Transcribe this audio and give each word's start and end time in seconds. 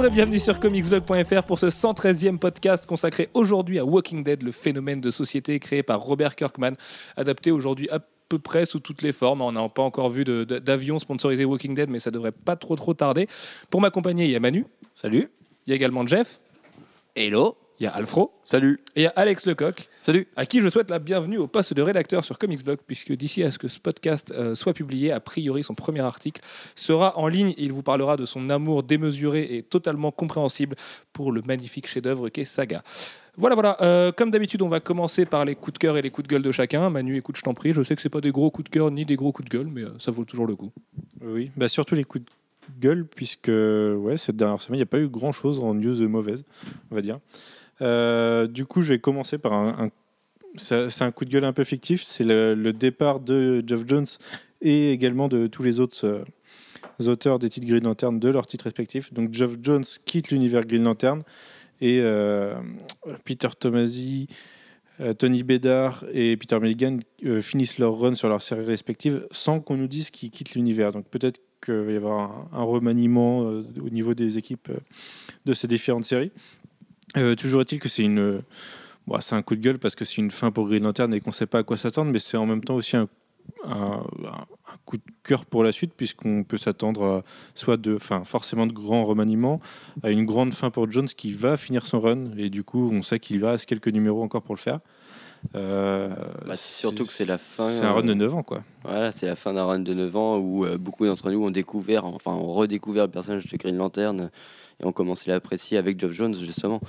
Bonjour 0.00 0.14
et 0.14 0.16
bienvenue 0.16 0.38
sur 0.38 0.58
comicsblog.fr 0.58 1.42
pour 1.42 1.58
ce 1.58 1.66
113e 1.66 2.38
podcast 2.38 2.86
consacré 2.86 3.28
aujourd'hui 3.34 3.78
à 3.78 3.84
Walking 3.84 4.24
Dead, 4.24 4.42
le 4.42 4.50
phénomène 4.50 4.98
de 5.02 5.10
société 5.10 5.60
créé 5.60 5.82
par 5.82 6.00
Robert 6.00 6.36
Kirkman, 6.36 6.72
adapté 7.18 7.50
aujourd'hui 7.50 7.86
à 7.90 7.98
peu 8.30 8.38
près 8.38 8.64
sous 8.64 8.80
toutes 8.80 9.02
les 9.02 9.12
formes. 9.12 9.42
On 9.42 9.52
n'a 9.52 9.68
pas 9.68 9.82
encore 9.82 10.08
vu 10.08 10.24
d'avion 10.24 10.98
sponsorisé 11.00 11.44
Walking 11.44 11.74
Dead, 11.74 11.90
mais 11.90 12.00
ça 12.00 12.10
devrait 12.10 12.32
pas 12.32 12.56
trop 12.56 12.76
trop 12.76 12.94
tarder. 12.94 13.28
Pour 13.68 13.82
m'accompagner, 13.82 14.24
il 14.24 14.30
y 14.30 14.36
a 14.36 14.40
Manu. 14.40 14.64
Salut. 14.94 15.28
Il 15.66 15.70
y 15.70 15.72
a 15.74 15.76
également 15.76 16.06
Jeff. 16.06 16.40
Hello. 17.14 17.58
Il 17.80 17.84
y 17.84 17.86
a 17.86 17.92
Alfro. 17.92 18.30
Salut. 18.44 18.78
Et 18.94 19.00
il 19.00 19.02
y 19.04 19.06
a 19.06 19.12
Alex 19.16 19.46
Lecoq. 19.46 19.88
Salut. 20.02 20.26
à 20.36 20.44
qui 20.44 20.60
je 20.60 20.68
souhaite 20.68 20.90
la 20.90 20.98
bienvenue 20.98 21.38
au 21.38 21.46
poste 21.46 21.72
de 21.72 21.80
rédacteur 21.80 22.26
sur 22.26 22.38
Comicsblog, 22.38 22.78
puisque 22.86 23.12
d'ici 23.14 23.42
à 23.42 23.50
ce 23.50 23.58
que 23.58 23.68
ce 23.68 23.80
podcast 23.80 24.34
euh, 24.36 24.54
soit 24.54 24.74
publié, 24.74 25.12
a 25.12 25.20
priori 25.20 25.62
son 25.62 25.72
premier 25.72 26.00
article 26.00 26.42
sera 26.76 27.16
en 27.16 27.26
ligne 27.26 27.54
et 27.56 27.64
il 27.64 27.72
vous 27.72 27.82
parlera 27.82 28.18
de 28.18 28.26
son 28.26 28.50
amour 28.50 28.82
démesuré 28.82 29.56
et 29.56 29.62
totalement 29.62 30.10
compréhensible 30.10 30.76
pour 31.14 31.32
le 31.32 31.40
magnifique 31.40 31.86
chef-d'œuvre 31.86 32.28
qu'est 32.28 32.44
Saga. 32.44 32.82
Voilà, 33.38 33.54
voilà. 33.54 33.78
Euh, 33.80 34.12
comme 34.12 34.30
d'habitude, 34.30 34.60
on 34.60 34.68
va 34.68 34.80
commencer 34.80 35.24
par 35.24 35.46
les 35.46 35.54
coups 35.54 35.72
de 35.72 35.78
cœur 35.78 35.96
et 35.96 36.02
les 36.02 36.10
coups 36.10 36.28
de 36.28 36.34
gueule 36.34 36.42
de 36.42 36.52
chacun. 36.52 36.90
Manu, 36.90 37.16
écoute, 37.16 37.38
je 37.38 37.42
t'en 37.42 37.54
prie. 37.54 37.72
Je 37.72 37.82
sais 37.82 37.96
que 37.96 38.02
c'est 38.02 38.10
pas 38.10 38.20
des 38.20 38.30
gros 38.30 38.50
coups 38.50 38.68
de 38.68 38.74
cœur 38.74 38.90
ni 38.90 39.06
des 39.06 39.16
gros 39.16 39.32
coups 39.32 39.48
de 39.48 39.56
gueule, 39.56 39.68
mais 39.72 39.84
euh, 39.84 39.98
ça 39.98 40.10
vaut 40.10 40.26
toujours 40.26 40.46
le 40.46 40.54
coup. 40.54 40.70
Oui, 41.22 41.50
bah 41.56 41.68
surtout 41.70 41.94
les 41.94 42.04
coups 42.04 42.26
de 42.26 42.30
gueule, 42.78 43.06
puisque 43.06 43.48
ouais, 43.48 44.18
cette 44.18 44.36
dernière 44.36 44.60
semaine, 44.60 44.76
il 44.76 44.80
n'y 44.80 44.82
a 44.82 44.86
pas 44.86 45.00
eu 45.00 45.08
grand-chose 45.08 45.60
en 45.60 45.72
news 45.72 46.06
mauvaise, 46.08 46.44
on 46.90 46.94
va 46.94 47.00
dire. 47.00 47.20
Euh, 47.82 48.46
du 48.46 48.66
coup, 48.66 48.82
je 48.82 48.90
vais 48.90 48.98
commencer 48.98 49.38
par 49.38 49.52
un... 49.52 49.90
c'est 50.56 51.02
un 51.02 51.10
coup 51.12 51.24
de 51.24 51.30
gueule 51.30 51.44
un 51.44 51.52
peu 51.52 51.64
fictif, 51.64 52.04
c'est 52.04 52.24
le, 52.24 52.72
départ 52.72 53.20
de 53.20 53.62
Geoff 53.66 53.84
Jones 53.86 54.06
et 54.60 54.92
également 54.92 55.28
de 55.28 55.46
tous 55.46 55.62
les 55.62 55.80
autres 55.80 56.06
euh, 56.06 57.10
auteurs 57.10 57.38
des 57.38 57.48
titres 57.48 57.66
Green 57.66 57.84
Lantern 57.84 58.18
de 58.18 58.28
leurs 58.28 58.46
titres 58.46 58.64
respectifs. 58.64 59.12
Donc 59.12 59.32
Geoff 59.32 59.56
Jones 59.62 59.84
quitte 60.04 60.30
l'univers 60.30 60.66
Green 60.66 60.84
Lantern 60.84 61.22
et 61.80 62.00
euh, 62.00 62.54
Peter 63.24 63.48
Tomasi, 63.58 64.28
Tony 65.18 65.42
Bedard 65.42 66.04
et 66.12 66.36
Peter 66.36 66.60
Milligan 66.60 66.98
finissent 67.40 67.78
leur 67.78 67.98
run 67.98 68.12
sur 68.12 68.28
leurs 68.28 68.42
séries 68.42 68.66
respectives 68.66 69.26
sans 69.30 69.58
qu'on 69.60 69.78
nous 69.78 69.86
dise 69.86 70.10
qu'ils 70.10 70.30
quittent 70.30 70.54
l'univers. 70.54 70.92
Donc 70.92 71.06
peut-être 71.06 71.40
qu'il 71.64 71.72
va 71.72 71.92
y 71.92 71.96
avoir 71.96 72.46
un, 72.52 72.62
remaniement 72.62 73.38
au 73.38 73.88
niveau 73.88 74.12
des 74.12 74.36
équipes 74.36 74.70
de 75.46 75.52
ces 75.54 75.66
différentes 75.66 76.04
séries. 76.04 76.32
Euh, 77.16 77.34
toujours 77.34 77.62
est-il 77.62 77.80
que 77.80 77.88
c'est 77.88 78.02
une, 78.02 78.18
euh, 78.20 78.42
bon, 79.06 79.18
c'est 79.20 79.34
un 79.34 79.42
coup 79.42 79.56
de 79.56 79.60
gueule 79.60 79.78
parce 79.78 79.94
que 79.94 80.04
c'est 80.04 80.18
une 80.18 80.30
fin 80.30 80.50
pour 80.50 80.66
Green 80.68 80.82
Lantern 80.84 81.12
et 81.14 81.20
qu'on 81.20 81.30
ne 81.30 81.34
sait 81.34 81.46
pas 81.46 81.58
à 81.58 81.62
quoi 81.62 81.76
s'attendre, 81.76 82.10
mais 82.12 82.18
c'est 82.18 82.36
en 82.36 82.46
même 82.46 82.62
temps 82.62 82.76
aussi 82.76 82.96
un, 82.96 83.08
un- 83.64 84.04
un 84.24 84.76
coup 84.84 84.96
de 84.96 85.02
cœur 85.24 85.44
pour 85.44 85.64
la 85.64 85.72
suite 85.72 85.92
puisqu'on 85.96 86.44
peut 86.44 86.56
s'attendre 86.58 87.04
à 87.04 87.22
soit 87.54 87.76
de, 87.76 87.96
enfin 87.96 88.22
forcément 88.24 88.66
de 88.66 88.72
grands 88.72 89.04
remaniements, 89.04 89.60
à 90.04 90.10
une 90.10 90.24
grande 90.24 90.54
fin 90.54 90.70
pour 90.70 90.90
Jones 90.90 91.06
qui 91.08 91.32
va 91.32 91.56
finir 91.56 91.86
son 91.86 92.00
run 92.00 92.36
et 92.36 92.48
du 92.50 92.62
coup 92.62 92.90
on 92.92 93.02
sait 93.02 93.18
qu'il 93.18 93.44
reste 93.44 93.66
quelques 93.66 93.88
numéros 93.88 94.22
encore 94.22 94.42
pour 94.42 94.54
le 94.54 94.60
faire. 94.60 94.78
Euh, 95.56 96.10
Bah, 96.46 96.54
c'est 96.54 96.78
surtout 96.80 97.06
que 97.06 97.12
c'est 97.12 97.24
la 97.24 97.38
fin. 97.38 97.70
C'est 97.70 97.86
un 97.86 97.92
run 97.92 98.02
de 98.02 98.10
euh, 98.12 98.14
9 98.14 98.34
ans 98.34 98.42
quoi. 98.42 98.62
Voilà, 98.84 99.10
c'est 99.10 99.26
la 99.26 99.36
fin 99.36 99.52
d'un 99.54 99.64
run 99.64 99.78
de 99.80 99.94
9 99.94 100.14
ans 100.16 100.36
où 100.38 100.64
euh, 100.66 100.76
beaucoup 100.76 101.06
d'entre 101.06 101.30
nous 101.30 101.42
ont 101.42 101.50
découvert, 101.50 102.04
enfin, 102.04 102.32
ont 102.32 102.52
redécouvert 102.52 103.06
le 103.06 103.10
personnage 103.10 103.46
de 103.46 103.56
Green 103.56 103.76
Lantern 103.76 104.30
et 104.80 104.84
ont 104.86 104.92
commencé 104.92 105.30
à 105.30 105.34
l'apprécier 105.34 105.78
avec 105.78 105.98
Geoff 106.00 106.12
Jones, 106.12 106.34
justement. 106.34 106.80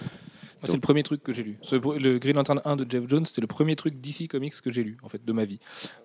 C'est 0.63 0.73
le 0.73 0.79
premier 0.79 1.01
truc 1.01 1.23
que 1.23 1.33
j'ai 1.33 1.41
lu. 1.41 1.57
Ce- 1.63 1.75
Le 1.75 2.19
Green 2.19 2.35
Lantern 2.35 2.61
1 2.65 2.75
de 2.75 2.85
Jeff 2.87 3.03
Jones, 3.07 3.25
c'était 3.25 3.41
le 3.41 3.47
premier 3.47 3.75
truc 3.75 3.99
DC 3.99 4.27
Comics 4.27 4.53
que 4.61 4.71
j'ai 4.71 4.83
lu, 4.83 4.95
en 5.01 5.09
fait, 5.09 5.25
de 5.25 5.33
ma 5.33 5.43
vie. 5.43 5.57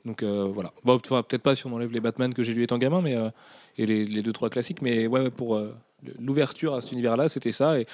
Donc 0.06 0.22
euh, 0.22 0.44
voilà. 0.50 0.72
Bon, 0.82 0.94
enfin, 0.94 1.22
peut-être 1.22 1.42
pas 1.42 1.54
si 1.54 1.66
on 1.66 1.74
enlève 1.74 1.92
les 1.92 2.00
Batman 2.00 2.32
que 2.32 2.42
j'ai 2.42 2.54
lu 2.54 2.62
étant 2.62 2.78
gamin, 2.78 3.02
mais 3.02 3.14
euh, 3.14 3.28
et 3.76 3.84
les, 3.84 4.06
les 4.06 4.22
deux 4.22 4.32
trois 4.32 4.48
classiques, 4.48 4.80
mais 4.80 5.06
ouais, 5.08 5.30
pour 5.30 5.56
euh, 5.56 5.74
l'ouverture 6.18 6.74
à 6.74 6.80
cet 6.80 6.92
univers-là, 6.92 7.28
c'était 7.28 7.52
ça. 7.52 7.78
Et 7.78 7.86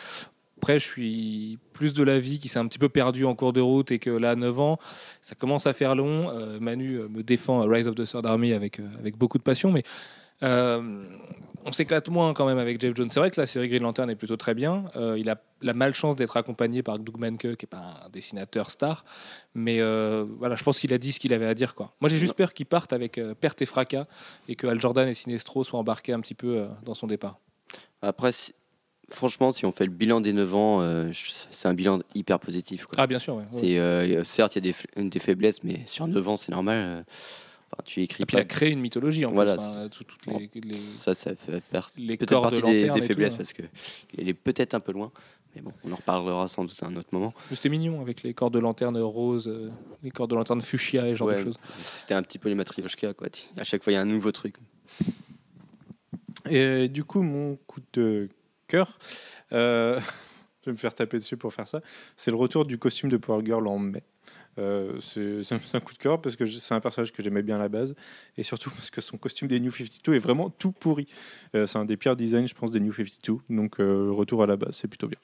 après, 0.58 0.78
je 0.78 0.84
suis 0.84 1.58
plus 1.72 1.94
de 1.94 2.04
l'avis 2.04 2.38
qui 2.38 2.48
s'est 2.48 2.60
un 2.60 2.68
petit 2.68 2.78
peu 2.78 2.88
perdu 2.88 3.24
en 3.24 3.34
cours 3.34 3.52
de 3.52 3.60
route 3.60 3.90
et 3.90 3.98
que 3.98 4.10
là, 4.10 4.30
à 4.30 4.36
9 4.36 4.60
ans, 4.60 4.78
ça 5.20 5.34
commence 5.34 5.66
à 5.66 5.72
faire 5.72 5.96
long. 5.96 6.30
Manu 6.60 7.00
me 7.10 7.24
défend 7.24 7.66
Rise 7.66 7.88
of 7.88 7.96
the 7.96 8.04
Third 8.04 8.24
Army 8.24 8.52
avec, 8.52 8.78
avec 9.00 9.16
beaucoup 9.18 9.38
de 9.38 9.42
passion, 9.42 9.72
mais 9.72 9.82
on 11.64 11.72
s'éclate 11.72 12.08
moins 12.08 12.34
quand 12.34 12.46
même 12.46 12.58
avec 12.58 12.80
Jeff 12.80 12.94
Jones. 12.96 13.10
C'est 13.10 13.20
vrai 13.20 13.30
que 13.30 13.40
la 13.40 13.46
série 13.46 13.68
Green 13.68 13.82
Lantern 13.82 14.10
est 14.10 14.16
plutôt 14.16 14.36
très 14.36 14.54
bien. 14.54 14.84
Euh, 14.96 15.16
il 15.18 15.28
a 15.30 15.40
la 15.60 15.74
malchance 15.74 16.16
d'être 16.16 16.36
accompagné 16.36 16.82
par 16.82 16.98
Doug 16.98 17.16
Manke, 17.18 17.38
qui 17.56 17.64
est 17.64 17.66
pas 17.68 18.02
un 18.06 18.08
dessinateur 18.10 18.70
star, 18.70 19.04
mais 19.54 19.80
euh, 19.80 20.24
voilà, 20.38 20.56
je 20.56 20.64
pense 20.64 20.80
qu'il 20.80 20.92
a 20.92 20.98
dit 20.98 21.12
ce 21.12 21.20
qu'il 21.20 21.32
avait 21.32 21.46
à 21.46 21.54
dire. 21.54 21.74
Quoi. 21.74 21.92
Moi, 22.00 22.08
j'ai 22.10 22.16
juste 22.16 22.34
peur 22.34 22.52
qu'il 22.52 22.66
parte 22.66 22.92
avec 22.92 23.18
euh, 23.18 23.34
perte 23.34 23.62
et 23.62 23.66
fracas 23.66 24.06
et 24.48 24.56
que 24.56 24.66
Al 24.66 24.80
Jordan 24.80 25.08
et 25.08 25.14
Sinestro 25.14 25.62
soient 25.64 25.78
embarqués 25.78 26.12
un 26.12 26.20
petit 26.20 26.34
peu 26.34 26.66
dans 26.84 26.94
son 26.94 27.06
départ. 27.06 27.38
Après, 28.02 28.32
si- 28.32 28.54
franchement, 29.10 29.52
si 29.52 29.64
on 29.66 29.72
fait 29.72 29.84
le 29.84 29.92
bilan 29.92 30.20
des 30.20 30.32
9 30.32 30.54
ans, 30.54 31.10
c'est 31.12 31.68
un 31.68 31.74
bilan 31.74 32.00
hyper 32.14 32.40
positif. 32.40 32.86
quoi. 32.86 32.94
Ah, 32.98 33.06
bien 33.06 33.18
sûr. 33.20 33.36
ouais. 33.36 33.44
Ouais. 33.52 34.14
C'est, 34.16 34.24
certes, 34.24 34.56
il 34.56 34.66
y 34.66 34.70
a 34.70 34.74
des, 34.96 35.08
des 35.08 35.18
faiblesses, 35.20 35.62
mais 35.62 35.82
sur 35.86 36.06
9 36.08 36.28
ans, 36.28 36.36
c'est 36.36 36.50
normal. 36.50 37.04
Enfin, 37.74 37.82
tu 37.84 38.02
écris 38.02 38.22
Et 38.22 38.26
puis, 38.26 38.36
il 38.36 38.40
a 38.40 38.44
créé 38.44 38.70
une 38.70 38.80
mythologie 38.80 39.24
en 39.24 39.32
Voilà, 39.32 39.54
plus. 39.56 39.62
hein, 39.64 39.88
tout- 39.88 40.04
toutes 40.04 40.26
les, 40.26 40.50
les, 40.60 40.76
Ça, 40.78 41.14
ça 41.14 41.34
fait 41.34 41.60
per- 41.62 41.80
les 41.96 42.16
peut-être 42.18 42.30
corps 42.30 42.50
de 42.50 42.60
partie 42.60 42.62
des, 42.72 42.80
lanterne 42.80 42.94
des 42.94 43.00
tout, 43.00 43.06
faiblesses 43.06 43.32
hein. 43.32 43.36
parce 43.38 43.52
que 43.54 43.62
il 44.18 44.28
est 44.28 44.34
peut-être 44.34 44.74
un 44.74 44.80
peu 44.80 44.92
loin. 44.92 45.10
Mais 45.54 45.60
bon, 45.62 45.72
on 45.84 45.92
en 45.92 45.96
reparlera 45.96 46.48
sans 46.48 46.64
doute 46.64 46.82
à 46.82 46.86
un 46.86 46.96
autre 46.96 47.08
moment. 47.12 47.32
C'était 47.50 47.68
mignon 47.68 48.00
avec 48.00 48.22
les 48.22 48.32
corps 48.34 48.50
de 48.50 48.58
lanterne 48.58 48.98
rose, 48.98 49.48
euh, 49.48 49.70
les 50.02 50.10
corps 50.10 50.28
de 50.28 50.34
lanterne 50.34 50.62
fuchsia 50.62 51.06
et 51.08 51.12
ce 51.12 51.18
genre 51.18 51.28
Ouais, 51.28 51.36
de 51.36 51.42
choses. 51.42 51.56
C'était 51.78 52.14
un 52.14 52.22
petit 52.22 52.38
peu 52.38 52.48
les 52.48 52.54
matrioshka, 52.54 53.12
quoi. 53.14 53.28
À 53.56 53.64
chaque 53.64 53.82
fois, 53.82 53.92
il 53.92 53.96
y 53.96 53.98
a 53.98 54.02
un 54.02 54.06
nouveau 54.06 54.32
truc. 54.32 54.54
Et 56.48 56.88
du 56.88 57.04
coup, 57.04 57.22
mon 57.22 57.56
coup 57.66 57.80
de 57.92 58.28
cœur, 58.66 58.98
euh, 59.52 60.00
je 60.64 60.66
vais 60.70 60.72
me 60.72 60.76
faire 60.76 60.94
taper 60.94 61.18
dessus 61.18 61.36
pour 61.36 61.52
faire 61.52 61.68
ça, 61.68 61.80
c'est 62.16 62.30
le 62.30 62.36
retour 62.36 62.64
du 62.64 62.78
costume 62.78 63.10
de 63.10 63.16
Power 63.16 63.44
Girl 63.44 63.66
en 63.66 63.78
mai. 63.78 64.02
Euh, 64.58 65.00
c'est 65.00 65.40
un- 65.74 65.80
coup 65.80 65.94
de 65.94 65.98
cœur 65.98 66.20
parce 66.20 66.36
que 66.36 66.44
c'est 66.44 66.74
un 66.74 66.80
personnage 66.80 67.10
que 67.12 67.22
j'aimais 67.22 67.42
bien 67.42 67.56
à 67.56 67.58
la 67.58 67.68
base 67.70 67.94
et 68.36 68.42
surtout 68.42 68.70
parce 68.76 68.90
que 68.90 69.00
son 69.00 69.16
costume 69.16 69.48
des 69.48 69.58
New 69.60 69.70
52 69.72 70.14
est 70.14 70.18
vraiment 70.18 70.50
tout 70.50 70.72
pourri. 70.72 71.06
Euh, 71.54 71.64
c'est 71.66 71.78
un 71.78 71.84
des 71.86 71.96
pires 71.96 72.16
designs, 72.16 72.46
je 72.46 72.54
pense, 72.54 72.70
des 72.70 72.80
New 72.80 72.92
52. 72.92 73.38
Donc, 73.48 73.80
euh, 73.80 74.06
le 74.06 74.12
retour 74.12 74.42
à 74.42 74.46
la 74.46 74.56
base, 74.56 74.76
c'est 74.76 74.88
plutôt 74.88 75.08
bien. 75.08 75.18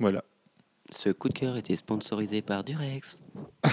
Voilà. 0.00 0.24
Ce 0.90 1.10
coup 1.10 1.28
de 1.28 1.34
cœur 1.38 1.56
était 1.56 1.76
sponsorisé 1.76 2.42
par 2.42 2.64
Durex. 2.64 3.20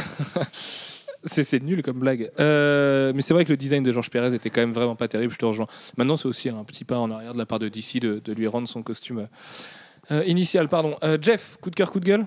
C'est 1.25 1.43
c'est 1.43 1.59
nul 1.59 1.83
comme 1.83 1.99
blague. 1.99 2.31
Euh, 2.39 3.11
mais 3.13 3.21
c'est 3.21 3.33
vrai 3.33 3.43
que 3.43 3.49
le 3.49 3.57
design 3.57 3.83
de 3.83 3.91
Georges 3.91 4.09
Pérez 4.09 4.33
était 4.33 4.49
quand 4.49 4.61
même 4.61 4.71
vraiment 4.71 4.95
pas 4.95 5.09
terrible, 5.09 5.33
je 5.33 5.37
te 5.37 5.43
rejoins. 5.43 5.67
Maintenant, 5.97 6.15
c'est 6.15 6.27
aussi 6.29 6.47
un 6.47 6.63
petit 6.63 6.85
pas 6.85 6.97
en 6.97 7.11
arrière 7.11 7.33
de 7.33 7.37
la 7.37 7.45
part 7.45 7.59
de 7.59 7.67
DC 7.67 7.99
de, 7.99 8.21
de 8.23 8.31
lui 8.31 8.47
rendre 8.47 8.69
son 8.69 8.83
costume 8.83 9.27
euh, 10.11 10.23
initial. 10.25 10.69
Pardon. 10.69 10.95
Euh, 11.03 11.17
Jeff, 11.21 11.57
coup 11.59 11.71
de 11.71 11.75
cœur, 11.75 11.91
coup 11.91 11.99
de 11.99 12.05
gueule? 12.05 12.25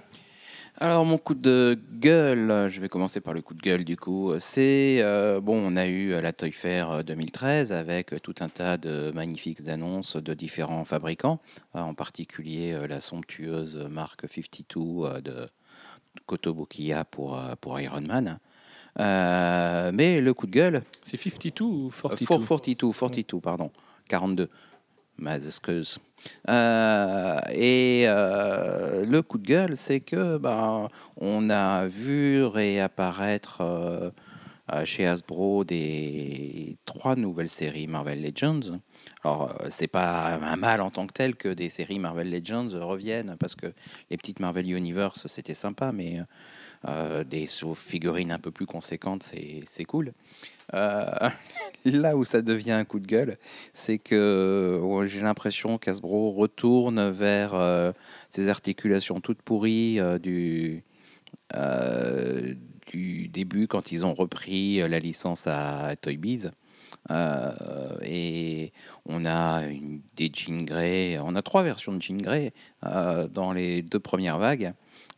Alors 0.83 1.05
mon 1.05 1.17
coup 1.17 1.35
de 1.35 1.79
gueule, 2.01 2.69
je 2.69 2.81
vais 2.81 2.89
commencer 2.89 3.21
par 3.21 3.35
le 3.35 3.41
coup 3.41 3.55
de 3.55 3.61
gueule 3.61 3.85
du 3.85 3.97
coup. 3.97 4.33
C'est 4.41 4.97
euh, 5.01 5.41
bon, 5.41 5.55
on 5.65 5.77
a 5.77 5.87
eu 5.87 6.13
euh, 6.13 6.21
la 6.21 6.33
Toy 6.33 6.51
Fair 6.51 6.91
euh, 6.91 7.03
2013 7.05 7.71
avec 7.71 8.13
euh, 8.13 8.19
tout 8.19 8.35
un 8.41 8.49
tas 8.49 8.79
de 8.79 9.13
magnifiques 9.15 9.69
annonces 9.69 10.17
de 10.17 10.35
différents 10.35 10.85
fabricants, 10.85 11.39
en 11.75 11.95
particulier 11.95 12.77
la 12.89 13.01
somptueuse 13.01 13.77
marque 13.89 14.23
52 14.29 14.81
euh, 14.81 15.21
de 15.21 15.49
Kotobukiya 16.27 17.05
pour 17.05 17.41
pour 17.61 17.79
Iron 17.79 18.01
Man. 18.01 18.41
Euh, 18.99 19.93
mais 19.95 20.21
le 20.21 20.35
coup 20.35 20.47
de 20.47 20.53
gueule, 20.53 20.83
C'est 21.05 21.17
52 21.17 21.65
ou 21.65 21.87
euh, 21.87 22.09
42 22.09 22.27
for- 22.45 22.61
42, 22.61 22.93
42, 22.93 23.41
pardon, 23.41 23.71
42. 24.09 24.51
Mes. 25.19 25.39
Euh, 26.49 27.41
et 27.53 28.05
euh, 28.07 29.05
le 29.05 29.23
coup 29.23 29.39
de 29.39 29.47
gueule, 29.47 29.77
c'est 29.77 30.01
que 30.01 30.39
ben, 30.39 30.89
on 31.17 31.51
a 31.51 31.87
vu 31.87 32.45
réapparaître 32.45 33.59
euh, 33.61 34.11
chez 34.85 35.07
Hasbro 35.07 35.65
des 35.65 36.77
trois 36.85 37.17
nouvelles 37.17 37.49
séries 37.49 37.87
Marvel 37.87 38.23
Legends. 38.23 38.79
Alors, 39.25 39.55
c'est 39.69 39.89
pas 39.89 40.35
un 40.35 40.57
mal 40.57 40.81
en 40.81 40.91
tant 40.91 41.07
que 41.07 41.13
tel 41.13 41.37
que 41.37 41.49
des 41.49 41.71
séries 41.71 41.99
Marvel 41.99 42.31
Legends 42.31 42.69
reviennent, 42.81 43.37
parce 43.39 43.55
que 43.55 43.73
les 44.11 44.17
petites 44.17 44.41
Marvel 44.41 44.69
Universe, 44.71 45.27
c'était 45.27 45.55
sympa, 45.55 45.93
mais 45.93 46.21
des 47.27 47.49
figurines 47.77 48.33
un 48.33 48.41
peu 48.41 48.51
plus 48.51 48.67
conséquentes, 48.67 49.33
c'est 49.67 49.85
cool. 49.85 50.13
Euh, 50.75 51.31
là 51.85 52.17
où 52.17 52.25
ça 52.25 52.43
devient 52.43 52.73
un 52.73 52.85
coup 52.85 53.01
de 53.01 53.07
gueule, 53.07 53.37
c'est 53.73 53.99
que 53.99 54.81
j'ai 55.07 55.21
l'impression 55.21 55.79
qu'Asbro 55.79 56.33
retourne 56.33 57.11
vers 57.11 57.55
euh, 57.55 57.93
ces 58.31 58.49
articulations 58.49 59.21
toutes 59.21 59.43
pourries 59.43 60.01
euh, 60.01 60.19
du, 60.19 60.83
euh, 61.55 62.55
début 62.95 63.67
quand 63.67 63.93
ils 63.93 64.05
ont 64.05 64.15
repris 64.15 64.81
euh, 64.81 64.89
la 64.89 64.99
licence 64.99 65.47
à 65.47 65.95
Toy 66.01 66.17
Biz. 66.17 66.53
Euh, 67.11 67.97
et 68.03 68.73
on 69.07 69.27
a 69.27 69.63
des 70.17 70.31
Jean 70.33 70.65
Grey, 70.65 71.19
on 71.23 71.35
a 71.35 71.43
trois 71.43 71.63
versions 71.63 71.93
de 71.93 72.01
Jean 72.01 72.21
Grey 72.21 72.53
euh, 72.87 73.27
dans 73.29 73.53
les 73.53 73.83
deux 73.83 73.99
premières 73.99 74.39
vagues. 74.39 74.73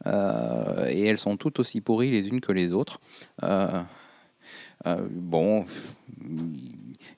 Euh, 0.06 0.86
et 0.88 1.04
elles 1.04 1.18
sont 1.18 1.36
toutes 1.36 1.60
aussi 1.60 1.80
pourries 1.80 2.10
les 2.10 2.28
unes 2.28 2.40
que 2.40 2.52
les 2.52 2.72
autres. 2.72 3.00
Euh, 4.86 5.06
bon, 5.10 5.64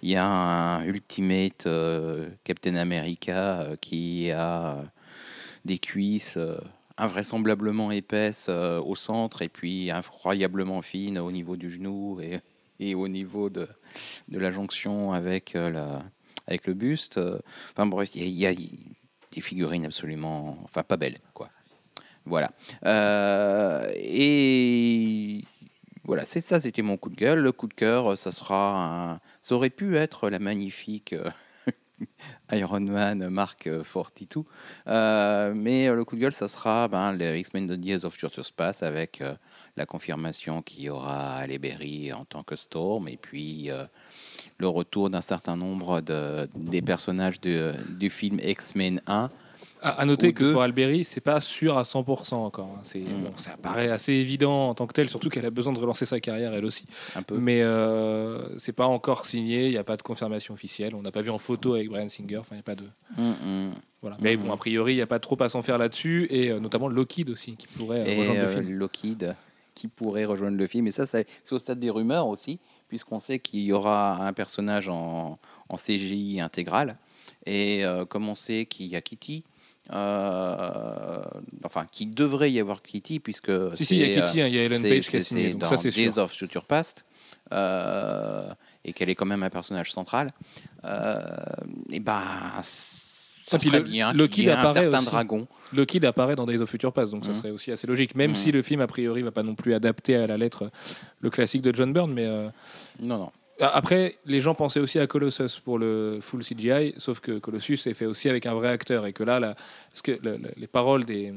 il 0.02 0.10
y 0.10 0.16
a 0.16 0.26
un 0.26 0.84
Ultimate 0.84 1.66
euh, 1.66 2.28
Captain 2.44 2.76
America 2.76 3.60
euh, 3.60 3.76
qui 3.80 4.30
a 4.30 4.76
des 5.64 5.78
cuisses 5.78 6.38
invraisemblablement 6.96 7.90
épaisses 7.90 8.48
au 8.48 8.94
centre 8.94 9.42
et 9.42 9.48
puis 9.48 9.90
incroyablement 9.90 10.80
fines 10.80 11.18
au 11.18 11.32
niveau 11.32 11.56
du 11.56 11.70
genou 11.70 12.20
et, 12.20 12.40
et 12.78 12.94
au 12.94 13.08
niveau 13.08 13.50
de, 13.50 13.66
de 14.28 14.38
la 14.38 14.52
jonction 14.52 15.12
avec, 15.12 15.54
la, 15.54 16.04
avec 16.46 16.68
le 16.68 16.74
buste. 16.74 17.18
Enfin 17.72 17.86
bref, 17.86 18.10
il 18.14 18.28
y, 18.28 18.42
y 18.42 18.46
a 18.46 18.54
des 18.54 19.40
figurines 19.40 19.86
absolument, 19.86 20.56
enfin 20.62 20.84
pas 20.84 20.96
belles, 20.96 21.18
quoi. 21.34 21.48
Voilà. 22.24 22.50
Et 23.96 25.44
voilà, 26.06 26.24
c'est 26.24 26.40
ça, 26.40 26.60
c'était 26.60 26.82
mon 26.82 26.96
coup 26.96 27.10
de 27.10 27.16
gueule. 27.16 27.40
Le 27.40 27.52
coup 27.52 27.66
de 27.66 27.74
cœur, 27.74 28.16
ça 28.16 28.30
sera. 28.30 29.18
Ça 29.42 29.54
aurait 29.54 29.70
pu 29.70 29.96
être 29.96 30.30
la 30.30 30.38
magnifique 30.38 31.12
euh, 31.12 31.28
Iron 32.52 32.80
Man 32.80 33.28
Mark 33.28 33.68
42. 33.92 34.42
Euh, 34.86 35.52
mais 35.54 35.88
euh, 35.88 35.94
le 35.94 36.04
coup 36.04 36.16
de 36.16 36.20
gueule, 36.20 36.32
ça 36.32 36.48
sera 36.48 36.88
ben, 36.88 37.12
le 37.12 37.36
X-Men 37.38 37.68
The 37.68 37.84
Years 37.84 38.04
of 38.04 38.14
Future 38.14 38.44
Space 38.44 38.82
avec 38.82 39.20
euh, 39.20 39.34
la 39.76 39.86
confirmation 39.86 40.62
qu'il 40.62 40.82
y 40.84 40.88
aura 40.90 41.36
Halle 41.36 41.58
Berry 41.58 42.12
en 42.12 42.24
tant 42.24 42.42
que 42.42 42.56
Storm 42.56 43.08
et 43.08 43.16
puis 43.16 43.70
euh, 43.70 43.84
le 44.58 44.68
retour 44.68 45.10
d'un 45.10 45.20
certain 45.20 45.56
nombre 45.56 46.00
de, 46.00 46.48
des 46.54 46.82
personnages 46.82 47.40
de- 47.40 47.74
du 47.90 48.10
film 48.10 48.38
X-Men 48.42 49.00
1. 49.06 49.30
À, 49.86 50.00
à 50.00 50.04
noter 50.04 50.32
que 50.32 50.44
deux. 50.44 50.52
pour 50.52 50.62
Alberi, 50.62 51.04
c'est 51.04 51.20
pas 51.20 51.40
sûr 51.40 51.78
à 51.78 51.82
100% 51.82 52.34
encore. 52.34 52.70
hein. 52.76 52.80
C'est, 52.82 52.98
Mm. 53.00 53.22
bon, 53.24 53.32
ça 53.36 53.56
paraît 53.60 53.88
assez 53.88 54.12
évident 54.12 54.68
en 54.70 54.74
tant 54.74 54.86
que 54.86 54.92
tel, 54.92 55.08
surtout 55.08 55.28
qu'elle 55.28 55.46
a 55.46 55.50
besoin 55.50 55.72
de 55.72 55.78
relancer 55.78 56.04
sa 56.06 56.18
carrière 56.20 56.52
elle 56.54 56.64
aussi. 56.64 56.84
Un 57.14 57.22
peu. 57.22 57.36
Mais 57.38 57.62
euh, 57.62 58.58
c'est 58.58 58.72
pas 58.72 58.86
encore 58.86 59.26
signé, 59.26 59.66
il 59.66 59.70
n'y 59.70 59.76
a 59.78 59.84
pas 59.84 59.96
de 59.96 60.02
confirmation 60.02 60.54
officielle. 60.54 60.94
On 60.94 61.02
n'a 61.02 61.12
pas 61.12 61.22
vu 61.22 61.30
en 61.30 61.38
photo 61.38 61.74
avec 61.74 61.88
Brian 61.88 62.08
Singer. 62.08 62.38
Enfin, 62.38 62.56
il 62.56 62.60
a 62.60 62.62
pas 62.62 62.74
de. 62.74 62.84
Mm, 63.16 63.22
mm. 63.68 63.70
Voilà. 64.02 64.16
Mais 64.20 64.36
bon, 64.36 64.52
a 64.52 64.56
priori, 64.56 64.92
il 64.92 64.96
n'y 64.96 65.02
a 65.02 65.06
pas 65.06 65.18
trop 65.18 65.40
à 65.42 65.48
s'en 65.48 65.62
faire 65.62 65.78
là-dessus, 65.78 66.26
et 66.30 66.50
euh, 66.50 66.60
notamment 66.60 66.88
Lockheed 66.88 67.30
aussi, 67.30 67.56
qui 67.56 67.66
pourrait 67.66 68.00
euh, 68.00 68.06
et 68.06 68.18
rejoindre 68.18 68.40
le 68.40 68.46
euh, 68.46 68.54
film. 68.56 68.70
Lockheed 68.72 69.34
qui 69.74 69.88
pourrait 69.88 70.24
rejoindre 70.24 70.56
le 70.56 70.66
film. 70.66 70.86
Et 70.86 70.90
ça, 70.90 71.06
c'est 71.06 71.26
c'est 71.44 71.54
au 71.54 71.58
stade 71.58 71.78
des 71.78 71.90
rumeurs 71.90 72.26
aussi, 72.28 72.58
puisqu'on 72.88 73.18
sait 73.18 73.38
qu'il 73.38 73.60
y 73.60 73.72
aura 73.72 74.26
un 74.26 74.32
personnage 74.32 74.88
en, 74.88 75.38
en 75.68 75.76
CGI 75.76 76.40
intégral. 76.40 76.96
Et 77.46 77.84
euh, 77.84 78.04
comme 78.04 78.28
on 78.28 78.34
sait 78.34 78.66
qu'il 78.66 78.86
y 78.86 78.96
a 78.96 79.00
Kitty, 79.00 79.44
euh, 79.92 81.20
enfin, 81.64 81.86
qu'il 81.90 82.14
devrait 82.14 82.50
y 82.50 82.60
avoir 82.60 82.82
Kitty, 82.82 83.20
puisque 83.20 83.52
Si, 83.76 83.84
si, 83.84 83.96
il 83.98 84.00
y 84.10 84.14
a 84.14 84.18
euh, 84.22 84.24
Kitty, 84.26 84.40
hein, 84.42 84.46
il 84.48 84.54
y 84.54 84.58
a 84.58 84.62
Ellen 84.64 84.80
c'est- 84.80 84.88
Page 84.88 85.08
qui 85.08 85.16
a 85.16 85.22
signé, 85.22 85.52
donc 85.52 85.60
dans 85.62 85.68
ça 85.70 85.76
c'est 85.76 85.90
sûr. 85.90 86.02
Days 86.12 86.18
of 86.18 86.32
Future 86.32 86.64
Past, 86.64 87.04
euh, 87.52 88.48
et 88.84 88.92
qu'elle 88.92 89.08
est 89.10 89.14
quand 89.14 89.26
même 89.26 89.42
un 89.42 89.50
personnage 89.50 89.92
central. 89.92 90.32
Euh, 90.84 91.20
et 91.90 92.00
ben, 92.00 92.22
ça 92.62 93.56
Et 93.56 93.58
puis 93.60 93.70
le- 93.70 93.80
bien 93.82 94.08
un 94.08 94.58
apparaît 94.58 94.86
aussi. 94.86 95.04
dragon. 95.06 95.46
Lockheed 95.72 96.04
apparaît 96.04 96.36
dans 96.36 96.46
Days 96.46 96.60
of 96.60 96.70
Future 96.70 96.92
Past, 96.92 97.10
donc 97.12 97.24
ça 97.24 97.30
Mhm. 97.30 97.36
serait 97.36 97.50
aussi 97.50 97.72
assez 97.72 97.86
logique, 97.86 98.14
même 98.14 98.30
Mhm. 98.30 98.36
si 98.36 98.52
le 98.52 98.62
film, 98.62 98.80
a 98.80 98.86
priori, 98.86 99.22
va 99.22 99.30
pas 99.32 99.42
non 99.42 99.54
plus 99.54 99.74
adapter 99.74 100.16
à 100.16 100.26
la 100.26 100.36
lettre 100.36 100.70
le 101.20 101.30
classique 101.30 101.62
de 101.62 101.74
John 101.74 101.92
Byrne, 101.92 102.12
mais... 102.12 102.26
euh, 102.26 102.48
Non, 103.02 103.18
non. 103.18 103.30
Après, 103.60 104.16
les 104.26 104.40
gens 104.40 104.54
pensaient 104.54 104.80
aussi 104.80 104.98
à 104.98 105.06
Colossus 105.06 105.60
pour 105.64 105.78
le 105.78 106.18
full 106.20 106.42
CGI, 106.44 106.94
sauf 106.98 107.20
que 107.20 107.38
Colossus 107.38 107.78
est 107.86 107.94
fait 107.94 108.06
aussi 108.06 108.28
avec 108.28 108.44
un 108.46 108.54
vrai 108.54 108.68
acteur 108.68 109.06
et 109.06 109.12
que 109.12 109.22
là, 109.24 109.40
la- 109.40 109.54
parce 109.90 110.02
que 110.02 110.12
le- 110.22 110.36
le- 110.36 110.50
les 110.56 110.66
paroles 110.66 111.04
des, 111.06 111.32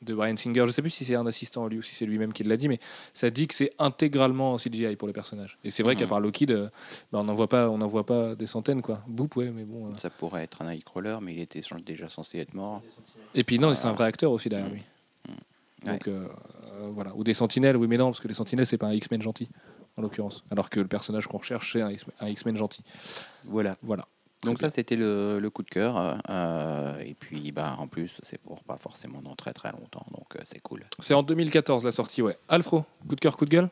de 0.00 0.14
Brian 0.14 0.36
Singer, 0.36 0.64
je 0.66 0.70
sais 0.72 0.80
plus 0.80 0.90
si 0.90 1.04
c'est 1.04 1.14
un 1.16 1.26
assistant 1.26 1.66
à 1.66 1.68
lui 1.68 1.78
ou 1.78 1.82
si 1.82 1.94
c'est 1.94 2.06
lui-même 2.06 2.32
qui 2.32 2.42
l'a 2.44 2.56
dit, 2.56 2.68
mais 2.68 2.80
ça 3.12 3.28
dit 3.28 3.46
que 3.48 3.54
c'est 3.54 3.70
intégralement 3.78 4.52
en 4.54 4.58
CGI 4.58 4.96
pour 4.96 5.08
le 5.08 5.12
personnage. 5.12 5.58
Et 5.62 5.70
c'est 5.70 5.82
vrai 5.82 5.94
qu'à 5.94 6.06
part 6.06 6.20
Lockheed, 6.20 6.52
euh, 6.52 6.68
bah, 7.12 7.18
on 7.18 7.24
n'en 7.24 7.34
voit 7.34 7.48
pas, 7.48 7.68
on 7.68 7.76
n'en 7.78 7.88
voit 7.88 8.06
pas 8.06 8.34
des 8.34 8.46
centaines 8.46 8.80
quoi. 8.80 9.00
Boop, 9.06 9.36
ouais, 9.36 9.50
mais 9.54 9.64
bon. 9.64 9.88
euh. 9.88 9.94
Ça 9.98 10.08
pourrait 10.08 10.44
être 10.44 10.62
un 10.62 10.70
Nightcrawler, 10.72 11.18
mais 11.20 11.34
il 11.34 11.40
était 11.40 11.60
déjà 11.84 12.08
censé 12.08 12.38
être 12.38 12.54
mort. 12.54 12.80
Et 13.34 13.44
puis 13.44 13.58
non, 13.58 13.70
Ah. 13.70 13.74
c'est 13.74 13.88
un 13.88 13.92
vrai 13.92 14.06
acteur 14.06 14.32
aussi 14.32 14.48
derrière 14.48 14.68
Mhm. 14.68 14.74
lui. 14.74 14.82
Donc 15.84 16.08
euh, 16.08 16.26
euh, 16.80 16.88
voilà, 16.92 17.12
ou 17.14 17.22
des 17.24 17.34
Sentinelles, 17.34 17.76
oui, 17.76 17.86
mais 17.88 17.98
non, 17.98 18.06
parce 18.06 18.20
que 18.20 18.26
les 18.28 18.34
Sentinelles 18.34 18.66
c'est 18.66 18.78
pas 18.78 18.86
un 18.86 18.94
X-Men 18.94 19.20
gentil 19.22 19.48
en 19.98 20.02
l'occurrence, 20.02 20.44
alors 20.50 20.70
que 20.70 20.80
le 20.80 20.86
personnage 20.86 21.26
qu'on 21.26 21.38
recherche 21.38 21.72
c'est 21.72 21.82
un 21.82 22.28
X-Men 22.28 22.56
gentil. 22.56 22.82
Voilà. 23.44 23.76
Voilà. 23.82 24.06
Donc 24.44 24.60
ça, 24.60 24.70
c'était 24.70 24.94
le, 24.94 25.40
le 25.40 25.50
coup 25.50 25.64
de 25.64 25.68
cœur. 25.68 26.20
euh, 26.30 26.98
et 27.00 27.14
puis, 27.18 27.50
bah, 27.50 27.74
en 27.80 27.88
plus, 27.88 28.12
c'est 28.22 28.40
pour 28.40 28.60
pas 28.62 28.78
forcément 28.78 29.20
dans 29.20 29.34
très 29.34 29.52
très 29.52 29.72
longtemps. 29.72 30.06
Donc, 30.12 30.36
euh, 30.36 30.42
c'est 30.44 30.60
cool. 30.60 30.84
C'est 31.00 31.14
en 31.14 31.24
2014 31.24 31.84
la 31.84 31.90
sortie, 31.90 32.22
ouais. 32.22 32.36
Alfro, 32.48 32.84
coup 33.08 33.16
de 33.16 33.20
cœur, 33.20 33.36
coup 33.36 33.46
de 33.46 33.50
gueule? 33.50 33.68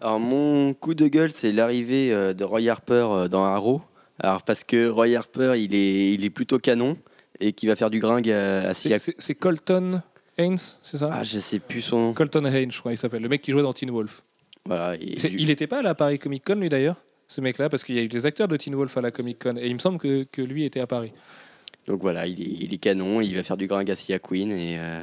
Alors 0.00 0.18
mon 0.18 0.72
coup 0.72 0.94
de 0.94 1.06
gueule, 1.08 1.30
c'est 1.32 1.52
l'arrivée 1.52 2.10
euh, 2.14 2.32
de 2.32 2.42
Roy 2.42 2.68
Harper 2.68 3.26
dans 3.30 3.44
Arrow. 3.44 3.82
Alors 4.18 4.42
parce 4.42 4.64
que 4.64 4.88
Roy 4.88 5.14
Harper, 5.14 5.54
il 5.58 5.74
est, 5.74 6.14
il 6.14 6.24
est 6.24 6.30
plutôt 6.30 6.58
canon 6.58 6.96
et 7.38 7.52
qui 7.52 7.66
va 7.66 7.76
faire 7.76 7.90
du 7.90 7.98
gringue 7.98 8.30
à, 8.30 8.72
c'est 8.72 9.34
Colton 9.34 10.00
Haynes, 10.38 10.56
c'est 10.82 10.96
ça? 10.96 11.10
Ah, 11.12 11.22
je 11.22 11.38
sais 11.38 11.58
plus 11.58 11.82
son 11.82 11.98
nom. 11.98 12.12
Colton 12.14 12.46
Haynes, 12.46 12.72
je 12.72 12.78
crois, 12.78 12.92
il 12.92 12.96
s'appelle. 12.96 13.22
Le 13.22 13.28
mec 13.28 13.42
qui 13.42 13.52
jouait 13.52 13.62
dans 13.62 13.74
Teen 13.74 13.90
Wolf. 13.90 14.22
Voilà, 14.66 14.96
et 14.96 15.18
C'est- 15.18 15.28
du- 15.30 15.38
Il 15.40 15.50
était 15.50 15.66
pas 15.66 15.78
à 15.78 15.82
la 15.82 15.94
Paris 15.94 16.18
Comic 16.18 16.44
Con, 16.44 16.56
lui 16.56 16.68
d'ailleurs, 16.68 16.96
ce 17.28 17.40
mec-là, 17.40 17.68
parce 17.68 17.82
qu'il 17.84 17.94
y 17.94 17.98
a 17.98 18.02
eu 18.02 18.08
des 18.08 18.26
acteurs 18.26 18.48
de 18.48 18.56
Teen 18.56 18.74
Wolf 18.74 18.96
à 18.96 19.00
la 19.00 19.10
Comic 19.10 19.42
Con. 19.42 19.56
Et 19.56 19.66
il 19.68 19.74
me 19.74 19.78
semble 19.78 19.98
que, 19.98 20.24
que 20.30 20.42
lui 20.42 20.64
était 20.64 20.80
à 20.80 20.86
Paris. 20.86 21.12
Donc 21.86 22.00
voilà, 22.02 22.26
il 22.26 22.40
est, 22.40 22.64
il 22.64 22.74
est 22.74 22.78
canon, 22.78 23.20
il 23.20 23.34
va 23.34 23.42
faire 23.42 23.56
du 23.56 23.66
gringue 23.66 23.90
à 23.90 24.18
Queen. 24.18 24.52
Et, 24.52 24.78
euh, 24.78 25.02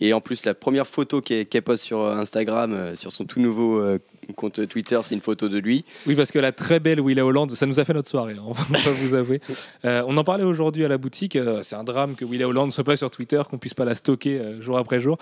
et 0.00 0.12
en 0.12 0.20
plus, 0.20 0.44
la 0.44 0.54
première 0.54 0.86
photo 0.86 1.20
qu'elle 1.20 1.44
qu'elle 1.46 1.62
poste 1.62 1.84
sur 1.84 2.02
Instagram, 2.06 2.72
euh, 2.72 2.94
sur 2.94 3.10
son 3.12 3.24
tout 3.24 3.40
nouveau 3.40 3.78
euh, 3.80 3.98
compte 4.34 4.66
Twitter, 4.68 4.98
c'est 5.02 5.14
une 5.14 5.20
photo 5.20 5.48
de 5.48 5.58
lui. 5.58 5.84
Oui, 6.06 6.14
parce 6.14 6.30
que 6.30 6.38
la 6.38 6.52
très 6.52 6.80
belle 6.80 7.00
Willa 7.00 7.24
Holland, 7.24 7.50
ça 7.50 7.66
nous 7.66 7.80
a 7.80 7.84
fait 7.84 7.94
notre 7.94 8.08
soirée, 8.08 8.34
hein, 8.34 8.42
on 8.46 8.52
va 8.52 8.78
va 8.78 8.90
vous 8.90 9.14
avouer. 9.14 9.40
Euh, 9.84 10.02
on 10.06 10.16
en 10.16 10.24
parlait 10.24 10.44
aujourd'hui 10.44 10.84
à 10.84 10.88
la 10.88 10.98
boutique. 10.98 11.36
euh, 11.36 11.62
c'est 11.62 11.76
un 11.76 11.84
drame 11.84 12.14
que 12.14 12.24
Willa 12.24 12.46
Holland 12.46 12.66
ne 12.66 12.72
soit 12.72 12.84
pas 12.84 12.96
sur 12.96 13.10
Twitter, 13.10 13.40
qu'on 13.48 13.58
puisse 13.58 13.74
pas 13.74 13.84
la 13.84 13.94
stocker 13.94 14.38
euh, 14.38 14.60
jour 14.60 14.78
après 14.78 15.00
jour. 15.00 15.18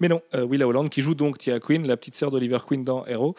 Mais 0.00 0.08
non, 0.08 0.20
Willa 0.34 0.66
Holland 0.66 0.88
qui 0.88 1.02
joue 1.02 1.14
donc 1.14 1.38
Tia 1.38 1.60
Queen, 1.60 1.86
la 1.86 1.96
petite 1.96 2.16
sœur 2.16 2.30
d'Oliver 2.30 2.58
Queen 2.66 2.84
dans 2.84 3.04
Hero, 3.06 3.34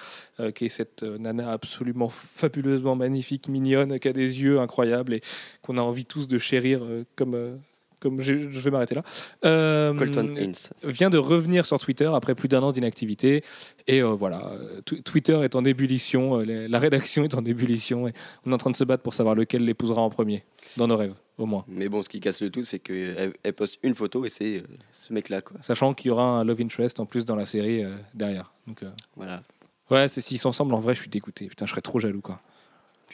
qui 0.55 0.65
est 0.65 0.69
cette 0.69 1.03
nana 1.03 1.51
absolument 1.51 2.09
fabuleusement 2.09 2.95
magnifique, 2.95 3.47
mignonne, 3.47 3.99
qui 3.99 4.07
a 4.07 4.13
des 4.13 4.41
yeux 4.41 4.59
incroyables 4.59 5.13
et 5.13 5.21
qu'on 5.61 5.77
a 5.77 5.81
envie 5.81 6.05
tous 6.05 6.27
de 6.27 6.37
chérir 6.37 6.81
comme. 7.15 7.59
Comme 8.01 8.19
je, 8.19 8.33
vais 8.33 8.71
m'arrêter 8.71 8.95
là. 8.95 9.03
Euh, 9.45 9.93
Colton 9.93 10.35
Haynes. 10.35 10.53
vient 10.83 11.09
de 11.09 11.17
revenir 11.17 11.65
sur 11.65 11.79
Twitter 11.79 12.09
après 12.13 12.35
plus 12.35 12.49
d'un 12.49 12.61
an 12.63 12.71
d'inactivité. 12.71 13.43
Et 13.87 14.01
euh, 14.01 14.07
voilà, 14.09 14.51
euh, 14.53 14.81
Tw- 14.81 15.01
Twitter 15.03 15.39
est 15.43 15.55
en 15.55 15.63
ébullition, 15.63 16.39
euh, 16.39 16.43
les- 16.43 16.67
la 16.67 16.79
rédaction 16.79 17.23
est 17.23 17.33
en 17.35 17.45
ébullition. 17.45 18.07
Et 18.07 18.13
on 18.45 18.51
est 18.51 18.53
en 18.53 18.57
train 18.57 18.71
de 18.71 18.75
se 18.75 18.83
battre 18.83 19.03
pour 19.03 19.13
savoir 19.13 19.35
lequel 19.35 19.63
l'épousera 19.65 20.01
en 20.01 20.09
premier, 20.09 20.43
dans 20.77 20.87
nos 20.87 20.97
rêves, 20.97 21.13
au 21.37 21.45
moins. 21.45 21.63
Mais 21.67 21.87
bon, 21.89 22.01
ce 22.01 22.09
qui 22.09 22.19
casse 22.19 22.41
le 22.41 22.49
tout, 22.49 22.63
c'est 22.63 22.79
qu'elle 22.79 23.33
elle 23.43 23.53
poste 23.53 23.77
une 23.83 23.93
photo 23.95 24.25
et 24.25 24.29
c'est 24.29 24.57
euh, 24.57 24.61
ce 24.93 25.13
mec-là. 25.13 25.41
quoi. 25.41 25.57
Sachant 25.61 25.93
qu'il 25.93 26.07
y 26.09 26.11
aura 26.11 26.23
un 26.39 26.43
Love 26.43 26.61
Interest 26.61 26.99
en 26.99 27.05
plus 27.05 27.23
dans 27.23 27.35
la 27.35 27.45
série 27.45 27.83
derrière. 28.15 28.51
Donc, 28.67 28.81
Voilà. 29.15 29.43
ouais, 29.91 30.07
c'est 30.07 30.21
s'ils 30.21 30.39
sont 30.39 30.49
ensemble, 30.49 30.73
en 30.73 30.79
vrai, 30.79 30.95
je 30.95 31.01
suis 31.01 31.09
dégoûté. 31.09 31.47
Putain, 31.47 31.65
je 31.67 31.71
serais 31.71 31.81
trop 31.81 31.99
jaloux, 31.99 32.21
quoi. 32.21 32.39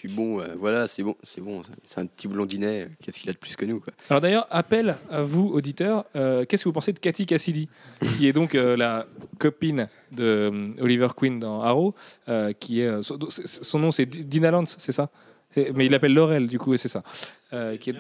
Puis 0.08 0.16
bon, 0.16 0.40
euh, 0.40 0.48
voilà, 0.58 0.88
c'est 0.88 1.04
bon, 1.04 1.16
c'est 1.22 1.42
bon. 1.42 1.62
C'est 1.86 2.00
un 2.00 2.06
petit 2.06 2.30
blondinet. 2.30 2.84
euh, 2.84 2.88
Qu'est-ce 3.04 3.20
qu'il 3.20 3.30
a 3.30 3.34
de 3.34 3.38
plus 3.38 3.56
que 3.58 3.66
nous, 3.66 3.82
quoi. 3.82 3.92
Alors 4.10 4.22
d'ailleurs, 4.22 4.48
appel 4.52 4.96
à 5.12 5.22
vous, 5.22 5.50
auditeurs. 5.54 6.06
euh, 6.16 6.46
Qu'est-ce 6.46 6.64
que 6.64 6.70
vous 6.70 6.74
pensez 6.74 6.94
de 6.94 7.00
Cathy 7.00 7.26
Cassidy, 7.26 7.68
qui 8.18 8.26
est 8.28 8.32
donc 8.34 8.56
euh, 8.56 8.78
la 8.78 9.06
copine 9.38 9.90
de 10.14 10.24
euh, 10.24 10.70
Oliver 10.82 11.10
Queen 11.16 11.40
dans 11.40 11.62
Arrow, 11.62 11.94
euh, 12.30 12.54
qui 12.58 12.80
est 12.82 12.88
euh, 12.88 13.02
son, 13.04 13.18
son 13.30 13.80
nom 13.80 13.92
c'est 13.92 14.06
Dina 14.06 14.50
Lance, 14.52 14.76
c'est 14.80 14.94
ça? 14.94 15.10
Mais 15.74 15.88
il 15.88 15.92
l'appelle 15.92 16.14
Laurel, 16.14 16.48
du 16.48 16.58
coup, 16.60 16.74
et 16.74 16.78
c'est 16.78 16.88
ça. 16.88 17.04
Euh, 17.52 17.76
qui 17.78 17.90
est- 17.90 17.96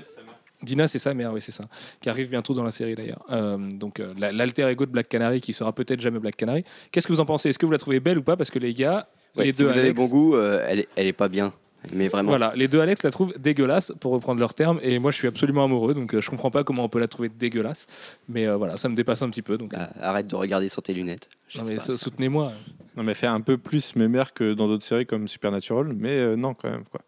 Dina, 0.63 0.87
c'est 0.87 0.99
sa 0.99 1.13
mère, 1.13 1.33
oui, 1.33 1.41
c'est 1.41 1.51
ça. 1.51 1.65
Qui 2.01 2.09
arrive 2.09 2.29
bientôt 2.29 2.53
dans 2.53 2.63
la 2.63 2.71
série 2.71 2.95
d'ailleurs. 2.95 3.23
Euh, 3.31 3.57
donc 3.57 3.99
euh, 3.99 4.13
la- 4.17 4.31
l'alter 4.31 4.63
ego 4.69 4.85
de 4.85 4.91
Black 4.91 5.09
Canary, 5.09 5.41
qui 5.41 5.51
sera 5.53 5.73
peut-être 5.73 5.99
jamais 6.01 6.19
Black 6.19 6.37
Canary. 6.37 6.63
Qu'est-ce 6.91 7.05
que 7.07 7.11
vous 7.13 7.19
en 7.19 7.25
pensez? 7.25 7.49
Est-ce 7.49 7.59
que 7.59 7.65
vous 7.65 7.71
la 7.73 7.77
trouvez 7.77 7.99
belle 7.99 8.17
ou 8.17 8.23
pas? 8.23 8.37
Parce 8.37 8.49
que 8.49 8.59
les 8.59 8.73
gars, 8.73 9.07
Ouais, 9.35 9.45
les 9.45 9.53
si 9.53 9.59
deux 9.61 9.67
vous 9.69 9.77
avez 9.77 9.93
bon 9.93 10.07
goût, 10.07 10.35
euh, 10.35 10.65
elle, 10.67 10.79
est, 10.79 10.87
elle 10.95 11.05
est 11.07 11.13
pas 11.13 11.27
bien. 11.27 11.53
Mais 11.93 12.07
vraiment. 12.07 12.29
voilà, 12.29 12.53
les 12.55 12.67
deux 12.67 12.79
Alex 12.81 13.03
la 13.03 13.11
trouvent 13.11 13.33
dégueulasse, 13.39 13.93
pour 13.99 14.11
reprendre 14.11 14.39
leur 14.39 14.53
terme, 14.53 14.79
et 14.81 14.99
moi 14.99 15.11
je 15.11 15.17
suis 15.17 15.27
absolument 15.27 15.63
amoureux, 15.65 15.93
donc 15.93 16.13
euh, 16.13 16.21
je 16.21 16.29
comprends 16.29 16.51
pas 16.51 16.63
comment 16.63 16.83
on 16.83 16.89
peut 16.89 16.99
la 16.99 17.07
trouver 17.07 17.29
dégueulasse, 17.29 17.87
mais 18.27 18.47
euh, 18.47 18.57
voilà, 18.57 18.77
ça 18.77 18.89
me 18.89 18.95
dépasse 18.95 19.21
un 19.21 19.29
petit 19.29 19.41
peu, 19.41 19.57
donc 19.57 19.73
euh, 19.73 19.77
Bah, 19.77 19.89
arrête 20.01 20.27
de 20.27 20.35
regarder 20.35 20.67
sur 20.69 20.81
tes 20.81 20.93
lunettes. 20.93 21.29
Je 21.47 21.59
non, 21.59 21.63
sais 21.65 21.71
mais 21.71 21.77
pas. 21.77 21.83
sou- 21.83 21.97
soutenez-moi. 21.97 22.51
Non, 22.97 23.03
mais 23.03 23.13
fait 23.13 23.27
un 23.27 23.41
peu 23.41 23.57
plus 23.57 23.95
mémère 23.95 24.33
que 24.33 24.53
dans 24.53 24.67
d'autres 24.67 24.83
séries 24.83 25.05
comme 25.05 25.27
Supernatural, 25.27 25.93
mais 25.97 26.09
euh, 26.09 26.35
non, 26.35 26.53
quand 26.55 26.69
même. 26.69 26.83
Quoi. 26.91 27.01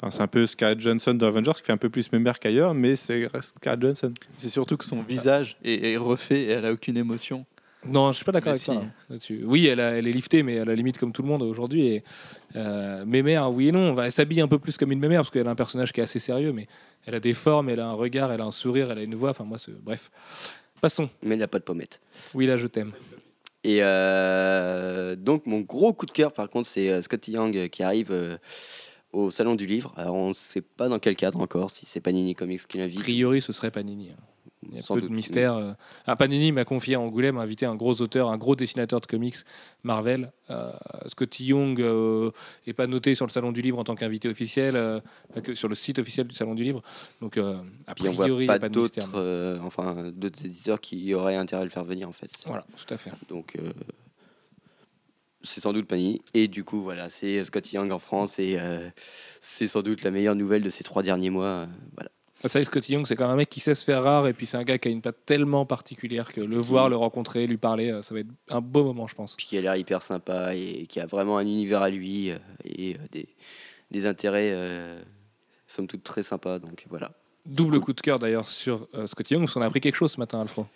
Enfin, 0.00 0.10
c'est 0.10 0.22
un 0.22 0.26
peu 0.26 0.46
Scarlett 0.46 0.80
Johansson 0.80 1.14
de 1.14 1.24
Avengers 1.24 1.52
qui 1.56 1.62
fait 1.62 1.72
un 1.72 1.76
peu 1.76 1.90
plus 1.90 2.10
mémère 2.10 2.40
qu'ailleurs, 2.40 2.74
mais 2.74 2.96
c'est 2.96 3.28
Scarlett 3.40 3.82
Johansson. 3.82 4.12
C'est 4.38 4.48
surtout 4.48 4.76
que 4.76 4.84
son 4.84 5.02
visage 5.02 5.56
est, 5.62 5.92
est 5.92 5.96
refait 5.96 6.40
et 6.42 6.48
elle 6.48 6.64
a 6.66 6.72
aucune 6.72 6.96
émotion. 6.96 7.44
Non, 7.86 8.12
je 8.12 8.16
suis 8.16 8.24
pas 8.24 8.32
d'accord 8.32 8.50
avec 8.50 8.60
si. 8.62 8.66
toi 8.70 8.82
hein. 9.10 9.16
Oui, 9.44 9.66
elle, 9.66 9.80
a- 9.80 9.92
elle 9.98 10.06
est 10.06 10.12
liftée, 10.12 10.42
mais 10.42 10.58
à 10.58 10.64
la 10.64 10.74
limite 10.74 10.98
comme 10.98 11.12
tout 11.12 11.22
le 11.22 11.28
monde 11.28 11.42
aujourd'hui. 11.42 11.86
Et 11.86 12.02
euh, 12.56 13.04
mémère, 13.04 13.50
oui 13.52 13.68
et 13.68 13.72
non. 13.72 14.00
Elle 14.00 14.12
s'habille 14.12 14.40
un 14.40 14.48
peu 14.48 14.58
plus 14.58 14.76
comme 14.76 14.92
une 14.92 14.98
mémère 15.00 15.20
parce 15.20 15.30
qu'elle 15.30 15.46
a 15.46 15.50
un 15.50 15.54
personnage 15.54 15.92
qui 15.92 16.00
est 16.00 16.04
assez 16.04 16.18
sérieux, 16.18 16.52
mais 16.52 16.66
elle 17.06 17.14
a 17.14 17.20
des 17.20 17.34
formes, 17.34 17.68
elle 17.68 17.80
a 17.80 17.86
un 17.88 17.92
regard, 17.92 18.32
elle 18.32 18.40
a 18.40 18.44
un 18.44 18.50
sourire, 18.52 18.90
elle 18.90 18.98
a 18.98 19.02
une 19.02 19.14
voix. 19.14 19.30
Enfin, 19.30 19.44
moi, 19.44 19.58
bref. 19.82 20.10
Passons. 20.80 21.08
Mais 21.22 21.34
il 21.34 21.38
n'a 21.38 21.48
pas 21.48 21.58
de 21.58 21.64
pommette. 21.64 22.00
Oui, 22.34 22.46
là, 22.46 22.56
je 22.56 22.66
t'aime. 22.66 22.92
Et 23.66 23.78
euh, 23.80 25.16
donc, 25.16 25.46
mon 25.46 25.60
gros 25.60 25.92
coup 25.94 26.04
de 26.06 26.10
cœur, 26.10 26.32
par 26.32 26.50
contre, 26.50 26.68
c'est 26.68 26.90
euh, 26.90 27.00
Scotty 27.02 27.32
Young 27.32 27.56
euh, 27.56 27.68
qui 27.68 27.82
arrive 27.82 28.10
euh, 28.12 28.36
au 29.12 29.30
Salon 29.30 29.54
du 29.54 29.66
Livre. 29.66 29.92
Alors, 29.96 30.14
on 30.14 30.28
ne 30.28 30.34
sait 30.34 30.60
pas 30.60 30.88
dans 30.88 30.98
quel 30.98 31.16
cadre 31.16 31.40
encore, 31.40 31.70
si 31.70 31.86
c'est 31.86 32.00
Panini 32.00 32.34
Comics 32.34 32.66
qui 32.66 32.78
A 32.78 32.82
l'invite. 32.82 33.00
priori, 33.00 33.40
ce 33.40 33.52
serait 33.54 33.70
Panini. 33.70 34.10
Il 34.70 34.76
y 34.76 34.78
a 34.78 34.82
Sans 34.82 34.94
peu 34.94 35.00
doute. 35.02 35.10
de 35.10 35.14
mystère. 35.14 35.54
euh. 35.54 35.72
Ah, 36.06 36.16
Panini 36.16 36.52
m'a 36.52 36.64
confié 36.64 36.94
à 36.94 37.00
Angoulême, 37.00 37.36
a 37.38 37.42
invité 37.42 37.66
un 37.66 37.74
gros 37.74 38.00
auteur, 38.00 38.30
un 38.30 38.36
gros 38.38 38.56
dessinateur 38.56 39.00
de 39.00 39.06
comics 39.06 39.36
Marvel. 39.82 40.30
Euh, 40.50 40.70
Scotty 41.06 41.46
Young 41.46 41.78
n'est 42.66 42.72
pas 42.72 42.86
noté 42.86 43.14
sur 43.14 43.26
le 43.26 43.30
Salon 43.30 43.52
du 43.52 43.62
Livre 43.62 43.78
en 43.78 43.84
tant 43.84 43.94
qu'invité 43.94 44.28
officiel, 44.28 44.74
euh, 44.76 45.00
pas 45.34 45.40
que 45.40 45.54
sur 45.54 45.68
le 45.68 45.74
site 45.74 45.98
officiel 45.98 46.26
du 46.26 46.34
Salon 46.34 46.54
du 46.54 46.64
Livre. 46.64 46.82
Donc, 47.20 47.36
euh, 47.36 47.56
a 47.86 47.92
on 47.92 47.94
priori, 47.94 48.16
voit 48.16 48.28
il 48.28 48.36
n'y 48.38 48.44
a 48.44 48.46
pas 48.54 48.58
pas 48.60 48.68
de 48.68 48.74
d'autres 48.74 48.96
mystère. 48.98 49.10
euh, 49.14 49.58
enfin, 49.64 50.10
d'autres 50.14 50.44
éditeurs 50.44 50.80
qui 50.80 51.12
auraient 51.14 51.36
intérêt 51.36 51.62
à 51.62 51.64
le 51.64 51.70
faire 51.70 51.84
venir, 51.84 52.08
en 52.08 52.12
fait. 52.12 52.30
Voilà, 52.46 52.64
tout 52.76 52.92
à 52.92 52.96
fait. 52.96 53.10
Donc, 53.28 53.56
euh, 53.58 53.72
c'est 55.42 55.60
sans 55.60 55.72
doute 55.72 55.86
Panini. 55.86 56.22
Et 56.32 56.48
du 56.48 56.64
coup, 56.64 56.82
voilà, 56.82 57.08
c'est 57.10 57.44
Scotty 57.44 57.76
Young 57.76 57.92
en 57.92 57.98
France 57.98 58.38
et 58.38 58.56
euh, 58.58 58.88
c'est 59.40 59.68
sans 59.68 59.82
doute 59.82 60.02
la 60.02 60.10
meilleure 60.10 60.34
nouvelle 60.34 60.62
de 60.62 60.70
ces 60.70 60.84
trois 60.84 61.02
derniers 61.02 61.30
mois. 61.30 61.44
euh, 61.44 61.66
voilà. 61.94 62.10
Ah, 62.44 62.48
Ça, 62.48 62.62
Scotty 62.62 62.92
Young, 62.92 63.06
c'est 63.06 63.16
quand 63.16 63.24
même 63.24 63.32
un 63.32 63.36
mec 63.36 63.48
qui 63.48 63.60
sait 63.60 63.74
se 63.74 63.84
faire 63.84 64.02
rare, 64.02 64.26
et 64.28 64.34
puis 64.34 64.46
c'est 64.46 64.56
un 64.58 64.64
gars 64.64 64.76
qui 64.78 64.88
a 64.88 64.90
une 64.90 65.00
patte 65.00 65.24
tellement 65.24 65.64
particulière 65.64 66.32
que 66.32 66.40
le 66.42 66.58
voir, 66.58 66.88
le 66.90 66.96
rencontrer, 66.96 67.46
lui 67.46 67.56
parler, 67.56 67.90
euh, 67.90 68.02
ça 68.02 68.12
va 68.14 68.20
être 68.20 68.28
un 68.50 68.60
beau 68.60 68.84
moment, 68.84 69.06
je 69.06 69.14
pense. 69.14 69.34
Puis 69.34 69.46
qui 69.46 69.56
a 69.56 69.62
l'air 69.62 69.76
hyper 69.76 70.02
sympa 70.02 70.54
et 70.54 70.86
qui 70.86 71.00
a 71.00 71.06
vraiment 71.06 71.38
un 71.38 71.46
univers 71.46 71.82
à 71.82 71.88
lui 71.90 72.30
euh, 72.30 72.36
et 72.64 72.94
euh, 72.94 72.98
des, 73.12 73.26
des 73.90 74.06
intérêts, 74.06 74.50
euh, 74.52 75.00
somme 75.66 75.86
toute, 75.86 76.04
très 76.04 76.22
sympas. 76.22 76.58
Donc 76.58 76.84
voilà. 76.90 77.10
Double 77.46 77.80
coup 77.80 77.92
de 77.92 78.00
cœur 78.00 78.18
d'ailleurs 78.18 78.48
sur 78.48 78.86
euh, 78.94 79.06
Scotty 79.06 79.34
Young, 79.34 79.44
parce 79.44 79.54
qu'on 79.54 79.62
a 79.62 79.66
appris 79.66 79.80
quelque 79.80 79.96
chose 79.96 80.12
ce 80.12 80.20
matin, 80.20 80.40
Alfred. 80.40 80.66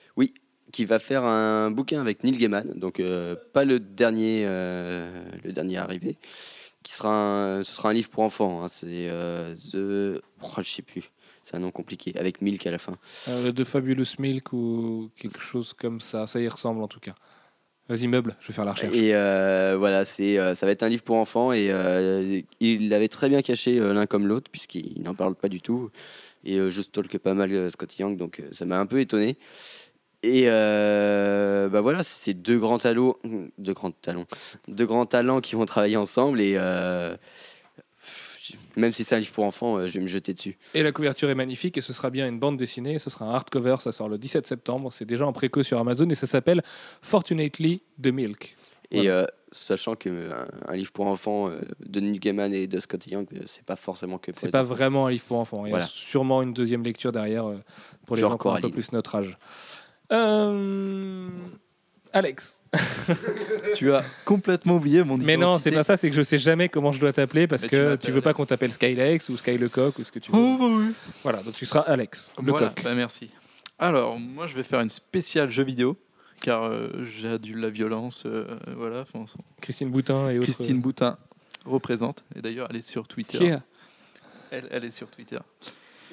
Qui 0.71 0.85
va 0.85 0.99
faire 0.99 1.25
un 1.25 1.71
bouquin 1.71 1.99
avec 1.99 2.23
Neil 2.25 2.37
Gaiman, 2.37 2.75
donc 2.77 3.01
euh, 3.01 3.35
pas 3.55 3.65
le 3.65 3.81
dernier, 3.81 4.43
euh, 4.45 5.11
le 5.43 5.55
dernier 5.55 5.79
arrivé, 5.79 6.19
qui 6.83 6.93
sera 6.93 7.11
un, 7.11 7.65
ce 7.65 7.73
sera 7.75 7.89
un 7.89 7.95
livre 7.95 8.11
pour 8.11 8.23
enfants. 8.23 8.63
hein, 8.63 8.69
c'est 8.69 9.09
euh, 9.09 9.55
The, 9.55 10.23
oh, 10.43 10.49
je 10.59 10.69
sais 10.71 10.83
plus, 10.83 11.09
c'est 11.49 11.57
un 11.57 11.61
nom 11.61 11.71
compliqué, 11.71 12.15
avec 12.19 12.43
Milk 12.43 12.67
à 12.67 12.71
la 12.71 12.79
fin. 12.79 12.93
Euh, 13.29 13.53
de 13.53 13.65
Fabulous 13.65 14.05
Milk 14.19 14.53
ou 14.53 15.11
quelque 15.19 15.41
chose 15.41 15.73
comme 15.73 16.01
ça. 16.01 16.27
Ça 16.27 16.41
y 16.41 16.49
ressemble 16.49 16.83
en 16.83 16.89
tout 16.89 17.01
cas. 17.01 17.15
Vas-y, 17.89 18.07
meuble, 18.07 18.37
je 18.41 18.49
vais 18.49 18.53
faire 18.53 18.67
la 18.67 18.73
recherche. 18.73 18.95
Et 18.95 19.15
euh, 19.15 19.77
voilà, 19.79 20.05
c'est, 20.05 20.39
euh, 20.39 20.55
ça 20.55 20.67
va 20.67 20.73
être 20.73 20.83
un 20.83 20.91
livre 20.91 21.03
pour 21.03 21.17
enfants 21.17 21.53
et 21.53 21.69
euh, 21.71 22.43
il 22.61 22.91
l'avait 22.91 23.09
très 23.09 23.31
bien 23.31 23.41
caché 23.41 23.81
euh, 23.81 23.95
l'un 23.95 24.05
comme 24.05 24.27
l'autre 24.27 24.51
puisqu'il 24.51 25.03
n'en 25.03 25.15
parle 25.15 25.35
pas 25.35 25.49
du 25.49 25.63
tout. 25.63 25.91
Et 26.45 26.59
euh, 26.59 26.69
je 26.69 26.83
stalke 26.83 27.17
pas 27.17 27.33
mal 27.33 27.51
euh, 27.51 27.71
Scotty 27.71 28.03
Young, 28.03 28.19
donc 28.19 28.41
euh, 28.41 28.49
ça 28.53 28.67
m'a 28.67 28.79
un 28.79 28.85
peu 28.85 29.01
étonné. 29.01 29.39
Et 30.23 30.45
euh, 30.47 31.69
bah 31.69 31.81
voilà, 31.81 32.03
c'est 32.03 32.35
deux 32.35 32.59
grands 32.59 32.79
talons, 32.79 33.15
deux 33.57 33.73
grands 33.73 33.93
talons, 33.93 34.27
deux 34.67 34.85
grands 34.85 35.07
talents 35.07 35.41
qui 35.41 35.55
vont 35.55 35.65
travailler 35.65 35.97
ensemble 35.97 36.41
et 36.41 36.57
euh, 36.59 37.17
même 38.77 38.93
si 38.93 39.05
c'est 39.05 39.15
un 39.15 39.19
livre 39.19 39.33
pour 39.33 39.45
enfants, 39.45 39.77
euh, 39.79 39.87
je 39.87 39.95
vais 39.95 40.01
me 40.01 40.07
jeter 40.07 40.35
dessus. 40.35 40.57
Et 40.75 40.83
la 40.83 40.93
couverture 40.93 41.29
est 41.31 41.35
magnifique 41.35 41.77
et 41.79 41.81
ce 41.81 41.93
sera 41.93 42.11
bien 42.11 42.29
une 42.29 42.39
bande 42.39 42.57
dessinée. 42.57 42.99
Ce 42.99 43.11
sera 43.11 43.25
un 43.27 43.35
hardcover. 43.35 43.77
Ça 43.81 43.93
sort 43.93 44.09
le 44.09 44.19
17 44.19 44.47
septembre. 44.47 44.93
C'est 44.93 45.05
déjà 45.05 45.27
en 45.27 45.33
préco 45.33 45.63
sur 45.63 45.79
Amazon 45.79 46.09
et 46.11 46.15
ça 46.15 46.27
s'appelle 46.27 46.63
Fortunately 47.03 47.83
the 48.03 48.09
Milk. 48.09 48.57
Et 48.91 49.03
Voilà. 49.03 49.11
euh, 49.13 49.27
sachant 49.53 49.95
que 49.97 50.09
euh, 50.09 50.31
un, 50.67 50.75
livre 50.75 50.93
pour 50.93 51.07
enfants 51.07 51.51
euh, 51.51 51.61
de 51.87 52.01
Neil 52.01 52.19
Gaiman 52.19 52.55
et 52.55 52.67
de 52.67 52.81
Scotty 52.81 53.11
Young, 53.11 53.27
c'est 53.47 53.65
pas 53.65 53.77
forcément 53.77 54.17
que 54.19 54.31
pour 54.31 54.41
C'est 54.41 54.51
pas 54.51 54.63
enfants. 54.63 54.75
vraiment 54.75 55.07
un 55.07 55.11
livre 55.11 55.25
pour 55.25 55.39
enfants. 55.39 55.67
Il 55.67 55.71
y 55.71 55.73
a 55.73 55.77
Voilà. 55.77 55.87
sûrement 55.87 56.41
une 56.43 56.55
deuxième 56.55 56.83
lecture 56.83 57.13
derrière 57.13 57.45
pour 58.07 58.17
les 58.17 58.23
Genre 58.23 58.33
gens 58.33 58.39
qui 58.39 58.47
ont 58.47 58.55
un 58.55 58.61
peu 58.61 58.71
plus 58.71 58.93
notre 58.93 59.15
âge. 59.17 59.37
Euh, 60.11 61.29
Alex. 62.13 62.61
Tu 63.77 63.93
as 63.93 64.05
complètement 64.25 64.77
oublié 64.77 65.03
mon 65.03 65.17
Mais 65.17 65.37
non, 65.37 65.59
c'est 65.59 65.71
identité. 65.71 65.77
pas 65.77 65.83
ça. 65.85 65.97
C'est 65.97 66.11
que 66.11 66.17
je 66.17 66.23
sais 66.23 66.39
jamais 66.39 66.69
comment 66.69 66.93
je 66.93 67.01
dois 67.01 67.13
t'appeler 67.13 67.47
parce 67.47 67.63
Mais 67.63 67.69
tu 67.69 67.77
que 67.77 67.81
m'appelles 67.83 67.99
tu 67.99 68.11
veux 68.13 68.21
pas 68.21 68.31
Alex. 68.31 68.37
qu'on 68.37 68.47
t'appelle 68.47 68.73
Skylex 68.73 69.29
ou 69.31 69.37
Sky 69.39 69.57
le 69.59 69.69
coq 69.69 69.99
ou 69.99 70.05
ce 70.05 70.13
que 70.13 70.19
tu 70.19 70.31
veux. 70.33 70.39
Oh, 70.39 70.57
bah 70.59 70.67
oui. 70.69 70.93
Voilà, 71.23 71.43
donc 71.43 71.55
tu 71.55 71.65
seras 71.67 71.81
Alex 71.81 72.33
le 72.43 72.51
Voilà, 72.51 72.69
coq. 72.69 72.83
bah 72.85 72.95
merci. 72.95 73.31
Alors, 73.79 74.19
moi, 74.19 74.47
je 74.47 74.55
vais 74.57 74.63
faire 74.65 74.81
une 74.81 74.91
spéciale 74.91 75.51
jeu 75.51 75.63
vidéo, 75.63 75.97
car 76.41 76.65
euh, 76.65 76.89
j'ai 77.05 77.29
adulé 77.29 77.61
la 77.63 77.71
violence. 77.71 78.25
euh, 78.27 78.45
voilà, 78.75 79.03
enfin, 79.15 79.25
Christine 79.61 79.91
Boutin 79.91 80.29
et 80.31 80.39
autres. 80.39 80.45
Christine 80.53 80.81
Boutin 80.81 81.17
représente. 81.65 82.25
Et 82.37 82.43
d'ailleurs, 82.43 82.67
elle 82.71 82.77
est 82.77 82.83
sur 82.83 83.07
Twitter. 83.09 83.39
Qui 83.39 83.45
est- 83.47 83.59
Elle, 84.51 84.67
elle 84.71 84.85
est 84.85 84.91
sur 84.91 85.09
Twitter. 85.09 85.39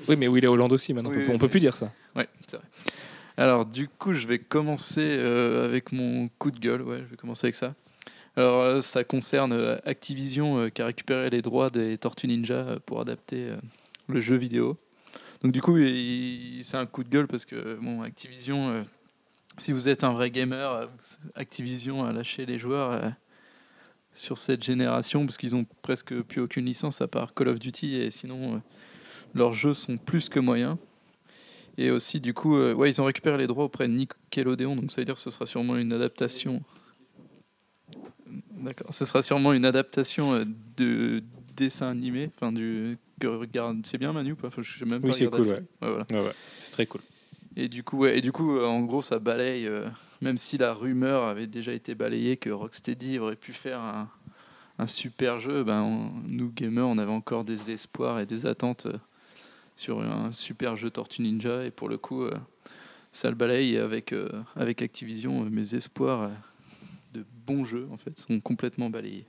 Oui, 0.07 0.15
mais 0.17 0.27
Will 0.27 0.45
Hollande 0.45 0.73
aussi 0.73 0.93
maintenant. 0.93 1.09
Oui, 1.09 1.15
on 1.15 1.19
peut, 1.21 1.25
oui, 1.29 1.35
on 1.35 1.39
peut 1.39 1.45
oui. 1.45 1.51
plus 1.51 1.59
dire 1.61 1.75
ça. 1.75 1.91
Ouais, 2.15 2.27
c'est 2.47 2.57
vrai. 2.57 2.65
Alors, 3.37 3.65
du 3.65 3.89
coup, 3.89 4.13
je 4.13 4.27
vais 4.27 4.39
commencer 4.39 5.17
euh, 5.17 5.65
avec 5.65 5.91
mon 5.91 6.29
coup 6.39 6.51
de 6.51 6.59
gueule. 6.59 6.81
Ouais, 6.81 6.99
je 6.99 7.03
vais 7.03 7.17
commencer 7.17 7.47
avec 7.47 7.55
ça. 7.55 7.73
Alors, 8.37 8.61
euh, 8.61 8.81
ça 8.81 9.03
concerne 9.03 9.51
euh, 9.51 9.77
Activision 9.85 10.69
qui 10.69 10.81
a 10.81 10.85
récupéré 10.85 11.29
les 11.29 11.41
droits 11.41 11.69
des 11.69 11.97
Tortues 11.97 12.27
Ninja 12.27 12.77
pour 12.85 13.01
adapter 13.01 13.49
le 14.07 14.21
jeu 14.21 14.37
vidéo. 14.37 14.77
Donc, 15.43 15.51
du 15.51 15.61
coup, 15.61 15.77
c'est 16.63 16.77
un 16.77 16.85
coup 16.85 17.03
de 17.03 17.09
gueule 17.09 17.27
parce 17.27 17.43
que, 17.43 17.77
bon, 17.81 18.03
Activision, 18.03 18.85
si 19.57 19.73
vous 19.73 19.89
êtes 19.89 20.05
un 20.05 20.13
vrai 20.13 20.31
gamer, 20.31 20.89
Activision 21.35 22.05
a 22.05 22.13
lâché 22.13 22.45
les 22.45 22.57
joueurs 22.57 23.11
sur 24.15 24.37
cette 24.37 24.63
génération 24.63 25.25
parce 25.25 25.37
qu'ils 25.37 25.57
ont 25.57 25.65
presque 25.81 26.21
plus 26.21 26.39
aucune 26.39 26.65
licence 26.65 27.01
à 27.01 27.09
part 27.09 27.33
Call 27.33 27.49
of 27.49 27.59
Duty 27.59 27.97
et 27.97 28.11
sinon, 28.11 28.61
leurs 29.33 29.53
jeux 29.53 29.73
sont 29.73 29.97
plus 29.97 30.29
que 30.29 30.39
moyens. 30.39 30.77
Et 31.77 31.91
aussi, 31.91 32.19
du 32.21 32.33
coup, 32.33 32.55
euh, 32.55 32.73
ouais, 32.73 32.89
ils 32.89 33.01
ont 33.01 33.05
récupéré 33.05 33.37
les 33.37 33.47
droits 33.47 33.65
auprès 33.65 33.87
de 33.87 33.93
Nickelodeon, 33.93 34.75
donc 34.75 34.91
ça 34.91 35.01
veut 35.01 35.05
dire 35.05 35.15
que 35.15 35.21
ce 35.21 35.29
sera 35.31 35.45
sûrement 35.45 35.75
une 35.75 35.91
adaptation. 35.91 36.61
D'accord, 38.57 38.93
ce 38.93 39.05
sera 39.05 39.21
sûrement 39.21 39.53
une 39.53 39.65
adaptation 39.65 40.33
euh, 40.33 40.45
de 40.77 41.21
dessin 41.55 41.89
animé, 41.89 42.29
enfin 42.35 42.51
du 42.51 42.97
que 43.19 43.27
regarde, 43.27 43.85
c'est 43.85 43.97
bien 43.97 44.11
Manu 44.11 44.33
ou 44.33 44.35
pas? 44.35 44.47
Enfin, 44.47 44.61
Je 44.61 44.77
sais 44.79 44.85
même 44.85 45.01
Oui, 45.03 45.09
pas 45.11 45.15
c'est 45.15 45.25
regarder 45.25 45.47
cool. 45.47 45.55
Ouais, 45.81 45.89
voilà. 45.89 46.05
Ouais, 46.11 46.27
ouais, 46.29 46.35
c'est 46.59 46.71
très 46.71 46.85
cool. 46.85 47.01
Et 47.55 47.69
du 47.69 47.83
coup, 47.83 47.99
ouais, 47.99 48.17
et 48.17 48.21
du 48.21 48.31
coup, 48.31 48.57
euh, 48.57 48.65
en 48.65 48.81
gros, 48.81 49.01
ça 49.01 49.19
balaye. 49.19 49.69
même 50.21 50.37
si 50.37 50.57
la 50.57 50.73
rumeur 50.73 51.23
avait 51.23 51.47
déjà 51.47 51.71
été 51.73 51.93
balayée 51.95 52.35
que 52.37 52.49
Rocksteady 52.49 53.19
aurait 53.19 53.35
pu 53.35 53.53
faire 53.53 53.79
un, 53.79 54.09
un 54.79 54.87
super 54.87 55.39
jeu, 55.39 55.63
ben 55.63 55.81
on- 55.83 56.11
nous 56.27 56.49
gamers, 56.51 56.87
on 56.87 56.97
avait 56.97 57.11
encore 57.11 57.43
des 57.45 57.71
espoirs 57.71 58.19
et 58.19 58.25
des 58.25 58.45
attentes 58.45 58.87
sur 59.75 60.01
un 60.01 60.31
super 60.31 60.75
jeu 60.75 60.89
Tortue 60.89 61.21
Ninja. 61.21 61.63
Et 61.65 61.71
pour 61.71 61.89
le 61.89 61.97
coup, 61.97 62.23
euh, 62.23 62.33
ça 63.11 63.29
le 63.29 63.35
balaye 63.35 63.75
et 63.75 63.79
avec 63.79 64.13
euh, 64.13 64.29
avec 64.55 64.81
Activision. 64.81 65.43
euh, 65.45 65.49
mes 65.49 65.75
espoirs 65.75 66.29
de 67.13 67.23
bons 67.47 67.63
jeux 67.65 67.87
en 67.91 67.97
fait 67.97 68.17
sont 68.19 68.39
complètement 68.39 68.89
balayés. 68.89 69.25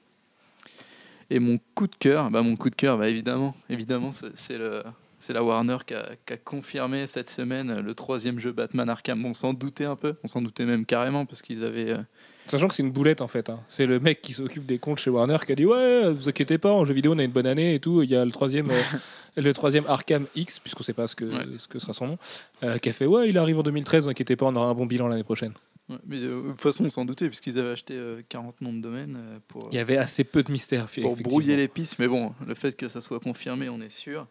Et 1.30 1.38
mon 1.40 1.58
coup 1.74 1.86
de 1.88 1.94
cœur, 1.98 2.30
bah 2.30 2.42
mon 2.42 2.54
coup 2.56 2.70
de 2.70 2.76
cœur, 2.76 2.98
bah 2.98 3.08
évidemment, 3.08 3.56
évidemment, 3.68 4.12
c'est 4.12 4.36
c'est 4.36 4.58
le 4.58 4.82
c'est 5.18 5.32
la 5.32 5.42
Warner 5.42 5.78
qui 5.84 5.94
a, 5.94 6.08
qui 6.24 6.34
a 6.34 6.36
confirmé 6.36 7.06
cette 7.08 7.28
semaine 7.30 7.80
le 7.80 7.94
troisième 7.94 8.38
jeu 8.38 8.52
Batman 8.52 8.88
Arkham. 8.88 9.22
Bon, 9.22 9.30
on 9.30 9.34
s'en 9.34 9.52
doutait 9.54 9.84
un 9.86 9.96
peu, 9.96 10.14
on 10.22 10.28
s'en 10.28 10.40
doutait 10.40 10.64
même 10.64 10.84
carrément 10.86 11.26
parce 11.26 11.42
qu'ils 11.42 11.64
avaient. 11.64 11.90
euh, 11.90 11.98
Sachant 12.46 12.68
que 12.68 12.74
c'est 12.76 12.84
une 12.84 12.92
boulette 12.92 13.20
en 13.22 13.26
fait. 13.26 13.50
hein. 13.50 13.58
C'est 13.68 13.86
le 13.86 13.98
mec 13.98 14.22
qui 14.22 14.32
s'occupe 14.32 14.66
des 14.66 14.78
comptes 14.78 14.98
chez 14.98 15.10
Warner 15.10 15.38
qui 15.44 15.50
a 15.50 15.56
dit 15.56 15.66
Ouais, 15.66 16.12
vous 16.12 16.28
inquiétez 16.28 16.58
pas, 16.58 16.70
en 16.72 16.84
jeu 16.84 16.94
vidéo 16.94 17.14
on 17.14 17.18
a 17.18 17.24
une 17.24 17.32
bonne 17.32 17.46
année 17.48 17.74
et 17.74 17.80
tout. 17.80 18.02
Il 18.02 18.10
y 18.10 18.14
a 18.14 18.24
le 18.24 18.30
troisième, 18.30 18.70
euh, 18.70 18.80
le 19.36 19.52
troisième 19.52 19.84
Arkham 19.86 20.26
X, 20.34 20.58
puisqu'on 20.58 20.82
sait 20.82 20.92
pas 20.92 21.06
ce 21.06 21.14
que, 21.16 21.24
Ouais. 21.24 21.44
ce 21.58 21.68
que 21.68 21.78
sera 21.78 21.92
son 21.92 22.06
nom, 22.08 22.18
euh, 22.62 22.78
qui 22.78 22.88
a 22.88 22.92
fait 22.92 23.06
Ouais, 23.06 23.28
il 23.28 23.36
arrive 23.38 23.58
en 23.58 23.62
2013, 23.62 24.04
vous 24.04 24.10
inquiétez 24.10 24.36
pas, 24.36 24.46
on 24.46 24.56
aura 24.56 24.66
un 24.66 24.74
bon 24.74 24.86
bilan 24.86 25.08
l'année 25.08 25.24
prochaine. 25.24 25.52
ouais, 25.88 25.96
mais 26.06 26.16
euh, 26.18 26.42
de 26.48 26.50
toute 26.52 26.62
façon, 26.62 26.84
on 26.86 26.90
s'en 26.90 27.04
doutait 27.04 27.28
puisqu'ils 27.28 27.58
avaient 27.58 27.70
acheté 27.72 27.94
euh, 27.94 28.20
40 28.28 28.60
noms 28.62 28.72
de 28.72 28.80
domaines 28.80 29.16
euh, 29.18 29.38
pour, 29.48 29.68
Il 29.72 29.76
y 29.76 29.78
avait 29.78 29.98
assez 29.98 30.24
peu 30.24 30.42
de 30.42 30.50
mystère. 30.50 30.86
pour 31.02 31.16
brouiller 31.16 31.56
les 31.56 31.68
pistes. 31.68 31.98
Mais 31.98 32.08
bon, 32.08 32.32
le 32.46 32.54
fait 32.54 32.76
que 32.76 32.88
ça 32.88 33.00
soit 33.00 33.20
confirmé, 33.20 33.68
on 33.68 33.80
est 33.80 33.90
sûr. 33.90 34.26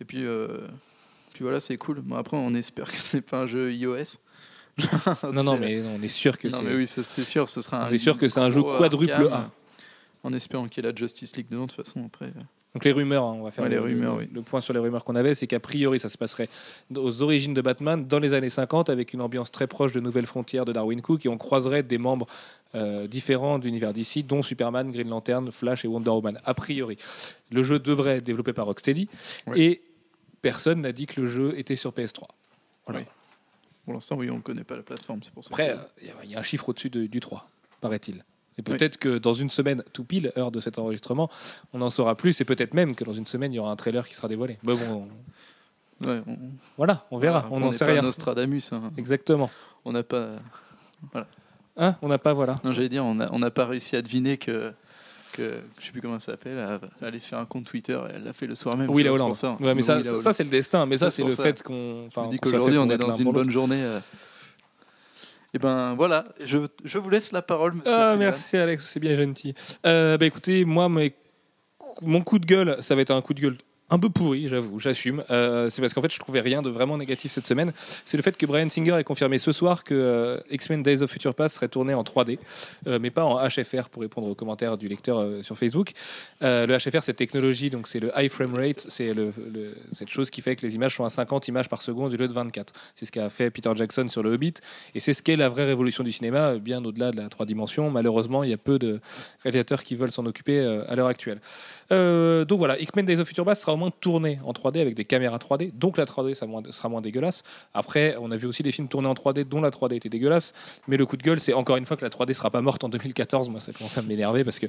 Et 0.00 0.04
puis, 0.04 0.24
euh, 0.24 0.48
puis 1.34 1.42
voilà, 1.44 1.60
c'est 1.60 1.76
cool. 1.76 2.00
Bon, 2.00 2.16
après, 2.16 2.36
on 2.38 2.54
espère 2.54 2.90
que 2.90 2.98
c'est 2.98 3.20
pas 3.20 3.42
un 3.42 3.46
jeu 3.46 3.72
iOS. 3.72 4.16
Non, 5.34 5.42
non, 5.42 5.58
mais 5.58 5.82
non, 5.82 5.96
on 5.98 6.02
est 6.02 6.08
sûr 6.08 6.38
que 6.38 6.48
Non, 6.48 6.58
c'est. 6.58 6.64
mais 6.64 6.74
oui, 6.74 6.86
c'est 6.86 7.02
sûr, 7.04 7.48
ce 7.50 7.60
sera 7.60 7.84
un. 7.84 7.90
On 7.90 7.92
est 7.92 7.98
sûr 7.98 8.16
que 8.16 8.28
c'est 8.30 8.40
un 8.40 8.50
jeu 8.50 8.62
quadruple 8.62 9.28
A. 9.30 9.50
En 10.22 10.32
espérant 10.32 10.68
qu'il 10.68 10.82
y 10.84 10.86
ait 10.86 10.90
la 10.90 10.96
Justice 10.96 11.36
League 11.36 11.46
dedans, 11.50 11.66
de 11.66 11.72
toute 11.72 11.84
façon, 11.84 12.04
après. 12.06 12.32
Donc 12.74 12.84
les 12.84 12.92
rumeurs, 12.92 13.24
hein, 13.24 13.34
on 13.38 13.42
va 13.42 13.50
faire 13.50 13.64
Ouais, 13.64 13.70
les 13.70 13.76
le, 13.76 13.82
rumeurs, 13.82 14.14
le- 14.16 14.22
oui. 14.22 14.28
le 14.32 14.42
point 14.42 14.60
sur 14.60 14.72
les 14.72 14.78
rumeurs 14.78 15.04
qu'on 15.04 15.16
avait, 15.16 15.34
c'est 15.34 15.48
qu'a 15.48 15.58
priori 15.58 15.98
ça 15.98 16.08
se 16.08 16.16
passerait 16.16 16.48
aux 16.94 17.20
origines 17.22 17.52
de 17.52 17.60
Batman 17.60 18.06
dans 18.06 18.20
les 18.20 18.32
années 18.32 18.48
50 18.50 18.88
avec 18.90 19.12
une 19.12 19.20
ambiance 19.20 19.50
très 19.50 19.66
proche 19.66 19.92
de 19.92 19.98
Nouvelles 19.98 20.26
Frontières 20.26 20.64
de 20.64 20.72
Darwin 20.72 21.02
Cook 21.02 21.26
et 21.26 21.28
on 21.28 21.36
croiserait 21.36 21.82
des 21.82 21.98
membres 21.98 22.28
euh, 22.76 23.08
différents 23.08 23.58
de 23.58 23.64
l'univers 23.64 23.92
d'ici, 23.92 24.22
dont 24.22 24.44
Superman, 24.44 24.92
Green 24.92 25.08
Lantern, 25.08 25.50
Flash 25.50 25.84
et 25.84 25.88
Wonder 25.88 26.10
Woman. 26.10 26.38
A 26.44 26.54
priori, 26.54 26.96
le 27.50 27.64
jeu 27.64 27.80
devrait 27.80 28.18
être 28.18 28.24
développé 28.24 28.52
par 28.52 28.66
Rocksteady 28.66 29.08
Ouais. 29.48 29.58
et 29.60 29.82
personne 30.40 30.80
n'a 30.82 30.92
dit 30.92 31.06
que 31.06 31.20
le 31.20 31.26
jeu 31.26 31.58
était 31.58 31.74
sur 31.76 31.90
PS3. 31.92 32.28
Voilà. 32.86 33.00
Oui. 33.00 33.06
Pour 33.84 33.94
l'instant, 33.94 34.14
oui, 34.16 34.30
on 34.30 34.36
ne 34.36 34.40
connaît 34.42 34.62
pas 34.62 34.76
la 34.76 34.82
plateforme, 34.84 35.20
c'est 35.24 35.32
pour 35.32 35.42
ça. 35.42 35.48
Après, 35.50 35.70
euh, 35.70 35.76
il 36.02 36.06
y 36.06 36.10
a- 36.10 36.14
il 36.24 36.30
y, 36.30 36.36
a 36.36 36.38
un 36.38 36.42
chiffre 36.44 36.68
au-dessus 36.68 36.90
de- 36.90 37.06
du 37.06 37.18
3, 37.18 37.48
paraît-il. 37.80 38.22
Et 38.58 38.62
peut-être 38.62 38.98
que 38.98 39.16
dans 39.18 39.32
une 39.34 39.50
semaine, 39.50 39.82
tout 39.92 40.04
pile, 40.04 40.32
heure 40.36 40.50
de 40.50 40.60
cet 40.60 40.78
enregistrement, 40.78 41.30
on 41.72 41.80
en 41.80 41.88
saura 41.90 42.14
plus. 42.14 42.40
Et 42.40 42.44
peut-être 42.44 42.74
même 42.74 42.94
que 42.94 43.04
dans 43.04 43.14
une 43.14 43.26
semaine, 43.26 43.52
il 43.52 43.56
y 43.56 43.58
aura 43.58 43.70
un 43.70 43.76
trailer 43.76 44.06
qui 44.06 44.14
sera 44.14 44.28
dévoilé. 44.28 44.58
Mais 44.62 44.74
bon, 44.74 45.06
on- 46.02 46.06
Ouais, 46.06 46.22
on, 46.26 46.36
voilà, 46.78 47.04
on 47.10 47.18
verra. 47.18 47.40
voilà, 47.40 47.54
on 47.54 47.60
n'en 47.60 47.72
sait 47.72 47.84
rien. 47.84 48.00
Nostradamus. 48.02 48.72
hein. 48.72 48.90
Exactement. 48.96 49.50
On 49.84 49.92
n'a 49.92 50.02
pas. 50.02 50.28
Hein 51.76 51.96
on 52.02 52.08
n'a 52.08 52.18
pas, 52.18 52.32
voilà. 52.32 52.60
Non, 52.64 52.72
j'allais 52.72 52.88
dire, 52.88 53.04
on 53.04 53.14
n'a 53.14 53.28
on 53.32 53.40
pas 53.50 53.66
réussi 53.66 53.96
à 53.96 54.02
deviner 54.02 54.36
que 54.36 54.72
que 55.32 55.58
je 55.78 55.86
sais 55.86 55.92
plus 55.92 56.00
comment 56.00 56.18
ça 56.18 56.32
s'appelle, 56.32 56.80
elle 57.00 57.06
allait 57.06 57.18
faire 57.20 57.38
un 57.38 57.44
compte 57.44 57.64
Twitter 57.64 57.92
et 58.10 58.14
elle 58.16 58.24
l'a 58.24 58.32
fait 58.32 58.48
le 58.48 58.56
soir 58.56 58.76
même. 58.76 58.90
Oui, 58.90 59.04
la 59.04 59.12
Hollande. 59.12 59.34
ça. 59.36 59.56
Ouais, 59.60 59.74
mais 59.76 59.82
ça, 59.82 59.98
Oui, 59.98 60.20
ça, 60.20 60.32
c'est 60.32 60.42
le 60.42 60.50
destin. 60.50 60.86
Mais 60.86 60.98
ça, 60.98 61.10
c'est 61.10 61.22
le 61.22 61.34
fait 61.34 61.62
qu'on. 61.62 62.06
Enfin, 62.08 62.28
soit 62.28 62.38
qu'aujourd'hui 62.38 62.78
on 62.78 62.84
pour 62.86 62.92
est 62.94 62.98
dans 62.98 63.12
une 63.12 63.30
bonne 63.30 63.50
journée. 63.50 63.80
euh. 63.82 64.00
Et 65.54 65.58
ben 65.58 65.94
voilà, 65.94 66.24
je, 66.40 66.58
je 66.84 66.98
vous 66.98 67.10
laisse 67.10 67.32
la 67.32 67.42
parole, 67.42 67.72
monsieur. 67.74 67.92
Ah, 67.92 68.14
merci 68.16 68.56
Alex, 68.56 68.84
c'est 68.86 69.00
bien 69.00 69.14
gentil. 69.16 69.54
Euh, 69.84 70.16
bah 70.16 70.26
écoutez, 70.26 70.64
moi, 70.64 70.88
mes- 70.88 71.14
mon 72.02 72.22
coup 72.22 72.38
de 72.38 72.46
gueule, 72.46 72.76
ça 72.82 72.94
va 72.94 73.00
être 73.02 73.10
un 73.10 73.20
coup 73.20 73.34
de 73.34 73.40
gueule 73.40 73.56
un 73.90 73.98
peu 73.98 74.08
pourri, 74.08 74.48
j'avoue, 74.48 74.78
j'assume. 74.78 75.24
Euh, 75.30 75.68
c'est 75.68 75.82
parce 75.82 75.94
qu'en 75.94 76.02
fait, 76.02 76.12
je 76.12 76.18
trouvais 76.18 76.40
rien 76.40 76.62
de 76.62 76.70
vraiment 76.70 76.96
négatif 76.96 77.32
cette 77.32 77.46
semaine. 77.46 77.72
C'est 78.04 78.16
le 78.16 78.22
fait 78.22 78.36
que 78.36 78.46
Brian 78.46 78.70
Singer 78.70 78.96
ait 78.98 79.04
confirmé 79.04 79.38
ce 79.38 79.50
soir 79.50 79.82
que 79.82 79.94
euh, 79.94 80.38
X-Men 80.50 80.82
Days 80.84 81.02
of 81.02 81.10
Future 81.10 81.34
Past 81.34 81.56
serait 81.56 81.68
tourné 81.68 81.92
en 81.92 82.04
3D, 82.04 82.38
euh, 82.86 82.98
mais 83.00 83.10
pas 83.10 83.24
en 83.24 83.44
HFR 83.48 83.88
pour 83.90 84.02
répondre 84.02 84.28
aux 84.28 84.34
commentaires 84.36 84.78
du 84.78 84.86
lecteur 84.86 85.26
sur 85.42 85.58
Facebook. 85.58 85.92
Le 86.40 86.78
HFR, 86.78 87.02
c'est 87.02 87.14
technologie, 87.14 87.70
donc 87.70 87.88
c'est 87.88 88.00
le 88.00 88.12
high 88.16 88.30
frame 88.30 88.54
rate, 88.54 88.86
c'est 88.88 89.12
cette 89.92 90.08
chose 90.08 90.30
qui 90.30 90.40
fait 90.40 90.56
que 90.56 90.64
les 90.64 90.74
images 90.74 90.94
sont 90.94 91.04
à 91.04 91.10
50 91.10 91.48
images 91.48 91.68
par 91.68 91.82
seconde 91.82 92.12
au 92.12 92.16
lieu 92.16 92.28
de 92.28 92.32
24. 92.32 92.72
C'est 92.94 93.06
ce 93.06 93.12
qu'a 93.12 93.28
fait 93.28 93.50
Peter 93.50 93.70
Jackson 93.74 94.06
sur 94.08 94.22
le 94.22 94.32
Hobbit, 94.32 94.54
et 94.94 95.00
c'est 95.00 95.14
ce 95.14 95.22
qu'est 95.22 95.36
la 95.36 95.48
vraie 95.48 95.64
révolution 95.64 96.04
du 96.04 96.12
cinéma, 96.12 96.54
bien 96.56 96.84
au-delà 96.84 97.10
de 97.10 97.16
la 97.16 97.28
3 97.28 97.46
dimensions. 97.46 97.90
Malheureusement, 97.90 98.44
il 98.44 98.50
y 98.50 98.54
a 98.54 98.58
peu 98.58 98.78
de 98.78 99.00
réalisateurs 99.42 99.82
qui 99.82 99.96
veulent 99.96 100.12
s'en 100.12 100.26
occuper 100.26 100.60
à 100.88 100.94
l'heure 100.94 101.08
actuelle. 101.08 101.40
Donc 101.90 102.58
voilà, 102.58 102.78
X-Men 102.78 103.06
Days 103.06 103.18
of 103.18 103.26
Future 103.26 103.44
Past 103.44 103.62
sera 103.62 103.74
au 103.74 103.79
moins 103.80 103.90
tourné 103.90 104.38
en 104.44 104.52
3D 104.52 104.80
avec 104.80 104.94
des 104.94 105.04
caméras 105.04 105.38
3D, 105.38 105.72
donc 105.76 105.96
la 105.96 106.04
3D 106.04 106.34
sera 106.34 106.46
moins, 106.46 106.62
sera 106.70 106.88
moins 106.88 107.00
dégueulasse. 107.00 107.42
Après, 107.74 108.16
on 108.20 108.30
a 108.30 108.36
vu 108.36 108.46
aussi 108.46 108.62
des 108.62 108.72
films 108.72 108.88
tournés 108.88 109.08
en 109.08 109.14
3D 109.14 109.44
dont 109.44 109.60
la 109.60 109.70
3D 109.70 109.94
était 109.94 110.08
dégueulasse, 110.08 110.52
mais 110.86 110.96
le 110.96 111.06
coup 111.06 111.16
de 111.16 111.22
gueule, 111.22 111.40
c'est 111.40 111.52
encore 111.52 111.76
une 111.76 111.86
fois 111.86 111.96
que 111.96 112.04
la 112.04 112.10
3D 112.10 112.32
sera 112.34 112.50
pas 112.50 112.60
morte 112.60 112.84
en 112.84 112.88
2014. 112.88 113.48
Moi, 113.48 113.60
ça 113.60 113.72
commence 113.72 113.98
à 113.98 114.02
m'énerver 114.02 114.44
parce 114.44 114.58
que 114.58 114.66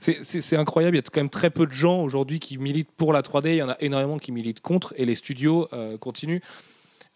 c'est 0.00 0.56
incroyable. 0.56 0.96
Il 0.96 0.98
y 0.98 1.00
a 1.00 1.02
quand 1.02 1.20
même 1.20 1.30
très 1.30 1.50
peu 1.50 1.66
de 1.66 1.72
gens 1.72 2.00
aujourd'hui 2.00 2.38
qui 2.38 2.56
militent 2.56 2.92
pour 2.96 3.12
la 3.12 3.22
3D. 3.22 3.50
Il 3.50 3.56
y 3.56 3.62
en 3.62 3.68
a 3.68 3.76
énormément 3.80 4.18
qui 4.18 4.32
militent 4.32 4.60
contre, 4.60 4.94
et 4.96 5.04
les 5.04 5.14
studios 5.14 5.68
euh, 5.72 5.98
continuent. 5.98 6.40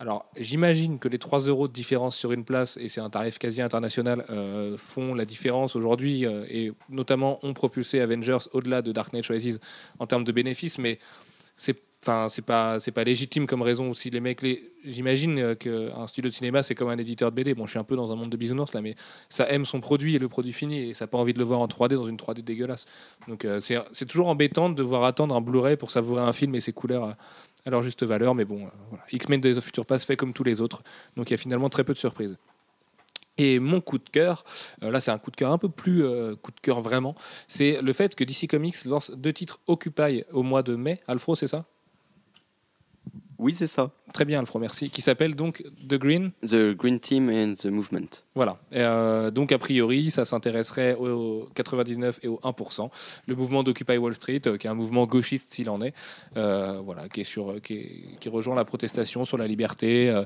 Alors, 0.00 0.26
j'imagine 0.36 1.00
que 1.00 1.08
les 1.08 1.18
3 1.18 1.40
euros 1.40 1.66
de 1.66 1.72
différence 1.72 2.16
sur 2.16 2.30
une 2.30 2.44
place, 2.44 2.76
et 2.76 2.88
c'est 2.88 3.00
un 3.00 3.10
tarif 3.10 3.38
quasi 3.38 3.60
international, 3.60 4.24
euh, 4.30 4.76
font 4.78 5.12
la 5.12 5.24
différence 5.24 5.74
aujourd'hui, 5.74 6.24
euh, 6.24 6.44
et 6.48 6.72
notamment 6.88 7.40
ont 7.42 7.52
propulsé 7.52 8.00
Avengers 8.00 8.38
au-delà 8.52 8.80
de 8.80 8.92
Dark 8.92 9.12
Knight 9.12 9.26
Rises 9.26 9.60
en 9.98 10.06
termes 10.06 10.22
de 10.22 10.30
bénéfices, 10.30 10.78
mais 10.78 11.00
c'est 11.58 11.76
Enfin, 12.02 12.28
c'est 12.28 12.42
pas 12.42 12.78
c'est 12.78 12.92
pas 12.92 13.02
légitime 13.02 13.46
comme 13.46 13.60
raison 13.60 13.90
aussi. 13.90 14.08
Les 14.08 14.20
mecs 14.20 14.40
les 14.40 14.70
j'imagine 14.84 15.56
qu'un 15.56 16.06
studio 16.06 16.30
de 16.30 16.34
cinéma 16.34 16.62
c'est 16.62 16.76
comme 16.76 16.88
un 16.88 16.96
éditeur 16.96 17.30
de 17.32 17.36
BD 17.36 17.54
bon 17.54 17.66
je 17.66 17.70
suis 17.70 17.78
un 17.78 17.84
peu 17.84 17.96
dans 17.96 18.12
un 18.12 18.16
monde 18.16 18.30
de 18.30 18.36
bisounours 18.36 18.72
là 18.72 18.80
mais 18.80 18.94
ça 19.28 19.50
aime 19.50 19.66
son 19.66 19.80
produit 19.80 20.14
et 20.14 20.18
le 20.20 20.28
produit 20.28 20.52
fini 20.52 20.78
et 20.78 20.94
ça 20.94 21.04
n'a 21.04 21.08
pas 21.08 21.18
envie 21.18 21.32
de 21.32 21.38
le 21.38 21.44
voir 21.44 21.60
en 21.60 21.66
3D 21.66 21.96
dans 21.96 22.06
une 22.06 22.16
3D 22.16 22.42
dégueulasse. 22.42 22.86
Donc 23.26 23.44
euh, 23.44 23.60
c'est 23.60 24.06
toujours 24.06 24.28
embêtant 24.28 24.70
de 24.70 24.74
devoir 24.74 25.04
attendre 25.04 25.34
un 25.34 25.40
Blu-ray 25.40 25.76
pour 25.76 25.90
savourer 25.90 26.22
un 26.22 26.32
film 26.32 26.54
et 26.54 26.60
ses 26.60 26.72
couleurs 26.72 27.16
à, 27.66 27.70
leur 27.70 27.82
juste 27.82 28.04
valeur. 28.04 28.34
Mais 28.36 28.44
bon 28.44 28.64
euh. 28.66 28.96
X-Men 29.12 29.40
Days 29.40 29.58
of 29.58 29.64
Future 29.64 29.84
Past 29.84 30.06
fait 30.06 30.16
comme 30.16 30.32
tous 30.32 30.44
les 30.44 30.60
autres. 30.60 30.84
Donc 31.16 31.30
il 31.30 31.32
y 31.32 31.34
a 31.34 31.38
finalement 31.38 31.68
très 31.68 31.82
peu 31.82 31.92
de 31.92 31.98
surprises 31.98 32.38
et 33.38 33.58
mon 33.60 33.80
coup 33.80 33.98
de 33.98 34.08
cœur, 34.08 34.44
euh, 34.82 34.90
là 34.90 35.00
c'est 35.00 35.10
un 35.10 35.18
coup 35.18 35.30
de 35.30 35.36
cœur 35.36 35.52
un 35.52 35.58
peu 35.58 35.68
plus 35.68 36.04
euh, 36.04 36.34
coup 36.36 36.50
de 36.50 36.60
cœur 36.60 36.80
vraiment, 36.82 37.14
c'est 37.46 37.80
le 37.80 37.92
fait 37.92 38.14
que 38.14 38.24
DC 38.24 38.48
Comics 38.48 38.84
lance 38.84 39.10
deux 39.10 39.32
titres 39.32 39.60
Occupy 39.66 40.24
au 40.32 40.42
mois 40.42 40.62
de 40.62 40.76
mai. 40.76 41.00
Alfro, 41.06 41.36
c'est 41.36 41.46
ça? 41.46 41.64
Oui, 43.38 43.54
c'est 43.54 43.68
ça. 43.68 43.90
Très 44.12 44.24
bien, 44.24 44.40
Alfro, 44.40 44.58
merci. 44.58 44.90
Qui 44.90 45.00
s'appelle 45.00 45.36
donc 45.36 45.62
The 45.88 45.94
Green. 45.94 46.32
The 46.44 46.74
Green 46.74 46.98
Team 46.98 47.28
and 47.28 47.54
the 47.56 47.66
Movement. 47.66 48.08
Voilà. 48.34 48.56
Et, 48.72 48.80
euh, 48.80 49.30
donc, 49.30 49.52
a 49.52 49.58
priori, 49.58 50.10
ça 50.10 50.24
s'intéresserait 50.24 50.94
au 50.94 51.48
99 51.54 52.18
et 52.22 52.28
au 52.28 52.40
1%. 52.42 52.90
Le 53.26 53.36
mouvement 53.36 53.62
d'Occupy 53.62 53.96
Wall 53.96 54.14
Street, 54.16 54.40
euh, 54.46 54.56
qui 54.56 54.66
est 54.66 54.70
un 54.70 54.74
mouvement 54.74 55.06
gauchiste 55.06 55.52
s'il 55.54 55.70
en 55.70 55.80
est, 55.82 55.94
euh, 56.36 56.80
voilà, 56.84 57.08
qui, 57.08 57.20
est 57.20 57.24
sur, 57.24 57.60
qui, 57.62 57.74
est- 57.74 58.18
qui 58.18 58.28
rejoint 58.28 58.56
la 58.56 58.64
protestation 58.64 59.24
sur 59.24 59.38
la 59.38 59.46
liberté, 59.46 60.10
euh, 60.10 60.24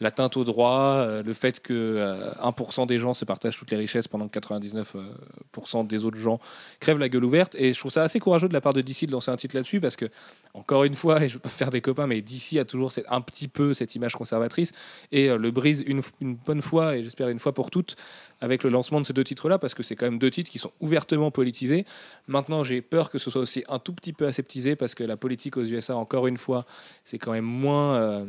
l'atteinte 0.00 0.36
au 0.38 0.44
droit, 0.44 0.94
euh, 0.98 1.22
le 1.22 1.34
fait 1.34 1.60
que 1.60 1.72
euh, 1.74 2.32
1% 2.42 2.86
des 2.86 2.98
gens 2.98 3.12
se 3.12 3.26
partagent 3.26 3.58
toutes 3.58 3.72
les 3.72 3.76
richesses 3.76 4.08
pendant 4.08 4.26
que 4.28 4.32
99% 4.38 5.86
des 5.86 6.04
autres 6.04 6.16
gens 6.18 6.40
crèvent 6.80 6.98
la 6.98 7.08
gueule 7.08 7.24
ouverte. 7.24 7.54
Et 7.56 7.72
je 7.72 7.78
trouve 7.78 7.92
ça 7.92 8.02
assez 8.04 8.20
courageux 8.20 8.48
de 8.48 8.54
la 8.54 8.60
part 8.60 8.72
de 8.72 8.80
DC 8.80 9.06
de 9.06 9.12
lancer 9.12 9.30
un 9.30 9.36
titre 9.36 9.54
là-dessus 9.56 9.80
parce 9.80 9.96
que, 9.96 10.06
encore 10.54 10.84
une 10.84 10.94
fois, 10.94 11.20
et 11.24 11.28
je 11.28 11.34
veux 11.34 11.40
pas 11.40 11.48
faire 11.48 11.70
des 11.70 11.80
copains, 11.80 12.06
mais 12.06 12.20
DC 12.20 12.53
a 12.58 12.64
toujours 12.64 12.92
un 13.08 13.20
petit 13.20 13.48
peu 13.48 13.74
cette 13.74 13.94
image 13.94 14.14
conservatrice 14.14 14.72
et 15.12 15.30
euh, 15.30 15.36
le 15.38 15.50
brise 15.50 15.82
une, 15.86 16.02
une 16.20 16.34
bonne 16.36 16.62
fois 16.62 16.96
et 16.96 17.02
j'espère 17.02 17.28
une 17.28 17.38
fois 17.38 17.52
pour 17.52 17.70
toutes 17.70 17.96
avec 18.40 18.62
le 18.62 18.70
lancement 18.70 19.00
de 19.00 19.06
ces 19.06 19.12
deux 19.12 19.24
titres-là 19.24 19.58
parce 19.58 19.74
que 19.74 19.82
c'est 19.82 19.96
quand 19.96 20.06
même 20.06 20.18
deux 20.18 20.30
titres 20.30 20.50
qui 20.50 20.58
sont 20.58 20.72
ouvertement 20.80 21.30
politisés. 21.30 21.86
Maintenant, 22.28 22.62
j'ai 22.64 22.82
peur 22.82 23.10
que 23.10 23.18
ce 23.18 23.30
soit 23.30 23.40
aussi 23.42 23.64
un 23.68 23.78
tout 23.78 23.92
petit 23.92 24.12
peu 24.12 24.26
aseptisé 24.26 24.76
parce 24.76 24.94
que 24.94 25.04
la 25.04 25.16
politique 25.16 25.56
aux 25.56 25.64
USA, 25.64 25.96
encore 25.96 26.26
une 26.26 26.36
fois, 26.36 26.66
c'est 27.04 27.18
quand 27.18 27.32
même 27.32 27.44
moins. 27.44 27.94
euh, 27.96 28.24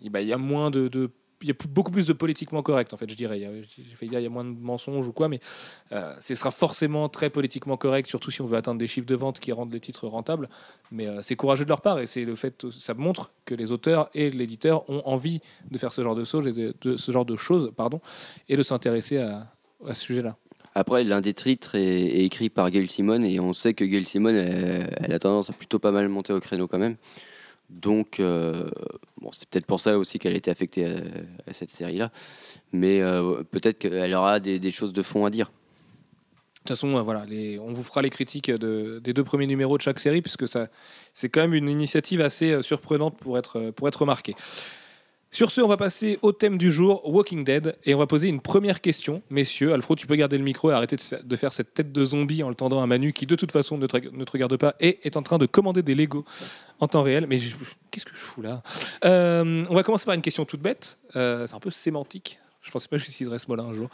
Il 0.00 0.12
y 0.22 0.32
a 0.32 0.38
moins 0.38 0.70
de. 0.70 0.88
de- 0.88 1.10
il 1.42 1.48
y 1.48 1.50
a 1.50 1.54
beaucoup 1.68 1.92
plus 1.92 2.06
de 2.06 2.12
politiquement 2.12 2.62
correct, 2.62 2.92
en 2.92 2.96
fait, 2.96 3.08
je 3.08 3.14
dirais. 3.14 3.38
Il 3.38 4.12
y 4.12 4.16
a- 4.16 4.28
moins 4.28 4.44
de 4.44 4.50
mensonges 4.50 5.06
ou 5.06 5.12
quoi, 5.12 5.28
mais 5.28 5.40
euh, 5.92 6.14
ce 6.20 6.34
sera 6.34 6.50
forcément 6.50 7.08
très 7.08 7.30
politiquement 7.30 7.76
correct, 7.76 8.08
surtout 8.08 8.30
si 8.30 8.42
on 8.42 8.46
veut 8.46 8.56
atteindre 8.56 8.78
des 8.78 8.88
chiffres 8.88 9.06
de 9.06 9.14
vente 9.14 9.38
qui 9.38 9.52
rendent 9.52 9.72
les 9.72 9.80
titres 9.80 10.08
rentables. 10.08 10.48
Mais 10.90 11.06
euh, 11.06 11.22
c'est 11.22 11.36
courageux 11.36 11.64
de 11.64 11.68
leur 11.68 11.80
part 11.80 12.00
et 12.00 12.06
c'est 12.06 12.24
le 12.24 12.34
fait, 12.34 12.70
ça 12.70 12.94
montre 12.94 13.30
que 13.44 13.54
les 13.54 13.70
auteurs 13.70 14.10
et 14.14 14.30
l'éditeur 14.30 14.88
ont 14.90 15.02
envie 15.04 15.40
de 15.70 15.78
faire 15.78 15.92
ce 15.92 16.02
genre 16.02 16.16
de 16.16 16.24
choses, 16.24 16.46
et 16.46 16.72
de, 16.80 16.96
ce 16.96 17.12
genre 17.12 17.24
de 17.24 17.36
choses, 17.36 17.72
pardon, 17.76 18.00
et 18.48 18.56
de 18.56 18.62
s'intéresser 18.62 19.18
à, 19.18 19.46
ce 19.86 19.94
sujet-là. 19.94 20.36
Après, 20.74 21.04
l'un 21.04 21.20
des 21.20 21.34
titres 21.34 21.76
est, 21.76 22.24
écrit 22.24 22.50
par 22.50 22.70
Gail 22.70 22.90
Simon 22.90 23.22
et 23.22 23.40
on 23.40 23.52
sait 23.52 23.74
que 23.74 23.84
Gail 23.84 24.06
Simon, 24.06 24.30
elle, 24.30 24.90
elle 24.96 25.12
a 25.12 25.18
tendance 25.18 25.50
à 25.50 25.52
plutôt 25.52 25.78
pas 25.78 25.92
mal 25.92 26.08
monter 26.08 26.32
au 26.32 26.40
créneau 26.40 26.66
quand 26.66 26.78
même. 26.78 26.96
Donc, 27.70 28.18
euh, 28.18 28.68
bon, 29.20 29.30
c'est 29.32 29.48
peut-être 29.48 29.66
pour 29.66 29.80
ça 29.80 29.98
aussi 29.98 30.18
qu'elle 30.18 30.32
a 30.32 30.36
été 30.36 30.50
affectée 30.50 30.86
à, 30.86 31.52
cette 31.52 31.70
série-là. 31.70 32.10
Mais 32.72 33.00
euh, 33.00 33.42
peut-être 33.50 33.78
qu'elle 33.78 34.14
aura 34.14 34.40
des, 34.40 34.70
choses 34.70 34.92
de 34.92 35.02
fond 35.02 35.24
à 35.24 35.30
dire. 35.30 35.46
De 35.46 36.60
toute 36.60 36.68
façon, 36.70 36.96
euh, 36.96 37.02
voilà, 37.02 37.24
on 37.60 37.72
vous 37.72 37.82
fera 37.82 38.02
les 38.02 38.10
critiques 38.10 38.50
de- 38.50 39.00
des 39.02 39.12
deux 39.12 39.24
premiers 39.24 39.46
numéros 39.46 39.76
de 39.76 39.82
chaque 39.82 40.00
série, 40.00 40.22
puisque 40.22 40.46
c'est 40.48 41.28
quand 41.28 41.40
même 41.40 41.54
une 41.54 41.68
initiative 41.68 42.20
assez 42.20 42.62
surprenante 42.62 43.16
pour 43.16 43.38
être, 43.38 43.70
pour 43.70 43.88
être 43.88 44.00
remarquée. 44.00 44.34
Sur 45.30 45.50
ce, 45.50 45.60
on 45.60 45.68
va 45.68 45.76
passer 45.76 46.18
au 46.22 46.32
thème 46.32 46.56
du 46.56 46.72
jour, 46.72 47.06
Walking 47.06 47.44
Dead, 47.44 47.76
et 47.84 47.94
on 47.94 47.98
va 47.98 48.06
poser 48.06 48.28
une 48.28 48.40
première 48.40 48.80
question. 48.80 49.22
Messieurs, 49.28 49.74
Alfro, 49.74 49.94
tu 49.94 50.06
peux 50.06 50.16
garder 50.16 50.38
le 50.38 50.44
micro 50.44 50.70
et 50.70 50.72
arrêter 50.74 50.96
de 50.96 51.02
fa- 51.02 51.20
de 51.22 51.36
faire 51.36 51.52
cette 51.52 51.74
tête 51.74 51.92
de 51.92 52.04
zombie 52.04 52.42
en 52.42 52.48
le 52.48 52.54
tendant 52.54 52.82
à 52.82 52.86
Manu, 52.86 53.12
qui 53.12 53.26
de 53.26 53.36
toute 53.36 53.52
façon 53.52 53.76
ne 53.76 53.86
te, 53.86 53.94
regarde 54.32 54.56
pas 54.56 54.74
et 54.80 54.98
est 55.06 55.18
en 55.18 55.22
train 55.22 55.36
de 55.36 55.44
commander 55.44 55.82
des 55.82 55.94
Lego 55.94 56.24
en 56.80 56.88
temps 56.88 57.02
réel. 57.02 57.26
Mais 57.28 57.38
qu'est-ce 57.90 58.06
que 58.06 58.12
je 58.14 58.16
fous 58.16 58.40
là? 58.40 58.62
Euh, 59.04 59.66
On 59.68 59.74
va 59.74 59.82
commencer 59.82 60.06
par 60.06 60.14
une 60.14 60.22
question 60.22 60.46
toute 60.46 60.60
bête. 60.62 60.98
Euh, 61.14 61.46
c'est 61.46 61.54
un 61.54 61.60
peu 61.60 61.70
sémantique. 61.70 62.38
Je 62.62 62.70
pensais 62.70 62.88
pas 62.88 62.96
que 62.96 63.04
j'utiliserais 63.04 63.38
ce 63.38 63.48
mot-là 63.48 63.64
un 63.64 63.74
jour. 63.74 63.90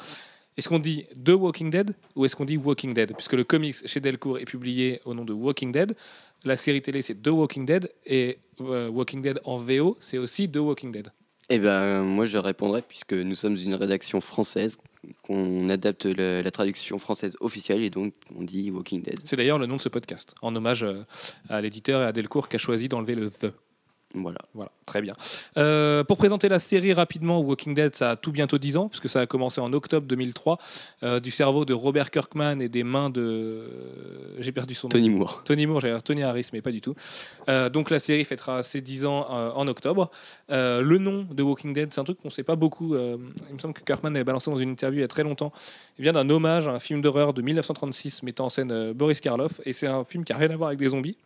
Est-ce 0.57 0.68
qu'on 0.68 0.79
dit 0.79 1.05
The 1.25 1.31
Walking 1.31 1.68
Dead 1.68 1.94
ou 2.14 2.25
est-ce 2.25 2.37
qu'on 2.37 2.44
dit 2.44 2.57
Walking 2.57 2.94
Dead? 2.94 3.12
Puisque 3.16 3.33
le 3.33 3.42
comics 3.42 3.75
chez 3.88 3.99
Delcourt 3.99 4.38
est 4.38 4.44
publié 4.44 5.01
au 5.05 5.12
nom 5.14 5.25
de 5.25 5.33
Walking 5.33 5.73
Dead, 5.73 5.97
la 6.44 6.57
série 6.57 6.81
télé 6.81 7.03
c'est 7.03 7.20
The 7.20 7.27
Walking 7.29 7.66
Dead 7.66 7.90
et 8.07 8.38
euh, 8.61 8.88
Walking 8.88 9.20
Dead 9.20 9.40
en 9.44 9.59
VO 9.59 9.97
c'est 9.99 10.18
aussi 10.18 10.49
The 10.49 10.59
Walking 10.59 10.92
Dead. 10.92 11.09
Eh 11.51 11.59
ben, 11.59 12.03
moi, 12.03 12.25
je 12.25 12.39
répondrai, 12.39 12.83
puisque 12.83 13.13
nous 13.13 13.35
sommes 13.35 13.57
une 13.57 13.75
rédaction 13.75 14.21
française, 14.21 14.79
qu'on 15.23 15.69
adapte 15.69 16.07
la, 16.07 16.43
la 16.43 16.51
traduction 16.51 16.99
française 16.99 17.37
officielle, 17.41 17.83
et 17.83 17.91
donc 17.91 18.15
on 18.35 18.43
dit 18.43 18.71
Walking 18.71 19.03
Dead. 19.03 19.21
C'est 19.25 19.37
d'ailleurs 19.37 19.59
le 19.59 19.67
nom 19.67 19.77
de 19.77 19.81
ce 19.81 19.89
podcast, 19.91 20.35
en 20.41 20.57
hommage 20.57 20.85
euh, 20.85 21.05
à 21.49 21.61
l'éditeur 21.61 22.03
et 22.03 22.07
à 22.07 22.13
Delcourt 22.13 22.49
qui 22.49 22.57
a 22.57 22.59
choisi 22.59 22.89
d'enlever 22.89 23.15
le 23.15 23.29
The. 23.31 23.53
Voilà. 24.14 24.38
Voilà, 24.55 24.70
très 24.87 25.03
bien. 25.03 25.14
Euh, 25.57 26.05
pour 26.05 26.16
présenter 26.16 26.48
la 26.48 26.61
série 26.61 26.92
rapidement, 26.92 27.40
Walking 27.40 27.74
Dead, 27.74 27.94
ça 27.96 28.12
a 28.12 28.16
tout 28.16 28.31
bientôt 28.31 28.59
10 28.59 28.77
ans, 28.77 28.88
puisque 28.88 29.09
ça 29.09 29.20
a 29.20 29.27
commencé 29.27 29.61
en 29.61 29.72
octobre 29.72 30.07
2003, 30.07 30.59
euh, 31.03 31.20
du 31.20 31.33
cerveau 31.33 31.64
de 31.64 31.74
Robert 31.74 32.11
Kirkman 32.11 32.61
et 32.61 32.68
des 32.68 32.85
mains 32.85 33.11
de... 33.11 33.64
J'ai 34.38 34.53
perdu 34.53 34.74
son 34.74 34.87
nom. 34.87 34.90
Tony 34.92 35.11
Moore. 35.11 35.42
Tony 35.44 35.66
Moore, 35.66 35.81
j'allais 35.81 35.94
dire 35.94 36.03
Tony 36.03 36.22
Harris, 36.22 36.50
mais 36.53 36.62
pas 36.62 36.70
du 36.70 36.81
tout. 36.81 36.94
Euh, 37.48 37.68
donc 37.68 37.90
la 37.90 37.98
série 37.98 38.24
fêtera 38.24 38.62
ses 38.62 38.81
10 38.81 39.05
ans 39.05 39.27
en 39.29 39.66
octobre. 39.66 40.11
Le 40.48 40.98
nom 40.98 41.27
de 41.31 41.42
Walking 41.42 41.74
Dead, 41.74 41.92
c'est 41.92 42.00
un 42.00 42.05
truc 42.05 42.18
qu'on 42.20 42.29
ne 42.29 42.33
sait 42.33 42.44
pas 42.44 42.57
beaucoup. 42.57 42.94
il 42.94 43.55
me 43.55 43.59
semble 43.59 43.74
que 43.74 43.83
Kirkman 43.83 44.14
avait 44.14 44.24
balancé 44.24 44.50
dans 44.50 44.57
une 44.59 44.70
interview 44.70 44.98
il 44.98 45.03
y 45.03 45.05
a 45.05 45.09
très 45.09 45.24
longtemps. 45.24 45.53
Il 45.98 46.03
vient 46.03 46.12
d'un 46.12 46.29
hommage 46.31 46.68
à 46.68 46.72
un 46.72 46.81
film 46.81 47.03
d'horreur 47.03 47.35
de 47.35 47.42
1936 47.42 48.22
mettant 48.22 48.46
en 48.46 48.50
scène 48.50 48.92
Boris 48.92 49.20
Karloff. 49.20 49.61
Et 49.64 49.72
c'est 49.72 49.87
un 49.87 50.05
film 50.05 50.24
qui 50.24 50.33
n'a 50.33 50.38
rien 50.38 50.50
à 50.50 50.57
voir 50.57 50.68
avec 50.68 50.79
des 50.79 50.90
zombies. 50.90 51.16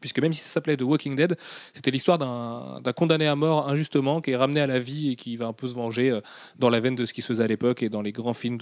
Puisque 0.00 0.18
même 0.20 0.32
si 0.32 0.40
ça 0.40 0.48
s'appelait 0.50 0.76
The 0.76 0.82
Walking 0.82 1.14
Dead, 1.16 1.36
c'était 1.74 1.90
l'histoire 1.90 2.18
d'un 2.18 2.92
condamné 2.94 3.26
à 3.26 3.36
mort 3.36 3.68
injustement 3.68 4.20
qui 4.20 4.30
est 4.32 4.36
ramené 4.36 4.60
à 4.60 4.66
la 4.66 4.78
vie 4.78 5.12
et 5.12 5.16
qui 5.16 5.36
va 5.36 5.46
un 5.46 5.52
peu 5.52 5.68
se 5.68 5.74
venger 5.74 6.10
euh, 6.10 6.20
dans 6.58 6.70
la 6.70 6.80
veine 6.80 6.94
de 6.96 7.06
ce 7.06 7.12
qui 7.12 7.22
se 7.22 7.28
faisait 7.28 7.44
à 7.44 7.46
l'époque 7.46 7.82
et 7.82 7.88
dans 7.88 8.02
les 8.02 8.12
grands 8.12 8.34
films 8.34 8.58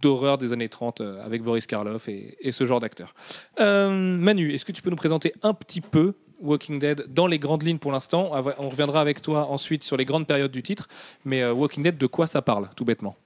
d'horreur 0.00 0.38
des 0.38 0.52
années 0.52 0.68
30 0.68 1.00
euh, 1.00 1.24
avec 1.24 1.42
Boris 1.42 1.66
Karloff 1.66 2.08
et, 2.08 2.36
ce 2.52 2.66
genre 2.66 2.80
d'acteurs. 2.80 3.14
Euh, 3.60 3.90
Manu, 3.90 4.52
est-ce 4.52 4.64
que 4.64 4.72
tu 4.72 4.82
peux 4.82 4.90
nous 4.90 4.96
présenter 4.96 5.32
un 5.42 5.54
petit 5.54 5.80
peu 5.80 6.14
Walking 6.40 6.78
Dead 6.78 7.06
dans 7.08 7.26
les 7.28 7.38
grandes 7.38 7.62
lignes 7.62 7.78
pour 7.78 7.92
l'instant? 7.92 8.30
On 8.32 8.40
va- 8.40 8.54
On 8.58 8.68
reviendra 8.68 9.00
avec 9.00 9.22
toi 9.22 9.46
ensuite 9.48 9.84
sur 9.84 9.96
les 9.96 10.04
grandes 10.04 10.26
périodes 10.26 10.50
du 10.52 10.62
titre. 10.62 10.88
Mais 11.24 11.48
Walking 11.48 11.82
Dead, 11.84 11.96
de 11.98 12.06
quoi 12.06 12.26
ça 12.26 12.42
parle, 12.42 12.68
tout 12.76 12.84
bêtement? 12.84 13.16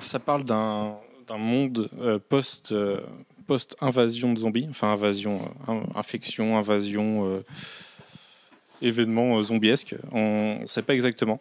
Ça 0.00 0.18
parle 0.20 0.44
d'un 0.44 0.94
monde 1.36 1.88
post, 2.28 2.72
post-invasion 3.42 4.32
de 4.32 4.38
zombies, 4.38 4.66
enfin 4.70 4.92
invasion, 4.92 5.40
euh, 5.68 5.72
in- 5.72 5.98
infection, 5.98 6.56
invasion, 6.56 7.26
euh, 7.26 7.40
événement 8.80 9.38
euh, 9.38 9.42
zombiesque. 9.42 9.94
On 10.12 10.58
ne 10.60 10.66
sait 10.66 10.82
pas 10.82 10.94
exactement. 10.94 11.40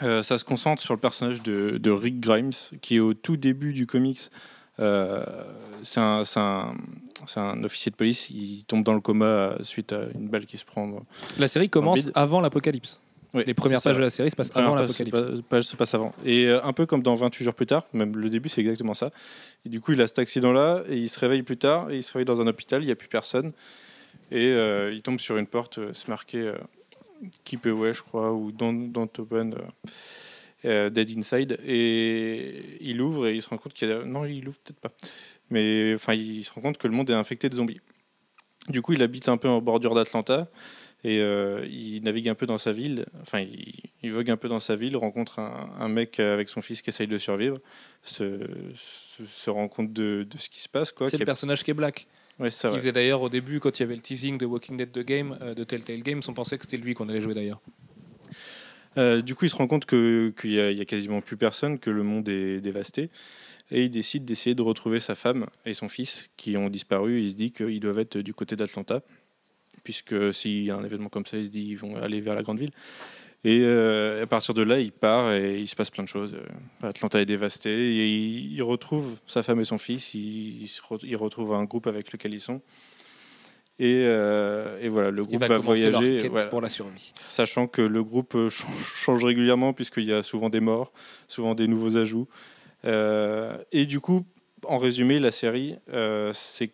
Ça 0.00 0.38
se 0.38 0.42
concentre 0.44 0.82
sur 0.82 0.92
le 0.92 0.98
personnage 0.98 1.40
de, 1.42 1.78
de 1.78 1.90
Rick 1.92 2.18
Grimes, 2.18 2.50
qui 2.82 2.96
est 2.96 3.00
au 3.00 3.14
tout 3.14 3.36
début 3.36 3.72
du 3.72 3.86
comics. 3.86 4.28
c'est 4.76 6.00
un, 6.00 6.74
officier 7.62 7.92
de 7.92 7.96
police. 7.96 8.28
Il 8.30 8.64
tombe 8.64 8.82
dans 8.82 8.94
le 8.94 9.00
coma 9.00 9.52
suite 9.62 9.92
à 9.92 10.06
une 10.16 10.26
balle 10.28 10.46
qui 10.46 10.58
se 10.58 10.64
prend. 10.64 11.00
La 11.38 11.46
série 11.46 11.70
commence 11.70 12.08
avant 12.14 12.40
l'apocalypse. 12.40 12.98
Les 13.34 13.54
premières 13.54 13.82
pages 13.82 13.96
de 13.96 14.00
la 14.02 14.10
série 14.10 14.30
se 14.30 14.36
passent 14.36 14.52
avant 14.54 14.74
l'apocalypse. 14.82 15.16
se 15.18 15.24
passe- 15.32 15.40
page 15.48 15.64
se 15.64 15.76
passe 15.76 15.94
avant. 15.94 16.14
Et 16.24 16.46
euh, 16.46 16.62
un 16.64 16.72
peu 16.72 16.86
comme 16.86 17.02
dans 17.02 17.14
28 17.14 17.44
jours 17.44 17.54
plus 17.54 17.66
tard, 17.66 17.84
même 17.92 18.16
le 18.16 18.28
début, 18.30 18.48
c'est 18.48 18.60
exactement 18.60 18.94
ça. 18.94 19.10
Et 19.66 19.68
du 19.68 19.80
coup, 19.80 19.92
il 19.92 20.00
a 20.00 20.06
cet 20.06 20.18
accident-là, 20.20 20.84
et 20.88 20.96
il 20.96 21.08
se 21.08 21.18
réveille 21.18 21.42
plus 21.42 21.56
tard, 21.56 21.90
et 21.90 21.96
il 21.96 22.02
se 22.02 22.12
réveille 22.12 22.26
dans 22.26 22.40
un 22.40 22.46
hôpital, 22.46 22.82
il 22.82 22.86
n'y 22.86 22.92
a 22.92 22.96
plus 22.96 23.08
personne. 23.08 23.52
Et 24.30 24.46
euh, 24.52 24.92
il 24.92 25.02
tombe 25.02 25.18
sur 25.20 25.36
une 25.36 25.46
porte, 25.46 25.78
euh, 25.78 25.90
c'est 25.94 26.08
marqué 26.08 26.52
Keep 27.44 27.66
Away, 27.66 27.92
je 27.94 28.02
crois, 28.02 28.32
ou 28.32 28.52
Don't, 28.52 28.90
don't 28.92 29.08
Open, 29.18 29.54
Dead 30.64 31.10
Inside. 31.18 31.58
Et 31.66 32.62
il 32.80 33.00
ouvre, 33.02 33.26
et 33.26 33.34
il 33.34 33.42
se 33.42 33.48
rend 33.48 33.56
compte 33.58 33.72
qu'il 33.74 33.88
y 33.88 33.92
a. 33.92 34.04
Non, 34.04 34.24
il 34.24 34.46
ouvre 34.48 34.56
peut-être 34.64 34.80
pas. 34.80 34.92
Mais 35.50 35.92
enfin, 35.94 36.14
il 36.14 36.42
se 36.42 36.52
rend 36.52 36.60
compte 36.62 36.78
que 36.78 36.86
le 36.88 36.94
monde 36.94 37.10
est 37.10 37.14
infecté 37.14 37.48
de 37.48 37.54
zombies. 37.54 37.80
Du 38.68 38.80
coup, 38.80 38.92
il 38.94 39.02
habite 39.02 39.28
un 39.28 39.36
peu 39.36 39.48
en 39.48 39.60
bordure 39.60 39.94
d'Atlanta. 39.94 40.46
Et 41.06 41.20
euh, 41.20 41.66
il 41.70 42.02
navigue 42.02 42.28
un 42.30 42.34
peu 42.34 42.46
dans 42.46 42.56
sa 42.56 42.72
ville, 42.72 43.04
enfin 43.20 43.40
il, 43.40 43.74
il 44.02 44.10
vogue 44.10 44.30
un 44.30 44.38
peu 44.38 44.48
dans 44.48 44.60
sa 44.60 44.74
ville, 44.74 44.96
rencontre 44.96 45.38
un, 45.38 45.68
un 45.78 45.88
mec 45.88 46.18
avec 46.18 46.48
son 46.48 46.62
fils 46.62 46.80
qui 46.80 46.88
essaye 46.90 47.06
de 47.06 47.18
survivre, 47.18 47.58
se, 48.02 48.38
se, 48.74 49.22
se 49.26 49.50
rend 49.50 49.68
compte 49.68 49.92
de, 49.92 50.26
de 50.28 50.38
ce 50.38 50.48
qui 50.48 50.60
se 50.62 50.68
passe. 50.68 50.92
Quoi, 50.92 51.10
C'est 51.10 51.18
le 51.18 51.26
personnage 51.26 51.62
qui 51.62 51.70
est 51.72 51.74
Black. 51.74 52.06
Ouais, 52.40 52.50
c'est 52.50 52.62
ça, 52.62 52.70
Qui 52.70 52.78
faisait 52.78 52.92
d'ailleurs 52.92 53.20
au 53.22 53.28
début, 53.28 53.60
quand 53.60 53.78
il 53.78 53.82
y 53.82 53.84
avait 53.84 53.94
le 53.96 54.00
teasing 54.00 54.38
de 54.38 54.46
Walking 54.46 54.76
Dead 54.78 54.90
de 54.90 55.02
Game, 55.02 55.36
euh, 55.42 55.54
de 55.54 55.62
Telltale 55.62 56.02
Games, 56.02 56.22
on 56.26 56.32
pensait 56.32 56.56
que 56.56 56.64
c'était 56.64 56.78
lui 56.78 56.94
qu'on 56.94 57.08
allait 57.10 57.20
jouer 57.20 57.34
d'ailleurs. 57.34 57.60
Euh, 58.96 59.22
du 59.22 59.34
coup, 59.34 59.44
il 59.44 59.50
se 59.50 59.56
rend 59.56 59.66
compte 59.66 59.86
que- 59.86 60.32
qu'il 60.40 60.52
y, 60.52 60.60
a- 60.60 60.70
il 60.70 60.78
y 60.78 60.80
a 60.80 60.84
quasiment 60.84 61.20
plus 61.20 61.36
personne, 61.36 61.78
que 61.78 61.90
le 61.90 62.02
monde 62.02 62.28
est 62.28 62.60
dévasté. 62.60 63.10
Et 63.70 63.84
il 63.84 63.90
décide 63.90 64.24
d'essayer 64.24 64.54
de 64.54 64.62
retrouver 64.62 65.00
sa 65.00 65.14
femme 65.14 65.46
et 65.66 65.74
son 65.74 65.88
fils 65.88 66.30
qui 66.36 66.56
ont 66.56 66.68
disparu. 66.68 67.20
Il 67.22 67.30
se 67.30 67.34
dit 67.34 67.50
qu'ils 67.50 67.80
doivent 67.80 67.98
être 67.98 68.18
du 68.18 68.34
côté 68.34 68.56
d'Atlanta, 68.56 69.02
puisque 69.82 70.32
s'il 70.32 70.64
y 70.64 70.70
a 70.70 70.76
un 70.76 70.84
événement 70.84 71.08
comme 71.08 71.26
ça, 71.26 71.36
il 71.36 71.46
se 71.46 71.50
dit 71.50 71.64
qu'ils 71.64 71.78
vont 71.78 71.96
aller 71.96 72.20
vers 72.20 72.34
la 72.34 72.42
grande 72.42 72.58
ville. 72.58 72.72
Et 73.46 73.60
euh, 73.62 74.22
à 74.22 74.26
partir 74.26 74.54
de 74.54 74.62
là, 74.62 74.80
il 74.80 74.90
part 74.90 75.30
et 75.32 75.60
il 75.60 75.68
se 75.68 75.76
passe 75.76 75.90
plein 75.90 76.04
de 76.04 76.08
choses. 76.08 76.34
Euh, 76.34 76.88
Atlanta 76.88 77.20
est 77.20 77.26
dévasté 77.26 77.70
et 77.70 78.06
il, 78.08 78.54
il 78.54 78.62
retrouve 78.62 79.16
sa 79.26 79.42
femme 79.42 79.60
et 79.60 79.66
son 79.66 79.76
fils. 79.76 80.14
Il, 80.14 80.62
il 80.62 80.68
se 80.68 80.80
re- 80.80 81.00
il 81.02 81.14
retrouve 81.16 81.52
un 81.52 81.64
groupe 81.64 81.86
avec 81.86 82.10
lequel 82.10 82.32
ils 82.32 82.40
sont. 82.40 82.62
Et, 83.78 84.04
euh, 84.06 84.78
et 84.80 84.88
voilà, 84.88 85.10
le 85.10 85.22
groupe 85.24 85.44
va 85.44 85.58
voyager. 85.58 86.26
voilà 86.28 86.46
pour 86.48 86.62
la 86.62 86.70
survie. 86.70 87.12
sachant 87.28 87.66
que 87.66 87.82
le 87.82 88.02
groupe 88.02 88.34
change, 88.48 88.92
change 88.94 89.24
régulièrement 89.24 89.72
puisqu'il 89.74 90.04
y 90.04 90.12
a 90.14 90.22
souvent 90.22 90.48
des 90.48 90.60
morts, 90.60 90.92
souvent 91.28 91.54
des 91.54 91.66
nouveaux 91.66 91.98
ajouts. 91.98 92.28
Euh, 92.86 93.56
et 93.72 93.84
du 93.84 94.00
coup, 94.00 94.24
en 94.66 94.78
résumé, 94.78 95.18
la 95.18 95.32
série, 95.32 95.74
c'est 96.32 96.70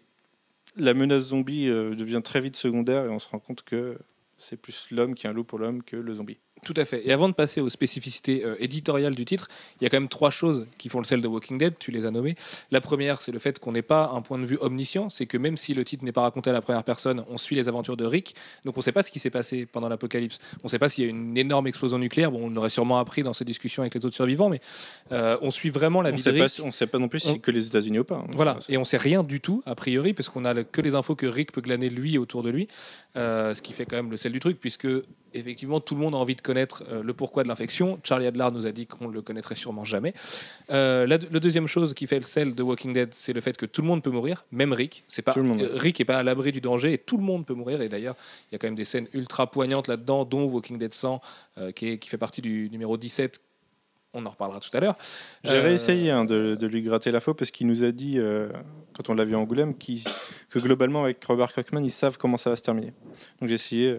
la 0.77 0.95
menace 0.95 1.29
zombie 1.29 1.69
euh, 1.69 1.95
devient 1.95 2.23
très 2.23 2.41
vite 2.41 2.57
secondaire 2.57 3.05
et 3.05 3.09
on 3.09 3.19
se 3.19 3.29
rend 3.29 3.39
compte 3.39 3.63
que 3.63 3.99
c'est 4.39 4.57
plus 4.57 4.89
l'homme 4.91 5.15
qui 5.15 5.27
est 5.27 5.31
un 5.31 5.33
loup 5.33 5.45
pour 5.45 5.59
l'homme 5.59 5.83
que 5.83 5.97
le 5.97 6.15
zombie. 6.15 6.39
Tout 6.65 6.75
à 6.77 6.85
fait. 6.85 7.07
Et 7.07 7.13
avant 7.13 7.29
de 7.29 7.35
passer 7.35 7.61
aux 7.61 7.71
spécificités 7.71 8.45
euh, 8.45 8.55
éditoriales 8.59 9.15
du 9.15 9.25
titre, 9.25 9.49
il 9.81 9.85
y 9.85 9.87
a 9.87 9.91
quand 9.91 9.97
même 9.99 10.09
trois 10.11 10.31
choses 10.31 10.67
qui 10.79 10.89
font 10.89 10.99
le 10.99 11.05
sel 11.05 11.21
de 11.23 11.27
Walking 11.29 11.57
Dead, 11.59 11.75
tu 11.79 11.91
les 11.91 12.05
as 12.05 12.11
nommées. 12.11 12.37
La 12.71 12.81
première, 12.81 13.23
c'est 13.23 13.33
le 13.33 13.39
fait 13.39 13.59
qu'on 13.59 13.73
n'ait 13.73 13.81
pas 13.83 14.11
un 14.15 14.21
point 14.21 14.39
de 14.39 14.45
vue 14.45 14.59
omniscient, 14.61 15.09
c'est 15.11 15.27
que 15.27 15.39
même 15.39 15.57
si 15.57 15.73
le 15.75 15.85
titre 15.85 16.05
n'est 16.05 16.13
pas 16.13 16.21
raconté 16.21 16.51
à 16.51 16.53
la 16.53 16.61
première 16.61 16.85
personne, 16.85 17.25
on 17.31 17.39
suit 17.39 17.57
les 17.57 17.69
aventures 17.69 17.97
de 17.97 18.05
Rick, 18.05 18.35
donc 18.65 18.77
on 18.77 18.81
ne 18.81 18.85
sait 18.85 18.93
pas 18.93 19.03
ce 19.03 19.11
qui 19.11 19.19
s'est 19.19 19.31
passé 19.31 19.65
pendant 19.67 19.89
l'apocalypse. 19.89 20.39
On 20.63 20.67
ne 20.67 20.69
sait 20.69 20.79
pas 20.79 20.89
s'il 20.89 21.05
y 21.05 21.07
a 21.07 21.11
eu 21.11 21.13
une 21.15 21.37
énorme 21.39 21.67
explosion 21.67 21.99
nucléaire, 21.99 22.31
bon, 22.31 22.45
on 22.47 22.51
l'aurait 22.51 22.69
sûrement 22.71 22.99
appris 22.99 23.23
dans 23.23 23.33
ces 23.33 23.45
discussions 23.45 23.83
avec 23.83 23.95
les 23.95 24.05
autres 24.05 24.17
survivants, 24.17 24.49
mais 24.51 24.61
euh, 25.13 25.39
on 25.43 25.51
suit 25.51 25.71
vraiment 25.71 26.03
la 26.03 26.11
On 26.11 26.15
vie 26.17 26.21
sait 26.23 26.33
de 26.33 26.39
pas, 26.39 26.45
Rick. 26.45 26.53
si- 26.55 26.61
on 26.63 26.73
sait 26.73 26.87
pas 26.87 26.99
non 26.99 27.09
plus 27.09 27.21
si 27.21 27.29
On- 27.29 27.33
c'est 27.33 27.39
que 27.39 27.51
les 27.51 27.67
États-Unis 27.69 28.01
ou 28.01 28.05
pas. 28.05 28.17
hein. 28.17 28.27
Voilà, 28.35 28.59
et 28.69 28.77
on 28.77 28.85
sait 28.85 28.99
rien 28.99 29.23
du 29.23 29.41
tout, 29.41 29.63
a 29.67 29.75
priori, 29.75 30.13
parce 30.13 30.29
qu'on 30.29 30.45
a 30.45 30.63
que 30.63 30.81
les 30.83 30.95
infos 30.95 31.15
que 31.15 31.27
Rick 31.27 31.53
peut 31.53 31.63
glaner 31.63 31.89
lui 31.89 32.19
autour 32.19 32.43
de 32.43 32.51
lui, 32.51 32.69
euh, 33.17 33.55
ce 33.55 33.63
qui 33.63 33.73
fait 33.73 33.87
quand 33.87 33.97
même 33.97 34.11
le 34.11 34.17
sel 34.17 34.33
du 34.33 34.41
truc, 34.41 34.59
puisque 34.61 34.87
effectivement 35.33 35.81
tout 35.81 35.95
le 35.95 36.01
monde 36.01 36.15
a 36.15 36.19
envie 36.19 36.35
de 36.35 36.41
connaître 36.51 36.83
euh, 36.91 37.03
le 37.05 37.15
pourquoi 37.15 37.45
de 37.45 37.49
l'infection. 37.49 38.01
Charlie 38.03 38.27
Adler 38.27 38.49
nous 38.53 38.67
a 38.67 38.73
dit 38.73 38.87
qu'on 38.87 39.07
le 39.07 39.23
connaîtrait 39.23 39.55
sûrement 39.55 39.85
jamais. 39.85 40.15
Euh, 40.71 41.07
la, 41.07 41.17
le 41.19 41.39
deuxième 41.39 41.69
chose 41.69 41.95
qui 41.95 42.07
fait 42.09 42.19
le 42.19 42.25
sel 42.25 42.55
de 42.57 42.63
Walking 42.63 42.93
Dead, 42.93 43.11
c'est 43.13 43.33
le 43.33 43.41
fait 43.41 43.57
que 43.57 43.67
tout 43.67 43.83
le 43.83 43.87
monde 43.89 44.03
peut 44.03 44.11
mourir, 44.11 44.45
même 44.51 44.73
Rick. 44.73 45.05
C'est 45.07 45.23
pas 45.23 45.33
euh. 45.37 45.69
Rick 45.75 46.01
est 46.01 46.05
pas 46.05 46.19
à 46.19 46.23
l'abri 46.25 46.51
du 46.51 46.61
danger 46.61 46.93
et 46.93 46.99
tout 46.99 47.17
le 47.19 47.23
monde 47.23 47.47
peut 47.47 47.55
mourir. 47.55 47.81
Et 47.83 47.89
d'ailleurs, 47.89 48.17
il 48.51 48.55
y 48.55 48.57
a 48.57 48.59
quand 48.59 48.67
même 48.67 48.75
des 48.75 48.85
scènes 48.85 49.07
ultra 49.15 49.49
poignantes 49.49 49.87
là-dedans, 49.87 50.25
dont 50.25 50.45
Walking 50.45 50.79
Dead 50.79 50.93
100, 50.93 51.21
euh, 51.59 51.71
qui, 51.73 51.89
est- 51.91 51.99
qui 51.99 52.09
fait 52.09 52.19
partie 52.19 52.43
du 52.43 52.69
numéro 52.73 52.97
17. 52.97 53.41
On 54.13 54.27
en 54.27 54.31
reparlera 54.31 54.59
tout 54.59 54.77
à 54.77 54.81
l'heure. 54.81 54.97
J'ai 55.45 55.55
Euh, 55.59 55.63
réessayé 55.63 56.11
hein, 56.11 56.25
de, 56.25 56.57
de 56.61 56.67
lui 56.67 56.83
gratter 56.83 57.13
la 57.13 57.21
faute 57.21 57.39
parce 57.39 57.53
qu'il 57.53 57.69
nous 57.69 57.85
a 57.85 57.93
dit, 57.93 58.15
euh, 58.19 58.49
quand 58.97 59.09
on 59.09 59.15
l'a 59.15 59.25
vu 59.25 59.37
à 59.37 59.39
Angoulême, 59.39 59.73
que 60.51 60.59
globalement, 60.59 61.05
avec 61.05 61.25
Robert 61.25 61.53
Kirkman, 61.53 61.85
ils 61.85 61.93
savent 61.93 62.19
comment 62.19 62.37
ça 62.37 62.51
va 62.51 62.57
se 62.57 62.63
terminer. 62.63 62.93
Donc 63.41 63.49
j'ai 63.49 63.55
essayé 63.55 63.91
euh, 63.91 63.99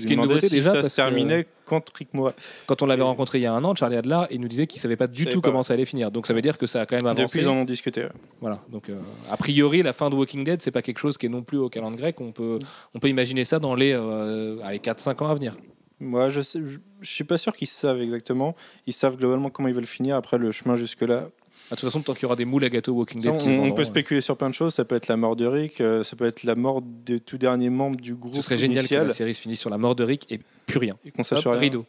Ce 0.00 0.06
qui 0.06 0.12
est 0.12 0.16
lui 0.16 0.16
une 0.16 0.20
demander 0.22 0.34
nouveauté 0.34 0.48
si 0.48 0.54
déjà, 0.54 0.70
ça 0.70 0.76
parce 0.80 0.88
se 0.88 0.96
terminait 0.96 1.46
quand 1.66 1.84
Rick 1.96 2.12
mourait. 2.14 2.34
Quand 2.66 2.82
on 2.82 2.86
l'avait 2.86 3.02
rencontré 3.02 3.38
il 3.38 3.42
y 3.42 3.46
a 3.46 3.52
un 3.52 3.64
an, 3.64 3.74
Charlie 3.74 3.96
Adler, 3.96 4.22
il 4.30 4.40
nous 4.40 4.48
disait 4.48 4.66
qu'il 4.66 4.80
savait 4.80 4.96
pas 4.96 5.06
du 5.06 5.26
tout 5.26 5.40
pas, 5.40 5.48
comment 5.48 5.62
ça 5.62 5.74
allait 5.74 5.84
finir. 5.84 6.10
Donc 6.10 6.26
ça 6.26 6.34
veut 6.34 6.42
dire 6.42 6.58
que 6.58 6.66
ça 6.66 6.82
a 6.82 6.86
quand 6.86 6.96
même 6.96 7.06
avancé. 7.06 7.24
Depuis, 7.24 7.40
ils 7.40 7.48
en 7.48 7.54
ont 7.54 7.64
discuté. 7.64 8.02
ouais. 8.02 8.10
Voilà. 8.40 8.60
Donc 8.70 8.88
euh, 8.88 8.98
a 9.30 9.36
priori, 9.36 9.82
la 9.82 9.92
fin 9.92 10.10
de 10.10 10.14
Walking 10.14 10.44
Dead, 10.44 10.60
c'est 10.62 10.70
pas 10.70 10.82
quelque 10.82 10.98
chose 10.98 11.16
qui 11.16 11.26
est 11.26 11.30
non 11.30 11.42
plus 11.42 11.58
au 11.58 11.68
calendrier 11.68 11.92
grec. 12.02 12.20
On 12.20 12.32
peut, 12.32 12.58
on 12.94 12.98
peut 12.98 13.08
imaginer 13.08 13.44
ça 13.44 13.58
dans 13.58 13.74
les, 13.74 13.92
euh, 13.92 14.58
allez, 14.64 14.78
4-5 14.78 15.22
ans 15.22 15.28
à 15.28 15.34
venir. 15.34 15.54
Moi, 16.00 16.30
je, 16.30 16.40
je, 16.40 16.78
je 17.00 17.10
suis 17.10 17.24
pas 17.24 17.38
sûr 17.38 17.54
qu'ils 17.54 17.68
savent 17.68 18.00
exactement. 18.00 18.56
Ils 18.86 18.92
savent 18.92 19.16
globalement 19.16 19.50
comment 19.50 19.68
ils 19.68 19.74
veulent 19.74 19.84
finir. 19.86 20.16
Après, 20.16 20.38
le 20.38 20.50
chemin 20.50 20.74
jusque-là. 20.74 21.28
De 21.70 21.76
toute 21.76 21.88
façon, 21.88 22.02
tant 22.02 22.12
qu'il 22.12 22.24
y 22.24 22.26
aura 22.26 22.36
des 22.36 22.44
moules 22.44 22.64
à 22.64 22.68
gâteau 22.68 22.92
Walking 22.92 23.22
Dead, 23.22 23.30
on, 23.30 23.34
on 23.36 23.38
vendront, 23.38 23.72
peut 23.74 23.80
euh, 23.80 23.86
spéculer 23.86 24.20
sur 24.20 24.36
plein 24.36 24.50
de 24.50 24.54
choses. 24.54 24.74
Ça 24.74 24.84
peut 24.84 24.94
être 24.94 25.08
la 25.08 25.16
mort 25.16 25.36
de 25.36 25.46
Rick, 25.46 25.80
euh, 25.80 26.02
ça 26.02 26.16
peut 26.16 26.26
être 26.26 26.42
la 26.44 26.54
mort 26.54 26.82
des 26.82 27.18
tout 27.18 27.38
derniers 27.38 27.70
membres 27.70 27.96
du 27.96 28.14
groupe 28.14 28.34
Ce 28.34 28.42
serait 28.42 28.58
génial 28.58 28.80
initial 28.80 29.04
que 29.04 29.08
la 29.08 29.14
série 29.14 29.34
se 29.34 29.40
finisse 29.40 29.60
sur 29.60 29.70
la 29.70 29.78
mort 29.78 29.94
de 29.94 30.04
Rick 30.04 30.30
et 30.30 30.40
plus 30.66 30.78
rien. 30.78 30.94
et 31.04 31.10
qu'on 31.10 31.22
sache 31.22 31.46
rideau. 31.46 31.86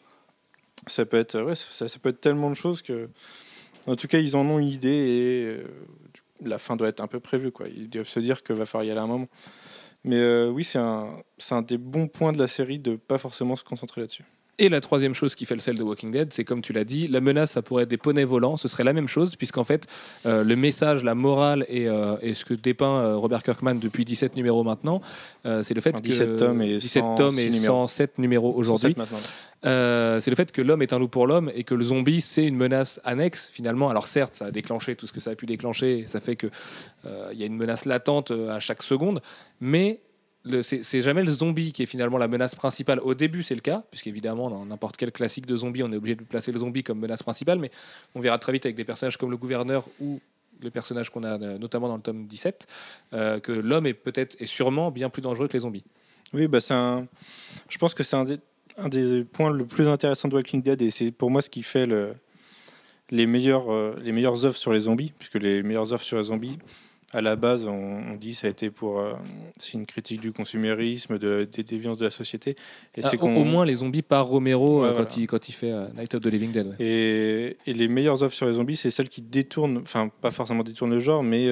Ça 0.87 1.05
peut 1.05 1.17
être, 1.17 1.41
ouais, 1.41 1.55
ça, 1.55 1.87
ça 1.87 1.99
peut 1.99 2.09
être 2.09 2.21
tellement 2.21 2.49
de 2.49 2.55
choses 2.55 2.81
que, 2.81 3.09
en 3.87 3.95
tout 3.95 4.07
cas, 4.07 4.19
ils 4.19 4.35
en 4.35 4.45
ont 4.45 4.59
une 4.59 4.67
idée 4.67 4.89
et 4.89 5.45
euh, 5.45 5.63
la 6.43 6.57
fin 6.57 6.75
doit 6.75 6.87
être 6.87 7.01
un 7.01 7.07
peu 7.07 7.19
prévue. 7.19 7.51
Quoi. 7.51 7.67
Ils 7.67 7.89
doivent 7.89 8.07
se 8.07 8.19
dire 8.19 8.43
que 8.43 8.53
va 8.53 8.65
falloir 8.65 8.85
y 8.85 8.91
aller 8.91 8.99
à 8.99 9.03
un 9.03 9.07
moment. 9.07 9.27
Mais 10.03 10.17
euh, 10.17 10.49
oui, 10.49 10.63
c'est 10.63 10.79
un, 10.79 11.09
c'est 11.37 11.55
un 11.55 11.61
des 11.61 11.77
bons 11.77 12.07
points 12.07 12.33
de 12.33 12.39
la 12.39 12.47
série 12.47 12.79
de 12.79 12.95
pas 12.95 13.17
forcément 13.17 13.55
se 13.55 13.63
concentrer 13.63 14.01
là-dessus. 14.01 14.25
Et 14.59 14.69
la 14.69 14.81
troisième 14.81 15.15
chose 15.15 15.33
qui 15.33 15.45
fait 15.45 15.55
le 15.55 15.61
sel 15.61 15.75
de 15.75 15.81
Walking 15.81 16.11
Dead, 16.11 16.31
c'est 16.31 16.43
comme 16.43 16.61
tu 16.61 16.73
l'as 16.73 16.83
dit, 16.83 17.07
la 17.07 17.21
menace, 17.21 17.51
ça 17.51 17.63
pourrait 17.63 17.83
être 17.83 17.89
des 17.89 17.97
poneys 17.97 18.23
volants. 18.23 18.55
Ce 18.55 18.67
serait 18.67 18.83
la 18.83 18.93
même 18.93 19.07
chose, 19.07 19.35
puisqu'en 19.35 19.63
fait, 19.63 19.87
euh, 20.27 20.43
le 20.43 20.55
message, 20.55 21.03
la 21.03 21.15
morale 21.15 21.65
et, 21.69 21.87
euh, 21.87 22.17
et 22.21 22.35
ce 22.35 22.45
que 22.45 22.53
dépeint 22.53 22.99
euh, 22.99 23.15
Robert 23.15 23.41
Kirkman 23.41 23.75
depuis 23.75 24.05
17 24.05 24.35
numéros 24.35 24.63
maintenant, 24.63 25.01
c'est 25.43 25.73
le 25.73 25.81
fait 25.81 25.93
que 25.93 26.01
17 26.01 26.37
tomes 26.37 26.61
et 26.61 26.77
17 26.77 27.03
tomes 27.17 27.39
et 27.39 27.51
106 27.51 27.59
numéros. 27.59 27.87
107 27.87 28.17
numéros 28.19 28.53
aujourd'hui. 28.55 28.95
107 28.95 28.97
maintenant. 28.97 30.19
C'est 30.21 30.29
le 30.29 30.35
fait 30.35 30.51
que 30.51 30.61
l'homme 30.61 30.81
est 30.81 30.93
un 30.93 30.99
loup 30.99 31.07
pour 31.07 31.25
l'homme 31.25 31.51
et 31.55 31.63
que 31.63 31.73
le 31.73 31.83
zombie 31.83 32.21
c'est 32.21 32.45
une 32.45 32.55
menace 32.55 33.01
annexe 33.03 33.49
finalement. 33.51 33.89
Alors 33.89 34.07
certes, 34.07 34.35
ça 34.35 34.45
a 34.45 34.51
déclenché 34.51 34.95
tout 34.95 35.07
ce 35.07 35.13
que 35.13 35.19
ça 35.19 35.31
a 35.31 35.35
pu 35.35 35.45
déclencher, 35.45 35.99
et 35.99 36.07
ça 36.07 36.19
fait 36.19 36.35
que 36.35 36.47
euh, 37.05 37.29
il 37.33 37.39
y 37.39 37.43
a 37.43 37.45
une 37.45 37.57
menace 37.57 37.85
latente 37.85 38.31
à 38.31 38.59
chaque 38.59 38.83
seconde, 38.83 39.21
mais 39.59 39.99
c'est 40.61 41.01
jamais 41.01 41.23
le 41.23 41.31
zombie 41.31 41.71
qui 41.71 41.83
est 41.83 41.85
finalement 41.85 42.17
la 42.17 42.27
menace 42.27 42.55
principale. 42.55 42.99
Au 42.99 43.13
début, 43.13 43.43
c'est 43.43 43.55
le 43.55 43.61
cas, 43.61 43.83
puisqu'évidemment, 43.91 44.49
dans 44.49 44.65
n'importe 44.65 44.97
quel 44.97 45.11
classique 45.11 45.45
de 45.45 45.55
zombie, 45.55 45.83
on 45.83 45.91
est 45.91 45.95
obligé 45.95 46.15
de 46.15 46.23
placer 46.23 46.51
le 46.51 46.59
zombie 46.59 46.83
comme 46.83 46.99
menace 46.99 47.23
principale, 47.23 47.59
mais 47.59 47.71
on 48.13 48.19
verra 48.19 48.37
très 48.37 48.51
vite 48.51 48.65
avec 48.65 48.75
des 48.75 48.83
personnages 48.83 49.17
comme 49.17 49.31
le 49.31 49.37
gouverneur 49.37 49.87
ou 50.01 50.19
le 50.61 50.69
personnage 50.69 51.09
qu'on 51.09 51.23
a 51.23 51.39
euh, 51.39 51.57
notamment 51.57 51.87
dans 51.87 51.95
le 51.95 52.01
tome 52.01 52.27
17, 52.27 52.67
euh, 53.13 53.39
que 53.39 53.51
l'homme 53.51 53.85
est 53.85 53.93
peut-être 53.93 54.35
et 54.39 54.45
sûrement 54.45 54.91
bien 54.91 55.09
plus 55.09 55.21
dangereux 55.21 55.47
que 55.47 55.53
les 55.53 55.59
zombies. 55.59 55.83
Oui, 56.33 56.47
bah 56.47 56.61
c'est 56.61 56.73
un. 56.73 57.07
Je 57.69 57.77
pense 57.77 57.93
que 57.93 58.03
c'est 58.03 58.15
un 58.15 58.25
des, 58.89 59.23
points 59.23 59.51
le 59.51 59.65
plus 59.65 59.87
intéressants 59.87 60.27
de 60.27 60.35
Walking 60.35 60.61
Dead 60.61 60.81
et 60.81 60.89
c'est 60.89 61.11
pour 61.11 61.29
moi 61.29 61.41
ce 61.41 61.49
qui 61.49 61.63
fait 61.63 61.85
le, 61.85 62.13
les 63.11 63.27
meilleures 63.27 63.71
euh, 63.71 63.95
les 64.01 64.11
meilleures 64.11 64.45
œuvres 64.45 64.57
sur 64.57 64.73
les 64.73 64.81
zombies, 64.81 65.13
puisque 65.17 65.35
les 65.35 65.63
meilleures 65.63 65.93
œuvres 65.93 66.03
sur 66.03 66.17
les 66.17 66.23
zombies, 66.23 66.57
à 67.13 67.21
la 67.21 67.35
base, 67.35 67.65
on, 67.65 67.71
on 68.11 68.15
dit 68.15 68.33
ça 68.35 68.47
a 68.47 68.49
été 68.49 68.69
pour 68.69 68.99
euh, 68.99 69.13
c'est 69.57 69.73
une 69.73 69.85
critique 69.85 70.19
du 70.19 70.31
consumérisme, 70.31 71.17
de, 71.19 71.47
des 71.51 71.63
déviances 71.63 71.97
de 71.99 72.05
la 72.05 72.09
société. 72.11 72.51
Et 72.95 73.01
Ah, 73.03 73.09
c'est 73.09 73.21
au, 73.21 73.25
au 73.27 73.43
moins 73.43 73.65
les 73.65 73.75
zombies 73.75 74.01
par 74.01 74.25
Romero 74.27 74.81
Ouais, 74.81 74.87
euh, 74.87 74.91
voilà. 74.91 75.05
quand, 75.05 75.17
il, 75.17 75.27
quand 75.27 75.47
il 75.49 75.51
fait 75.53 75.71
euh, 75.71 75.85
Night 75.97 76.15
of 76.15 76.21
the 76.21 76.25
Living 76.27 76.51
Dead. 76.51 76.67
ouais. 76.67 76.75
Et, 76.79 77.57
et 77.67 77.73
les 77.73 77.87
meilleures 77.87 78.23
œuvres 78.23 78.33
sur 78.33 78.47
les 78.47 78.53
zombies, 78.53 78.75
c'est 78.75 78.89
celles 78.89 79.09
qui 79.09 79.21
détournent, 79.21 79.77
enfin 79.77 80.09
pas 80.21 80.31
forcément 80.31 80.63
détournent 80.63 80.91
le 80.91 80.99
genre, 80.99 81.23
mais 81.23 81.47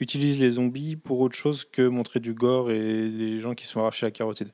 utilisent 0.00 0.40
les 0.40 0.50
zombies 0.50 0.96
pour 0.96 1.20
autre 1.20 1.36
chose 1.36 1.64
que 1.64 1.86
montrer 1.86 2.18
du 2.20 2.34
gore 2.34 2.70
et 2.70 3.08
des 3.08 3.40
gens 3.40 3.54
qui 3.54 3.66
sont 3.66 3.80
arrachés 3.80 4.06
à 4.06 4.08
la 4.08 4.10
carotide. 4.12 4.48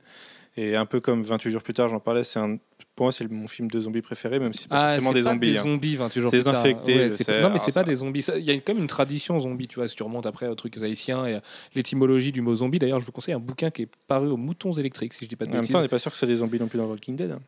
Et 0.56 0.76
un 0.76 0.84
peu 0.84 1.00
comme 1.00 1.22
28 1.22 1.50
jours 1.50 1.62
plus 1.62 1.72
tard, 1.74 1.88
j'en 1.88 2.00
parlais, 2.00 2.24
c'est 2.24 2.38
un, 2.38 2.56
pour 2.96 3.04
moi, 3.06 3.12
c'est 3.12 3.30
mon 3.30 3.48
film 3.48 3.70
de 3.70 3.80
zombies 3.80 4.02
préféré, 4.02 4.38
même 4.38 4.52
si 4.52 4.62
c'est 4.62 4.68
pas 4.68 4.88
Ah, 4.88 4.90
forcément 4.90 5.12
des 5.12 5.22
pas 5.22 5.30
zombies. 5.30 5.52
des 5.52 5.58
hein. 5.58 5.62
zombies 5.62 5.96
28 5.96 6.20
jours 6.20 6.30
C'est 6.30 6.36
plus 6.38 6.44
tard. 6.44 6.64
Ouais, 6.64 7.10
c'est 7.10 7.40
Non, 7.40 7.50
mais 7.50 7.58
c'est 7.58 7.72
pas 7.72 7.84
des 7.84 7.94
zombies. 7.94 8.24
Il 8.36 8.44
y 8.44 8.50
a 8.50 8.58
comme 8.60 8.78
une 8.78 8.86
tradition 8.88 9.40
zombie, 9.40 9.68
tu 9.68 9.76
vois, 9.76 9.88
si 9.88 9.96
tu 9.96 10.02
remontes 10.02 10.26
après 10.26 10.48
aux 10.48 10.54
trucs 10.54 10.76
haïtiens 10.82 11.26
et 11.26 11.38
l'étymologie 11.74 12.32
du 12.32 12.42
mot 12.42 12.54
zombie. 12.54 12.78
D'ailleurs, 12.78 13.00
je 13.00 13.06
vous 13.06 13.12
conseille 13.12 13.34
un 13.34 13.38
bouquin 13.40 13.70
qui 13.70 13.82
est 13.82 13.88
paru 14.06 14.28
aux 14.28 14.36
moutons 14.36 14.72
électriques, 14.72 15.14
si 15.14 15.24
je 15.24 15.30
dis 15.30 15.36
pas 15.36 15.46
de 15.46 15.50
En 15.50 15.54
même 15.54 15.66
temps, 15.66 15.78
on 15.78 15.82
n'est 15.82 15.88
pas 15.88 15.98
sûr 15.98 16.10
que 16.12 16.18
c'est 16.18 16.26
des 16.26 16.36
zombies 16.36 16.58
non 16.60 16.68
plus 16.68 16.78
dans 16.78 16.86
Walking 16.86 17.16
Dead. 17.16 17.30
hein. 17.32 17.40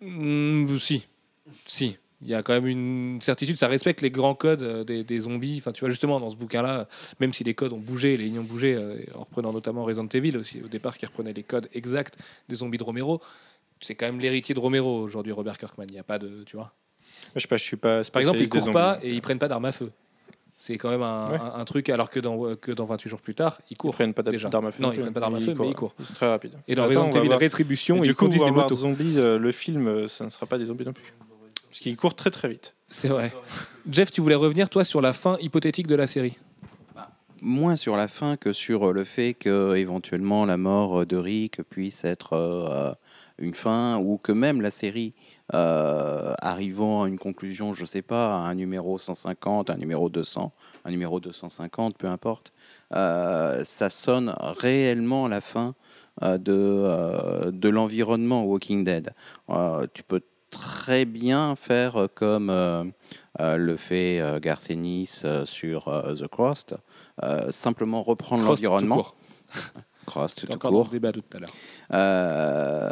Mm, 0.00 0.78
si, 0.78 1.04
si. 1.66 1.96
Il 2.20 2.26
y 2.28 2.34
a 2.34 2.42
quand 2.42 2.52
même 2.52 2.66
une 2.66 3.20
certitude, 3.20 3.56
ça 3.58 3.68
respecte 3.68 4.00
les 4.00 4.10
grands 4.10 4.34
codes 4.34 4.62
euh, 4.62 4.82
des, 4.82 5.04
des 5.04 5.20
zombies. 5.20 5.58
Enfin, 5.58 5.70
tu 5.70 5.80
vois, 5.80 5.88
justement, 5.88 6.18
dans 6.18 6.30
ce 6.32 6.36
bouquin-là, 6.36 6.88
même 7.20 7.32
si 7.32 7.44
les 7.44 7.54
codes 7.54 7.72
ont 7.72 7.78
bougé, 7.78 8.16
les 8.16 8.24
lignes 8.24 8.40
ont 8.40 8.44
bougé, 8.44 8.74
euh, 8.74 8.96
en 9.14 9.20
reprenant 9.20 9.52
notamment 9.52 9.84
Resident 9.84 10.08
Evil 10.12 10.36
aussi, 10.36 10.60
au 10.60 10.66
départ, 10.66 10.98
qui 10.98 11.06
reprenait 11.06 11.32
les 11.32 11.44
codes 11.44 11.68
exacts 11.74 12.16
des 12.48 12.56
zombies 12.56 12.76
de 12.78 12.82
Romero, 12.82 13.20
c'est 13.80 13.94
quand 13.94 14.06
même 14.06 14.20
l'héritier 14.20 14.54
de 14.54 14.60
Romero 14.60 15.00
aujourd'hui, 15.02 15.32
Robert 15.32 15.58
Kirkman. 15.58 15.86
Il 15.88 15.92
n'y 15.92 15.98
a 15.98 16.02
pas 16.04 16.18
de, 16.18 16.42
tu 16.44 16.56
vois. 16.56 16.72
Je 17.34 17.40
sais 17.40 17.48
pas, 17.48 17.56
je 17.56 17.62
suis 17.64 17.76
pas. 17.76 18.02
Par 18.04 18.20
exemple, 18.20 18.38
ils 18.40 18.48
courent 18.48 18.70
pas 18.72 18.98
et 19.02 19.12
ils 19.12 19.20
prennent 19.22 19.38
pas 19.38 19.48
d'armes 19.48 19.64
à 19.66 19.72
feu. 19.72 19.90
C'est 20.60 20.76
quand 20.76 20.90
même 20.90 21.02
un, 21.02 21.30
Ouais. 21.30 21.38
un- 21.38 21.60
un 21.60 21.64
truc, 21.64 21.88
alors 21.88 22.10
que 22.10 22.18
dans, 22.18 22.56
que 22.56 22.72
dans 22.72 22.84
28 22.84 23.08
jours 23.08 23.20
plus 23.20 23.34
tard, 23.34 23.58
ils 23.70 23.74
Ils 23.74 23.76
courent. 23.76 23.94
prennent 23.94 24.12
pas 24.12 24.22
d'armes 24.22 24.66
à 24.66 24.72
feu. 24.72 24.82
Non, 24.82 24.88
non 24.88 24.94
ils 24.94 25.00
prennent 25.00 25.12
pas 25.12 25.20
d'armes 25.20 25.36
à 25.36 25.40
feu, 25.40 25.54
mais 25.56 25.68
ils 25.68 25.74
courent. 25.74 25.94
C'est 26.02 26.14
très 26.14 26.28
rapide. 26.28 26.52
Et 26.66 26.74
dans 26.74 26.82
Attends, 26.84 27.06
Resident 27.06 27.22
Evil. 27.24 27.34
Rétribution, 27.34 28.00
du 28.00 28.08
ils 28.08 28.14
coup, 28.14 28.24
conduisent 28.24 28.42
des 28.44 28.50
motos. 28.50 28.74
Zombies, 28.74 29.18
euh, 29.18 29.38
le 29.38 29.52
film, 29.52 29.86
euh, 29.86 30.08
ça 30.08 30.24
ne 30.24 30.30
sera 30.30 30.46
pas 30.46 30.58
des 30.58 30.66
zombies 30.66 30.84
non 30.84 30.92
plus. 30.92 31.12
Parce 31.68 31.78
qu'ils 31.80 31.96
courent 31.96 32.14
très 32.14 32.30
très 32.30 32.48
vite. 32.48 32.74
C'est 32.88 33.08
vrai. 33.08 33.32
Jeff, 33.88 34.10
tu 34.10 34.20
voulais 34.20 34.34
revenir, 34.34 34.68
toi, 34.68 34.82
sur 34.84 35.00
la 35.00 35.12
fin 35.12 35.36
hypothétique 35.40 35.86
de 35.86 35.94
la 35.94 36.06
série 36.08 36.36
moins 37.40 37.76
sur 37.76 37.96
la 37.96 38.08
fin 38.08 38.36
que 38.36 38.52
sur 38.52 38.88
euh, 38.88 38.92
le 38.92 39.04
fait 39.04 39.32
que 39.34 39.76
éventuellement 39.76 40.44
la 40.44 40.56
mort 40.56 41.06
de 41.06 41.16
Rick 41.16 41.62
puisse 41.70 42.04
être 42.04 42.32
euh, 42.32 42.92
une 43.38 43.54
fin 43.54 43.98
ou 43.98 44.18
que 44.18 44.32
même 44.32 44.60
la 44.60 44.70
série 44.70 45.14
euh, 45.54 46.34
arrivant 46.40 47.04
à 47.04 47.08
une 47.08 47.18
conclusion, 47.18 47.74
je 47.74 47.84
sais 47.84 48.02
pas, 48.02 48.34
à 48.34 48.38
un 48.48 48.54
numéro 48.54 48.98
150, 48.98 49.70
un 49.70 49.76
numéro 49.76 50.08
200, 50.08 50.52
un 50.84 50.90
numéro 50.90 51.20
250, 51.20 51.96
peu 51.96 52.06
importe, 52.06 52.52
euh, 52.94 53.64
ça 53.64 53.90
sonne 53.90 54.34
réellement 54.40 55.28
la 55.28 55.40
fin 55.40 55.74
euh, 56.22 56.38
de, 56.38 57.50
de 57.50 57.68
l'environnement 57.68 58.44
Walking 58.44 58.84
Dead. 58.84 59.14
Tu 59.94 60.02
peux 60.02 60.22
très 60.50 61.04
bien 61.04 61.56
faire 61.56 62.08
comme 62.14 62.50
le 63.38 63.76
fait 63.76 64.22
Garth 64.40 64.70
Ennis 64.70 65.24
sur 65.44 65.84
The 66.18 66.26
Crossed, 66.26 66.78
euh, 67.22 67.50
simplement 67.50 68.02
reprendre 68.02 68.44
Cross, 70.08 70.34
tout 70.34 70.46
tout 70.46 70.58
court. 70.58 70.88
débat 70.88 71.12
tout 71.12 71.22
à 71.34 71.38
l'heure. 71.38 71.48
Euh, 71.92 72.90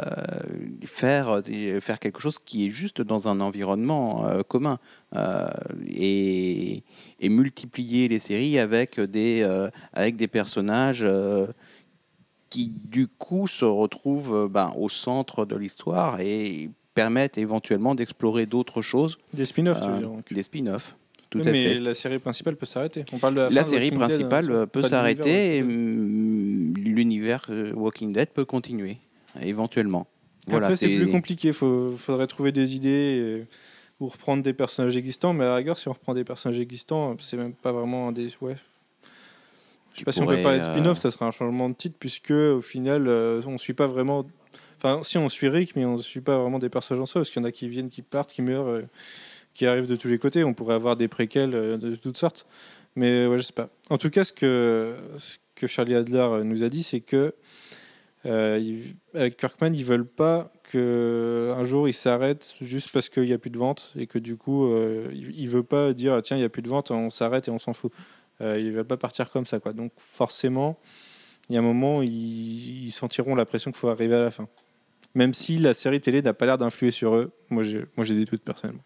faire, 0.85 1.41
des- 1.43 1.81
faire 1.81 1.99
quelque 1.99 2.19
chose 2.21 2.37
qui 2.43 2.65
est 2.65 2.69
juste 2.69 3.01
dans 3.01 3.27
un 3.27 3.39
environnement 3.41 4.25
euh, 4.27 4.43
commun 4.43 4.79
euh, 5.15 5.47
et, 5.89 6.83
et 7.19 7.29
multiplier 7.29 8.07
les 8.07 8.19
séries 8.19 8.59
avec 8.59 8.99
des, 8.99 9.41
euh, 9.43 9.69
avec 9.93 10.15
des 10.15 10.27
personnages 10.27 11.03
euh, 11.03 11.47
qui 12.49 12.71
du 12.85 13.07
coup 13.07 13.47
se 13.47 13.65
retrouvent 13.65 14.35
euh, 14.35 14.47
ben, 14.47 14.73
au 14.77 14.89
centre 14.89 15.45
de 15.45 15.55
l'histoire 15.55 16.19
et 16.21 16.69
permettent 16.93 17.37
éventuellement 17.37 17.93
d'explorer 17.95 18.45
d'autres 18.45 18.81
choses, 18.81 19.19
Des 19.33 19.45
spin-offs, 19.45 19.81
tu 19.81 19.87
euh, 19.87 19.91
veux 19.91 19.99
dire. 19.99 20.09
donc. 20.09 20.33
des 20.33 20.43
spin-offs. 20.43 20.95
Tout 21.29 21.39
Oui, 21.39 21.47
à 21.47 21.51
mais 21.51 21.63
fait. 21.73 21.79
la 21.79 21.93
série 21.93 22.19
principale 22.19 22.55
peut 22.55 22.65
s'arrêter. 22.65 23.03
On 23.11 23.17
parle 23.17 23.35
de 23.35 23.41
la, 23.41 23.49
La 23.49 23.63
fin 23.63 23.67
de 23.69 23.73
série 23.75 23.91
principale 23.91 24.45
hein, 24.49 24.55
euh, 24.55 24.65
peut 24.65 24.81
s'arrêter 24.81 25.57
et 25.57 25.61
mm, 25.63 26.73
l'univers 26.77 27.45
euh, 27.49 27.73
Walking 27.73 28.13
Dead 28.13 28.29
peut 28.29 28.45
continuer, 28.45 28.97
éventuellement. 29.41 30.07
Voilà, 30.47 30.67
Après, 30.67 30.77
c'est 30.77 30.87
plus 30.87 31.09
compliqué. 31.09 31.49
Il 31.49 31.53
faudrait 31.53 32.27
trouver 32.27 32.51
des 32.53 32.75
idées 32.75 32.89
et- 32.89 33.45
ou 33.99 34.07
reprendre 34.07 34.43
des 34.43 34.53
personnages 34.53 34.95
existants. 34.95 35.33
Mais 35.33 35.43
à 35.43 35.47
la 35.47 35.55
rigueur, 35.55 35.77
si 35.77 35.87
on 35.89 35.93
reprend 35.93 36.13
des 36.13 36.23
personnages 36.23 36.59
existants, 36.59 37.17
c'est 37.19 37.35
même 37.35 37.53
pas 37.53 37.71
vraiment 37.73 38.07
un 38.07 38.11
des. 38.13 38.29
Ouais. 38.41 38.55
Je 39.93 39.99
sais 39.99 40.05
pas 40.05 40.11
si 40.11 40.21
on 40.21 40.27
peut 40.27 40.41
parler 40.43 40.59
de 40.59 40.63
spin-off, 40.63 40.99
ça 40.99 41.09
serait 41.11 41.25
un 41.25 41.31
changement 41.31 41.67
de 41.69 41.73
titre, 41.73 41.95
puisque 41.99 42.29
au 42.31 42.61
final, 42.61 43.07
euh, 43.07 43.41
on 43.47 43.57
suit 43.57 43.73
pas 43.73 43.87
vraiment. 43.87 44.23
Enfin, 44.77 45.01
si 45.01 45.17
on 45.17 45.27
suit 45.27 45.47
Rick, 45.49 45.75
mais 45.75 45.83
on 45.85 45.97
suit 45.97 46.21
pas 46.21 46.37
vraiment 46.37 46.59
des 46.59 46.69
personnages 46.69 47.01
en 47.01 47.05
soi, 47.07 47.21
parce 47.21 47.31
qu'il 47.31 47.41
y 47.41 47.45
en 47.45 47.47
a 47.47 47.51
qui 47.51 47.67
viennent, 47.67 47.89
qui 47.89 48.03
partent, 48.03 48.31
qui 48.31 48.43
meurent, 48.43 48.67
euh, 48.69 48.83
qui 49.57 49.65
arrivent 49.65 49.87
de 49.87 49.95
tous 49.95 50.07
les 50.07 50.19
côtés. 50.19 50.43
On 50.43 50.53
pourrait 50.53 50.75
avoir 50.75 50.95
des 50.95 51.07
préquels 51.07 51.55
euh, 51.55 51.77
de 51.77 51.95
toutes 51.95 52.17
sortes. 52.17 52.45
Mais 52.95 53.25
ouais, 53.25 53.39
je 53.39 53.43
sais 53.43 53.53
pas. 53.53 53.69
En 53.89 53.97
tout 53.97 54.11
cas, 54.11 54.23
ce 54.23 54.31
que, 54.31 54.93
ce 55.17 55.37
que 55.55 55.65
Charlie 55.65 55.95
Adler 55.95 56.19
euh, 56.19 56.43
nous 56.43 56.61
a 56.61 56.69
dit, 56.69 56.83
c'est 56.83 56.99
que 57.01 57.33
euh, 58.27 58.59
ils- 58.61 58.93
avec 59.15 59.37
Kirkman, 59.37 59.73
ils 59.73 59.83
veulent 59.83 60.05
pas 60.05 60.51
que 60.71 61.53
un 61.57 61.63
jour 61.63 61.87
il 61.87 61.93
s'arrête 61.93 62.53
juste 62.61 62.89
parce 62.91 63.09
qu'il 63.09 63.23
n'y 63.23 63.33
a 63.33 63.37
plus 63.39 63.49
de 63.49 63.57
vente 63.57 63.93
et 63.97 64.05
que 64.05 64.19
du 64.19 64.35
coup, 64.35 64.67
euh, 64.67 65.09
il, 65.13 65.39
il 65.39 65.49
veut 65.49 65.63
pas 65.63 65.93
dire 65.93 66.13
ah, 66.13 66.21
tiens, 66.21 66.37
il 66.37 66.41
n'y 66.41 66.45
a 66.45 66.49
plus 66.49 66.61
de 66.61 66.67
vente, 66.69 66.91
on 66.91 67.09
s'arrête 67.09 67.47
et 67.47 67.51
on 67.51 67.57
s'en 67.59 67.73
fout. 67.73 67.91
Euh, 68.41 68.59
ils 68.59 68.71
veulent 68.71 68.85
pas 68.85 68.97
partir 68.97 69.31
comme 69.31 69.47
ça, 69.47 69.59
quoi. 69.59 69.73
Donc 69.73 69.91
forcément, 69.97 70.77
il 71.49 71.53
y 71.53 71.57
a 71.57 71.61
un 71.61 71.63
moment, 71.63 72.03
ils, 72.03 72.85
ils 72.87 72.91
sentiront 72.91 73.33
la 73.33 73.45
pression 73.45 73.71
qu'il 73.71 73.79
faut 73.79 73.89
arriver 73.89 74.13
à 74.15 74.25
la 74.25 74.31
fin. 74.31 74.47
Même 75.15 75.33
si 75.33 75.57
la 75.57 75.73
série 75.73 75.99
télé 75.99 76.21
n'a 76.21 76.33
pas 76.33 76.45
l'air 76.45 76.57
d'influer 76.59 76.91
sur 76.91 77.15
eux, 77.15 77.31
moi 77.49 77.63
j'ai 77.63 78.15
des 78.15 78.25
doutes 78.25 78.43
personnellement. 78.43 78.83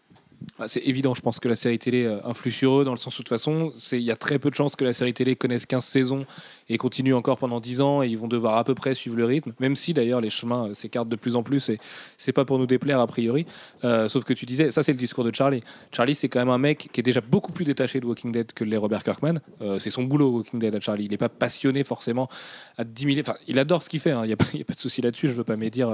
Ah, 0.58 0.68
C'est 0.68 0.80
évident, 0.80 1.14
je 1.14 1.20
pense 1.20 1.40
que 1.40 1.48
la 1.48 1.56
série 1.56 1.78
télé 1.78 2.04
euh, 2.04 2.24
influe 2.24 2.50
sur 2.50 2.80
eux, 2.80 2.84
dans 2.84 2.92
le 2.92 2.96
sens 2.96 3.18
où, 3.18 3.22
de 3.22 3.28
toute 3.28 3.36
façon, 3.36 3.72
il 3.92 3.98
y 4.00 4.10
a 4.10 4.16
très 4.16 4.38
peu 4.38 4.50
de 4.50 4.54
chances 4.54 4.76
que 4.76 4.84
la 4.84 4.92
série 4.92 5.14
télé 5.14 5.36
connaisse 5.36 5.66
15 5.66 5.84
saisons 5.84 6.26
et 6.72 6.78
continue 6.78 7.12
encore 7.12 7.36
pendant 7.36 7.60
10 7.60 7.82
ans, 7.82 8.02
et 8.02 8.08
ils 8.08 8.16
vont 8.16 8.28
devoir 8.28 8.56
à 8.56 8.64
peu 8.64 8.74
près 8.74 8.94
suivre 8.94 9.14
le 9.14 9.26
rythme, 9.26 9.52
même 9.60 9.76
si 9.76 9.92
d'ailleurs 9.92 10.22
les 10.22 10.30
chemins 10.30 10.68
euh, 10.68 10.74
s'écartent 10.74 11.08
de 11.10 11.16
plus 11.16 11.36
en 11.36 11.42
plus, 11.42 11.68
et 11.68 11.78
c'est 12.16 12.32
pas 12.32 12.46
pour 12.46 12.58
nous 12.58 12.66
déplaire 12.66 12.98
a 12.98 13.06
priori. 13.06 13.44
Euh, 13.84 14.08
sauf 14.08 14.24
que 14.24 14.32
tu 14.32 14.46
disais, 14.46 14.70
ça 14.70 14.82
c'est 14.82 14.92
le 14.92 14.98
discours 14.98 15.22
de 15.22 15.34
Charlie. 15.34 15.62
Charlie, 15.92 16.14
c'est 16.14 16.30
quand 16.30 16.38
même 16.38 16.48
un 16.48 16.56
mec 16.56 16.88
qui 16.90 17.00
est 17.00 17.02
déjà 17.02 17.20
beaucoup 17.20 17.52
plus 17.52 17.66
détaché 17.66 18.00
de 18.00 18.06
Walking 18.06 18.32
Dead 18.32 18.54
que 18.54 18.64
les 18.64 18.78
Robert 18.78 19.04
Kirkman. 19.04 19.40
Euh, 19.60 19.78
c'est 19.78 19.90
son 19.90 20.04
boulot, 20.04 20.30
Walking 20.30 20.60
Dead, 20.60 20.74
à 20.74 20.80
Charlie. 20.80 21.04
Il 21.04 21.10
n'est 21.10 21.18
pas 21.18 21.28
passionné 21.28 21.84
forcément 21.84 22.30
à 22.78 22.84
10 22.84 23.04
000. 23.16 23.20
Enfin, 23.20 23.34
il 23.46 23.58
adore 23.58 23.82
ce 23.82 23.90
qu'il 23.90 24.00
fait, 24.00 24.12
hein. 24.12 24.22
il 24.24 24.28
n'y 24.28 24.32
a, 24.32 24.36
pas- 24.36 24.44
de 24.72 24.80
souci 24.80 25.02
là-dessus, 25.02 25.28
je 25.28 25.32
veux 25.32 25.44
pas 25.44 25.56
médire 25.56 25.90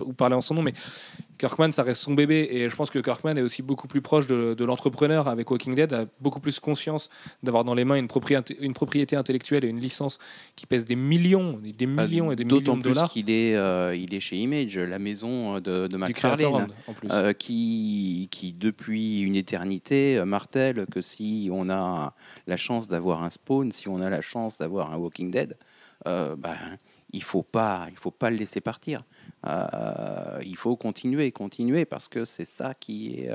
ou, 0.00 0.12
parler 0.12 0.34
en 0.34 0.40
son 0.40 0.54
nom, 0.54 0.62
mais 0.62 0.74
Kirkman, 1.38 1.70
ça 1.70 1.84
reste 1.84 2.02
son 2.02 2.14
bébé, 2.14 2.48
et 2.50 2.68
je 2.68 2.74
pense 2.74 2.90
que 2.90 2.98
Kirkman 2.98 3.36
est 3.36 3.42
aussi 3.42 3.62
beaucoup 3.62 3.86
plus 3.86 4.00
proche 4.00 4.26
de, 4.26 4.64
l'entrepreneur 4.64 5.28
avec 5.28 5.48
Walking 5.50 5.76
Dead, 5.76 5.92
a 5.92 6.04
beaucoup 6.20 6.40
plus 6.40 6.58
conscience 6.58 7.08
d'avoir 7.44 7.62
dans 7.62 7.74
les 7.74 7.84
mains 7.84 7.94
une 7.94 8.08
propriété 8.08 9.14
intellectuelle 9.16 9.64
et 9.64 9.68
une 9.68 9.78
licence 9.78 10.07
qui 10.56 10.66
pèse 10.66 10.84
des 10.84 10.96
millions, 10.96 11.58
des 11.62 11.86
millions 11.86 12.32
et 12.32 12.36
des 12.36 12.44
millions 12.44 12.58
D'autant 12.58 12.76
de 12.76 12.82
plus 12.82 12.90
dollars 12.90 13.10
qu'il 13.10 13.30
est, 13.30 13.54
euh, 13.54 13.94
il 13.94 14.14
est 14.14 14.20
chez 14.20 14.36
Image, 14.36 14.78
la 14.78 14.98
maison 14.98 15.56
euh, 15.56 15.60
de, 15.60 15.86
de 15.86 15.96
McFarlane, 15.96 16.68
euh, 17.10 17.32
qui, 17.32 18.28
qui 18.30 18.52
depuis 18.52 19.20
une 19.20 19.36
éternité 19.36 20.18
euh, 20.18 20.24
martèle 20.24 20.86
que 20.90 21.00
si 21.00 21.48
on 21.52 21.68
a 21.70 22.14
la 22.46 22.56
chance 22.56 22.88
d'avoir 22.88 23.22
un 23.22 23.30
Spawn, 23.30 23.72
si 23.72 23.88
on 23.88 24.00
a 24.00 24.10
la 24.10 24.22
chance 24.22 24.58
d'avoir 24.58 24.92
un 24.92 24.96
Walking 24.96 25.30
Dead, 25.30 25.56
euh, 26.06 26.36
ben, 26.36 26.56
il 27.12 27.22
faut 27.22 27.42
pas, 27.42 27.86
il 27.90 27.96
faut 27.96 28.10
pas 28.10 28.30
le 28.30 28.36
laisser 28.36 28.60
partir. 28.60 29.02
Il 30.44 30.56
faut 30.56 30.76
continuer, 30.76 31.30
continuer 31.32 31.84
parce 31.84 32.08
que 32.08 32.24
c'est 32.24 32.44
ça 32.44 32.74
qui 32.74 33.20
est 33.20 33.30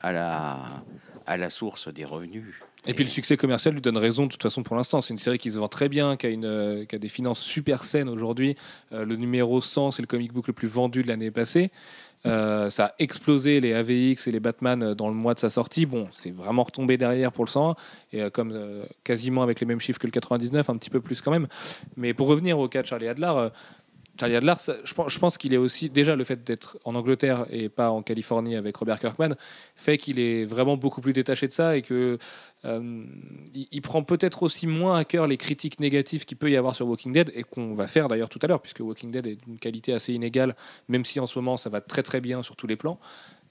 à 0.00 0.12
la, 0.12 0.82
à 1.26 1.36
la 1.36 1.50
source 1.50 1.88
des 1.88 2.04
revenus. 2.04 2.54
Et 2.86 2.92
puis 2.94 3.04
le 3.04 3.10
succès 3.10 3.36
commercial 3.36 3.74
lui 3.74 3.80
donne 3.80 3.96
raison 3.96 4.26
de 4.26 4.30
toute 4.30 4.42
façon 4.42 4.62
pour 4.62 4.76
l'instant. 4.76 5.00
C'est 5.00 5.14
une 5.14 5.18
série 5.18 5.38
qui 5.38 5.50
se 5.50 5.58
vend 5.58 5.68
très 5.68 5.88
bien, 5.88 6.16
qui 6.16 6.26
a, 6.26 6.30
une, 6.30 6.44
euh, 6.44 6.84
qui 6.84 6.96
a 6.96 6.98
des 6.98 7.08
finances 7.08 7.40
super 7.40 7.84
saines 7.84 8.08
aujourd'hui. 8.08 8.56
Euh, 8.92 9.04
le 9.04 9.16
numéro 9.16 9.60
100, 9.60 9.92
c'est 9.92 10.02
le 10.02 10.06
comic 10.06 10.32
book 10.32 10.46
le 10.48 10.52
plus 10.52 10.68
vendu 10.68 11.02
de 11.02 11.08
l'année 11.08 11.30
passée. 11.30 11.70
Euh, 12.26 12.70
ça 12.70 12.86
a 12.86 12.92
explosé 12.98 13.60
les 13.60 13.74
AVX 13.74 14.26
et 14.26 14.32
les 14.32 14.40
Batman 14.40 14.94
dans 14.94 15.08
le 15.08 15.14
mois 15.14 15.34
de 15.34 15.38
sa 15.38 15.50
sortie. 15.50 15.84
Bon, 15.84 16.08
c'est 16.12 16.30
vraiment 16.30 16.64
retombé 16.64 16.96
derrière 16.96 17.32
pour 17.32 17.44
le 17.44 17.50
101, 17.50 17.74
et 18.12 18.22
euh, 18.22 18.30
comme 18.30 18.52
euh, 18.52 18.84
quasiment 19.04 19.42
avec 19.42 19.60
les 19.60 19.66
mêmes 19.66 19.80
chiffres 19.80 19.98
que 19.98 20.06
le 20.06 20.12
99, 20.12 20.70
un 20.70 20.76
petit 20.76 20.90
peu 20.90 21.00
plus 21.00 21.20
quand 21.20 21.30
même. 21.30 21.46
Mais 21.96 22.14
pour 22.14 22.28
revenir 22.28 22.58
au 22.58 22.68
cas 22.68 22.82
de 22.82 22.86
Charlie 22.86 23.08
Adler, 23.08 23.48
Charlie 24.18 24.36
Adler, 24.36 24.54
je 24.84 24.94
pense, 24.94 25.12
je 25.12 25.18
pense 25.18 25.38
qu'il 25.38 25.52
est 25.54 25.58
aussi 25.58 25.90
déjà 25.90 26.14
le 26.14 26.22
fait 26.22 26.44
d'être 26.44 26.78
en 26.84 26.94
Angleterre 26.94 27.46
et 27.50 27.68
pas 27.68 27.90
en 27.90 28.02
Californie 28.02 28.54
avec 28.54 28.76
Robert 28.76 29.00
Kirkman 29.00 29.34
fait 29.74 29.98
qu'il 29.98 30.20
est 30.20 30.44
vraiment 30.44 30.76
beaucoup 30.76 31.00
plus 31.00 31.12
détaché 31.12 31.48
de 31.48 31.52
ça 31.52 31.76
et 31.76 31.82
que 31.82 32.18
euh, 32.64 33.04
prend 33.82 34.04
peut-être 34.04 34.44
aussi 34.44 34.66
moins 34.66 34.96
à 34.96 35.04
cœur 35.04 35.26
les 35.26 35.36
critiques 35.36 35.80
négatives 35.80 36.24
qu'il 36.24 36.38
peut 36.38 36.50
y 36.50 36.56
avoir 36.56 36.76
sur 36.76 36.86
Walking 36.86 37.12
Dead 37.12 37.32
et 37.34 37.42
qu'on 37.42 37.74
va 37.74 37.88
faire 37.88 38.08
d'ailleurs 38.08 38.28
tout 38.28 38.38
à 38.42 38.46
l'heure 38.46 38.62
puisque 38.62 38.80
Walking 38.80 39.10
Dead 39.10 39.26
est 39.26 39.44
d'une 39.44 39.58
qualité 39.58 39.92
assez 39.92 40.12
inégale 40.12 40.54
même 40.88 41.04
si 41.04 41.18
en 41.18 41.26
ce 41.26 41.36
moment 41.38 41.56
ça 41.56 41.68
va 41.68 41.80
très 41.80 42.04
très 42.04 42.20
bien 42.20 42.42
sur 42.42 42.54
tous 42.54 42.68
les 42.68 42.76
plans. 42.76 42.98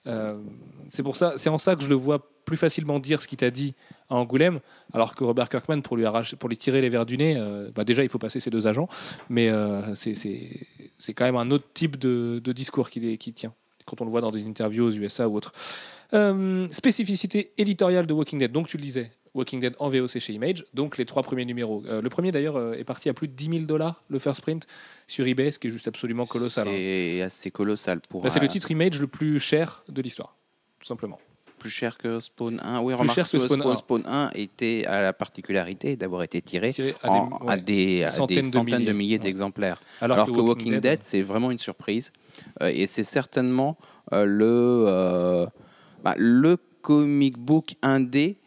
Euh, 0.08 0.38
c'est 0.89 1.04
pour 1.04 1.16
ça, 1.16 1.34
c'est 1.38 1.50
en 1.50 1.58
ça 1.58 1.76
que 1.76 1.84
je 1.84 1.89
le 1.89 1.96
vois 1.96 2.26
plus 2.46 2.58
facilement 2.58 3.00
dire 3.00 3.22
ce 3.22 3.28
qu'il 3.28 3.38
t'a 3.38 3.52
dit 3.52 3.74
à 4.10 4.16
Angoulême, 4.16 4.60
alors 4.94 5.16
que 5.16 5.24
Robert 5.24 5.50
Kirkman 5.50 5.82
pour 5.82 5.96
lui 5.96 6.06
arracher, 6.06 6.38
tirer 6.60 6.82
les 6.82 6.89
verres 6.89 7.06
du 7.06 7.18
nez, 7.18 7.36
euh, 7.38 7.70
bah 7.74 7.84
déjà 7.86 8.04
il 8.04 8.10
faut 8.10 8.20
passer 8.20 8.39
ses 8.39 8.50
deux 8.50 8.68
agents, 8.68 8.89
mais 9.30 9.50
euh, 9.50 9.96
c'est, 9.96 11.13
quand 11.13 11.26
même 11.26 11.38
un 11.38 11.50
autre 11.52 11.66
type 11.74 11.98
de, 11.98 12.39
discours 12.52 12.89
qui, 12.89 13.18
qui 13.18 13.34
tient 13.34 13.54
quand 13.86 14.02
on 14.02 14.06
le 14.06 14.12
voit 14.12 14.22
dans 14.22 14.32
des 14.32 14.46
interviews 14.46 14.86
aux 14.88 14.92
USA 14.92 15.28
ou 15.28 15.38
autres. 15.38 15.54
Spécificité 16.72 17.54
éditoriale 17.58 18.06
de 18.06 18.13
Walking 18.13 18.39
Dead. 18.39 18.52
Donc 18.52 18.68
tu 18.68 18.78
le 18.78 18.84
disais, 18.84 19.12
Walking 19.36 19.60
Dead 19.60 19.76
en 19.80 19.89
VOC 19.89 20.19
chez 20.19 20.34
Image, 20.34 20.63
donc 20.74 20.98
les 20.98 21.06
trois 21.06 21.24
premiers 21.24 21.46
numéros. 21.46 21.84
Euh, 21.88 22.02
le 22.02 22.10
premier 22.10 22.32
d'ailleurs 22.32 22.56
euh, 22.56 22.74
est 22.74 22.84
parti 22.84 23.10
à 23.10 23.13
plus 23.13 23.28
de 23.28 23.34
10 23.34 23.46
000 23.50 23.60
dollars, 23.65 24.02
le 24.10 24.19
first 24.19 24.41
print, 24.41 24.67
sur 25.08 25.26
eBay, 25.26 25.52
ce 25.52 25.58
qui 25.60 25.67
est 25.67 25.72
juste 25.72 25.88
absolument 25.88 26.26
colossal. 26.26 26.67
hein. 26.67 26.72
C'est 26.78 27.22
assez 27.22 27.50
colossal 27.52 28.00
pour. 28.08 28.22
Bah, 28.22 28.30
c'est 28.30 28.39
le 28.39 28.48
titre 28.48 28.69
Image 28.72 29.00
le 29.00 29.08
plus 29.08 29.39
cher 29.39 29.84
de 29.89 30.02
l'histoire, 30.02 30.36
tout 30.80 30.86
simplement. 30.86 31.19
plus 31.60 31.69
cher 31.69 31.98
que 31.98 32.19
Spawn 32.19 32.60
1. 32.62 32.82
Oui, 32.82 32.93
remarque 32.93 33.15
cher 33.15 33.30
que 33.32 33.39
Spawn 33.39 33.62
1. 33.62 33.76
Spawn 33.78 34.04
1 34.06 34.32
était 34.36 34.84
à 34.86 35.02
la 35.02 35.13
particularité 35.13 35.96
d'avoir 35.96 36.22
été 36.24 36.41
tiré 36.41 36.72
Tiré 36.74 36.93
à 37.02 37.10
en- 37.10 37.30
des- 37.30 37.48
à 37.48 37.58
des, 37.58 38.04
à 38.04 38.10
des 38.10 38.12
Centaines 38.52 38.52
de 38.52 38.86
de 38.88 38.91
milliers. 38.91 39.13
Ouais. 39.15 39.19
d'exemplaires. 39.19 39.82
Alors, 40.02 40.15
Alors, 40.19 40.28
que 40.28 40.41
Walking, 40.41 40.80
Dead, 40.82 41.00
c'est 41.02 41.22
vraiment 41.22 41.52
une 41.52 41.60
surprise. 41.60 42.12
Euh, 42.62 42.69
et 42.74 42.86
c'est 42.86 43.04
certainement 43.06 43.78
le, 44.12 45.48
bah, 46.04 46.15
le 46.17 46.58
comic 46.82 47.38
book 47.38 47.76
indé 47.82 48.38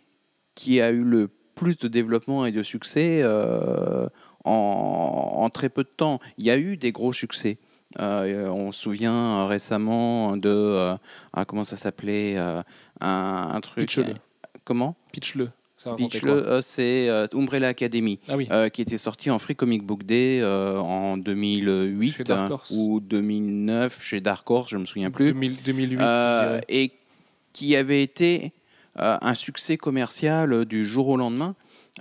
qui 0.57 0.81
a 0.81 0.91
eu 0.91 1.03
le 1.05 1.31
plus 1.55 1.77
de 1.79 1.87
développement 1.89 2.45
et 2.47 2.51
de 2.53 2.63
succès 2.65 3.21
euh, 3.23 4.09
en, 4.45 5.33
en 5.37 5.51
très 5.51 5.69
peu 5.69 5.85
de 5.85 5.89
temps. 5.89 6.19
Il 6.39 6.45
y 6.45 6.51
a 6.51 6.57
eu 6.59 6.77
des 6.77 6.91
gros 6.93 7.13
succès. 7.13 7.57
Euh, 8.01 8.49
on 8.49 8.73
se 8.73 8.83
souvient 8.83 9.47
récemment 9.47 10.37
de 10.37 10.49
euh, 10.51 10.97
ah, 11.33 11.45
comment 11.45 11.65
ça 11.65 11.77
s'appelait 11.77 12.35
euh, 12.37 12.61
un, 13.01 13.53
un 13.55 13.61
truc 13.61 13.87
Pitch-le. 13.89 14.15
comment? 14.65 14.97
Pitch-le. 15.13 15.49
Pitch-le, 15.97 16.33
euh, 16.33 16.61
c'est 16.63 17.09
euh, 17.09 17.27
Umbrella 17.33 17.69
Academy 17.69 18.19
Ah 18.29 18.37
oui. 18.37 18.49
euh, 18.51 18.69
qui 18.71 18.83
était 18.83 18.99
sorti 18.99 19.31
en 19.31 19.39
Free 19.39 19.55
Comic 19.55 19.83
Book 19.85 20.03
Day 20.03 20.41
euh, 20.43 20.79
en 20.79 21.17
2008 21.17 22.13
Chez 22.13 22.25
Dark 22.25 22.51
hein, 22.53 22.59
ou 22.71 22.99
2009 22.99 24.03
chez 24.03 24.21
Dark 24.21 24.51
Horse, 24.51 24.71
je 24.71 24.79
me 24.79 24.85
souviens 24.87 25.11
plus, 25.13 25.27
2000 25.33 25.63
2008, 25.63 25.99
Euh, 26.01 26.43
je 26.43 26.49
dirais. 26.49 26.65
et 26.69 26.91
qui 27.53 27.77
avait 27.77 28.03
été 28.03 28.47
euh, 28.47 28.49
un 28.99 29.35
succès 29.35 29.77
commercial 29.77 30.53
euh, 30.53 30.65
du 30.65 30.87
jour 30.87 31.09
au 31.09 31.17
lendemain. 31.17 31.55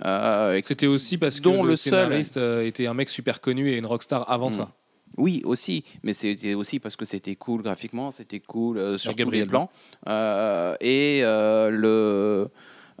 Euh, 0.04 0.60
C'était 0.64 0.86
aussi 0.86 1.16
parce 1.18 1.36
que 1.36 1.42
dont 1.42 1.62
le, 1.62 1.76
scénariste 1.76 2.36
euh, 2.36 2.66
était 2.66 2.86
un 2.86 2.94
mec 2.94 3.08
super 3.08 3.40
connu 3.40 3.70
et 3.70 3.76
une 3.78 3.86
rockstar 3.86 4.30
avant 4.30 4.50
Hmm. 4.50 4.52
ça. 4.54 4.68
oui, 5.16 5.40
aussi, 5.44 5.84
mais 6.02 6.12
c'était 6.12 6.52
aussi 6.54 6.78
parce 6.80 6.96
que 6.96 7.04
c'était 7.06 7.34
cool 7.36 7.62
graphiquement, 7.62 8.10
c'était 8.10 8.40
cool 8.40 8.76
euh, 8.76 8.98
sur 8.98 9.12
tous 9.12 9.16
Gabriel 9.18 9.44
les 9.44 9.48
plans. 9.50 9.70
Euh, 10.08 10.76
et 10.80 11.20
euh, 11.22 11.70
le, 11.70 12.48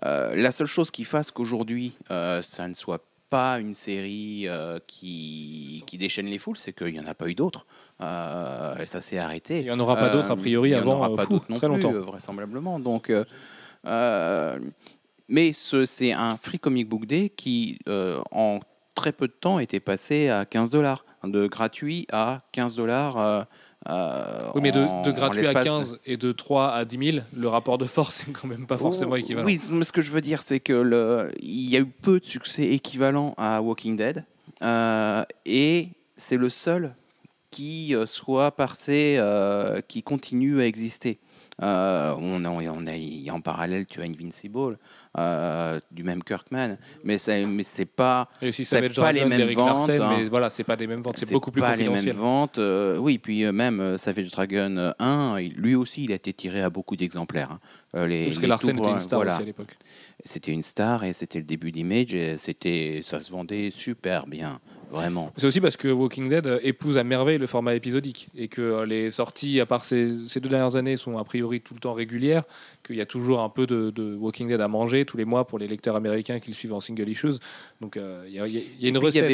euh, 0.06 0.34
la 0.36 0.50
seule 0.50 0.66
chose 0.66 0.90
qui 0.90 1.04
fasse 1.04 1.30
qu'aujourd'hui, 1.30 1.92
euh, 2.10 2.40
ça 2.42 2.66
ne 2.68 2.74
soit 2.74 3.02
pas 3.28 3.58
une 3.58 3.74
série 3.74 4.44
euh, 4.46 4.78
qui, 4.86 5.82
qui 5.86 5.98
déchaîne 5.98 6.26
les 6.26 6.38
foules, 6.38 6.56
c'est 6.56 6.72
qu'il 6.72 6.92
n'y 6.92 7.00
en 7.00 7.06
a 7.06 7.14
pas 7.14 7.28
eu 7.28 7.34
d'autres. 7.34 7.66
Euh, 8.00 8.74
ça 8.86 9.02
s'est 9.02 9.18
arrêté. 9.18 9.58
Il 9.58 9.64
n'y 9.64 9.70
en 9.70 9.80
aura 9.80 9.96
pas 9.96 10.08
d'autres, 10.10 10.30
a 10.30 10.34
Euh, 10.34 10.36
priori, 10.36 10.72
avant 10.74 10.96
aura 10.98 11.10
euh, 11.10 11.16
pas 11.16 11.24
fou, 11.26 11.32
d'autres 11.34 11.46
non 11.50 11.56
très 11.58 11.66
plus, 11.68 11.76
longtemps. 11.82 11.92
euh, 11.94 12.00
vraisemblablement. 12.00 12.78
Donc, 12.78 13.10
euh, 13.86 14.58
mais 15.28 15.52
ce- 15.52 15.84
c'est 15.84 16.12
un 16.12 16.36
Free 16.36 16.58
Comic 16.58 16.88
Book 16.88 17.06
Day 17.06 17.30
qui, 17.34 17.78
euh, 17.88 18.18
en 18.30 18.60
très 18.94 19.12
peu 19.12 19.26
de 19.28 19.32
temps, 19.32 19.58
était 19.58 19.80
passé 19.80 20.28
à 20.28 20.44
15 20.44 20.70
dollars, 20.70 21.04
de 21.24 21.46
gratuit 21.46 22.06
à 22.12 22.42
15 22.52 22.76
dollars. 22.76 23.18
euh, 23.18 23.42
Oui, 24.54 24.60
mais 24.62 24.72
de, 24.72 24.80
en- 24.80 25.02
de 25.02 25.10
en 25.10 25.14
gratuit 25.14 25.40
à 25.46 25.52
l'espace 25.52 25.64
de- 25.64 25.68
15 25.68 25.98
et 26.06 26.16
de 26.16 26.32
3 26.32 26.72
à 26.72 26.84
10 26.84 27.12
000, 27.12 27.24
le 27.36 27.48
rapport 27.48 27.78
de 27.78 27.84
force 27.86 28.20
est 28.28 28.32
quand 28.32 28.48
même 28.48 28.66
pas 28.66 28.76
forcément 28.78 29.12
Oh, 29.12 29.16
équivalent. 29.16 29.46
Oui, 29.46 29.60
mais 29.70 29.84
ce 29.84 29.92
que 29.92 30.00
je 30.02 30.10
veux 30.10 30.20
dire, 30.20 30.42
c'est 30.42 30.58
que 30.60 30.72
le, 30.72 31.30
il 31.40 31.70
y 31.70 31.76
a 31.76 31.80
eu 31.80 31.86
peu 31.86 32.18
de 32.18 32.24
succès 32.24 32.64
équivalent 32.64 33.34
à 33.36 33.60
Walking 33.62 33.96
Dead, 33.96 34.24
euh, 34.62 35.24
et 35.44 35.88
c'est 36.16 36.36
le 36.36 36.50
seul 36.50 36.94
qui 37.50 37.94
soit 38.06 38.50
passé, 38.50 39.16
euh, 39.18 39.80
qui 39.86 40.02
continue 40.02 40.60
à 40.60 40.66
exister. 40.66 41.18
Euh, 41.62 42.14
on 42.18 42.44
a, 42.44 42.50
on 42.50 43.34
en 43.34 43.40
parallèle, 43.40 43.86
tu 43.86 44.02
as 44.02 44.04
Invincible 44.04 44.76
euh, 45.18 45.80
du 45.90 46.04
même 46.04 46.22
Kirkman, 46.22 46.76
mais 47.02 47.16
c'est, 47.16 47.46
mais 47.46 47.62
c'est 47.62 47.86
pas, 47.86 48.28
les 48.42 49.24
mêmes 49.24 49.54
ventes, 49.54 49.66
Larsen, 49.88 50.02
hein. 50.02 50.16
mais 50.18 50.24
voilà, 50.28 50.50
c'est 50.50 50.64
pas 50.64 50.76
des 50.76 50.86
mêmes 50.86 51.00
ventes, 51.00 51.16
c'est 51.18 51.32
beaucoup 51.32 51.50
plus 51.50 51.62
pas 51.62 51.74
les 51.74 51.88
mêmes 51.88 52.10
ventes. 52.10 52.58
euh, 52.58 52.98
oui, 52.98 53.16
puis 53.16 53.44
euh, 53.44 53.52
même 53.52 53.96
Savage 53.96 54.30
Dragon 54.30 54.76
euh, 54.76 54.92
1, 54.98 55.38
il- 55.40 55.54
lui 55.54 55.74
aussi, 55.74 56.04
il 56.04 56.12
a 56.12 56.16
été 56.16 56.34
tiré 56.34 56.60
à 56.60 56.68
beaucoup 56.68 56.94
d'exemplaires. 56.94 57.52
hein. 57.52 58.06
Les, 58.06 58.26
Parce 58.26 58.36
que 58.36 58.42
les 58.42 58.48
Larsen 58.48 58.78
était 58.78 58.90
une 58.90 58.98
star 58.98 59.18
voilà. 59.18 59.32
aussi 59.34 59.42
à 59.42 59.46
l'époque. 59.46 59.74
C'était 60.24 60.52
une 60.52 60.62
star 60.62 61.04
et 61.04 61.14
c'était 61.14 61.38
le 61.38 61.44
début 61.46 61.72
d'Image 61.72 62.14
et 62.14 62.36
c'était, 62.36 63.00
ça 63.02 63.22
se 63.22 63.30
vendait 63.32 63.70
super 63.74 64.26
bien, 64.26 64.60
vraiment. 64.90 65.32
C'est 65.36 65.46
aussi 65.46 65.60
parce 65.60 65.76
que 65.76 65.88
Walking 65.88 66.28
Dead 66.28 66.60
épouse 66.62 66.96
à 66.98 67.04
merveille 67.04 67.38
le 67.38 67.46
format 67.46 67.74
épisodique 67.74 68.28
et 68.36 68.48
que 68.48 68.84
les 68.84 69.10
sorties, 69.10 69.60
à 69.60 69.66
part 69.66 69.84
ces, 69.84 70.12
ces 70.28 70.40
deux 70.40 70.48
dernières 70.48 70.76
années, 70.76 70.96
sont 70.96 71.18
a 71.18 71.24
priori 71.24 71.60
tout 71.60 71.74
le 71.74 71.80
temps 71.80 71.92
régulières, 71.94 72.44
qu'il 72.84 72.96
y 72.96 73.00
a 73.00 73.06
toujours 73.06 73.40
un 73.40 73.48
peu 73.48 73.66
de, 73.66 73.90
de 73.90 74.14
Walking 74.14 74.48
Dead 74.48 74.60
à 74.60 74.68
manger 74.68 75.04
tous 75.04 75.16
les 75.16 75.24
mois 75.24 75.46
pour 75.46 75.58
les 75.58 75.66
lecteurs 75.68 75.96
américains 75.96 76.38
qui 76.38 76.50
le 76.50 76.54
suivent 76.54 76.72
en 76.74 76.80
single 76.80 77.08
issues. 77.08 77.34
Donc 77.80 77.96
euh, 77.96 78.24
il 78.28 78.34
y, 78.34 78.38
a- 78.40 78.46
y 78.46 78.64
y 78.80 78.88
une 78.88 78.98
recette 78.98 79.24
Il 79.24 79.26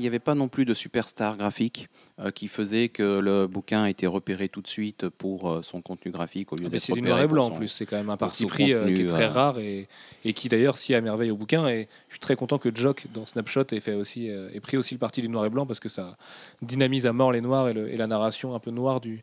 n'y 0.00 0.06
avait, 0.06 0.18
pas- 0.18 0.34
non 0.34 0.48
plus 0.48 0.64
de 0.66 0.74
superstar 0.74 1.36
graphique 1.38 1.88
euh, 2.20 2.30
qui 2.30 2.48
faisait 2.48 2.88
que 2.90 3.18
le 3.18 3.46
bouquin 3.46 3.86
était 3.86 4.06
repéré 4.06 4.48
tout 4.48 4.60
de 4.60 4.68
suite 4.68 5.08
pour 5.08 5.50
euh, 5.50 5.62
son 5.62 5.80
contenu 5.80 6.12
graphique 6.12 6.52
au 6.52 6.56
lieu 6.56 6.64
Ah, 6.64 6.68
mais 6.68 6.70
d'être 6.72 6.82
c'est 6.82 6.92
du 6.92 7.00
noir 7.02 7.20
et 7.22 7.26
blanc 7.26 7.46
en 7.46 7.50
plus, 7.52 7.68
c'est 7.68 7.86
quand 7.86 7.96
même 7.96 8.10
un 8.10 8.16
parti 8.18 8.44
pris 8.44 8.64
qui 8.66 8.70
est 8.72 9.06
très 9.06 9.26
rare 9.26 9.58
et, 9.58 9.88
et 10.24 10.32
qui 10.34 10.48
d'ailleurs 10.50 10.76
s'y 10.76 10.94
à 10.94 11.00
merveille 11.00 11.30
au 11.30 11.36
bouquin. 11.36 11.66
Et 11.68 11.88
je 12.08 12.14
suis 12.14 12.20
très 12.20 12.36
content 12.36 12.58
que 12.58 12.74
Jock 12.74 13.06
dans 13.14 13.24
Snapshot 13.24 13.64
ait, 13.72 13.80
fait 13.80 13.94
aussi, 13.94 14.26
ait 14.28 14.60
pris 14.60 14.76
aussi 14.76 14.97
le 14.98 15.00
parti 15.00 15.22
du 15.22 15.28
noir 15.28 15.44
et 15.46 15.50
blanc 15.50 15.64
parce 15.66 15.80
que 15.80 15.88
ça 15.88 16.16
dynamise 16.60 17.06
à 17.06 17.12
mort 17.12 17.32
les 17.32 17.40
noirs 17.40 17.68
et, 17.68 17.72
le- 17.72 17.88
et 17.92 17.96
la 17.96 18.06
narration 18.08 18.54
un 18.54 18.58
peu 18.58 18.70
noire 18.72 19.00
du 19.00 19.22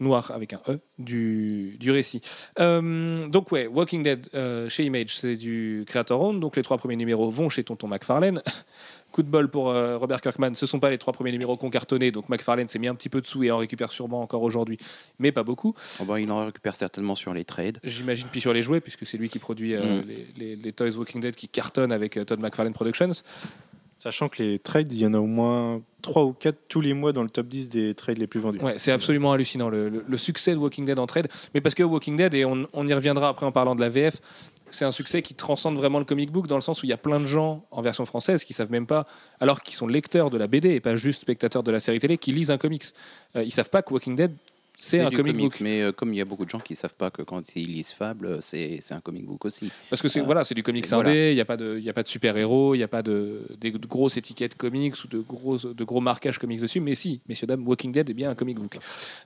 noir 0.00 0.32
avec 0.32 0.52
un 0.52 0.60
E 0.68 0.80
du, 0.98 1.76
du 1.78 1.90
récit. 1.92 2.20
Euh, 2.58 3.28
donc 3.28 3.52
ouais, 3.52 3.66
Walking 3.68 4.02
Dead 4.02 4.28
euh, 4.34 4.68
chez 4.68 4.84
Image, 4.84 5.16
c'est 5.16 5.36
du 5.36 5.84
Creator 5.86 6.20
Owned, 6.20 6.40
donc 6.40 6.56
les 6.56 6.62
trois 6.62 6.78
premiers 6.78 6.96
numéros 6.96 7.30
vont 7.30 7.48
chez 7.48 7.62
Tonton 7.64 7.86
McFarlane. 7.88 8.42
Coup 9.12 9.22
de 9.22 9.28
bol 9.28 9.48
pour 9.48 9.70
euh, 9.70 9.96
Robert 9.96 10.20
Kirkman, 10.20 10.56
ce 10.56 10.66
sont 10.66 10.80
pas 10.80 10.90
les 10.90 10.98
trois 10.98 11.12
premiers 11.12 11.30
numéros 11.30 11.56
qu'on 11.56 11.70
cartonné, 11.70 12.10
donc 12.10 12.28
McFarlane 12.28 12.66
s'est 12.66 12.80
mis 12.80 12.88
un 12.88 12.96
petit 12.96 13.08
peu 13.08 13.20
de 13.20 13.26
sous 13.26 13.44
et 13.44 13.52
en 13.52 13.58
récupère 13.58 13.92
sûrement 13.92 14.20
encore 14.20 14.42
aujourd'hui, 14.42 14.76
mais 15.20 15.30
pas 15.30 15.44
beaucoup. 15.44 15.72
Oh, 16.00 16.04
bah, 16.04 16.18
il 16.18 16.28
en 16.32 16.44
récupère 16.46 16.74
certainement 16.74 17.14
sur 17.14 17.32
les 17.32 17.44
trades. 17.44 17.78
J'imagine 17.84 18.26
puis 18.32 18.40
sur 18.40 18.52
les 18.52 18.62
jouets, 18.62 18.80
puisque 18.80 19.06
c'est 19.06 19.16
lui 19.16 19.28
qui 19.28 19.38
produit 19.38 19.76
Mm. 19.76 20.02
les, 20.08 20.26
les- 20.36 20.56
les 20.56 20.72
Toys 20.72 20.90
Walking 20.96 21.20
Dead 21.20 21.36
qui 21.36 21.46
cartonnent 21.46 21.92
avec 21.92 22.18
Todd 22.26 22.40
McFarlane 22.40 22.74
Productions. 22.74 23.12
Sachant 24.04 24.28
que 24.28 24.42
les 24.42 24.58
trades, 24.58 24.92
il 24.92 24.98
y 24.98 25.06
en 25.06 25.14
a 25.14 25.18
au 25.18 25.24
moins 25.24 25.80
3 26.02 26.24
ou 26.24 26.34
4 26.34 26.58
tous 26.68 26.82
les 26.82 26.92
mois 26.92 27.14
dans 27.14 27.22
le 27.22 27.30
top 27.30 27.46
10 27.46 27.70
des 27.70 27.94
trades 27.94 28.18
les 28.18 28.26
plus 28.26 28.38
vendus. 28.38 28.58
Ouais, 28.58 28.74
c'est 28.76 28.92
absolument 28.92 29.32
hallucinant 29.32 29.70
le, 29.70 30.04
succès 30.18 30.52
de 30.52 30.58
Walking 30.58 30.84
Dead 30.84 30.98
en 30.98 31.06
trade. 31.06 31.28
Mais 31.54 31.62
parce 31.62 31.74
que 31.74 31.82
Walking 31.82 32.14
Dead, 32.14 32.34
et 32.34 32.44
on, 32.44 32.66
y 32.86 32.92
reviendra 32.92 33.30
après 33.30 33.46
en 33.46 33.50
parlant 33.50 33.74
de 33.74 33.80
la 33.80 33.88
VF, 33.88 34.20
c'est 34.70 34.84
un 34.84 34.92
succès 34.92 35.22
qui 35.22 35.32
transcende 35.32 35.76
vraiment 35.76 36.00
le 36.00 36.04
comic 36.04 36.30
book 36.30 36.48
dans 36.48 36.56
le 36.56 36.60
sens 36.60 36.82
où 36.82 36.86
il 36.86 36.90
y 36.90 36.92
a 36.92 36.98
plein 36.98 37.18
de 37.18 37.24
gens 37.24 37.64
en 37.70 37.80
version 37.80 38.04
française 38.04 38.44
qui 38.44 38.52
savent 38.52 38.70
même 38.70 38.86
pas, 38.86 39.06
alors 39.40 39.62
qu'ils 39.62 39.76
sont 39.76 39.86
lecteurs 39.86 40.28
de 40.28 40.36
la 40.36 40.48
BD 40.48 40.72
et 40.74 40.80
pas 40.80 40.96
juste 40.96 41.22
spectateurs 41.22 41.62
de 41.62 41.72
la 41.72 41.80
série 41.80 41.98
télé, 41.98 42.18
qui 42.18 42.30
lisent 42.30 42.50
un 42.50 42.58
comics. 42.58 42.84
Euh, 43.36 43.42
ils 43.42 43.52
savent 43.52 43.70
pas 43.70 43.80
que 43.80 43.90
Walking 43.90 44.16
Dead 44.16 44.36
c'est 44.76 45.00
un 45.00 45.04
comic 45.10 45.16
comics, 45.32 45.36
book. 45.52 45.60
mais 45.60 45.82
euh, 45.82 45.92
comme 45.92 46.12
il 46.12 46.16
y 46.16 46.20
a 46.20 46.24
beaucoup 46.24 46.44
de 46.44 46.50
gens 46.50 46.58
qui 46.58 46.74
savent 46.74 46.94
pas 46.94 47.10
que 47.10 47.22
quand 47.22 47.54
ils 47.56 47.70
lisent 47.72 47.90
Fable, 47.92 48.26
euh, 48.26 48.38
c'est 48.40 48.80
un 48.90 49.00
comic 49.00 49.24
book 49.24 49.44
aussi. 49.44 49.70
Parce 49.88 50.02
que 50.02 50.08
c'est 50.08 50.20
Euh, 50.20 50.24
voilà, 50.24 50.44
c'est 50.44 50.54
du 50.54 50.62
comics 50.62 50.86
voilà. 50.88 51.10
indé, 51.10 51.30
il 51.30 51.34
n'y 51.36 51.40
a 51.40 51.44
pas 51.44 51.56
de, 51.56 51.76
il 51.78 51.84
y 51.84 51.88
a 51.88 51.92
pas 51.92 52.02
de 52.02 52.08
super 52.08 52.36
héros, 52.36 52.74
il 52.74 52.78
n'y 52.78 52.84
a 52.84 52.88
pas 52.88 53.02
de, 53.02 53.42
de 53.60 53.70
grosses 53.86 54.16
étiquettes 54.16 54.56
comics 54.56 54.94
ou 55.04 55.08
de 55.08 55.18
gros, 55.20 55.58
de 55.58 55.84
gros 55.84 56.00
marquages 56.00 56.38
comics 56.38 56.60
dessus. 56.60 56.80
Mais 56.80 56.94
si, 56.94 57.20
messieurs 57.28 57.46
dames, 57.46 57.66
Walking 57.66 57.92
Dead 57.92 58.10
est 58.10 58.14
bien 58.14 58.30
un 58.30 58.34
comic 58.34 58.58
book. 58.58 58.78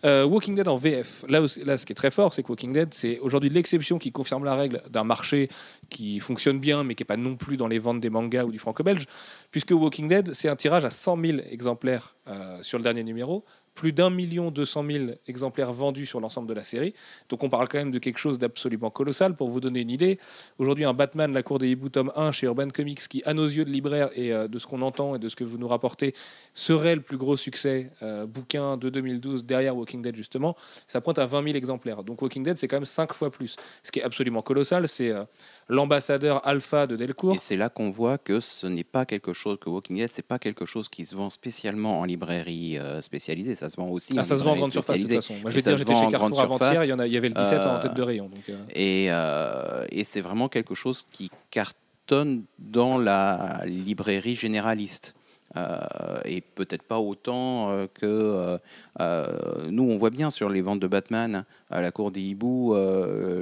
Euh, 0.04 0.24
Walking 0.24 0.54
Dead 0.54 0.68
en 0.68 0.76
VF. 0.76 1.24
Là, 1.28 1.40
aussi- 1.40 1.64
là, 1.64 1.78
ce 1.78 1.86
qui 1.86 1.92
est 1.92 1.96
très 1.96 2.10
fort, 2.10 2.34
c'est 2.34 2.42
que 2.42 2.48
Walking 2.48 2.72
Dead, 2.72 2.92
c'est 2.92 3.18
aujourd'hui 3.20 3.48
l'exception 3.48 3.98
qui 3.98 4.12
confirme 4.12 4.44
la 4.44 4.54
règle 4.54 4.82
d'un 4.90 5.04
marché 5.04 5.48
qui 5.88 6.20
fonctionne 6.20 6.58
bien, 6.60 6.84
mais 6.84 6.94
qui 6.94 7.02
n'est 7.02 7.06
pas 7.06 7.16
non 7.16 7.36
plus 7.36 7.56
dans 7.56 7.68
les 7.68 7.78
ventes 7.78 8.00
des 8.00 8.10
mangas 8.10 8.44
ou 8.44 8.52
du 8.52 8.58
franco-belge, 8.58 9.06
puisque 9.50 9.70
Walking 9.70 10.08
Dead, 10.08 10.34
c'est 10.34 10.48
un 10.48 10.56
tirage 10.56 10.84
à 10.84 10.90
100 10.90 11.16
000 11.20 11.38
exemplaires 11.50 12.14
sur 12.60 12.76
le 12.76 12.84
dernier 12.84 13.02
numéro. 13.04 13.42
Plus 13.78 13.92
d'un 13.92 14.10
million 14.10 14.50
deux 14.50 14.66
cent 14.66 14.82
mille 14.82 15.18
exemplaires 15.28 15.72
vendus 15.72 16.06
sur 16.06 16.18
l'ensemble 16.18 16.48
de 16.48 16.54
la 16.54 16.64
série. 16.64 16.94
Donc 17.28 17.44
on 17.44 17.48
parle 17.48 17.68
quand 17.68 17.78
même 17.78 17.92
de 17.92 18.00
quelque 18.00 18.18
chose 18.18 18.36
d'absolument 18.36 18.90
colossal. 18.90 19.36
Pour 19.36 19.50
vous 19.50 19.60
donner 19.60 19.82
une 19.82 19.90
idée, 19.90 20.18
Aujourd'hui, 20.58 20.84
un 20.84 20.92
Batman, 20.92 21.32
la 21.32 21.44
cour 21.44 21.60
des 21.60 21.68
hiboux, 21.68 21.88
tome 21.88 22.12
1 22.16 22.32
chez 22.32 22.46
Urban 22.46 22.68
Comics, 22.70 23.06
qui, 23.06 23.22
à 23.24 23.34
nos 23.34 23.46
yeux 23.46 23.64
de 23.64 23.70
libraire 23.70 24.10
et 24.16 24.32
euh, 24.32 24.48
de 24.48 24.58
ce 24.58 24.66
qu'on 24.66 24.82
entend 24.82 25.14
et 25.14 25.20
de 25.20 25.28
ce 25.28 25.36
que 25.36 25.44
vous 25.44 25.56
nous 25.58 25.68
rapportez, 25.68 26.14
serait 26.52 26.96
le 26.96 27.00
plus 27.00 27.16
gros 27.16 27.36
succès 27.36 27.92
euh, 28.02 28.26
bouquin 28.26 28.76
de 28.76 28.90
2012 28.90 29.44
derrière 29.44 29.76
Walking 29.76 30.02
Dead, 30.02 30.16
justement, 30.16 30.56
ça 30.88 31.00
pointe 31.00 31.20
à 31.20 31.26
20 31.26 31.44
000 31.44 31.56
exemplaires. 31.56 32.02
Donc 32.02 32.20
Walking 32.20 32.42
Dead, 32.42 32.56
c'est 32.56 32.66
quand 32.66 32.76
même 32.76 32.86
5 32.86 33.12
fois 33.12 33.30
plus. 33.30 33.56
Ce 33.84 33.92
qui 33.92 34.00
est 34.00 34.02
absolument 34.02 34.42
colossal, 34.42 34.88
c'est 34.88 35.10
euh, 35.10 35.22
l'ambassadeur 35.68 36.46
alpha 36.46 36.86
de 36.86 36.96
Delcourt. 36.96 37.34
Et 37.34 37.38
c'est 37.38 37.56
là 37.56 37.68
qu'on 37.68 37.90
voit 37.90 38.18
que 38.18 38.40
ce 38.40 38.66
n'est 38.66 38.84
pas 38.84 39.04
quelque 39.04 39.32
chose 39.32 39.58
que 39.60 39.68
Walking 39.68 39.96
Dead, 39.96 40.10
c'est 40.12 40.22
pas 40.22 40.38
quelque 40.38 40.64
chose 40.64 40.88
qui 40.88 41.04
se 41.04 41.14
vend 41.14 41.30
spécialement 41.30 42.00
en 42.00 42.04
librairie 42.04 42.78
euh, 42.78 43.00
euh, 43.00 43.54
ça 43.54 43.70
se 43.70 43.76
vend 43.76 43.88
aussi 43.88 44.14
Ah, 44.16 44.20
en 44.20 44.24
ça 44.24 44.36
se 44.38 44.44
vend 44.44 44.52
en 44.52 44.56
grande 44.56 44.72
surface, 44.72 44.96
de 44.96 45.02
toute 45.02 45.10
spécialisée. 45.10 45.34
façon. 45.34 45.42
Moi, 45.42 45.50
je 45.50 45.56
vais 45.56 45.62
dire, 45.62 45.76
j'étais 45.76 45.94
chez 45.94 46.08
Carrefour 46.08 46.40
avant-hier, 46.40 46.84
il 46.84 47.06
il 47.06 47.12
y 47.12 47.16
avait 47.16 47.28
le 47.28 47.34
17 47.34 47.60
en 47.60 47.80
tête 47.80 47.94
de 47.94 48.02
rayon. 48.02 48.28
Donc, 48.28 48.42
euh, 48.48 48.56
Et, 48.74 49.06
euh, 49.10 49.86
et 49.90 50.04
c'est 50.04 50.20
vraiment 50.20 50.48
quelque 50.48 50.74
chose 50.74 51.04
qui 51.12 51.30
cartonne 51.50 52.42
dans 52.58 52.98
la 52.98 53.62
librairie 53.66 54.36
généraliste. 54.36 55.14
Euh, 55.56 56.20
et 56.24 56.40
peut-être 56.40 56.82
pas 56.82 56.98
autant 56.98 57.70
euh, 57.70 57.86
que 57.94 58.58
euh, 59.00 59.68
nous, 59.70 59.84
on 59.84 59.96
voit 59.96 60.10
bien 60.10 60.30
sur 60.30 60.50
les 60.50 60.60
ventes 60.60 60.80
de 60.80 60.86
Batman 60.86 61.44
à 61.70 61.80
la 61.80 61.90
cour 61.90 62.12
des 62.12 62.20
hiboux 62.20 62.74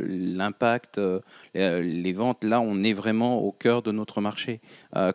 l'impact, 0.09 1.01
les 1.55 2.13
ventes. 2.13 2.45
Là, 2.45 2.61
on 2.61 2.83
est 2.83 2.93
vraiment 2.93 3.41
au 3.41 3.53
cœur 3.53 3.83
de 3.83 3.93
notre 3.93 4.21
marché. 4.21 4.61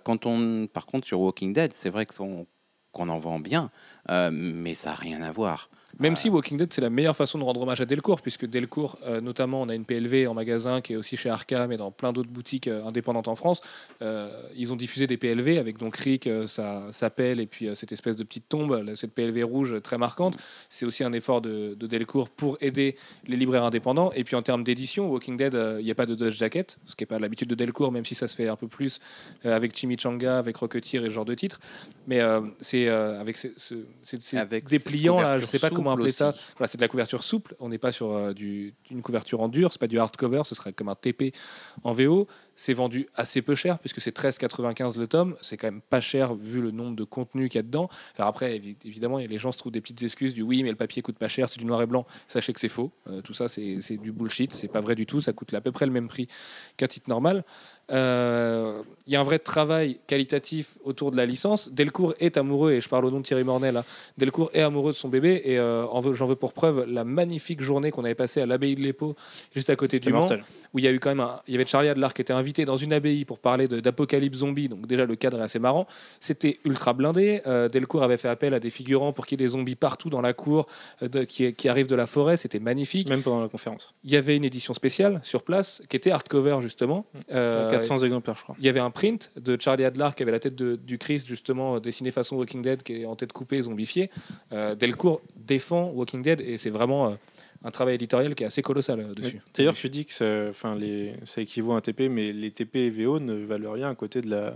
Quand 0.03 0.25
on, 0.25 0.67
par 0.67 0.85
contre, 0.85 1.07
sur 1.07 1.21
Walking 1.21 1.53
Dead, 1.53 1.73
c'est 1.73 1.89
vrai 1.89 2.05
qu'on 2.05 2.45
en 2.93 3.19
vend 3.19 3.39
bien, 3.39 3.69
mais 4.31 4.75
ça 4.75 4.91
n'a 4.91 4.95
rien 4.95 5.21
à 5.21 5.31
voir. 5.31 5.69
Même 5.99 6.15
si 6.15 6.29
Walking 6.29 6.57
Dead, 6.57 6.71
c'est 6.73 6.81
la 6.81 6.89
meilleure 6.89 7.15
façon 7.15 7.37
de 7.37 7.43
rendre 7.43 7.61
hommage 7.61 7.81
à 7.81 7.85
Delcourt, 7.85 8.21
puisque 8.21 8.45
Delcourt, 8.45 8.97
euh, 9.05 9.21
notamment, 9.21 9.61
on 9.61 9.69
a 9.69 9.75
une 9.75 9.85
PLV 9.85 10.27
en 10.27 10.33
magasin 10.33 10.81
qui 10.81 10.93
est 10.93 10.95
aussi 10.95 11.17
chez 11.17 11.29
Arkham 11.29 11.71
et 11.71 11.77
dans 11.77 11.91
plein 11.91 12.11
d'autres 12.13 12.29
boutiques 12.29 12.67
euh, 12.67 12.85
indépendantes 12.85 13.27
en 13.27 13.35
France. 13.35 13.61
Euh, 14.01 14.29
ils 14.55 14.71
ont 14.71 14.75
diffusé 14.75 15.05
des 15.07 15.17
PLV 15.17 15.57
avec 15.59 15.77
donc 15.77 15.95
Rick, 15.97 16.29
sa, 16.47 16.83
sa 16.91 17.09
pelle 17.09 17.39
et 17.39 17.45
puis 17.45 17.67
cette 17.75 17.91
espèce 17.91 18.17
de 18.17 18.23
petite 18.23 18.47
tombe, 18.49 18.95
cette 18.95 19.13
PLV 19.13 19.43
rouge 19.43 19.81
très 19.83 19.97
marquante. 19.97 20.37
C'est 20.69 20.85
aussi 20.85 21.03
un 21.03 21.13
effort 21.13 21.41
de, 21.41 21.75
de 21.79 21.87
Delcourt 21.87 22.29
pour 22.29 22.57
aider 22.61 22.95
les 23.27 23.35
libraires 23.37 23.63
indépendants. 23.63 24.11
Et 24.13 24.23
puis 24.23 24.35
en 24.35 24.41
termes 24.41 24.63
d'édition, 24.63 25.09
Walking 25.09 25.37
Dead, 25.37 25.57
il 25.79 25.85
n'y 25.85 25.91
a 25.91 25.95
pas 25.95 26.05
de 26.05 26.15
Dodge 26.15 26.35
Jacket, 26.37 26.77
ce 26.87 26.95
qui 26.95 27.03
n'est 27.03 27.07
pas 27.07 27.19
l'habitude 27.19 27.49
de 27.49 27.55
Delcourt, 27.55 27.91
même 27.91 28.05
si 28.05 28.15
ça 28.15 28.27
se 28.27 28.35
fait 28.35 28.47
un 28.47 28.55
peu 28.55 28.67
plus 28.67 28.99
avec 29.43 29.75
Chimichanga, 29.77 30.37
avec 30.37 30.55
Rocketeer 30.57 31.03
et 31.05 31.09
ce 31.09 31.13
genre 31.13 31.25
de 31.25 31.35
titres. 31.35 31.59
Mais 32.07 32.21
c'est 32.61 32.87
avec 32.87 33.37
ces, 33.37 33.53
ce- 33.57 33.75
ces- 34.03 34.21
ces 34.21 34.37
Avec 34.37 34.67
ces 34.69 34.77
dépliants 34.77 35.19
là, 35.21 35.37
je 35.37 35.43
ne 35.43 35.47
sais 35.47 35.59
pas 35.59 35.67
couvertures 35.69 35.80
comment 35.83 35.93
appeler 35.95 36.11
ça. 36.11 36.31
souples 36.33 36.43
Voilà, 36.57 36.67
c'est 36.69 36.77
de 36.77 36.81
la 36.83 36.87
couverture 36.87 37.23
souple. 37.23 37.55
On 37.59 37.69
n'est 37.69 37.77
pas 37.77 37.91
sur 37.91 38.11
euh, 38.11 38.33
du, 38.33 38.73
une 38.89 39.01
couverture 39.01 39.41
en 39.41 39.47
dur. 39.49 39.71
C'est 39.71 39.79
pas 39.79 39.87
du 39.87 39.99
hardcover. 39.99 40.43
Ce 40.45 40.55
serait 40.55 40.73
comme 40.73 40.89
un 40.89 40.95
TP 40.95 41.33
en 41.83 41.93
VO. 41.93 42.27
C'est 42.55 42.73
vendu 42.73 43.07
assez 43.15 43.41
peu 43.41 43.55
cher 43.55 43.79
puisque 43.79 44.01
c'est 44.01 44.15
13,95 44.15 44.99
le 44.99 45.07
tome. 45.07 45.35
C'est 45.41 45.57
quand 45.57 45.67
même 45.67 45.81
pas 45.81 45.99
cher 46.01 46.35
vu 46.35 46.61
le 46.61 46.69
nombre 46.71 46.95
de 46.95 47.03
contenus 47.03 47.49
qu'il 47.49 47.57
y 47.57 47.59
a 47.59 47.63
dedans. 47.63 47.89
Alors 48.17 48.29
après, 48.29 48.59
évi- 48.59 48.75
évidemment, 48.85 49.17
les 49.17 49.37
gens 49.39 49.51
se 49.51 49.57
trouvent 49.57 49.71
des 49.71 49.81
petites 49.81 50.03
excuses 50.03 50.33
du 50.35 50.43
oui, 50.43 50.61
mais 50.61 50.69
le 50.69 50.75
papier 50.75 51.01
coûte 51.01 51.17
pas 51.17 51.27
cher, 51.27 51.49
c'est 51.49 51.57
du 51.59 51.65
noir 51.65 51.81
et 51.81 51.87
blanc. 51.87 52.05
Sachez 52.27 52.53
que 52.53 52.59
c'est 52.59 52.69
faux. 52.69 52.91
Euh, 53.09 53.21
tout 53.21 53.33
ça, 53.33 53.47
c'est 53.49 53.79
c'est 53.81 53.97
du 53.97 54.11
bullshit. 54.11 54.53
C'est 54.53 54.67
pas 54.67 54.81
vrai 54.81 54.93
du 54.95 55.05
tout. 55.07 55.21
Ça 55.21 55.33
coûte 55.33 55.51
à 55.53 55.61
peu 55.61 55.71
près 55.71 55.85
le 55.87 55.91
même 55.91 56.07
prix 56.07 56.27
qu'un 56.81 56.87
titre 56.87 57.09
normal. 57.09 57.43
Euh, 57.91 58.81
Il 59.07 59.13
y 59.13 59.17
a 59.17 59.19
un 59.19 59.23
vrai 59.25 59.39
travail 59.39 59.97
qualitatif 60.07 60.77
autour 60.85 61.11
de 61.11 61.17
la 61.17 61.25
licence. 61.25 61.69
Delcourt 61.73 62.13
est 62.21 62.37
amoureux, 62.37 62.71
et 62.71 62.79
je 62.79 62.87
parle 62.87 63.03
au 63.03 63.11
nom 63.11 63.19
de 63.19 63.25
Thierry 63.25 63.43
Mornay 63.43 63.71
là, 63.73 63.83
Delcourt 64.17 64.49
est 64.53 64.61
amoureux 64.61 64.93
de 64.93 64.97
son 64.97 65.09
bébé, 65.09 65.41
et 65.43 65.57
euh, 65.59 66.13
j'en 66.13 66.27
veux 66.27 66.35
pour 66.37 66.53
preuve 66.53 66.85
la 66.87 67.03
magnifique 67.03 67.61
journée 67.61 67.91
qu'on 67.91 68.05
avait 68.05 68.15
passée 68.15 68.39
à 68.39 68.45
l'abbaye 68.45 68.75
de 68.75 68.79
l'Épau, 68.81 69.17
juste 69.53 69.69
à 69.69 69.75
côté 69.75 69.99
du 69.99 70.05
Mans, 70.13 70.21
où 70.73 70.79
il 70.79 70.85
y 70.85 70.87
a 70.87 70.91
eu 70.91 70.99
quand 70.99 71.09
même 71.09 71.19
un- 71.19 71.41
il 71.47 71.53
y 71.53 71.57
avait 71.57 71.65
Charlie 71.65 71.89
Adler 71.89 72.07
qui 72.15 72.21
était 72.21 72.31
invité 72.31 72.63
dans 72.63 72.77
une 72.77 72.93
abbaye 72.93 73.25
pour 73.25 73.39
parler 73.39 73.67
d'apocalypse 73.67 74.37
zombie, 74.37 74.69
donc 74.69 74.87
déjà 74.87 75.05
le 75.05 75.15
cadre 75.17 75.39
est 75.39 75.43
assez 75.43 75.59
marrant. 75.59 75.85
C'était 76.21 76.59
ultra 76.63 76.93
blindé. 76.93 77.41
Euh, 77.47 77.67
Delcourt 77.67 78.03
avait 78.03 78.17
fait 78.17 78.29
appel 78.29 78.53
à 78.53 78.61
des 78.61 78.69
figurants 78.69 79.11
pour 79.11 79.25
qu'il 79.25 79.41
y 79.41 79.43
ait 79.43 79.47
des 79.47 79.51
zombies 79.51 79.75
partout 79.75 80.09
dans 80.09 80.21
la 80.21 80.31
cour 80.33 80.67
euh, 81.03 81.09
de- 81.09 81.23
qui, 81.25 81.51
qui 81.53 81.67
arrivent 81.67 81.87
de 81.87 81.95
la 81.95 82.05
forêt, 82.07 82.37
c'était 82.37 82.59
magnifique. 82.59 83.09
Même 83.09 83.23
pendant 83.23 83.41
la 83.41 83.49
conférence. 83.49 83.93
Il 84.05 84.11
y 84.11 84.15
avait 84.15 84.37
une 84.37 84.45
édition 84.45 84.73
spéciale 84.73 85.19
sur 85.25 85.43
place 85.43 85.81
qui 85.89 85.97
était 85.97 86.11
hardcover 86.11 86.59
justement. 86.61 86.70
Euh, 87.31 87.71
400 87.71 87.99
exemplaires, 87.99 88.35
je 88.37 88.43
crois. 88.43 88.55
il 88.59 88.65
y 88.65 88.69
avait 88.69 88.79
un 88.79 88.89
print 88.91 89.31
de 89.39 89.57
Charlie 89.59 89.83
Adler 89.85 90.09
qui 90.15 90.23
avait 90.23 90.31
la 90.31 90.39
tête 90.39 90.55
de- 90.55 90.75
du 90.75 90.97
Christ, 90.97 91.27
justement, 91.27 91.75
euh, 91.75 91.79
dessiné 91.79 92.11
façon 92.11 92.35
Walking 92.37 92.61
Dead, 92.61 92.83
qui 92.83 93.01
est 93.01 93.05
en 93.05 93.15
tête 93.15 93.33
coupée, 93.33 93.61
zombifié. 93.61 94.09
Euh, 94.53 94.75
Delcourt 94.75 95.21
défend 95.35 95.89
Walking 95.91 96.21
Dead 96.21 96.41
et 96.41 96.57
c'est 96.57 96.69
vraiment 96.69 97.07
euh, 97.07 97.11
un 97.63 97.71
travail 97.71 97.95
éditorial 97.95 98.33
qui 98.35 98.43
est 98.43 98.47
assez 98.47 98.61
colossal 98.61 98.99
euh, 98.99 99.13
dessus. 99.13 99.39
D'ailleurs, 99.55 99.75
tu 99.75 99.89
dis 99.89 100.05
que 100.05 100.13
ça, 100.13 100.25
enfin, 100.49 100.75
les, 100.75 101.13
ça 101.25 101.41
équivaut 101.41 101.73
à 101.73 101.77
un 101.77 101.81
TP, 101.81 102.09
mais 102.09 102.31
les 102.31 102.51
TP 102.51 102.75
et 102.77 102.89
VO 102.89 103.19
ne 103.19 103.33
valent 103.35 103.71
rien 103.73 103.89
à 103.89 103.95
côté 103.95 104.21
de 104.21 104.29
la 104.29 104.53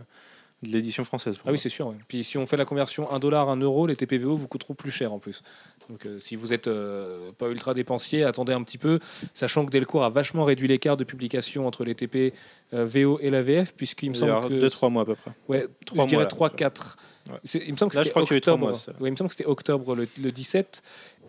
de 0.63 0.69
l'édition 0.69 1.03
française. 1.03 1.35
Ah 1.45 1.51
oui, 1.51 1.57
c'est 1.59 1.69
sûr. 1.69 1.87
ouais. 1.87 1.95
Puis 2.07 2.23
si 2.23 2.37
on 2.37 2.45
fait 2.45 2.57
la 2.57 2.65
conversion 2.65 3.11
1 3.11 3.19
dollar, 3.19 3.49
1 3.49 3.57
euro, 3.57 3.87
les 3.87 3.95
TPVO 3.95 4.35
vous 4.37 4.47
coûteront 4.47 4.73
plus 4.73 4.91
cher 4.91 5.13
en 5.13 5.19
plus. 5.19 5.43
Donc 5.89 6.05
euh, 6.05 6.19
si 6.19 6.35
vous 6.35 6.53
êtes 6.53 6.67
euh, 6.67 7.31
pas 7.37 7.49
ultra 7.49 7.73
dépensier, 7.73 8.23
attendez 8.23 8.53
un 8.53 8.63
petit 8.63 8.77
peu, 8.77 8.99
sachant 9.33 9.65
que 9.65 9.71
Delcourt 9.71 10.03
a 10.03 10.09
vachement 10.09 10.43
réduit 10.43 10.67
l'écart 10.67 10.97
de 10.97 11.03
publication 11.03 11.67
entre 11.67 11.83
les 11.83 11.93
TP 11.93 12.33
euh, 12.73 12.85
VO 12.85 13.19
et 13.21 13.29
la 13.29 13.41
VF, 13.41 13.73
puisqu'il 13.75 14.11
me 14.11 14.15
Il 14.15 14.21
y 14.21 14.23
a 14.23 14.41
semble 14.41 14.59
que 14.59 14.65
2-3 14.65 14.91
mois 14.91 15.03
à 15.03 15.05
peu 15.05 15.15
près. 15.15 15.31
Ouais, 15.47 15.67
Trois 15.85 16.03
je 16.05 16.09
dirais 16.09 16.23
mois, 16.23 16.23
là. 16.23 16.29
3, 16.29 16.49
4. 16.51 16.97
Ouais. 17.29 17.39
Il 17.65 17.73
me 17.73 17.77
semble 17.77 17.91
que 17.91 18.03
c'était 18.03 18.17
octobre. 18.19 18.71
Ouais, 18.99 19.09
il 19.09 19.11
me 19.11 19.15
semble 19.17 19.29
que 19.29 19.35
c'était 19.35 19.49
octobre 19.49 19.95
le, 19.95 20.07
le 20.21 20.31
17 20.31 20.83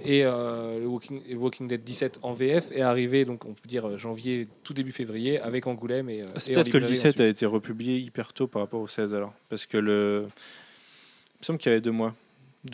et 0.05 0.25
euh, 0.25 0.79
le 0.81 0.87
Walking, 0.87 1.23
Walking 1.37 1.69
Dead 1.69 1.83
17 1.83 2.19
en 2.23 2.35
VF 2.35 2.71
est 2.73 2.83
arrivé 2.83 3.25
donc 3.25 3.47
on 3.47 3.55
peut 3.55 3.67
dire 3.67 3.89
euh, 3.89 3.97
janvier 3.97 4.47
tout 4.63 4.75
début 4.75 4.93
février 4.93 5.41
avec 5.41 5.67
Angoulême 5.67 6.11
et. 6.11 6.21
euh, 6.21 6.27
C'est 6.37 6.53
et 6.53 6.55
en 6.57 6.61
peut-être 6.61 6.73
que 6.73 6.77
le 6.79 6.87
librairie 6.87 7.13
17 7.15 7.21
a 7.21 7.27
été 7.27 7.47
republié 7.47 7.99
hyper 7.99 8.35
tôt 8.35 8.47
par 8.47 8.61
rapport 8.61 8.81
au 8.83 8.89
16 8.89 9.15
alors. 9.15 9.33
Parce 9.49 9.65
que 9.65 9.79
le. 9.79 10.27
Il 10.27 11.39
me 11.41 11.45
semble 11.47 11.59
qu'il 11.59 11.71
y 11.71 11.73
avait 11.73 11.81
deux 11.81 11.93
mois. 11.93 12.15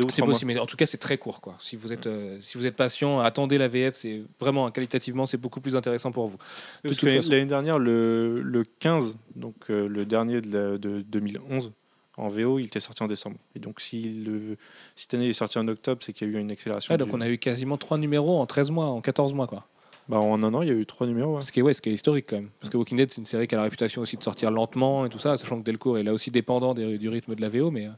C'est 0.08 0.18
mois. 0.22 0.28
possible, 0.32 0.52
mais 0.52 0.58
en 0.58 0.64
tout 0.66 0.76
cas 0.78 0.86
c'est 0.86 0.96
très 0.96 1.18
court 1.18 1.40
quoi. 1.42 1.54
Si 1.60 1.76
vous 1.76 1.92
êtes 1.92 2.06
euh, 2.06 2.38
si 2.40 2.56
vous 2.56 2.64
êtes 2.64 2.76
patient, 2.76 3.20
attendez 3.20 3.58
la 3.58 3.68
VF, 3.68 3.94
c'est 3.94 4.22
vraiment 4.40 4.70
qualitativement 4.70 5.26
c'est 5.26 5.36
beaucoup 5.36 5.60
plus 5.60 5.76
intéressant 5.76 6.10
pour 6.12 6.28
vous. 6.28 6.38
De 6.82 6.88
Parce 6.88 6.98
que 6.98 7.06
l'année 7.06 7.44
dernière, 7.46 7.78
le, 7.78 8.40
le 8.40 8.64
15, 8.80 9.16
donc 9.36 9.54
euh, 9.68 9.86
le 9.86 10.06
dernier 10.06 10.40
de, 10.40 10.52
la- 10.72 10.78
de 10.78 11.02
2011, 11.02 11.72
en 12.18 12.28
VO, 12.28 12.58
il 12.58 12.66
était 12.66 12.80
sorti 12.80 13.02
en 13.02 13.06
décembre. 13.06 13.36
Et 13.56 13.58
donc, 13.58 13.80
si, 13.80 14.02
le, 14.24 14.56
si 14.96 15.02
cette 15.04 15.14
année 15.14 15.24
il 15.26 15.30
est 15.30 15.32
sorti 15.34 15.58
en 15.58 15.66
octobre, 15.68 16.02
c'est 16.04 16.12
qu'il 16.12 16.30
y 16.30 16.34
a 16.34 16.38
eu 16.38 16.40
une 16.40 16.50
accélération. 16.50 16.94
Donc 16.96 17.08
du- 17.08 17.14
on 17.14 17.20
a 17.20 17.28
eu 17.28 17.38
quasiment 17.38 17.76
3 17.78 17.96
numéros 17.98 18.38
en 18.40 18.46
13 18.46 18.70
mois, 18.70 18.86
en 18.86 19.00
14 19.00 19.32
mois 19.32 19.46
quoi. 19.46 19.66
bah, 20.08 20.18
en 20.18 20.42
un 20.42 20.52
an, 20.54 20.62
il 20.62 20.68
y 20.68 20.70
a 20.70 20.74
eu 20.74 20.84
trois 20.84 21.06
numéros. 21.06 21.36
ouais. 21.36 21.42
Ce 21.42 21.50
qui 21.52 21.60
est, 21.60 21.62
ouais, 21.62 21.72
ce 21.74 21.80
qui 21.80 21.88
est 21.88 21.94
historique 21.94 22.26
quand 22.28 22.36
même. 22.36 22.50
Parce 22.60 22.70
que 22.70 22.76
Walking 22.76 22.98
Dead, 22.98 23.10
c'est 23.10 23.20
une 23.20 23.26
série 23.26 23.46
qui 23.48 23.54
a 23.54 23.58
la 23.58 23.64
réputation 23.64 24.02
aussi 24.02 24.16
de 24.16 24.22
sortir 24.22 24.50
lentement 24.50 25.06
et 25.06 25.08
tout 25.08 25.18
ça, 25.18 25.38
sachant 25.38 25.58
que 25.58 25.64
Delcourt 25.64 25.96
est 25.98 26.02
là 26.02 26.12
aussi 26.12 26.30
dépendant 26.30 26.74
des- 26.74 26.98
du 26.98 27.08
rythme 27.08 27.34
de 27.34 27.40
la 27.40 27.48
VO. 27.48 27.70
Mais 27.70 27.86
euh, 27.86 27.90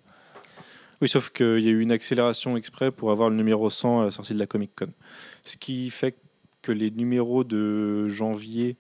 Oui, 1.01 1.09
sauf 1.09 1.31
qu'il 1.31 1.59
y 1.61 1.69
a 1.69 1.71
eu 1.73 1.81
une 1.81 1.91
accélération 1.93 2.57
exprès 2.57 2.91
pour 2.93 3.11
avoir 3.11 3.29
le 3.31 3.37
numéro 3.37 3.69
100 3.69 4.03
à 4.03 4.05
la 4.05 4.11
sortie 4.13 4.33
de 4.33 4.39
la 4.39 4.47
Comic 4.47 4.71
Con. 4.77 4.87
Ce 5.43 5.57
qui 5.57 5.91
fait 5.91 6.15
que 6.63 6.71
les 6.73 6.91
numéros 6.91 7.43
de 7.43 8.09
janvier, 8.09 8.77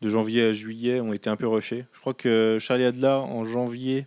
de 0.00 0.08
janvier 0.08 0.42
à 0.44 0.52
juillet 0.52 1.00
ont 1.00 1.12
été 1.12 1.28
un 1.28 1.36
peu 1.36 1.48
rushés. 1.48 1.84
Je 1.92 2.00
crois 2.00 2.14
que 2.14 2.58
Charlie 2.60 2.84
Adler, 2.84 3.08
en 3.08 3.44
janvier 3.44 4.06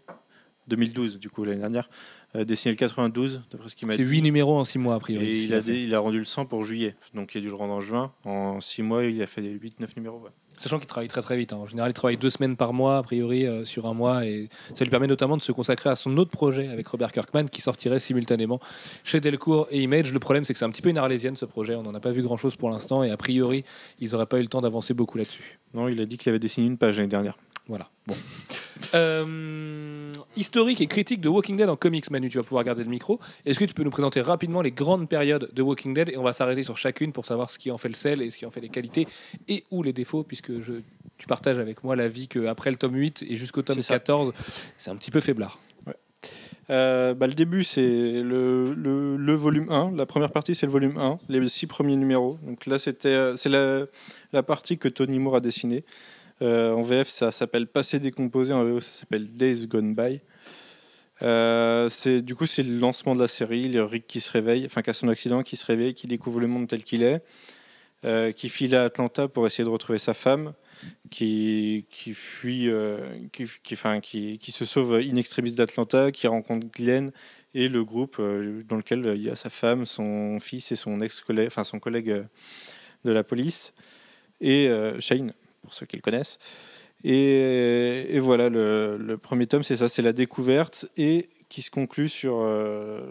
2012, 0.67 1.19
du 1.19 1.29
coup 1.29 1.43
l'année 1.43 1.59
dernière, 1.59 1.89
a 2.33 2.43
dessiné 2.45 2.71
le 2.71 2.77
92, 2.77 3.41
d'après 3.51 3.69
ce 3.69 3.75
qu'il 3.75 3.87
m'a 3.87 3.95
c'est 3.95 4.03
dit. 4.03 4.09
8 4.09 4.21
numéros 4.23 4.57
en 4.57 4.63
6 4.65 4.79
mois 4.79 4.95
a 4.95 4.99
priori. 4.99 5.25
Et 5.25 5.43
il 5.43 5.53
a, 5.53 5.61
fait. 5.61 5.71
dé- 5.73 5.83
il 5.83 5.93
a 5.93 5.99
rendu 5.99 6.17
le 6.19 6.25
100 6.25 6.45
pour 6.45 6.63
juillet. 6.63 6.95
Donc 7.13 7.35
il 7.35 7.39
a 7.39 7.41
dû 7.41 7.47
le 7.49 7.53
rendre 7.55 7.73
en 7.73 7.81
juin. 7.81 8.11
En 8.25 8.59
6 8.59 8.81
mois, 8.81 9.03
il 9.03 9.21
a 9.21 9.27
fait 9.27 9.41
8-9 9.41 9.95
numéros. 9.97 10.19
ouais. 10.19 10.31
Sachant 10.57 10.77
qu'il 10.77 10.87
travaille 10.87 11.07
très 11.09 11.21
très 11.23 11.35
vite. 11.35 11.51
hein. 11.51 11.57
En 11.57 11.65
général, 11.67 11.89
il 11.91 11.93
travaille 11.93 12.15
deux 12.15 12.29
semaines 12.29 12.55
par 12.55 12.73
mois, 12.73 12.97
a 12.97 13.03
priori, 13.03 13.45
euh, 13.45 13.65
sur 13.65 13.85
un 13.87 13.93
mois. 13.93 14.25
Et 14.25 14.49
ça 14.75 14.83
lui 14.85 14.91
permet 14.91 15.07
notamment 15.07 15.35
de 15.35 15.41
se 15.41 15.51
consacrer 15.51 15.89
à 15.89 15.95
son 15.95 16.15
autre 16.17 16.29
projet 16.31 16.67
avec 16.69 16.87
Robert 16.87 17.11
Kirkman 17.11 17.45
qui 17.49 17.61
sortirait 17.61 17.99
simultanément 17.99 18.59
chez 19.03 19.19
Delcourt 19.19 19.67
et 19.71 19.81
Image. 19.81 20.13
Le 20.13 20.19
problème, 20.19 20.43
c'est 20.45 20.53
que 20.53 20.59
c'est 20.59 20.65
un 20.65 20.69
petit 20.69 20.81
peu 20.83 20.89
une 20.89 20.97
arlésienne 20.99 21.35
ce 21.35 21.45
projet. 21.45 21.75
On 21.75 21.81
n'en 21.83 21.93
a 21.95 21.99
pas 21.99 22.11
vu 22.11 22.21
grand 22.21 22.37
chose 22.37 22.55
pour 22.55 22.69
l'instant. 22.69 23.03
Et 23.03 23.09
a 23.11 23.17
priori, 23.17 23.63
ils 23.99 24.11
n'auraient 24.11 24.27
pas 24.27 24.37
eu 24.39 24.43
le 24.43 24.47
temps 24.47 24.61
d'avancer 24.61 24.93
beaucoup 24.93 25.17
là-dessus. 25.17 25.59
Non, 25.73 25.87
il 25.87 25.99
a 25.99 26.05
dit 26.05 26.17
qu'il 26.17 26.29
avait 26.29 26.39
dessiné 26.39 26.67
une 26.67 26.77
page 26.77 26.97
l'année 26.97 27.09
dernière. 27.09 27.35
Voilà. 27.67 27.89
Bon. 28.07 28.15
Euh, 28.93 30.11
historique 30.35 30.81
et 30.81 30.87
critique 30.87 31.21
de 31.21 31.29
Walking 31.29 31.55
Dead 31.55 31.69
en 31.69 31.75
comics, 31.75 32.09
Manu, 32.11 32.29
tu 32.29 32.37
vas 32.37 32.43
pouvoir 32.43 32.63
garder 32.63 32.83
le 32.83 32.89
micro. 32.89 33.19
Est-ce 33.45 33.57
que 33.57 33.65
tu 33.65 33.73
peux 33.73 33.83
nous 33.83 33.91
présenter 33.91 34.21
rapidement 34.21 34.61
les 34.61 34.71
grandes 34.71 35.07
périodes 35.07 35.49
de 35.53 35.61
Walking 35.61 35.93
Dead? 35.93 36.09
Et 36.09 36.17
on 36.17 36.23
va 36.23 36.33
s'arrêter 36.33 36.63
sur 36.63 36.77
chacune 36.77 37.13
pour 37.13 37.25
savoir 37.25 37.49
ce 37.49 37.57
qui 37.57 37.71
en 37.71 37.77
fait 37.77 37.89
le 37.89 37.95
sel 37.95 38.21
et 38.21 38.29
ce 38.29 38.37
qui 38.37 38.45
en 38.45 38.51
fait 38.51 38.61
les 38.61 38.69
qualités 38.69 39.07
et 39.47 39.63
ou 39.71 39.83
les 39.83 39.93
défauts, 39.93 40.23
puisque 40.23 40.61
je, 40.61 40.73
tu 41.17 41.27
partages 41.27 41.57
avec 41.57 41.83
moi 41.83 41.95
l'avis 41.95 42.27
qu'après 42.27 42.71
le 42.71 42.77
tome 42.77 42.95
8 42.95 43.25
et 43.29 43.37
jusqu'au 43.37 43.61
tome 43.61 43.77
C'est 43.77 43.83
ça. 43.83 43.95
14, 43.95 44.33
c'est 44.77 44.89
un 44.89 44.95
petit 44.95 45.11
peu 45.11 45.21
faiblard. 45.21 45.59
Euh, 46.69 47.13
bah, 47.13 47.27
le 47.27 47.33
début, 47.33 47.63
c'est 47.63 47.81
le, 47.81 48.73
le, 48.73 49.17
le 49.17 49.33
volume 49.33 49.69
1. 49.69 49.91
La 49.95 50.05
première 50.05 50.31
partie, 50.31 50.55
c'est 50.55 50.65
le 50.65 50.71
volume 50.71 50.97
1, 50.97 51.19
les 51.29 51.45
six 51.49 51.67
premiers 51.67 51.95
numéros. 51.95 52.37
Donc 52.45 52.65
là, 52.65 52.79
c'était, 52.79 53.09
euh, 53.09 53.35
c'est 53.35 53.49
la, 53.49 53.85
la 54.31 54.43
partie 54.43 54.77
que 54.77 54.87
Tony 54.87 55.19
Moore 55.19 55.37
a 55.37 55.39
dessinée. 55.41 55.83
Euh, 56.41 56.73
en 56.73 56.81
VF, 56.81 57.07
ça 57.07 57.31
s'appelle 57.31 57.67
Passé 57.67 57.99
décomposé. 57.99 58.53
En 58.53 58.63
VO, 58.63 58.79
ça 58.79 58.91
s'appelle 58.91 59.27
Days 59.37 59.67
Gone 59.67 59.93
By. 59.93 60.19
Euh, 61.21 61.89
du 62.21 62.35
coup, 62.35 62.45
c'est 62.45 62.63
le 62.63 62.77
lancement 62.77 63.15
de 63.15 63.21
la 63.21 63.27
série. 63.27 63.69
Le 63.69 63.83
Rick 63.83 64.07
qui 64.07 64.19
se 64.19 64.31
réveille, 64.31 64.65
enfin, 64.65 64.81
qui 64.81 64.89
a 64.89 64.93
son 64.93 65.07
accident, 65.07 65.43
qui 65.43 65.55
se 65.55 65.65
réveille, 65.65 65.93
qui 65.93 66.07
découvre 66.07 66.39
le 66.39 66.47
monde 66.47 66.67
tel 66.67 66.83
qu'il 66.83 67.03
est, 67.03 67.21
euh, 68.03 68.31
qui 68.31 68.49
file 68.49 68.75
à 68.75 68.83
Atlanta 68.83 69.27
pour 69.27 69.45
essayer 69.47 69.63
de 69.63 69.69
retrouver 69.69 69.99
sa 69.99 70.13
femme, 70.13 70.53
qui, 71.11 71.85
fuit, 72.13 72.69
qui, 73.31 73.47
qui, 74.37 74.51
se 74.51 74.65
sauve 74.65 74.95
in 74.95 75.15
extremis 75.15 75.53
d'Atlanta, 75.53 76.11
qui 76.11 76.27
rencontre 76.27 76.67
Glenn 76.67 77.11
et 77.53 77.69
le 77.69 77.85
groupe 77.85 78.17
dans 78.17 78.75
lequel 78.75 79.13
il 79.15 79.21
y 79.21 79.29
a 79.29 79.35
sa 79.37 79.49
femme, 79.49 79.85
son 79.85 80.39
fils 80.41 80.73
et 80.73 80.75
son 80.75 80.99
ex-collègue, 80.99 81.47
enfin 81.47 81.63
son 81.63 81.79
collègue 81.79 82.25
de 83.05 83.11
la 83.11 83.23
police, 83.23 83.73
et 84.41 84.69
Shane, 84.99 85.33
pour 85.63 85.73
ceux 85.73 85.85
qui 85.85 85.95
le 85.95 86.01
connaissent. 86.01 86.39
Et, 87.03 88.19
voilà, 88.19 88.49
le, 88.49 89.17
premier 89.21 89.47
tome, 89.47 89.63
c'est 89.63 89.77
ça, 89.77 89.89
c'est 89.89 90.01
la 90.01 90.13
découverte 90.13 90.85
et 90.97 91.29
qui 91.49 91.61
se 91.61 91.69
conclut 91.69 92.09
sur 92.09 92.37
euh, 92.39 93.01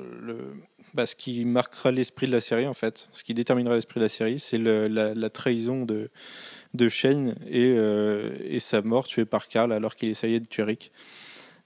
bah, 0.95 1.07
ce 1.07 1.15
qui 1.15 1.45
marquera 1.45 1.91
l'esprit 1.91 2.27
de 2.27 2.33
la 2.33 2.41
série, 2.41 2.67
en 2.67 2.75
fait. 2.75 3.09
Ce 3.13 3.23
qui 3.23 3.35
déterminera 3.35 3.75
l'esprit 3.75 4.01
de 4.01 4.05
la 4.05 4.09
série, 4.09 4.41
c'est 4.41 4.59
la, 4.59 5.31
trahison 5.31 5.85
de, 5.85 6.09
de 6.75 6.89
Shane 6.89 7.35
et, 7.51 7.67
euh, 7.67 8.59
sa 8.61 8.81
mort 8.83 9.07
tuée 9.07 9.27
par 9.27 9.49
Carl 9.49 9.73
alors 9.73 9.95
qu'il 9.95 10.09
essayait 10.09 10.41
de 10.41 10.47
tuer 10.47 10.63
Rick. 10.63 10.91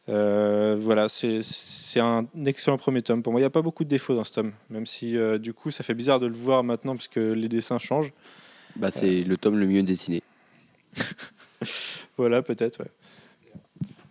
Euh, 0.08 0.76
voilà, 0.78 1.08
c'est 1.08 2.00
un 2.00 2.26
excellent 2.44 2.78
premier 2.78 3.02
tome. 3.02 3.22
Pour 3.22 3.32
moi, 3.32 3.40
il 3.40 3.44
n'y 3.44 3.48
a 3.48 3.50
pas 3.50 3.62
beaucoup 3.62 3.84
de 3.84 3.88
défauts 3.88 4.14
dans 4.14 4.24
ce 4.24 4.32
tome, 4.32 4.52
même 4.70 4.86
si 4.86 5.16
du 5.38 5.52
coup, 5.52 5.70
ça 5.70 5.84
fait 5.84 5.94
bizarre 5.94 6.18
de 6.18 6.26
le 6.26 6.34
voir 6.34 6.64
maintenant 6.64 6.96
parce 6.96 7.08
que 7.08 7.20
les 7.20 7.48
dessins 7.48 7.78
changent. 7.78 8.12
Bah, 8.74 8.90
c'est 8.90 9.22
le 9.22 9.36
tome 9.36 9.58
le 9.58 9.66
mieux 9.66 9.82
dessiné. 9.82 10.22
Voilà, 12.16 12.42
peut-être. 12.42 12.80
ouais. 12.80 12.90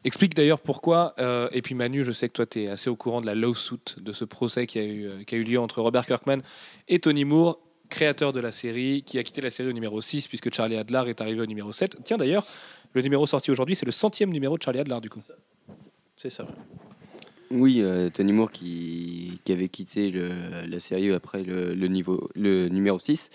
Explique 0.03 0.36
d'ailleurs 0.36 0.59
pourquoi, 0.59 1.15
euh, 1.17 1.49
et 1.51 1.63
puis 1.63 1.73
Manu, 1.73 2.03
je 2.03 2.11
sais 2.11 2.27
que 2.29 2.33
toi 2.33 2.45
tu 2.45 2.61
es 2.61 2.67
assez 2.67 2.91
au 2.91 2.95
courant 2.95 3.21
de 3.21 3.25
la 3.25 3.33
lawsuit, 3.33 3.79
de 3.97 4.13
ce 4.13 4.23
procès 4.23 4.67
qui 4.67 4.77
a, 4.77 4.83
eu, 4.83 5.07
euh, 5.07 5.23
qui 5.23 5.33
a 5.33 5.38
eu 5.39 5.43
lieu 5.43 5.59
entre 5.59 5.81
Robert 5.81 6.05
Kirkman 6.05 6.41
et 6.88 6.99
Tony 6.99 7.25
Moore, 7.25 7.59
créateur 7.89 8.31
de 8.31 8.39
la 8.39 8.51
série, 8.51 9.01
qui 9.03 9.17
a 9.17 9.23
quitté 9.23 9.41
la 9.41 9.49
série 9.49 9.69
au 9.69 9.73
numéro 9.73 9.99
6 10.03 10.27
puisque 10.27 10.53
Charlie 10.53 10.75
Adler 10.77 11.03
est 11.07 11.21
arrivé 11.21 11.41
au 11.41 11.47
numéro 11.47 11.73
7. 11.73 11.97
Tiens 12.05 12.17
d'ailleurs, 12.17 12.45
le 12.93 13.01
numéro 13.01 13.25
sorti 13.25 13.49
aujourd'hui, 13.49 13.75
c'est 13.75 13.88
le 13.88 13.91
centième 13.91 14.29
numéro 14.29 14.55
de 14.59 14.61
Charlie 14.61 14.79
Adler 14.79 14.99
du 15.01 15.09
coup. 15.09 15.21
C'est 16.17 16.29
ça. 16.29 16.45
Oui, 17.49 17.81
euh, 17.81 18.11
Tony 18.11 18.31
Moore 18.33 18.51
qui, 18.51 19.39
qui 19.43 19.51
avait 19.53 19.69
quitté 19.69 20.11
le- 20.11 20.67
la 20.67 20.79
série 20.79 21.11
après 21.13 21.41
le, 21.43 21.73
le 21.73 21.88
niveau, 21.88 22.29
le 22.36 22.69
numéro 22.69 22.99
6. 22.99 23.31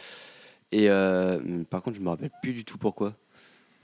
Et 0.71 0.89
euh, 0.89 1.65
par 1.69 1.83
contre, 1.83 1.97
je 1.97 2.01
me 2.03 2.11
rappelle 2.11 2.31
plus 2.43 2.53
du 2.53 2.65
tout 2.65 2.79
pourquoi 2.79 3.13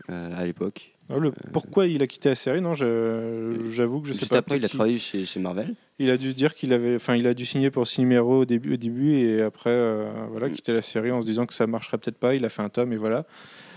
à 0.08 0.44
l'époque. 0.44 0.90
Ah, 1.08 1.18
le- 1.18 1.32
pourquoi 1.52 1.86
il 1.86 2.02
a 2.02 2.06
quitté 2.08 2.28
la 2.28 2.34
série 2.34 2.60
Non, 2.60 2.74
j'avoue 2.74 4.00
que 4.00 4.08
je 4.08 4.12
sais 4.12 4.18
Juste 4.20 4.32
pas. 4.32 4.38
après, 4.38 4.56
il 4.56 4.64
a 4.64 4.68
travaillé 4.68 4.98
chez, 4.98 5.24
chez 5.24 5.38
Marvel. 5.38 5.74
Il 6.00 6.10
a 6.10 6.16
dû 6.16 6.30
se 6.30 6.34
dire 6.36 6.54
qu'il 6.54 6.72
avait, 6.72 6.96
enfin, 6.96 7.14
il 7.14 7.26
a 7.28 7.34
dû 7.34 7.46
signer 7.46 7.70
pour 7.70 7.86
six 7.86 8.00
numéros 8.00 8.40
au 8.40 8.44
début, 8.44 8.74
au 8.74 8.76
début 8.76 9.16
et 9.18 9.40
après, 9.42 9.70
euh, 9.70 10.10
voilà, 10.32 10.50
quitter 10.50 10.72
la 10.72 10.82
série 10.82 11.12
en 11.12 11.20
se 11.20 11.26
disant 11.26 11.46
que 11.46 11.54
ça 11.54 11.66
marcherait 11.68 11.98
peut-être 11.98 12.18
pas. 12.18 12.34
Il 12.34 12.44
a 12.44 12.48
fait 12.48 12.62
un 12.62 12.68
tome 12.68 12.92
et 12.92 12.96
voilà. 12.96 13.24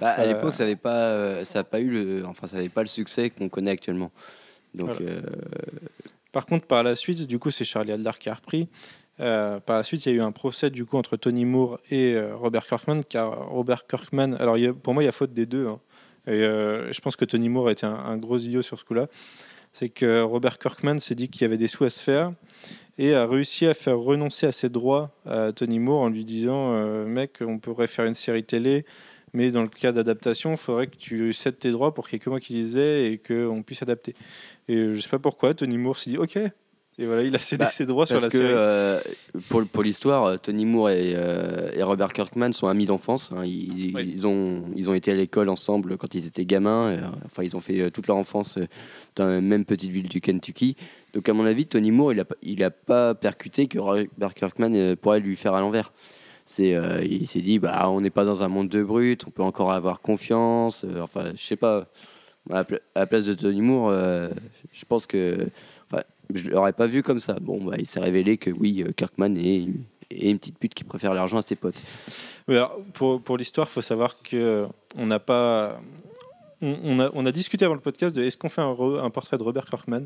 Bah, 0.01 0.09
à 0.09 0.23
Euh, 0.23 0.33
l'époque, 0.33 0.55
ça 0.55 0.63
n'avait 0.63 0.75
pas, 0.75 1.09
euh, 1.11 1.45
ça 1.45 1.59
a 1.59 1.63
pas 1.63 1.79
eu 1.79 1.89
le, 1.91 2.25
enfin, 2.25 2.47
ça 2.47 2.57
avait 2.57 2.69
pas 2.69 2.81
le 2.81 2.87
succès 2.87 3.29
qu'on 3.29 3.47
connaît 3.49 3.71
actuellement. 3.71 4.11
Donc, 4.73 4.87
Voilà. 4.87 5.01
euh, 5.11 5.21
Par 6.31 6.45
contre, 6.45 6.65
par 6.67 6.83
la 6.83 6.95
suite, 6.95 7.25
du 7.27 7.39
coup, 7.39 7.49
c'est 7.51 7.65
Charlie 7.65 7.91
Adler 7.91 8.11
qui 8.19 8.29
a 8.29 8.33
repris. 8.35 8.67
Euh, 9.19 9.59
par 9.59 9.77
la 9.77 9.83
suite, 9.83 10.05
il 10.05 10.09
y 10.09 10.11
a 10.13 10.15
eu 10.17 10.21
un 10.21 10.31
procès 10.31 10.69
du 10.69 10.85
coup 10.85 10.97
entre 10.97 11.17
Tony 11.17 11.43
Moore 11.43 11.79
et 11.91 12.13
euh, 12.13 12.35
Robert 12.35 12.65
Kirkman, 12.65 13.01
car 13.07 13.49
Robert 13.49 13.85
Kirkman, 13.87 14.33
alors 14.39 14.55
a- 14.55 14.73
pour 14.73 14.93
moi, 14.93 15.03
il 15.03 15.07
y 15.07 15.09
a 15.09 15.11
faute 15.11 15.33
des 15.33 15.45
deux. 15.45 15.67
hein. 15.67 15.79
Et 16.29 16.43
euh, 16.43 16.93
je 16.93 17.01
pense 17.01 17.15
que 17.15 17.25
Tony 17.25 17.49
Moore 17.49 17.71
était 17.71 17.85
un, 17.85 17.95
un 17.95 18.17
gros 18.17 18.37
idiot 18.37 18.61
sur 18.61 18.79
ce 18.79 18.85
coup-là. 18.85 19.07
C'est 19.73 19.89
que 19.89 20.21
Robert 20.21 20.59
Kirkman 20.59 20.99
s'est 20.99 21.15
dit 21.15 21.29
qu'il 21.29 21.41
y 21.41 21.45
avait 21.45 21.57
des 21.57 21.67
sous 21.67 21.83
à 21.83 21.89
se 21.89 22.03
faire 22.03 22.31
et 22.99 23.13
a 23.13 23.25
réussi 23.25 23.65
à 23.65 23.73
faire 23.73 23.97
renoncer 23.97 24.45
à 24.45 24.51
ses 24.51 24.69
droits 24.69 25.09
à 25.25 25.51
Tony 25.53 25.79
Moore 25.79 26.01
en 26.01 26.09
lui 26.09 26.25
disant 26.25 26.73
euh, 26.73 27.05
Mec, 27.05 27.37
on 27.41 27.57
pourrait 27.57 27.87
faire 27.87 28.05
une 28.05 28.13
série 28.13 28.43
télé, 28.43 28.85
mais 29.33 29.51
dans 29.51 29.61
le 29.61 29.69
cas 29.69 29.91
d'adaptation, 29.91 30.51
il 30.51 30.57
faudrait 30.57 30.87
que 30.87 30.97
tu 30.97 31.33
cèdes 31.33 31.57
tes 31.57 31.71
droits 31.71 31.93
pour 31.93 32.07
qu'il 32.07 32.17
n'y 32.17 32.21
ait 32.21 32.25
que 32.25 32.29
moi 32.29 32.39
qui 32.39 32.53
les 32.53 32.77
ai 32.77 33.11
et 33.11 33.17
qu'on 33.17 33.63
puisse 33.63 33.81
adapter. 33.81 34.15
Et 34.67 34.93
je 34.93 34.99
sais 34.99 35.09
pas 35.09 35.19
pourquoi, 35.19 35.53
Tony 35.53 35.77
Moore 35.77 35.97
s'est 35.97 36.09
dit 36.11 36.17
Ok. 36.17 36.37
Et 37.01 37.05
voilà, 37.05 37.23
il 37.23 37.33
a 37.33 37.39
cédé 37.39 37.63
Bah, 37.63 37.69
ses 37.71 37.85
droits 37.85 38.05
sur 38.05 38.19
la 38.19 38.27
que 38.27 38.37
série. 38.37 38.49
euh, 38.51 38.99
pour, 39.47 39.63
pour 39.65 39.83
l'histoire, 39.83 40.25
euh, 40.25 40.35
Tony 40.37 40.65
Moore 40.65 40.89
et, 40.89 41.13
euh, 41.15 41.71
et 41.73 41.81
Robert 41.81 42.11
Kirkman 42.11 42.51
sont 42.51 42.67
amis 42.67 42.85
d'enfance. 42.85 43.31
hein. 43.33 43.45
Ils, 43.45 43.93
Oui. 43.95 44.11
ils 44.13 44.27
ont, 44.27 44.63
ils 44.75 44.89
ont 44.89 44.93
été 44.93 45.11
à 45.11 45.15
l'école 45.15 45.47
ensemble 45.47 45.95
quand 45.97 46.13
ils 46.13 46.27
étaient 46.27 46.43
gamins. 46.43 46.91
et, 46.91 46.99
enfin, 47.25 47.43
ils 47.43 47.55
ont 47.55 47.61
fait 47.61 47.89
toute 47.91 48.07
leur 48.07 48.17
enfance 48.17 48.59
dans 49.15 49.27
la 49.27 49.39
même 49.39 49.63
petite 49.63 49.91
ville 49.91 50.09
du 50.09 50.19
Kentucky. 50.19 50.75
Donc, 51.13 51.29
à 51.29 51.33
mon 51.33 51.45
avis, 51.45 51.67
Tony 51.67 51.91
Moore, 51.91 52.11
il 52.11 52.19
a, 52.19 52.25
pas- 52.25 52.35
il 52.43 52.61
a 52.65 52.69
pas 52.69 53.15
percuté 53.15 53.67
que 53.67 53.79
Robert 53.79 54.33
Kirkman 54.35 54.95
pourrait 54.97 55.21
lui 55.21 55.37
faire 55.37 55.53
à 55.53 55.61
l'envers. 55.61 55.93
C'est, 56.45 56.75
euh, 56.75 57.01
il 57.09 57.27
s'est 57.29 57.41
dit, 57.41 57.59
bah, 57.59 57.89
on 57.89 58.01
n'est 58.01 58.09
pas 58.09 58.25
dans 58.25 58.43
un 58.43 58.49
monde 58.49 58.67
de 58.67 58.83
brutes, 58.83 59.23
on 59.25 59.31
peut 59.31 59.43
encore 59.43 59.71
avoir 59.71 60.01
confiance. 60.01 60.85
enfin, 61.01 61.31
je 61.33 61.41
sais 61.41 61.55
pas. 61.55 61.85
À 62.51 62.65
la, 62.95 63.05
place 63.07 63.25
de 63.25 63.35
Tony 63.35 63.61
Moore, 63.61 63.91
je 64.73 64.85
pense 64.87 65.05
que 65.05 65.37
je 66.33 66.49
l'aurais 66.49 66.73
pas 66.73 66.87
vu 66.87 67.03
comme 67.03 67.19
ça. 67.19 67.37
Bon, 67.41 67.63
bah, 67.63 67.75
il 67.77 67.85
s'est 67.85 67.99
révélé 67.99 68.37
que 68.37 68.49
oui, 68.49 68.83
euh, 68.83 68.91
Kirkman 68.91 69.35
est, 69.35 69.67
une 70.11 70.39
petite 70.39 70.57
pute 70.57 70.73
qui 70.73 70.83
préfère 70.83 71.13
l'argent 71.13 71.37
à 71.37 71.41
ses 71.41 71.55
potes. 71.55 71.81
Alors, 72.47 72.79
pour, 72.93 73.37
l'histoire, 73.37 73.67
il 73.69 73.73
faut 73.73 73.81
savoir 73.81 74.19
que 74.21 74.67
on 74.97 75.05
n'a 75.05 75.19
pas. 75.19 75.79
On, 76.61 76.75
on 76.83 76.99
a, 76.99 77.09
on 77.13 77.25
a 77.25 77.31
discuté 77.31 77.63
avant 77.65 77.73
le 77.75 77.79
podcast 77.79 78.15
de 78.15 78.21
est-ce 78.23 78.35
qu'on 78.37 78.49
fait 78.49 78.61
un, 78.61 78.73
re- 78.73 78.99
un 79.01 79.09
portrait 79.09 79.37
de 79.37 79.43
Robert 79.43 79.65
Kirkman 79.65 80.05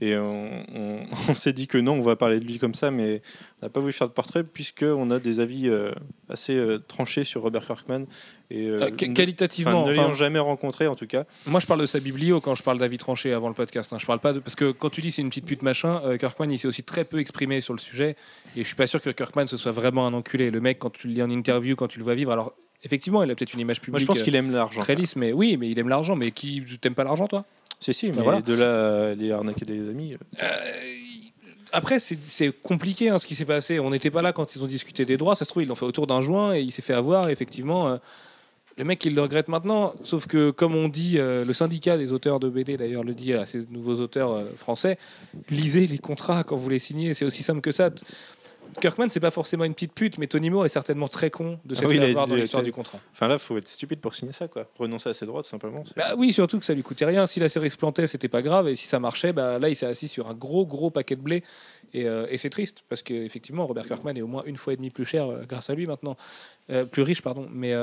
et 0.00 0.16
on, 0.16 0.64
s'est 1.36 1.52
dit 1.52 1.66
que 1.68 1.78
non, 1.78 1.92
on 1.92 2.00
va 2.00 2.16
parler 2.16 2.40
de 2.40 2.44
lui 2.44 2.58
comme 2.58 2.74
ça, 2.74 2.90
mais 2.90 3.22
on 3.60 3.66
n'a 3.66 3.70
pas 3.70 3.80
voulu 3.80 3.92
faire 3.92 4.08
de 4.08 4.12
portrait 4.12 4.42
puisqu'on 4.42 5.10
a 5.10 5.18
des 5.20 5.38
avis 5.40 5.68
euh, 5.68 5.92
assez 6.28 6.54
euh, 6.54 6.78
tranchés 6.88 7.22
sur 7.24 7.42
Robert 7.42 7.66
Kirkman 7.66 8.06
et 8.50 8.66
euh, 8.66 8.78
Euh, 8.80 8.90
qualitativement, 8.90 9.86
ne 9.86 9.90
l'ayant 9.92 10.12
jamais 10.12 10.38
rencontré 10.40 10.86
en 10.88 10.96
tout 10.96 11.06
cas. 11.06 11.24
Moi, 11.46 11.60
je 11.60 11.66
parle 11.66 11.80
de 11.80 11.86
sa 11.86 12.00
biblio 12.00 12.40
quand 12.40 12.54
je 12.54 12.62
parle 12.62 12.78
d'avis 12.78 12.98
tranché 12.98 13.32
avant 13.32 13.48
le 13.48 13.54
podcast. 13.54 13.92
hein. 13.92 13.98
Je 14.00 14.06
parle 14.06 14.18
pas 14.18 14.32
de 14.32 14.40
parce 14.40 14.56
que 14.56 14.72
quand 14.72 14.90
tu 14.90 15.00
dis 15.02 15.12
c'est 15.12 15.22
une 15.22 15.28
petite 15.30 15.46
pute 15.46 15.62
machin, 15.62 16.00
Kirkman 16.18 16.50
il 16.50 16.58
s'est 16.58 16.68
aussi 16.68 16.82
très 16.82 17.04
peu 17.04 17.18
exprimé 17.20 17.60
sur 17.60 17.74
le 17.74 17.78
sujet 17.78 18.16
et 18.56 18.62
je 18.62 18.66
suis 18.66 18.76
pas 18.76 18.86
sûr 18.88 19.00
que 19.00 19.10
Kirkman 19.10 19.46
ce 19.46 19.56
soit 19.56 19.72
vraiment 19.72 20.06
un 20.06 20.12
enculé. 20.14 20.50
Le 20.50 20.60
mec, 20.60 20.78
quand 20.80 20.90
tu 20.90 21.06
le 21.06 21.14
lis 21.14 21.22
en 21.22 21.30
interview, 21.30 21.76
quand 21.76 21.88
tu 21.88 21.98
le 21.98 22.04
vois 22.04 22.14
vivre, 22.16 22.32
alors 22.32 22.52
effectivement, 22.82 23.22
il 23.22 23.30
a 23.30 23.34
peut-être 23.34 23.54
une 23.54 23.60
image 23.60 23.80
publique 23.80 23.92
Moi, 23.92 23.98
je 24.00 24.06
pense 24.06 24.20
euh, 24.20 24.24
qu'il 24.24 24.34
aime 24.36 24.52
l'argent. 24.52 24.80
très 24.82 24.94
lisse, 24.94 25.16
mais 25.16 25.32
oui, 25.32 25.56
mais 25.56 25.70
il 25.70 25.78
aime 25.78 25.88
l'argent. 25.88 26.16
Mais 26.16 26.30
qui 26.30 26.62
t'aimes 26.80 26.94
pas 26.94 27.04
l'argent, 27.04 27.26
toi? 27.28 27.44
Si, 27.80 27.92
si, 27.92 28.06
mais 28.12 28.22
voilà. 28.22 28.40
de 28.40 28.54
là, 28.54 28.64
euh, 28.64 29.14
les 29.14 29.32
arnaquer 29.32 29.64
des 29.64 29.80
amis. 29.80 30.14
euh, 30.42 30.46
Après, 31.72 31.98
c'est 31.98 32.18
c'est 32.24 32.52
compliqué 32.62 33.08
hein, 33.08 33.18
ce 33.18 33.26
qui 33.26 33.34
s'est 33.34 33.44
passé. 33.44 33.80
On 33.80 33.90
n'était 33.90 34.10
pas 34.10 34.22
là 34.22 34.32
quand 34.32 34.54
ils 34.54 34.62
ont 34.62 34.66
discuté 34.66 35.04
des 35.04 35.16
droits. 35.16 35.34
Ça 35.34 35.44
se 35.44 35.50
trouve, 35.50 35.62
ils 35.62 35.68
l'ont 35.68 35.74
fait 35.74 35.84
autour 35.86 36.06
d'un 36.06 36.20
joint 36.20 36.54
et 36.54 36.60
il 36.60 36.70
s'est 36.70 36.82
fait 36.82 36.94
avoir. 36.94 37.28
Et 37.28 37.32
effectivement, 37.32 37.88
euh, 37.88 37.96
le 38.76 38.84
mec, 38.84 39.04
il 39.04 39.14
le 39.14 39.22
regrette 39.22 39.48
maintenant. 39.48 39.92
Sauf 40.04 40.26
que, 40.26 40.50
comme 40.50 40.74
on 40.76 40.88
dit, 40.88 41.18
euh, 41.18 41.44
le 41.44 41.52
syndicat 41.52 41.98
des 41.98 42.12
auteurs 42.12 42.40
de 42.40 42.48
BD, 42.48 42.76
d'ailleurs, 42.76 43.04
le 43.04 43.14
dit 43.14 43.32
à 43.34 43.46
ces 43.46 43.66
nouveaux 43.70 43.96
auteurs 44.00 44.32
euh, 44.32 44.44
français 44.56 44.96
lisez 45.50 45.86
les 45.86 45.98
contrats 45.98 46.44
quand 46.44 46.56
vous 46.56 46.68
les 46.68 46.78
signez. 46.78 47.14
C'est 47.14 47.24
aussi 47.24 47.42
simple 47.42 47.60
que 47.60 47.72
ça. 47.72 47.90
Kirkman, 48.80 49.08
c'est 49.10 49.20
pas 49.20 49.30
forcément 49.30 49.64
une 49.64 49.74
petite 49.74 49.92
pute, 49.92 50.18
mais 50.18 50.26
Tony 50.26 50.50
Moore 50.50 50.66
est 50.66 50.70
certainement 50.70 51.08
très 51.08 51.30
con 51.30 51.58
de 51.64 51.74
Ah 51.74 51.80
s'être 51.80 51.88
oui, 51.88 51.98
fait 51.98 52.10
avoir 52.10 52.26
dans 52.26 52.34
l'histoire 52.34 52.62
du 52.62 52.72
contrat. 52.72 52.98
Enfin 53.12 53.28
là, 53.28 53.38
faut 53.38 53.56
être 53.58 53.68
stupide 53.68 54.00
pour 54.00 54.14
signer 54.14 54.32
ça, 54.32 54.48
quoi. 54.48 54.66
Renoncer 54.78 55.10
à 55.10 55.14
ses 55.14 55.26
droits, 55.26 55.42
tout 55.42 55.48
simplement. 55.48 55.84
Bah 55.96 56.14
oui, 56.16 56.32
surtout 56.32 56.58
que 56.58 56.64
ça 56.64 56.74
lui 56.74 56.82
coûtait 56.82 57.04
rien. 57.04 57.26
Si 57.26 57.40
la 57.40 57.48
série 57.48 57.70
se 57.70 57.76
plantait, 57.76 58.06
c'était 58.06 58.28
pas 58.28 58.42
grave. 58.42 58.68
Et 58.68 58.76
si 58.76 58.86
ça 58.86 58.98
marchait, 59.00 59.32
bah 59.32 59.58
là, 59.58 59.68
il 59.68 59.76
s'est 59.76 59.86
assis 59.86 60.08
sur 60.08 60.28
un 60.28 60.34
gros, 60.34 60.66
gros 60.66 60.90
paquet 60.90 61.16
de 61.16 61.22
blé. 61.22 61.42
Et, 61.94 62.06
euh, 62.06 62.26
et 62.30 62.38
c'est 62.38 62.50
triste 62.50 62.82
parce 62.88 63.02
qu'effectivement, 63.02 63.66
Robert 63.66 63.86
Kirkman 63.86 64.16
est 64.16 64.22
au 64.22 64.26
moins 64.26 64.42
une 64.46 64.56
fois 64.56 64.72
et 64.72 64.76
demie 64.76 64.90
plus 64.90 65.04
cher 65.04 65.28
euh, 65.28 65.42
grâce 65.46 65.70
à 65.70 65.74
lui 65.74 65.86
maintenant. 65.86 66.16
Euh, 66.70 66.84
plus 66.84 67.02
riche, 67.02 67.22
pardon. 67.22 67.46
Mais 67.52 67.74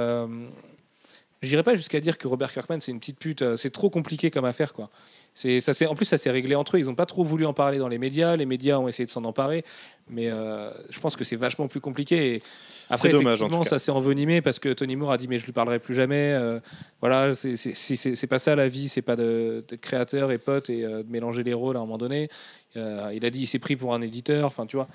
j'irai 1.43 1.63
pas 1.63 1.75
jusqu'à 1.75 2.01
dire 2.01 2.17
que 2.17 2.27
Robert 2.27 2.51
Kirkman, 2.51 2.79
c'est 2.79 2.91
une 2.91 2.99
petite 2.99 3.19
pute. 3.19 3.55
C'est 3.55 3.71
trop 3.71 3.89
compliqué 3.89 4.31
comme 4.31 4.45
affaire, 4.45 4.73
quoi. 4.73 4.89
Ça, 5.35 5.71
en 5.89 5.95
plus, 5.95 6.05
ça 6.05 6.17
s'est 6.17 6.31
réglé 6.31 6.55
entre 6.55 6.75
eux. 6.75 6.79
Ils 6.79 6.87
n'ont 6.87 6.95
pas 6.95 7.05
trop 7.05 7.23
voulu 7.23 7.45
en 7.45 7.53
parler 7.53 7.77
dans 7.77 7.87
les 7.87 7.97
médias. 7.97 8.35
Les 8.35 8.45
médias 8.45 8.77
ont 8.77 8.89
essayé 8.89 9.05
de 9.05 9.11
s'en 9.11 9.23
emparer. 9.23 9.63
Mais 10.09 10.29
euh, 10.29 10.71
je 10.89 10.99
pense 10.99 11.15
que 11.15 11.23
c'est 11.23 11.35
vachement 11.35 11.67
plus 11.67 11.79
compliqué. 11.79 12.35
Et 12.35 12.43
après, 12.89 13.09
C'est 13.09 13.11
dommage, 13.13 13.41
en 13.41 13.45
effectivement, 13.45 13.63
ça 13.63 13.77
s'est 13.79 13.91
envenimé 13.91 14.41
parce 14.41 14.57
que 14.59 14.69
Tony 14.73 14.95
Moore 14.95 15.11
a 15.11 15.17
dit 15.17 15.27
Mais 15.27 15.37
je 15.37 15.45
lui 15.45 15.51
parlerai 15.51 15.79
plus 15.79 15.93
jamais. 15.93 16.33
Euh, 16.33 16.59
voilà, 17.01 17.35
c'est 17.35 18.27
pas 18.27 18.39
ça 18.39 18.55
la 18.55 18.67
vie, 18.67 18.89
c'est 18.89 19.01
pas 19.03 19.15
de- 19.15 19.63
d'être 19.67 19.81
créateur 19.81 20.31
et 20.31 20.37
pote 20.39 20.69
et 20.69 20.83
euh, 20.83 21.03
de 21.03 21.09
mélanger 21.11 21.43
les 21.43 21.53
rôles 21.53 21.77
à 21.77 21.79
un 21.79 21.83
moment 21.83 21.97
donné. 21.99 22.29
Euh, 22.77 23.11
il 23.13 23.23
a 23.25 23.29
dit 23.29 23.41
il 23.41 23.47
s'est 23.47 23.59
pris 23.59 23.75
pour 23.75 23.93
un 23.93 24.01
éditeur, 24.01 24.45
enfin 24.45 24.65
tu 24.65 24.75
vois, 24.75 24.87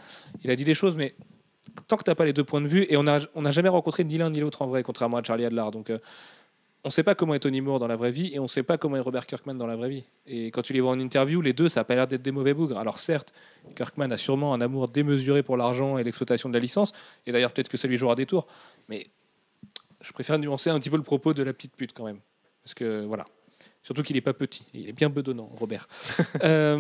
il 0.45 0.51
a 0.51 0.57
dit 0.57 0.65
des 0.65 0.75
choses, 0.75 0.95
mais 0.97 1.15
tant 1.89 1.97
que 1.97 2.05
t'as 2.05 2.15
pas 2.15 2.25
les 2.25 2.33
deux 2.33 2.45
points 2.45 2.61
de 2.61 2.69
vue, 2.69 2.87
et 2.89 2.97
on 2.97 3.03
n'a 3.05 3.19
on 3.35 3.43
n'a 3.43 3.51
jamais 3.51 3.69
rencontré 3.69 4.05
ni 4.05 4.17
l'un 4.19 4.31
ni 4.31 4.41
l'autre 4.41 4.63
en 4.63 4.67
vrai, 4.69 4.83
contrairement 4.83 5.17
à 5.17 5.23
Charlie 5.25 5.45
Adler, 5.45 5.65
donc 5.73 5.91
on 6.85 6.91
sait 6.91 7.03
pas 7.03 7.15
comment 7.15 7.35
est 7.35 7.41
Tony 7.41 7.63
Moore 7.63 7.79
dans 7.79 7.87
la 7.87 7.97
vraie 7.97 8.11
vie 8.11 8.31
et 8.35 8.39
on 8.39 8.47
sait 8.47 8.63
pas 8.63 8.77
comment 8.77 8.97
est 8.97 9.01
Robert 9.01 9.27
Kirkman 9.27 9.55
dans 9.55 9.67
la 9.67 9.75
vraie 9.75 9.89
vie. 9.89 10.05
Et 10.27 10.51
quand 10.51 10.61
tu 10.61 10.75
les 10.75 10.81
vois 10.81 10.93
en 10.93 11.01
interview, 11.01 11.41
les 11.41 11.55
deux, 11.55 11.71
ça 11.71 11.81
a 11.81 11.85
pas 11.85 11.95
l'air 11.95 12.07
d'être 12.07 12.23
des 12.23 12.31
mauvais 12.31 12.53
bougres. 12.53 12.79
Alors 12.79 12.99
certes, 12.99 13.33
Kirkman 13.75 14.11
a 14.11 14.19
sûrement 14.19 14.53
un 14.53 14.61
amour 14.61 14.89
démesuré 14.89 15.43
pour 15.43 15.57
l'argent 15.57 15.97
et 15.97 16.05
l'exploitation 16.05 16.51
de 16.51 16.55
la 16.55 16.61
licence, 16.61 16.93
et 17.27 17.33
d'ailleurs 17.33 17.53
peut-être 17.53 17.71
que 17.71 17.79
ça 17.79 17.89
lui 17.89 17.97
jouera 17.97 18.15
des 18.15 18.27
tours, 18.27 18.47
mais 18.89 19.07
je 20.03 20.13
préfère 20.13 20.39
nuancer 20.39 20.69
un 20.69 20.79
petit 20.79 20.91
peu 20.91 20.99
le 20.99 21.03
propos 21.03 21.33
de 21.33 21.43
la 21.43 21.55
petite 21.55 21.75
pute 21.75 21.95
quand 21.95 22.05
même. 22.05 22.19
Parce 22.63 22.75
que 22.75 23.05
voilà. 23.07 23.27
Surtout 23.85 24.03
qu'il 24.03 24.17
est 24.17 24.23
pas 24.23 24.33
petit, 24.33 24.63
il 24.73 24.89
est 24.89 24.93
bien 24.93 25.11
bedonnant, 25.11 25.49
Robert. 25.59 25.89
Euh, 26.43 26.77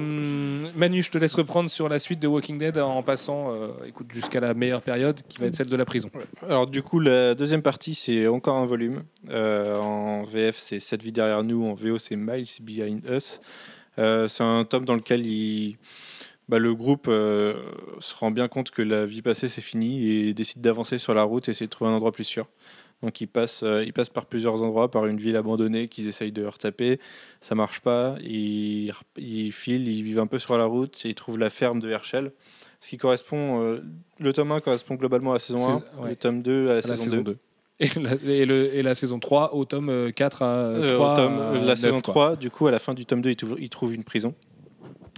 Manu, 0.74 1.02
je 1.02 1.10
te 1.10 1.16
laisse 1.18 1.34
reprendre 1.34 1.70
sur 1.70 1.88
la 1.88 1.98
suite 1.98 2.18
de 2.20 2.26
Walking 2.26 2.58
Dead 2.58 2.76
en 2.78 3.02
passant, 3.02 3.52
euh, 3.52 3.68
écoute, 3.86 4.08
jusqu'à 4.12 4.40
la 4.40 4.52
meilleure 4.54 4.82
période, 4.82 5.20
qui 5.28 5.38
va 5.38 5.46
être 5.46 5.54
celle 5.54 5.68
de 5.68 5.76
la 5.76 5.84
prison. 5.84 6.10
Alors 6.48 6.66
du 6.66 6.82
coup, 6.82 6.98
la 7.00 7.34
deuxième 7.34 7.62
partie, 7.62 7.94
c'est 7.94 8.26
encore 8.26 8.56
un 8.56 8.66
volume. 8.66 9.04
Euh, 9.30 9.78
en 9.78 10.22
VF, 10.24 10.56
c'est 10.58 10.80
7 10.80 11.02
vies 11.02 11.12
derrière 11.12 11.44
nous. 11.44 11.64
En 11.66 11.74
VO, 11.74 11.98
c'est 11.98 12.16
Miles 12.16 12.46
Behind 12.60 13.02
Us. 13.08 13.40
C'est 13.96 14.42
un 14.42 14.64
tome 14.64 14.84
dans 14.84 14.94
lequel 14.96 15.24
il- 15.24 15.76
bah, 16.48 16.58
le 16.58 16.74
groupe 16.74 17.06
se 17.06 18.14
rend 18.16 18.30
bien 18.30 18.48
compte 18.48 18.70
que 18.70 18.82
la 18.82 19.06
vie 19.06 19.22
passée, 19.22 19.48
c'est 19.48 19.60
fini 19.62 20.08
et 20.10 20.34
décide 20.34 20.60
d'avancer 20.62 20.98
sur 20.98 21.14
la 21.14 21.22
route 21.22 21.48
et 21.48 21.52
essayer 21.52 21.66
de 21.66 21.70
trouver 21.70 21.90
un 21.90 21.94
endroit 21.94 22.12
plus 22.12 22.24
sûr. 22.24 22.46
Donc 23.04 23.20
ils 23.20 23.26
passent, 23.26 23.62
euh, 23.62 23.84
ils 23.84 23.92
passent 23.92 24.08
par 24.08 24.24
plusieurs 24.24 24.62
endroits, 24.62 24.90
par 24.90 25.06
une 25.06 25.18
ville 25.18 25.36
abandonnée 25.36 25.88
qu'ils 25.88 26.08
essayent 26.08 26.32
de 26.32 26.44
retaper. 26.46 26.98
Ça 27.42 27.54
marche 27.54 27.80
pas. 27.80 28.16
Ils, 28.22 28.92
ils 29.18 29.52
filent, 29.52 29.86
ils 29.88 30.02
vivent 30.02 30.20
un 30.20 30.26
peu 30.26 30.38
sur 30.38 30.56
la 30.56 30.64
route 30.64 31.02
et 31.04 31.10
ils 31.10 31.14
trouvent 31.14 31.38
la 31.38 31.50
ferme 31.50 31.80
de 31.80 31.90
Herschel. 31.90 32.32
Ce 32.80 32.88
qui 32.88 32.96
correspond, 32.96 33.62
euh, 33.62 33.82
le 34.20 34.32
tome 34.32 34.52
1 34.52 34.60
correspond 34.60 34.94
globalement 34.94 35.32
à 35.32 35.34
la 35.34 35.40
saison 35.40 35.68
1, 35.68 35.80
C'est- 35.80 36.00
ouais. 36.02 36.10
le 36.10 36.16
tome 36.16 36.42
2 36.42 36.64
à 36.64 36.64
la, 36.66 36.70
À 36.72 36.74
la 36.76 36.82
saison, 36.82 36.96
saison 37.04 37.16
2. 37.16 37.22
2. 37.22 37.36
Et 37.80 37.88
la, 38.00 38.12
et 38.24 38.46
le- 38.46 38.74
et 38.74 38.82
la 38.82 38.94
saison 38.94 39.18
3 39.18 39.54
au 39.54 39.64
tome 39.64 39.88
euh, 39.90 40.10
4 40.10 40.42
à 40.42 40.54
Euh, 40.68 40.94
3 40.94 41.12
au 41.12 41.16
tome- 41.16 41.40
à 41.40 41.52
la 41.54 41.60
9, 41.66 41.78
saison 41.78 41.92
quoi. 42.00 42.00
3, 42.02 42.36
du 42.36 42.50
coup, 42.50 42.66
à 42.66 42.70
la 42.70 42.78
fin 42.78 42.94
du 42.94 43.04
tome 43.04 43.20
2, 43.20 43.30
il 43.30 43.36
trouve, 43.36 43.56
il 43.60 43.68
trouve 43.68 43.94
une 43.94 44.04
prison. 44.04 44.34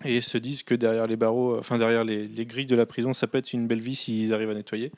et 0.05 0.21
se 0.21 0.39
disent 0.39 0.63
que 0.63 0.75
derrière 0.75 1.07
les 1.07 1.17
barreaux, 1.17 1.57
enfin 1.59 1.79
derrière 1.79 2.05
les, 2.05 2.29
les 2.29 2.45
grilles 2.47 2.67
de 2.67 2.77
la 2.77 2.85
prison, 2.87 3.13
ça 3.15 3.27
peut 3.27 3.39
être 3.39 3.53
une 3.55 3.67
belle 3.67 3.81
vie 3.81 3.97
s'ils 3.97 4.33
arrivent 4.35 4.51
à 4.51 4.55
nettoyer. 4.55 4.93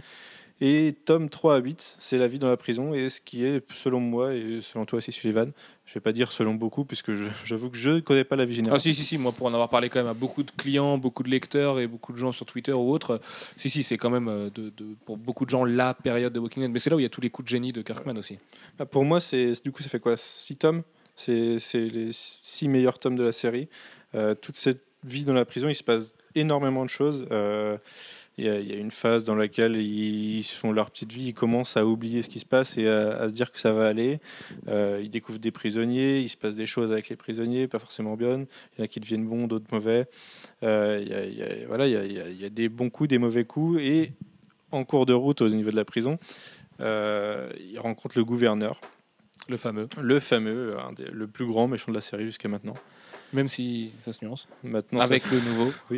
Et 0.61 0.93
tome 1.05 1.29
3 1.31 1.55
à 1.55 1.59
8, 1.59 1.97
c'est 2.01 2.19
la 2.19 2.27
vie 2.27 2.41
dans 2.41 2.49
la 2.49 2.57
prison, 2.57 2.93
et 2.93 3.11
ce 3.11 3.21
qui 3.21 3.45
est, 3.45 3.63
selon 3.73 4.01
moi, 4.01 4.35
et 4.35 4.59
selon 4.61 4.87
toi 4.87 4.97
aussi, 4.99 5.13
Sullivan, 5.13 5.53
je 5.87 5.95
vais 5.95 6.01
pas 6.01 6.11
dire 6.13 6.33
selon 6.33 6.55
beaucoup, 6.55 6.85
puisque 6.85 7.13
j'avoue 7.45 7.71
que 7.71 7.77
je 7.77 7.91
ne 7.91 8.01
connais 8.01 8.25
pas 8.25 8.35
la 8.35 8.45
vie 8.45 8.55
générale. 8.57 8.77
Ah 8.79 8.81
si 8.83 8.93
si 8.93 9.05
si 9.05 9.19
moi 9.19 9.31
pour 9.31 9.47
en 9.47 9.55
avoir 9.55 9.69
parlé 9.69 9.89
quand 9.89 10.01
même 10.01 10.09
à 10.09 10.15
beaucoup 10.15 10.43
de 10.43 10.51
clients, 10.51 10.99
beaucoup 10.99 11.23
de 11.23 11.31
lecteurs 11.31 11.79
et 11.79 11.87
beaucoup 11.87 12.13
de 12.13 12.19
gens 12.19 12.33
sur 12.33 12.45
Twitter 12.45 12.73
ou 12.73 12.91
autres, 12.91 13.21
si 13.57 13.71
si 13.71 13.85
c'est 13.85 13.99
quand 13.99 14.11
même 14.11 14.27
euh, 14.29 14.51
de, 14.51 14.71
de- 14.77 14.97
pour 15.07 15.17
beaucoup 15.17 15.45
de 15.45 15.51
gens 15.51 15.65
la 15.65 15.95
période 15.95 16.33
de 16.33 16.41
Walking 16.41 16.63
Dead. 16.65 16.73
Mais 16.73 16.81
c'est 16.81 16.91
là 16.91 16.97
où 16.97 16.99
il 16.99 17.05
y 17.05 17.07
a 17.07 17.09
tous 17.09 17.21
les 17.21 17.31
coups 17.31 17.47
de 17.47 17.51
génie 17.51 17.73
de 17.73 17.81
Kirkman 17.83 18.19
aussi. 18.19 18.39
Pour 18.91 19.05
moi, 19.05 19.21
c'est 19.21 19.53
du 19.65 19.71
coup, 19.71 19.83
ça 19.83 19.89
fait 19.89 20.01
quoi? 20.01 20.17
6 20.17 20.57
tomes? 20.57 20.83
C'est 21.17 21.59
c'est 21.61 21.87
les 21.87 22.11
6 22.13 22.67
meilleurs 22.69 22.99
tomes 22.99 23.17
de 23.17 23.23
la 23.23 23.33
série. 23.33 23.69
Euh, 24.17 24.35
toute 24.35 24.57
cette 24.57 24.83
vie 25.05 25.25
dans 25.25 25.35
la 25.35 25.45
prison, 25.45 25.69
il 25.69 25.75
se 25.77 25.85
passe 25.85 26.15
énormément 26.35 26.85
de 26.85 26.91
choses. 26.91 27.27
Euh, 27.31 27.79
Il 28.39 28.45
y, 28.45 28.49
a- 28.49 28.61
il 28.61 28.69
y 28.69 28.73
a 28.73 28.77
une 28.77 28.93
phase 28.93 29.25
dans 29.25 29.35
laquelle 29.35 29.77
ils 29.77 30.45
font 30.45 30.71
leur 30.73 30.91
petite 30.93 31.11
vie, 31.13 31.27
ils 31.29 31.35
commencent 31.35 31.77
à 31.77 31.85
oublier 31.85 32.23
ce 32.23 32.29
qui 32.29 32.39
se 32.39 32.47
passe 32.47 32.79
et 32.79 32.87
à, 32.89 33.19
à 33.23 33.29
se 33.29 33.35
dire 33.35 33.51
que 33.51 33.59
ça 33.59 33.73
va 33.73 33.87
aller. 33.89 34.21
Euh, 34.69 35.01
ils 35.03 35.11
découvrent 35.11 35.41
des 35.41 35.51
prisonniers, 35.51 36.21
il 36.21 36.29
se 36.29 36.37
passe 36.37 36.55
des 36.55 36.67
choses 36.67 36.93
avec 36.93 37.09
les 37.09 37.17
prisonniers, 37.17 37.67
pas 37.67 37.81
forcément 37.81 38.15
bien. 38.17 38.39
Il 38.39 38.79
y 38.79 38.83
en 38.83 38.85
a 38.85 38.89
qui 38.89 39.01
deviennent 39.01 39.27
bons, 39.27 39.49
d'autres 39.49 39.67
mauvais. 39.73 40.07
Euh, 40.63 41.01
il 41.03 41.09
y 41.09 41.15
a- 41.15 41.25
il 41.27 41.37
y 41.37 41.43
a- 41.43 41.67
voilà, 41.67 41.87
il 41.89 42.39
y 42.41 42.45
a- 42.45 42.49
des 42.49 42.69
bons 42.69 42.91
coups, 42.91 43.09
des 43.09 43.19
mauvais 43.19 43.45
coups. 43.45 43.81
Et 43.83 44.13
en 44.71 44.85
cours 44.85 45.05
de 45.07 45.13
route 45.15 45.41
au 45.43 45.49
niveau 45.49 45.71
de 45.73 45.77
la 45.77 45.85
prison, 45.85 46.19
euh, 46.81 47.51
ils 47.61 47.79
rencontrent 47.81 48.17
le 48.19 48.25
gouverneur 48.25 48.81
Le 49.49 49.57
fameux. 49.57 49.89
le 50.01 50.21
fameux, 50.21 50.77
des- 50.97 51.11
le 51.11 51.27
plus 51.27 51.47
grand 51.47 51.67
méchant 51.67 51.91
de 51.91 51.97
la 51.97 52.01
série 52.03 52.25
jusqu'à 52.27 52.49
maintenant. 52.49 52.77
Même 53.33 53.49
si 53.49 53.91
ça 54.03 54.13
se 54.13 54.25
nuance. 54.25 54.47
Maintenant, 54.63 55.01
Avec 55.01 55.29
le 55.31 55.41
nouveau. 55.41 55.73
ça- 55.91 55.97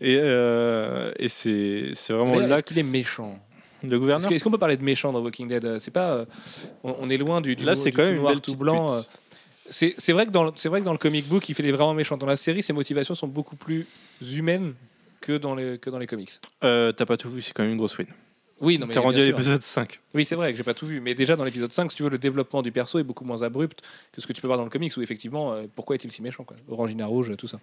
et, 0.00 0.18
euh, 0.20 1.12
et 1.18 1.28
c'est 1.28 1.90
c'est 1.94 2.12
vraiment 2.12 2.38
là 2.38 2.62
qu'il 2.62 2.78
est 2.78 2.82
méchant? 2.82 3.38
le 3.82 3.88
Est-ce 3.88 3.96
gouverneur. 3.98 4.28
que- 4.30 4.34
est-ce 4.34 4.44
qu'on 4.44 4.50
peut 4.50 4.58
parler 4.58 4.76
de 4.76 4.82
méchant 4.84 5.12
dans 5.12 5.20
Walking 5.22 5.48
Dead? 5.48 5.78
C'est 5.78 5.90
pas. 5.92 6.10
euh, 6.12 6.24
on, 6.82 6.96
on 7.00 7.06
est 7.10 7.16
loin 7.16 7.40
du. 7.40 7.54
du 7.56 7.64
Là, 7.64 7.74
c'est 7.74 7.90
du 7.90 7.96
quand 7.96 8.02
tout 8.02 8.06
même 8.08 8.14
une 8.16 8.20
noir, 8.22 8.32
belle 8.34 8.40
tout 8.40 8.52
petite 8.52 8.58
blanc. 8.60 8.86
pute. 8.86 8.94
euh, 8.96 9.02
C'est 9.70 9.94
c'est 9.98 10.12
vrai 10.12 10.26
que 10.26 10.30
dans 10.30 10.44
le- 10.44 10.52
c'est 10.56 10.68
vrai 10.68 10.80
que 10.80 10.84
dans 10.84 10.92
le 10.92 10.98
comic 10.98 11.28
book, 11.28 11.48
il 11.48 11.54
fait 11.54 11.62
les 11.62 11.72
vraiment 11.72 11.94
méchants. 11.94 12.16
Dans 12.16 12.26
la 12.26 12.36
série, 12.36 12.62
ses 12.62 12.72
motivations 12.72 13.14
sont 13.14 13.28
beaucoup 13.28 13.54
plus 13.56 13.86
humaines 14.22 14.74
que 15.20 15.36
dans 15.36 15.54
les 15.54 15.78
que 15.78 15.90
dans 15.90 15.98
les 15.98 16.06
comics. 16.06 16.30
Euh, 16.64 16.90
T'as 16.92 17.06
pas 17.06 17.16
tout 17.16 17.30
vu, 17.30 17.42
c'est 17.42 17.52
quand 17.52 17.62
même 17.62 17.72
une 17.72 17.78
grosse 17.78 17.96
win. 17.98 18.06
Oui, 18.60 18.78
non 18.78 18.86
mais 18.86 18.92
T'es 18.92 18.98
rendu 18.98 19.20
à 19.20 19.24
l'épisode 19.24 19.62
5. 19.62 20.00
Oui, 20.14 20.24
c'est 20.24 20.34
vrai 20.34 20.50
que 20.52 20.56
j'ai 20.58 20.64
pas 20.64 20.74
tout 20.74 20.86
vu, 20.86 21.00
mais 21.00 21.14
déjà 21.14 21.36
dans 21.36 21.44
l'épisode 21.44 21.72
5, 21.72 21.90
si 21.90 21.96
tu 21.96 22.02
veux, 22.02 22.10
le 22.10 22.18
développement 22.18 22.62
du 22.62 22.72
perso 22.72 22.98
est 22.98 23.04
beaucoup 23.04 23.24
moins 23.24 23.42
abrupt 23.42 23.82
que 24.12 24.20
ce 24.20 24.26
que 24.26 24.32
tu 24.32 24.40
peux 24.40 24.46
voir 24.48 24.58
dans 24.58 24.64
le 24.64 24.70
comics 24.70 24.96
où 24.96 25.02
effectivement, 25.02 25.52
euh, 25.52 25.64
pourquoi 25.74 25.94
est-il 25.96 26.10
si 26.10 26.22
méchant 26.22 26.44
quoi? 26.44 26.56
Orangina 26.68 27.06
rouge, 27.06 27.36
tout 27.36 27.46
ça. 27.46 27.60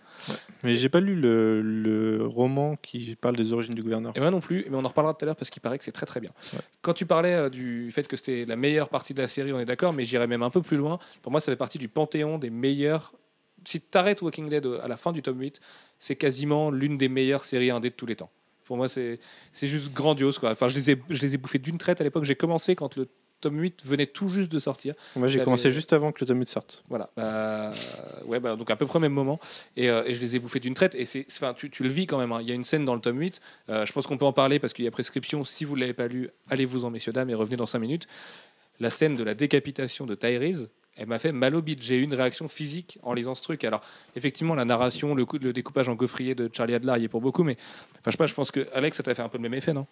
Mais 0.63 0.75
j'ai 0.75 0.89
pas 0.89 0.99
lu 0.99 1.15
le, 1.15 1.61
le 1.61 2.25
roman 2.25 2.77
qui 2.81 3.15
parle 3.15 3.35
des 3.35 3.51
origines 3.51 3.73
du 3.75 3.81
gouverneur. 3.83 4.13
Et 4.15 4.19
moi 4.19 4.31
non 4.31 4.39
plus, 4.39 4.65
mais 4.69 4.77
on 4.77 4.85
en 4.85 4.87
reparlera 4.87 5.13
tout 5.13 5.23
à 5.23 5.27
l'heure 5.27 5.35
parce 5.35 5.49
qu'il 5.49 5.61
paraît 5.61 5.77
que 5.77 5.83
c'est 5.83 5.91
très 5.91 6.05
très 6.05 6.19
bien. 6.19 6.31
Ouais. 6.53 6.59
Quand 6.81 6.93
tu 6.93 7.05
parlais 7.05 7.33
euh, 7.33 7.49
du 7.49 7.91
fait 7.91 8.07
que 8.07 8.15
c'était 8.15 8.45
la 8.45 8.55
meilleure 8.55 8.89
partie 8.89 9.13
de 9.13 9.21
la 9.21 9.27
série, 9.27 9.51
on 9.51 9.59
est 9.59 9.65
d'accord, 9.65 9.93
mais 9.93 10.05
j'irais 10.05 10.27
même 10.27 10.43
un 10.43 10.49
peu 10.49 10.61
plus 10.61 10.77
loin. 10.77 10.99
Pour 11.21 11.31
moi, 11.31 11.41
ça 11.41 11.51
fait 11.51 11.57
partie 11.57 11.77
du 11.77 11.87
panthéon 11.89 12.37
des 12.37 12.49
meilleurs. 12.49 13.13
Si 13.65 13.81
tu 13.81 13.97
arrêtes 13.97 14.21
Walking 14.21 14.47
Dead 14.49 14.65
à 14.81 14.87
la 14.87 14.95
fin 14.95 15.11
du 15.11 15.21
tome 15.21 15.41
8, 15.41 15.59
c'est 15.99 16.15
quasiment 16.15 16.69
l'une 16.71 16.97
des 16.97 17.09
meilleures 17.09 17.43
séries 17.43 17.71
indé 17.71 17.89
de 17.89 17.95
tous 17.95 18.05
les 18.05 18.15
temps. 18.15 18.29
Pour 18.65 18.77
moi, 18.77 18.87
c'est 18.89 19.19
juste 19.61 19.93
grandiose. 19.93 20.37
Quoi. 20.39 20.51
Enfin, 20.51 20.67
je 20.67 20.75
les 20.75 20.91
ai, 20.91 20.97
je 21.09 21.21
les 21.21 21.35
ai 21.35 21.37
bouffés 21.37 21.59
d'une 21.59 21.77
traite 21.77 22.01
à 22.01 22.03
l'époque. 22.03 22.23
J'ai 22.23 22.35
commencé 22.35 22.75
quand 22.75 22.95
le 22.95 23.07
tome 23.41 23.59
8 23.59 23.81
venait 23.85 24.07
tout 24.07 24.29
juste 24.29 24.51
de 24.51 24.57
sortir. 24.59 24.95
Moi, 25.15 25.27
j'ai 25.27 25.43
commencé 25.43 25.71
juste 25.71 25.93
avant 25.93 26.11
que 26.11 26.17
le 26.21 26.25
tome 26.25 26.39
8 26.39 26.49
sorte. 26.49 26.81
Voilà. 26.89 27.09
Bah, 27.15 27.73
ouais, 28.25 28.39
bah, 28.39 28.55
donc 28.55 28.71
à 28.71 28.75
peu 28.75 28.85
près 28.87 28.97
au 28.97 29.01
même 29.01 29.11
moment. 29.13 29.39
Et, 29.77 29.89
euh, 29.89 30.03
et 30.07 30.15
je 30.15 30.19
les 30.19 30.35
ai 30.35 30.39
bouffés 30.39 30.59
d'une 30.59 30.73
traite. 30.73 30.95
Et 30.95 31.05
c'est, 31.05 31.25
enfin, 31.29 31.53
tu, 31.53 31.69
tu 31.69 31.83
le 31.83 31.89
vis 31.89 32.07
quand 32.07 32.17
même. 32.17 32.31
hein. 32.31 32.39
Il 32.41 32.47
y 32.47 32.51
a 32.51 32.55
une 32.55 32.63
scène 32.63 32.85
dans 32.85 32.95
le 32.95 33.01
tome 33.01 33.19
8. 33.19 33.41
euh, 33.69 33.85
je 33.85 33.93
pense 33.93 34.07
qu'on 34.07 34.17
peut 34.17 34.25
en 34.25 34.33
parler 34.33 34.57
parce 34.57 34.73
qu'il 34.73 34.85
y 34.85 34.87
a 34.87 34.91
prescription. 34.91 35.45
Si 35.45 35.63
vous 35.65 35.75
ne 35.75 35.81
l'avez 35.81 35.93
pas 35.93 36.07
lu, 36.07 36.29
allez-vous 36.49 36.85
en, 36.85 36.89
messieurs, 36.89 37.13
dames, 37.13 37.29
et 37.29 37.35
revenez 37.35 37.57
dans 37.57 37.67
5 37.67 37.77
minutes. 37.79 38.07
La 38.79 38.89
scène 38.89 39.15
de 39.15 39.23
la 39.23 39.35
décapitation 39.35 40.05
de 40.05 40.15
Tyrese, 40.15 40.69
elle 40.95 41.07
m'a 41.07 41.19
fait 41.19 41.31
mal 41.31 41.55
au 41.55 41.61
bide. 41.61 41.81
J'ai 41.81 41.97
eu 41.97 42.03
une 42.03 42.13
réaction 42.13 42.47
physique 42.47 42.99
en 43.03 43.13
lisant 43.13 43.35
ce 43.35 43.41
truc. 43.43 43.63
Alors, 43.63 43.81
effectivement, 44.15 44.55
la 44.55 44.65
narration, 44.65 45.13
le, 45.15 45.25
coup- 45.25 45.37
le 45.39 45.51
découpage 45.53 45.89
en 45.89 45.95
gaufrier 45.95 46.35
de 46.35 46.49
Charlie 46.53 46.73
Adler 46.75 46.93
y 46.99 47.03
est 47.05 47.07
pour 47.09 47.21
beaucoup. 47.21 47.43
Mais 47.43 47.57
enfin, 47.93 48.01
je 48.07 48.11
sais 48.11 48.17
pas, 48.17 48.27
je 48.27 48.33
pense 48.33 48.51
que 48.51 48.67
Alex, 48.73 48.97
ça 48.97 49.03
t'a 49.03 49.13
fait 49.13 49.21
un 49.21 49.29
peu 49.29 49.37
le 49.37 49.43
même 49.43 49.53
effet, 49.53 49.73
non? 49.73 49.85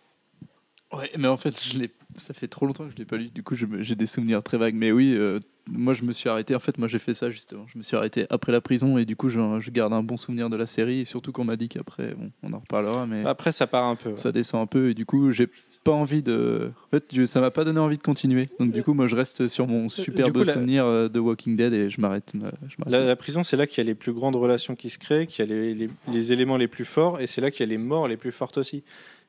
Ouais, 0.91 1.09
mais 1.17 1.27
en 1.27 1.37
fait, 1.37 1.59
je 1.63 1.79
l'ai. 1.79 1.89
Ça 2.15 2.35
fait 2.35 2.47
trop 2.47 2.67
longtemps 2.67 2.85
que 2.85 2.91
je 2.91 2.97
l'ai 2.97 3.05
pas 3.05 3.17
lu. 3.17 3.29
Du 3.29 3.41
coup, 3.41 3.55
j'ai 3.55 3.95
des 3.95 4.05
souvenirs 4.05 4.43
très 4.43 4.59
vagues. 4.59 4.75
Mais 4.75 4.91
oui, 4.91 5.15
euh, 5.15 5.39
moi, 5.67 5.95
je 5.95 6.03
me 6.03 6.13
suis 6.13 6.29
arrêté. 6.29 6.53
En 6.55 6.59
fait, 6.59 6.77
moi, 6.77 6.87
j'ai 6.87 6.99
fait 6.99 7.15
ça 7.15 7.31
justement. 7.31 7.65
Je 7.73 7.79
me 7.79 7.83
suis 7.83 7.97
arrêté 7.97 8.27
après 8.29 8.51
la 8.51 8.61
prison 8.61 8.99
et 8.99 9.05
du 9.05 9.15
coup, 9.15 9.29
je, 9.29 9.39
je 9.59 9.71
garde 9.71 9.91
un 9.91 10.03
bon 10.03 10.17
souvenir 10.17 10.51
de 10.51 10.55
la 10.55 10.67
série. 10.67 10.99
Et 10.99 11.05
surtout 11.05 11.31
qu'on 11.31 11.45
m'a 11.45 11.55
dit 11.55 11.67
qu'après, 11.67 12.13
bon, 12.13 12.31
on 12.43 12.53
en 12.53 12.59
reparlera, 12.59 13.07
mais 13.07 13.25
Après, 13.25 13.51
ça 13.51 13.65
part 13.65 13.85
un 13.85 13.95
peu. 13.95 14.11
ouais. 14.11 14.17
ça 14.17 14.31
descend 14.31 14.61
un 14.61 14.67
peu 14.67 14.91
et 14.91 14.93
du 14.93 15.07
coup, 15.07 15.31
j'ai 15.31 15.47
pas 15.83 15.91
envie 15.91 16.21
de. 16.21 16.71
En 16.85 16.89
fait, 16.97 17.25
ça 17.25 17.41
m'a 17.41 17.51
pas 17.51 17.63
donné 17.65 17.79
envie 17.79 17.97
de 17.97 18.01
continuer. 18.03 18.45
Donc, 18.59 18.71
du 18.71 18.83
coup, 18.83 18.93
moi, 18.93 19.07
je 19.07 19.15
reste 19.15 19.47
sur 19.47 19.67
mon 19.67 19.89
superbe 19.89 20.31
coup, 20.37 20.43
la- 20.43 20.53
souvenir 20.53 20.85
euh, 20.85 21.09
de 21.09 21.19
Walking 21.19 21.55
Dead 21.57 21.73
et 21.73 21.89
je 21.89 21.99
m'arrête. 21.99 22.31
euh. 22.41 22.49
La, 22.87 23.03
la 23.03 23.15
prison, 23.15 23.43
c'est 23.43 23.57
là 23.57 23.67
qu'il 23.67 23.83
y 23.83 23.87
a 23.87 23.89
les 23.89 23.95
plus 23.95 24.13
grandes 24.13 24.35
relations 24.35 24.75
qui 24.75 24.89
se 24.89 24.97
créent, 24.97 25.27
qu'il 25.27 25.45
y 25.45 25.51
a 25.51 25.53
les, 25.53 25.73
les- 25.73 25.89
les 26.11 26.31
éléments 26.33 26.57
les 26.57 26.67
plus 26.67 26.85
forts, 26.85 27.19
et 27.19 27.27
c'est 27.27 27.41
là 27.41 27.51
qu'il 27.51 27.61
y 27.61 27.69
a 27.69 27.71
les 27.71 27.77
morts 27.77 28.07
les 28.07 28.17
plus 28.17 28.31
fortes 28.31 28.57
aussi. 28.57 28.83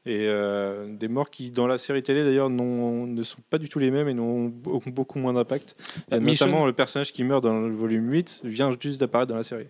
Et 0.07 0.27
euh, 0.29 0.87
des 0.99 1.09
morts 1.09 1.31
qui, 1.31 1.51
dans 1.51 1.67
la 1.67 1.79
série 1.79 2.03
télé 2.03 2.25
d'ailleurs, 2.25 2.51
ne 2.51 3.23
sont 3.23 3.39
pas 3.51 3.57
du 3.57 3.71
tout 3.71 3.79
les 3.79 3.91
mêmes 3.91 4.07
et 4.09 4.13
n'ont 4.15 4.53
ont 4.67 4.83
beaucoup 4.91 5.19
moins 5.19 5.33
d'impact. 5.33 5.77
Euh, 6.13 6.21
Michonne- 6.21 6.49
Notamment, 6.51 6.67
le 6.67 6.75
personnage 6.75 7.11
qui 7.13 7.25
meurt 7.25 7.43
dans 7.43 7.59
le 7.59 7.75
volume 7.75 8.11
8 8.13 8.43
vient 8.45 8.71
juste 8.79 9.01
d'apparaître 9.01 9.31
dans 9.31 9.37
la 9.39 9.43
série. 9.43 9.65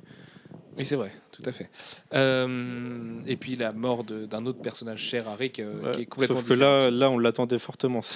Oui, 0.76 0.86
c'est 0.86 0.96
vrai, 0.96 1.12
tout 1.32 1.42
à 1.46 1.52
fait. 1.52 1.70
Euh, 2.14 3.20
et 3.26 3.36
puis 3.36 3.56
la 3.56 3.72
mort 3.72 4.04
d'un 4.04 4.46
autre 4.46 4.60
personnage 4.62 5.00
cher 5.00 5.28
à 5.28 5.36
Rick, 5.36 5.60
euh, 5.60 5.92
qui 5.92 6.02
est 6.02 6.06
complètement 6.06 6.36
Sauf 6.36 6.44
que 6.44 6.54
différente. 6.54 6.82
là, 6.84 6.90
là, 6.90 7.10
on 7.10 7.18
l'attendait 7.18 7.58
fortement. 7.58 8.02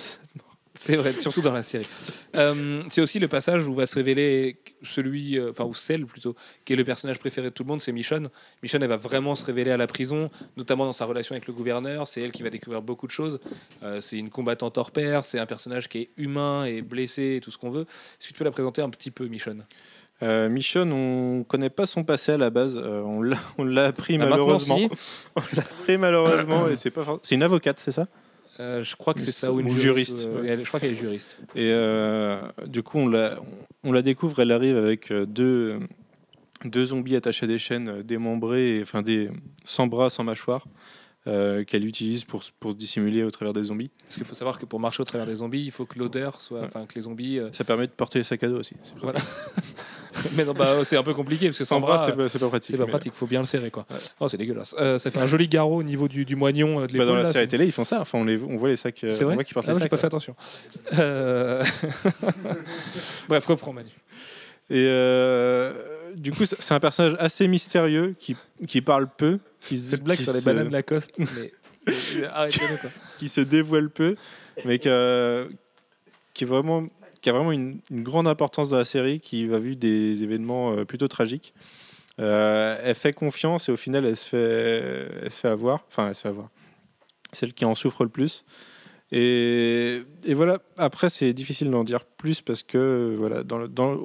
C'est 0.80 0.94
vrai, 0.94 1.12
surtout 1.18 1.40
dans 1.40 1.52
la 1.52 1.64
série. 1.64 1.88
Euh, 2.36 2.82
c'est 2.88 3.00
aussi 3.00 3.18
le 3.18 3.26
passage 3.26 3.66
où 3.66 3.74
va 3.74 3.84
se 3.84 3.96
révéler 3.96 4.59
celui, 4.84 5.36
enfin, 5.40 5.64
ou 5.64 5.74
celle 5.74 6.06
plutôt, 6.06 6.36
qui 6.64 6.72
est 6.72 6.76
le 6.76 6.84
personnage 6.84 7.18
préféré 7.18 7.48
de 7.48 7.52
tout 7.52 7.64
le 7.64 7.68
monde, 7.68 7.80
c'est 7.82 7.90
Michonne. 7.90 8.28
Michonne, 8.62 8.84
elle 8.84 8.88
va 8.88 8.96
vraiment 8.96 9.34
se 9.34 9.44
révéler 9.44 9.72
à 9.72 9.76
la 9.76 9.88
prison, 9.88 10.30
notamment 10.56 10.84
dans 10.84 10.92
sa 10.92 11.04
relation 11.04 11.32
avec 11.32 11.48
le 11.48 11.52
gouverneur. 11.52 12.06
C'est 12.06 12.20
elle 12.20 12.30
qui 12.30 12.44
va 12.44 12.50
découvrir 12.50 12.80
beaucoup 12.80 13.09
de 13.09 13.12
choses. 13.12 13.40
C'est 14.00 14.18
une 14.18 14.30
combattante 14.30 14.78
hors 14.78 14.92
pair, 14.92 15.24
c'est 15.24 15.40
un 15.40 15.46
personnage 15.46 15.88
qui 15.88 15.98
est 15.98 16.11
humain 16.16 16.64
et 16.64 16.80
blessé 16.80 17.38
et 17.38 17.40
tout 17.40 17.50
ce 17.50 17.59
qu'on 17.59 17.70
veut. 17.70 17.82
Est-ce 18.20 18.28
que 18.28 18.32
tu 18.34 18.38
peux 18.38 18.44
la 18.44 18.52
présenter 18.52 18.80
un 18.80 18.90
petit 18.90 19.11
peu, 19.11 19.26
Michonne? 19.26 19.64
Euh, 20.23 20.49
Michonne, 20.49 20.93
on 20.93 21.45
connaît 21.45 21.71
pas 21.71 21.87
son 21.87 22.03
passé 22.03 22.33
à 22.33 22.37
la 22.39 22.51
base. 22.51 22.77
Euh, 22.77 23.01
on 23.03 23.23
l'a- 23.23 23.37
on 23.57 23.64
l'a 23.64 23.87
appris 23.87 24.16
Ah, 24.21 24.27
malheureusement. 24.29 24.77
si. 24.79 24.89
on 25.37 25.41
l'a 25.55 25.62
appris 25.62 25.97
malheureusement 25.99 26.69
et 26.69 26.75
c'est 26.77 26.91
pas. 26.91 27.05
for- 27.05 27.21
C'est 27.23 27.37
une 27.37 27.43
avocate, 27.45 27.79
c'est 27.79 27.93
ça? 27.93 28.07
Euh, 28.61 28.83
Je 28.83 28.97
crois 28.97 29.14
que 29.14 29.21
c'est 29.21 29.31
ça, 29.31 29.53
ou 29.53 29.61
une 29.61 29.69
juriste. 29.69 30.19
juriste, 30.19 30.29
ouais. 30.43 30.49
elle- 30.49 30.61
je 30.64 30.66
crois 30.66 30.81
qu'elle 30.81 30.93
est 30.93 30.97
juriste. 30.97 31.39
Et 31.55 31.73
du 32.66 32.83
coup, 32.83 32.99
on 32.99 33.09
la, 33.09 33.37
on 33.85 33.93
la 33.93 34.03
découvre. 34.03 34.41
Elle 34.41 34.51
arrive 34.51 34.77
avec 34.77 35.12
deux, 35.12 35.79
deux 36.64 36.87
zombies 36.87 37.14
attachés 37.14 37.45
à 37.45 37.49
des 37.49 37.59
chaînes, 37.59 38.03
démembrés, 38.03 38.79
et- 38.79 38.83
enfin 38.83 39.03
des 39.03 39.31
sans 39.64 39.87
bras, 39.87 40.11
sans 40.11 40.25
mâchoire, 40.25 40.64
euh, 41.27 41.64
qu'elle 41.64 41.85
utilise 41.85 42.25
pour, 42.25 42.43
pour 42.61 42.71
se 42.73 42.77
dissimuler 42.77 43.23
au 43.23 43.31
travers 43.31 43.53
des 43.53 43.64
zombies. 43.64 43.91
Parce 44.05 44.14
qu'il 44.16 44.25
faut 44.25 44.35
savoir 44.35 44.59
que 44.59 44.64
pour 44.64 44.81
marcher 44.81 45.03
au 45.03 45.05
travers 45.05 45.27
des 45.27 45.35
zombies, 45.37 45.62
il 45.64 45.71
faut 45.71 45.85
que 45.85 45.99
l'odeur 45.99 46.41
soit, 46.41 46.61
Ouais. 46.61 46.66
enfin 46.66 46.87
que 46.87 46.95
les 46.95 47.03
zombies. 47.03 47.39
euh, 47.39 47.51
Ça 47.53 47.64
permet 47.64 47.87
de 47.87 47.93
porter 47.93 48.19
les 48.21 48.25
sacs 48.25 48.43
à 48.45 48.49
dos 48.49 48.61
aussi. 48.61 48.75
Voilà. 49.03 49.21
Mais 50.37 50.45
non, 50.45 50.53
bah, 50.53 50.83
c'est 50.85 50.97
un 50.97 51.03
peu 51.03 51.12
compliqué 51.14 51.47
parce 51.47 51.59
que 51.59 51.64
Sans 51.64 51.77
sans 51.77 51.81
bras, 51.81 51.99
c'est 51.99 52.12
pas, 52.16 52.29
pas 52.29 52.49
pratique. 52.49 52.71
c'est 52.71 52.77
pas 52.79 52.87
pratique. 52.87 53.12
Faut 53.12 53.27
bien 53.27 53.39
le 53.41 53.47
serrer, 53.47 53.71
quoi. 53.71 53.85
Ouais. 53.91 53.97
Oh, 54.21 54.29
c'est 54.29 54.37
dégueulasse. 54.39 54.75
Euh, 54.79 54.99
ça 54.99 55.11
fait 55.12 55.21
un 55.21 55.27
joli 55.29 55.47
garrot 55.49 55.77
au 55.77 55.83
niveau 55.85 56.09
du, 56.09 56.25
du 56.25 56.35
moignon 56.35 56.87
de 56.87 56.99
Bah, 56.99 57.05
dans 57.05 57.14
la 57.14 57.23
là, 57.25 57.33
série 57.33 57.47
télé, 57.47 57.66
ils 57.66 57.73
font 57.73 57.85
ça. 57.85 58.01
Enfin, 58.01 58.19
on, 58.19 58.25
les, 58.25 58.43
on 58.43 58.57
voit 58.57 58.71
les 58.71 58.77
sacs. 58.77 58.97
C'est 59.11 59.23
on 59.23 59.27
vrai 59.27 59.35
voit 59.35 59.45
qu'ils 59.45 59.55
portent 59.55 59.69
Ah, 59.69 59.73
les 59.75 59.79
moi, 59.79 59.87
j'ai 59.87 59.91
sacs. 59.91 59.91
pas 59.91 59.97
ouais. 59.97 60.01
fait 60.01 60.07
attention. 60.07 60.35
Bref, 63.29 63.47
reprends 63.47 63.73
Manu. 63.73 63.91
Et 64.71 64.85
euh, 64.87 65.73
du 66.16 66.32
coup, 66.32 66.44
c'est 66.46 66.72
un 66.74 66.80
personnage 66.80 67.16
assez 67.18 67.48
mystérieux 67.48 68.14
qui, 68.18 68.36
qui 68.66 68.80
parle 68.80 69.09
peu, 69.16 69.38
qui, 69.62 69.78
se- 69.78 69.90
Cette 69.90 70.02
blague 70.04 70.18
qui 70.18 70.24
sur 70.24 70.32
les 70.32 70.40
se- 70.40 70.44
bananes 70.44 70.70
Lacoste, 70.70 71.18
mais 71.18 71.52
quoi. 72.80 72.90
qui 73.18 73.28
se 73.28 73.40
dévoile 73.40 73.90
peu, 73.90 74.16
mais 74.64 74.78
qui 74.78 74.88
a, 74.88 75.44
qui 76.34 76.44
est 76.44 76.46
vraiment, 76.46 76.86
qui 77.22 77.30
a 77.30 77.32
vraiment 77.32 77.52
une, 77.52 77.80
une 77.90 78.02
grande 78.02 78.28
importance 78.28 78.68
dans 78.70 78.76
la 78.78 78.84
série, 78.84 79.20
qui 79.20 79.46
va 79.46 79.59
vivre 79.59 79.76
des 79.76 80.22
événements 80.22 80.72
euh, 80.74 80.84
plutôt 80.84 81.09
tragiques. 81.09 81.52
Euh, 82.20 82.76
elle 82.82 82.94
fait 82.96 83.12
confiance 83.12 83.68
et 83.68 83.72
au 83.72 83.76
final, 83.76 84.04
elle 84.04 84.16
se 84.16 84.26
fait, 84.26 85.09
elle 85.22 85.30
se 85.30 85.40
fait 85.40 85.48
avoir. 85.48 85.84
Enfin, 85.88 86.09
elle 86.09 86.14
se 86.14 86.22
fait 86.22 86.28
avoir. 86.28 86.48
Celle 87.32 87.52
qui 87.52 87.64
en 87.64 87.74
souffre 87.74 88.02
le 88.04 88.11
plus. 88.11 88.44
Et, 89.12 90.02
et 90.24 90.34
voilà, 90.34 90.61
après, 90.76 91.09
c'est 91.09 91.32
difficile 91.32 91.70
d'en 91.70 91.84
dire 91.84 92.04
plus 92.04 92.40
parce 92.40 92.62
que 92.62 93.14
voilà, 93.16 93.42
dans, 93.44 93.59
le- 93.59 93.68
dans, 93.68 93.96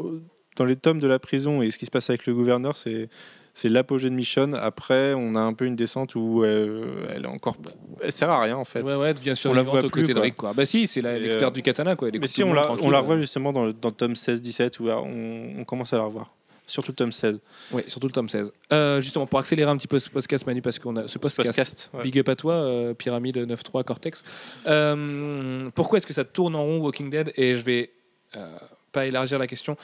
dans 0.57 0.65
les 0.65 0.75
tomes 0.75 0.99
de 0.99 1.07
la 1.07 1.19
prison 1.19 1.61
et 1.61 1.71
ce 1.71 1.77
qui 1.77 1.85
se 1.85 1.91
passe 1.91 2.09
avec 2.09 2.25
le 2.25 2.33
gouverneur, 2.33 2.77
c'est. 2.77 3.09
C'est 3.55 3.69
l'apogée 3.69 4.09
de 4.09 4.15
Michonne. 4.15 4.55
Après, 4.55 5.13
on 5.13 5.35
a 5.35 5.39
un 5.39 5.53
peu 5.53 5.65
une 5.65 5.75
descente 5.75 6.15
où 6.15 6.43
elle, 6.43 6.85
elle 7.15 7.25
est 7.25 7.27
encore. 7.27 7.55
Elle 8.01 8.11
sert 8.11 8.27
à 8.31 8.41
rien 8.41 8.57
en 8.57 8.65
fait. 8.65 8.81
Ouais, 8.81 8.95
ouais, 8.95 9.09
elle 9.09 9.13
devient 9.13 9.35
On 9.45 9.53
la 9.53 9.61
voit 9.61 9.77
aux 9.85 9.89
plus, 9.89 10.01
côtés 10.01 10.15
de. 10.15 10.19
Rick, 10.19 10.37
quoi. 10.37 10.53
Bah 10.53 10.65
si, 10.65 10.87
c'est 10.87 11.05
euh, 11.05 11.51
du 11.51 11.61
katana, 11.61 11.95
quoi. 11.95 12.07
Elle 12.11 12.19
Mais 12.19 12.25
si, 12.25 12.43
on 12.43 12.51
la, 12.51 12.71
on 12.71 12.89
la 12.89 12.97
euh. 12.97 13.01
revoit 13.01 13.19
justement 13.19 13.53
dans, 13.53 13.65
le- 13.65 13.73
dans 13.73 13.89
le 13.89 13.93
tome 13.93 14.13
16-17 14.13 14.79
où 14.81 14.87
là, 14.87 14.97
on, 15.03 15.59
on 15.59 15.63
commence 15.65 15.93
à 15.93 15.97
la 15.97 16.03
revoir. 16.03 16.31
surtout 16.65 16.93
le 16.93 16.95
tome 16.95 17.11
16. 17.11 17.39
Oui, 17.73 17.83
surtout 17.85 18.07
le 18.07 18.13
tome 18.13 18.27
16. 18.27 18.51
Euh, 18.71 19.01
justement, 19.01 19.27
pour 19.27 19.37
accélérer 19.37 19.69
un 19.69 19.77
petit 19.77 19.87
peu 19.87 19.99
ce 19.99 20.09
podcast, 20.09 20.47
Manu, 20.47 20.63
parce 20.63 20.79
qu'on 20.79 20.95
a 20.95 21.07
ce 21.07 21.19
podcast. 21.19 21.45
Podcast, 21.49 21.89
ouais. 21.93 22.01
Big 22.01 22.17
up 22.17 22.29
à 22.29 22.35
toi, 22.35 22.53
euh, 22.55 22.95
Pyramide 22.95 23.37
9.3 23.37 23.83
Cortex. 23.83 24.23
Euh, 24.65 25.69
pourquoi 25.75 25.99
est-ce 25.99 26.07
que 26.07 26.13
ça 26.13 26.23
tourne 26.23 26.55
en 26.55 26.63
rond 26.63 26.79
Walking 26.79 27.11
Dead? 27.11 27.31
Et 27.37 27.53
je 27.53 27.61
vais 27.61 27.91
euh, 28.35 28.47
pas 28.91 29.05
élargir 29.05 29.37
la 29.37 29.45
question. 29.45 29.77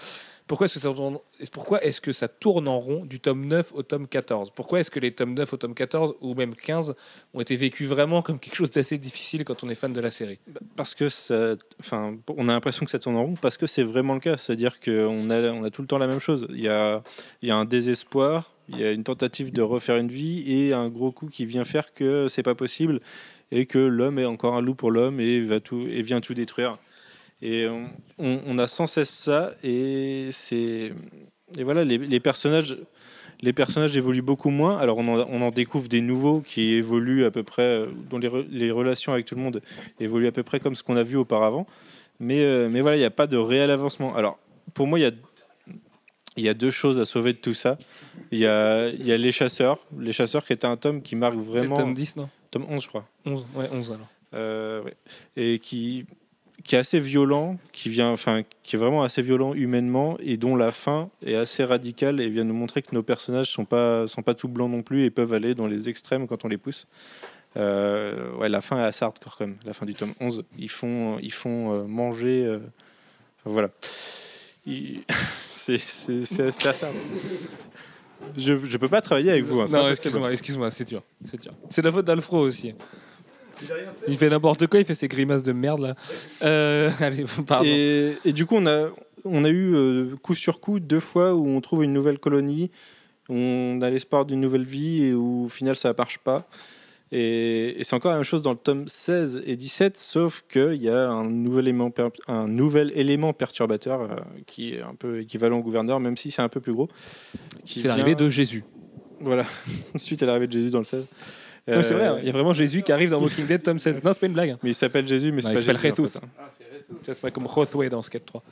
Pourquoi 0.49 0.65
est-ce 0.65 2.01
que 2.01 2.11
ça 2.11 2.27
tourne, 2.27 2.67
en 2.67 2.79
rond 2.79 3.05
du 3.05 3.19
tome 3.19 3.45
9 3.45 3.71
au 3.75 3.83
tome 3.83 4.07
14 4.07 4.49
Pourquoi 4.49 4.79
est-ce 4.79 4.89
que 4.89 4.99
les 4.99 5.11
tomes 5.11 5.35
9 5.35 5.53
au 5.53 5.57
tome 5.57 5.75
14 5.75 6.15
ou 6.21 6.33
même 6.33 6.55
15 6.55 6.95
ont 7.35 7.39
été 7.39 7.55
vécus 7.55 7.87
vraiment 7.87 8.23
comme 8.23 8.39
quelque 8.39 8.55
chose 8.55 8.71
d'assez 8.71 8.97
difficile 8.97 9.45
quand 9.45 9.63
on 9.63 9.69
est 9.69 9.75
fan 9.75 9.93
de 9.93 10.01
la 10.01 10.09
série? 10.09 10.39
Parce 10.75 10.95
que 10.95 11.07
ça, 11.07 11.55
enfin, 11.79 12.15
on 12.35 12.49
a 12.49 12.53
l'impression 12.53 12.83
que 12.83 12.89
ça 12.89 12.97
tourne 12.97 13.15
en 13.15 13.25
rond 13.25 13.35
parce 13.39 13.57
que 13.57 13.67
c'est 13.67 13.83
vraiment 13.83 14.15
le 14.15 14.19
cas. 14.19 14.37
C'est-à-dire 14.37 14.79
qu'on 14.79 15.29
a, 15.29 15.39
on 15.51 15.63
a 15.63 15.69
tout 15.69 15.83
le 15.83 15.87
temps 15.87 15.99
la 15.99 16.07
même 16.07 16.19
chose. 16.19 16.47
Il 16.49 16.61
y 16.61 16.67
a, 16.67 17.03
il 17.43 17.49
y 17.49 17.51
a 17.51 17.55
un 17.55 17.65
désespoir, 17.65 18.51
il 18.69 18.79
y 18.79 18.83
a 18.83 18.91
une 18.91 19.03
tentative 19.03 19.53
de 19.53 19.61
refaire 19.61 19.97
une 19.97 20.09
vie 20.09 20.51
et 20.51 20.73
un 20.73 20.89
gros 20.89 21.11
coup 21.11 21.27
qui 21.27 21.45
vient 21.45 21.63
faire 21.63 21.93
que 21.93 22.27
c'est 22.27 22.41
pas 22.41 22.55
possible 22.55 23.01
et 23.51 23.67
que 23.67 23.77
l'homme 23.77 24.17
est 24.17 24.25
encore 24.25 24.55
un 24.55 24.61
loup 24.61 24.73
pour 24.73 24.89
l'homme 24.89 25.19
et 25.19 25.41
va 25.41 25.59
tout 25.59 25.85
et 25.87 26.01
vient 26.01 26.21
tout 26.21 26.33
détruire. 26.33 26.79
Et 27.41 27.67
on, 28.17 28.57
a 28.57 28.67
sans 28.67 28.85
cesse 28.87 29.09
ça 29.11 29.53
et 29.63 30.27
c'est 30.31 30.91
et 31.57 31.63
voilà 31.63 31.83
les, 31.85 31.97
les 31.97 32.19
personnages. 32.19 32.77
Les 33.41 33.53
personnages 33.53 33.95
évoluent 33.95 34.21
beaucoup 34.21 34.49
moins. 34.49 34.77
Alors 34.79 34.97
on 34.97 35.07
en, 35.07 35.25
on 35.29 35.41
en 35.41 35.49
découvre 35.51 35.87
des 35.87 36.01
nouveaux 36.01 36.41
qui 36.41 36.73
évoluent 36.73 37.23
à 37.23 37.31
peu 37.31 37.43
près, 37.43 37.85
dont 38.09 38.17
les, 38.17 38.27
re- 38.27 38.45
les 38.51 38.69
relations 38.71 39.13
avec 39.13 39.25
tout 39.25 39.35
le 39.35 39.41
monde 39.41 39.61
évoluent 40.01 40.27
à 40.27 40.33
peu 40.33 40.43
près 40.43 40.59
comme 40.59 40.75
ce 40.75 40.83
qu'on 40.83 40.97
a 40.97 41.03
vu 41.03 41.15
auparavant. 41.15 41.65
Mais, 42.19 42.41
euh, 42.41 42.67
mais 42.69 42.81
voilà, 42.81 42.97
il 42.97 42.99
n'y 42.99 43.05
a 43.05 43.09
pas 43.11 43.27
de 43.27 43.37
réel 43.37 43.71
avancement. 43.71 44.13
Alors 44.17 44.37
pour 44.73 44.87
moi, 44.87 44.99
il 44.99 45.03
y 45.03 45.05
a, 45.05 45.11
il 46.35 46.43
y 46.43 46.49
a 46.49 46.53
deux 46.53 46.71
choses 46.71 46.99
à 46.99 47.05
sauver 47.05 47.31
de 47.31 47.37
tout 47.37 47.53
ça. 47.53 47.77
Il 48.31 48.39
y 48.39 48.45
a, 48.45 48.89
il 48.89 49.05
y 49.07 49.13
a 49.13 49.17
Les 49.17 49.31
Chasseurs. 49.31 49.79
Les 49.97 50.11
Chasseurs 50.11 50.43
qui 50.43 50.51
était 50.51 50.67
un 50.67 50.75
tome 50.75 51.01
qui 51.01 51.15
marque 51.15 51.35
C'est 51.35 51.39
le 51.39 51.45
vraiment... 51.45 51.77
tome 51.77 51.93
10, 51.93 52.17
non? 52.17 52.29
Tome 52.51 52.65
11, 52.67 52.83
je 52.83 52.87
crois. 52.89 53.05
11, 53.25 53.45
ouais, 53.55 53.69
11 53.71 53.91
alors. 53.93 54.07
Euh, 54.33 54.83
ouais. 54.83 54.93
et 55.37 55.59
qui, 55.59 56.05
qui 56.65 56.75
est 56.75 56.79
assez 56.79 56.99
violent, 56.99 57.57
qui 57.71 57.89
vient, 57.89 58.09
enfin, 58.11 58.43
qui 58.63 58.75
est 58.75 58.79
vraiment 58.79 59.01
assez 59.03 59.21
violent 59.21 59.53
humainement 59.53 60.17
et 60.19 60.37
dont 60.37 60.55
la 60.55 60.71
fin 60.71 61.09
est 61.25 61.35
assez 61.35 61.63
radicale 61.63 62.19
et 62.21 62.29
vient 62.29 62.43
nous 62.43 62.53
montrer 62.53 62.81
que 62.81 62.93
nos 62.93 63.01
personnages 63.03 63.49
sont 63.49 63.65
pas 63.65 64.07
sont 64.07 64.21
pas 64.21 64.33
tout 64.35 64.47
blancs 64.47 64.69
non 64.69 64.83
plus 64.83 65.05
et 65.05 65.09
peuvent 65.09 65.33
aller 65.33 65.55
dans 65.55 65.67
les 65.67 65.89
extrêmes 65.89 66.27
quand 66.27 66.45
on 66.45 66.47
les 66.47 66.57
pousse. 66.57 66.85
Euh, 67.57 68.31
ouais, 68.37 68.49
la 68.49 68.61
fin 68.61 68.77
est 68.77 68.83
assez 68.83 69.03
hardcore 69.03 69.35
quand 69.37 69.47
même. 69.47 69.57
La 69.65 69.73
fin 69.73 69.85
du 69.85 69.93
tome 69.95 70.13
11, 70.19 70.43
ils 70.57 70.69
font 70.69 71.17
ils 71.21 71.33
font 71.33 71.73
euh, 71.73 71.83
manger. 71.85 72.45
euh, 72.45 72.57
enfin, 73.39 73.51
voilà. 73.53 73.69
Ils- 74.67 75.01
C'est 75.53 75.75
assez. 75.75 76.67
hardcore. 76.67 76.89
Je 78.37 78.53
je 78.65 78.77
peux 78.77 78.89
pas 78.89 79.01
travailler 79.01 79.31
avec 79.31 79.45
vous. 79.45 79.61
hein, 79.61 79.65
Non, 79.71 79.89
excuse-moi, 79.89 80.31
excuse-moi, 80.31 80.69
c'est 80.71 80.85
dur. 80.87 81.01
C'est 81.25 81.41
dur. 81.41 81.53
C'est 81.69 81.81
la 81.81 81.91
faute 81.91 82.05
d'Alfro 82.05 82.39
aussi. 82.39 82.73
Il 84.07 84.17
fait 84.17 84.29
n'importe 84.29 84.67
quoi, 84.67 84.79
il 84.79 84.85
fait 84.85 84.95
ses 84.95 85.07
grimaces 85.07 85.43
de 85.43 85.51
merde 85.51 85.81
là. 85.81 85.95
Euh, 86.43 86.91
allez, 86.99 87.25
pardon. 87.47 87.65
Et, 87.67 88.15
et 88.25 88.33
du 88.33 88.45
coup, 88.45 88.55
on 88.55 88.65
a, 88.67 88.89
on 89.25 89.43
a 89.43 89.49
eu 89.49 89.73
euh, 89.75 90.15
coup 90.21 90.35
sur 90.35 90.59
coup 90.59 90.79
deux 90.79 90.99
fois 90.99 91.33
où 91.35 91.47
on 91.47 91.61
trouve 91.61 91.83
une 91.83 91.93
nouvelle 91.93 92.19
colonie, 92.19 92.71
on 93.29 93.79
a 93.81 93.89
l'espoir 93.89 94.25
d'une 94.25 94.41
nouvelle 94.41 94.63
vie 94.65 95.03
et 95.05 95.13
où 95.13 95.45
au 95.45 95.49
final 95.49 95.75
ça 95.75 95.89
ne 95.89 95.93
marche 95.97 96.17
pas. 96.19 96.47
Et, 97.11 97.79
et 97.79 97.83
c'est 97.83 97.95
encore 97.95 98.11
la 98.11 98.17
même 98.17 98.23
chose 98.23 98.43
dans 98.43 98.51
le 98.51 98.57
tome 98.57 98.87
16 98.87 99.41
et 99.47 99.55
17, 99.55 99.97
sauf 99.97 100.43
qu'il 100.51 100.75
y 100.81 100.89
a 100.89 101.09
un 101.09 101.27
nouvel 101.27 101.65
élément, 101.67 101.91
un 102.27 102.47
nouvel 102.47 102.91
élément 102.95 103.33
perturbateur 103.33 104.01
euh, 104.01 104.07
qui 104.45 104.75
est 104.75 104.83
un 104.83 104.93
peu 104.93 105.21
équivalent 105.21 105.57
au 105.57 105.63
gouverneur, 105.63 105.99
même 105.99 106.17
si 106.17 106.29
c'est 106.29 106.43
un 106.43 106.49
peu 106.49 106.59
plus 106.59 106.71
gros. 106.73 106.87
qui 107.65 107.79
C'est 107.79 107.87
l'arrivée 107.87 108.13
vient- 108.15 108.25
de 108.25 108.29
Jésus. 108.29 108.63
Voilà, 109.21 109.45
suite 109.95 110.21
à 110.21 110.27
l'arrivée 110.27 110.45
de 110.47 110.51
Jésus 110.53 110.69
dans 110.69 110.77
le 110.79 110.83
16. 110.85 111.07
Ouais, 111.77 111.83
c'est 111.83 111.93
Euh, 111.93 111.97
vrai, 111.97 112.07
hein. 112.07 112.17
il 112.19 112.25
y 112.25 112.29
a 112.29 112.33
vraiment 112.33 112.53
Jésus 112.53 112.81
qui 112.83 112.91
arrive 112.91 113.09
dans 113.11 113.21
Walking 113.21 113.45
Dead 113.45 113.61
tome 113.63 113.79
16. 113.79 114.01
Non, 114.03 114.13
c'est 114.13 114.19
pas 114.19 114.25
une 114.27 114.33
blague. 114.33 114.49
hein. 114.51 114.59
Mais 114.63 114.71
il 114.71 114.75
s'appelle 114.75 115.07
Jésus, 115.07 115.31
mais 115.31 115.41
c'est 115.41 115.47
pas 115.53 115.53
il 115.53 115.65
s'appelle 115.65 115.77
Jésus. 115.81 115.91
en 116.01 116.05
Jesus. 116.05 116.09
fait, 116.19 116.19
hein. 116.25 117.03
C'est 117.05 117.21
pas 117.21 117.31
comme 117.31 117.45
Rothway 117.45 117.89
dans 117.89 118.01
Skate 118.01 118.25
3. 118.25 118.43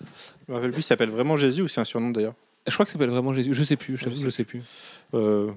Je 0.48 0.52
me 0.52 0.58
rappelle 0.58 0.72
plus, 0.72 0.82
il 0.82 0.84
s'appelle 0.84 1.10
vraiment 1.10 1.36
Jésus 1.38 1.62
ou 1.64 1.68
c'est 1.68 1.82
un 1.82 1.86
surnom 1.86 2.12
d'ailleurs 2.12 2.34
Je 2.68 2.74
crois 2.74 2.86
que 2.86 2.92
ça 2.92 2.94
s'appelle 2.98 3.10
vraiment 3.10 3.34
Jésus. 3.34 3.54
Je 3.54 3.64
sais 3.64 3.76
plus, 3.76 3.98
je 3.98 4.04
t'avoue, 4.04 4.24
je 4.24 4.30
sais 4.30 4.44
plus. 4.44 4.62
Euh, 5.14 5.50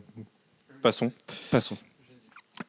Passons. 0.83 1.13
Passons. 1.51 1.77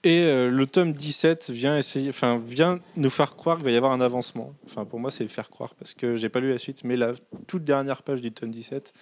Et 0.04 0.22
euh, 0.22 0.50
le 0.50 0.68
tome 0.68 0.94
17 0.94 1.50
vient 1.50 1.78
essayer, 1.78 2.10
enfin 2.10 2.42
vient 2.46 2.80
nous 2.96 3.10
faire 3.10 3.36
croire 3.36 3.58
qu'il 3.58 3.66
va 3.66 3.72
y 3.72 3.76
avoir 3.78 3.92
un 3.92 4.00
avancement. 4.02 4.54
Enfin 4.66 4.86
pour 4.86 5.00
moi 5.00 5.12
c'est 5.12 5.28
faire 5.28 5.50
croire 5.50 5.74
parce 5.76 5.94
que 5.94 6.16
j'ai 6.16 6.30
pas 6.30 6.40
lu 6.40 6.50
la 6.50 6.58
suite, 6.58 6.84
mais 6.86 6.96
la 6.96 7.12
toute 7.48 7.64
dernière 7.66 8.02
page 8.02 8.22
du 8.22 8.32
tome 8.32 8.52
17 8.52 8.94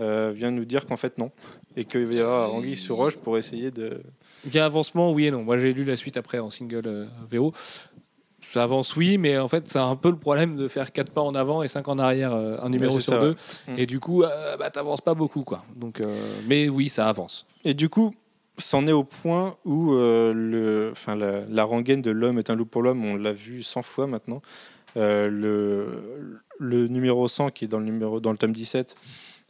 euh, 0.00 0.32
vient 0.34 0.50
nous 0.50 0.66
dire 0.66 0.84
qu'en 0.86 0.98
fait 0.98 1.16
non 1.16 1.30
et 1.74 1.84
qu'il 1.84 2.04
va 2.04 2.12
y 2.14 2.20
avoir 2.20 2.52
Anguille 2.52 2.76
sur 2.76 2.96
roche 2.96 3.16
pour 3.16 3.38
essayer 3.38 3.70
de. 3.70 4.02
Il 4.44 4.54
y 4.54 4.58
a 4.58 4.64
avancement, 4.64 5.12
oui 5.12 5.26
et 5.26 5.30
non. 5.30 5.42
Moi 5.42 5.58
j'ai 5.58 5.72
lu 5.72 5.84
la 5.84 5.96
suite 5.96 6.16
après 6.16 6.38
en 6.38 6.50
single 6.50 6.82
euh, 6.86 7.06
VO. 7.30 7.52
Ça 8.52 8.62
avance, 8.62 8.96
oui, 8.96 9.18
mais 9.18 9.36
en 9.38 9.48
fait, 9.48 9.68
c'est 9.68 9.78
un 9.78 9.96
peu 9.96 10.08
le 10.08 10.16
problème 10.16 10.56
de 10.56 10.68
faire 10.68 10.90
4 10.92 11.10
pas 11.10 11.20
en 11.20 11.34
avant 11.34 11.62
et 11.62 11.68
5 11.68 11.86
en 11.88 11.98
arrière, 11.98 12.32
euh, 12.32 12.56
un 12.62 12.70
numéro 12.70 13.00
sur 13.00 13.12
ça, 13.12 13.20
deux. 13.20 13.36
ouais. 13.68 13.74
Mm. 13.74 13.78
Et 13.80 13.86
du 13.86 14.00
coup, 14.00 14.22
euh, 14.22 14.56
bah, 14.56 14.70
t'avances 14.70 15.00
pas 15.02 15.14
beaucoup, 15.14 15.42
quoi. 15.42 15.64
Donc, 15.74 16.00
mais 16.46 16.68
oui, 16.68 16.88
ça 16.88 17.08
avance. 17.08 17.44
Et 17.64 17.74
du 17.74 17.88
coup, 17.90 18.14
c'en 18.58 18.86
est 18.86 18.92
au 18.92 19.04
point 19.04 19.56
où 19.64 19.92
euh, 19.94 20.32
le, 20.32 20.90
enfin 20.92 21.14
la, 21.14 21.42
la 21.48 21.64
rengaine 21.64 22.02
de 22.02 22.10
l'homme 22.10 22.38
est 22.38 22.50
un 22.50 22.54
loup 22.54 22.66
pour 22.66 22.82
l'homme, 22.82 23.04
on 23.04 23.16
l'a 23.16 23.32
vu 23.32 23.62
100 23.62 23.82
fois 23.82 24.06
maintenant. 24.06 24.42
Euh, 24.96 25.28
le, 25.28 26.40
le 26.58 26.88
numéro 26.88 27.28
100 27.28 27.50
qui 27.50 27.66
est 27.66 27.68
dans 27.68 27.78
le 27.78 27.84
numéro 27.84 28.18
dans 28.18 28.32
le 28.32 28.38
tome 28.38 28.52
17 28.52 28.94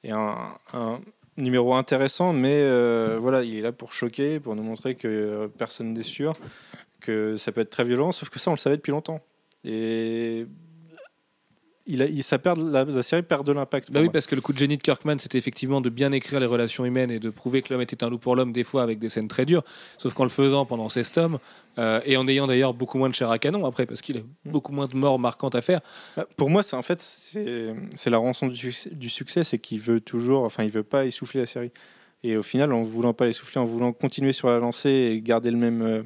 est 0.02 0.10
un, 0.10 0.34
un 0.74 0.98
numéro 1.38 1.74
intéressant, 1.74 2.32
mais 2.32 2.56
euh, 2.60 3.18
voilà, 3.20 3.42
il 3.42 3.56
est 3.56 3.60
là 3.60 3.72
pour 3.72 3.92
choquer, 3.92 4.40
pour 4.40 4.56
nous 4.56 4.62
montrer 4.62 4.94
que 4.94 5.08
euh, 5.08 5.48
personne 5.48 5.92
n'est 5.92 6.02
sûr, 6.02 6.34
que 7.00 7.36
ça 7.36 7.52
peut 7.52 7.60
être 7.60 7.70
très 7.70 7.84
violent, 7.84 8.12
sauf 8.12 8.28
que 8.28 8.38
ça 8.38 8.50
on 8.50 8.54
le 8.54 8.58
savait 8.58 8.76
depuis 8.76 8.92
longtemps. 8.92 9.20
Et 9.64 10.46
il 11.86 12.02
a, 12.02 12.06
il, 12.06 12.22
ça 12.22 12.38
perd, 12.38 12.58
la, 12.58 12.84
la 12.84 13.02
série 13.02 13.22
perd 13.22 13.46
de 13.46 13.52
l'impact. 13.52 13.92
Bah 13.92 14.00
oui, 14.00 14.06
moi. 14.06 14.12
parce 14.12 14.26
que 14.26 14.34
le 14.34 14.40
coup 14.40 14.52
de 14.52 14.58
génie 14.58 14.76
de 14.76 14.82
Kirkman, 14.82 15.18
c'était 15.18 15.38
effectivement 15.38 15.80
de 15.80 15.88
bien 15.88 16.12
écrire 16.12 16.40
les 16.40 16.46
relations 16.46 16.84
humaines 16.84 17.10
et 17.10 17.18
de 17.18 17.30
prouver 17.30 17.62
que 17.62 17.72
l'homme 17.72 17.82
était 17.82 18.02
un 18.02 18.10
loup 18.10 18.18
pour 18.18 18.34
l'homme, 18.36 18.52
des 18.52 18.64
fois 18.64 18.82
avec 18.82 18.98
des 18.98 19.08
scènes 19.08 19.28
très 19.28 19.46
dures. 19.46 19.62
Sauf 19.98 20.12
qu'en 20.14 20.24
le 20.24 20.30
faisant 20.30 20.66
pendant 20.66 20.88
16 20.88 21.12
tomes, 21.12 21.38
euh, 21.78 22.00
et 22.04 22.16
en 22.16 22.26
ayant 22.26 22.46
d'ailleurs 22.46 22.74
beaucoup 22.74 22.98
moins 22.98 23.08
de 23.08 23.14
chair 23.14 23.30
à 23.30 23.38
canon 23.38 23.64
après, 23.66 23.86
parce 23.86 24.00
qu'il 24.00 24.18
a 24.18 24.20
beaucoup 24.44 24.72
moins 24.72 24.86
de 24.86 24.96
morts 24.96 25.18
marquantes 25.18 25.54
à 25.54 25.60
faire. 25.60 25.80
Bah, 26.16 26.26
Pour 26.36 26.50
moi, 26.50 26.62
c'est 26.62 26.76
en 26.76 26.82
fait 26.82 27.00
c'est 27.00 27.74
c'est 27.94 28.10
la 28.10 28.18
rançon 28.18 28.48
du 28.48 28.56
succès, 28.56 28.90
du 28.90 29.08
succès, 29.08 29.44
c'est 29.44 29.58
qu'il 29.58 29.80
veut 29.80 30.00
toujours, 30.00 30.44
enfin, 30.44 30.64
il 30.64 30.70
veut 30.70 30.82
pas 30.82 31.06
essouffler 31.06 31.40
la 31.40 31.46
série. 31.46 31.70
Et 32.24 32.36
au 32.36 32.42
final, 32.42 32.72
en 32.72 32.82
voulant 32.82 33.12
pas 33.12 33.28
essouffler, 33.28 33.60
en 33.60 33.64
voulant 33.64 33.92
continuer 33.92 34.32
sur 34.32 34.48
la 34.48 34.58
lancée 34.58 34.90
et 34.90 35.20
garder 35.20 35.50
le 35.50 35.58
même, 35.58 35.82
euh, 35.82 36.02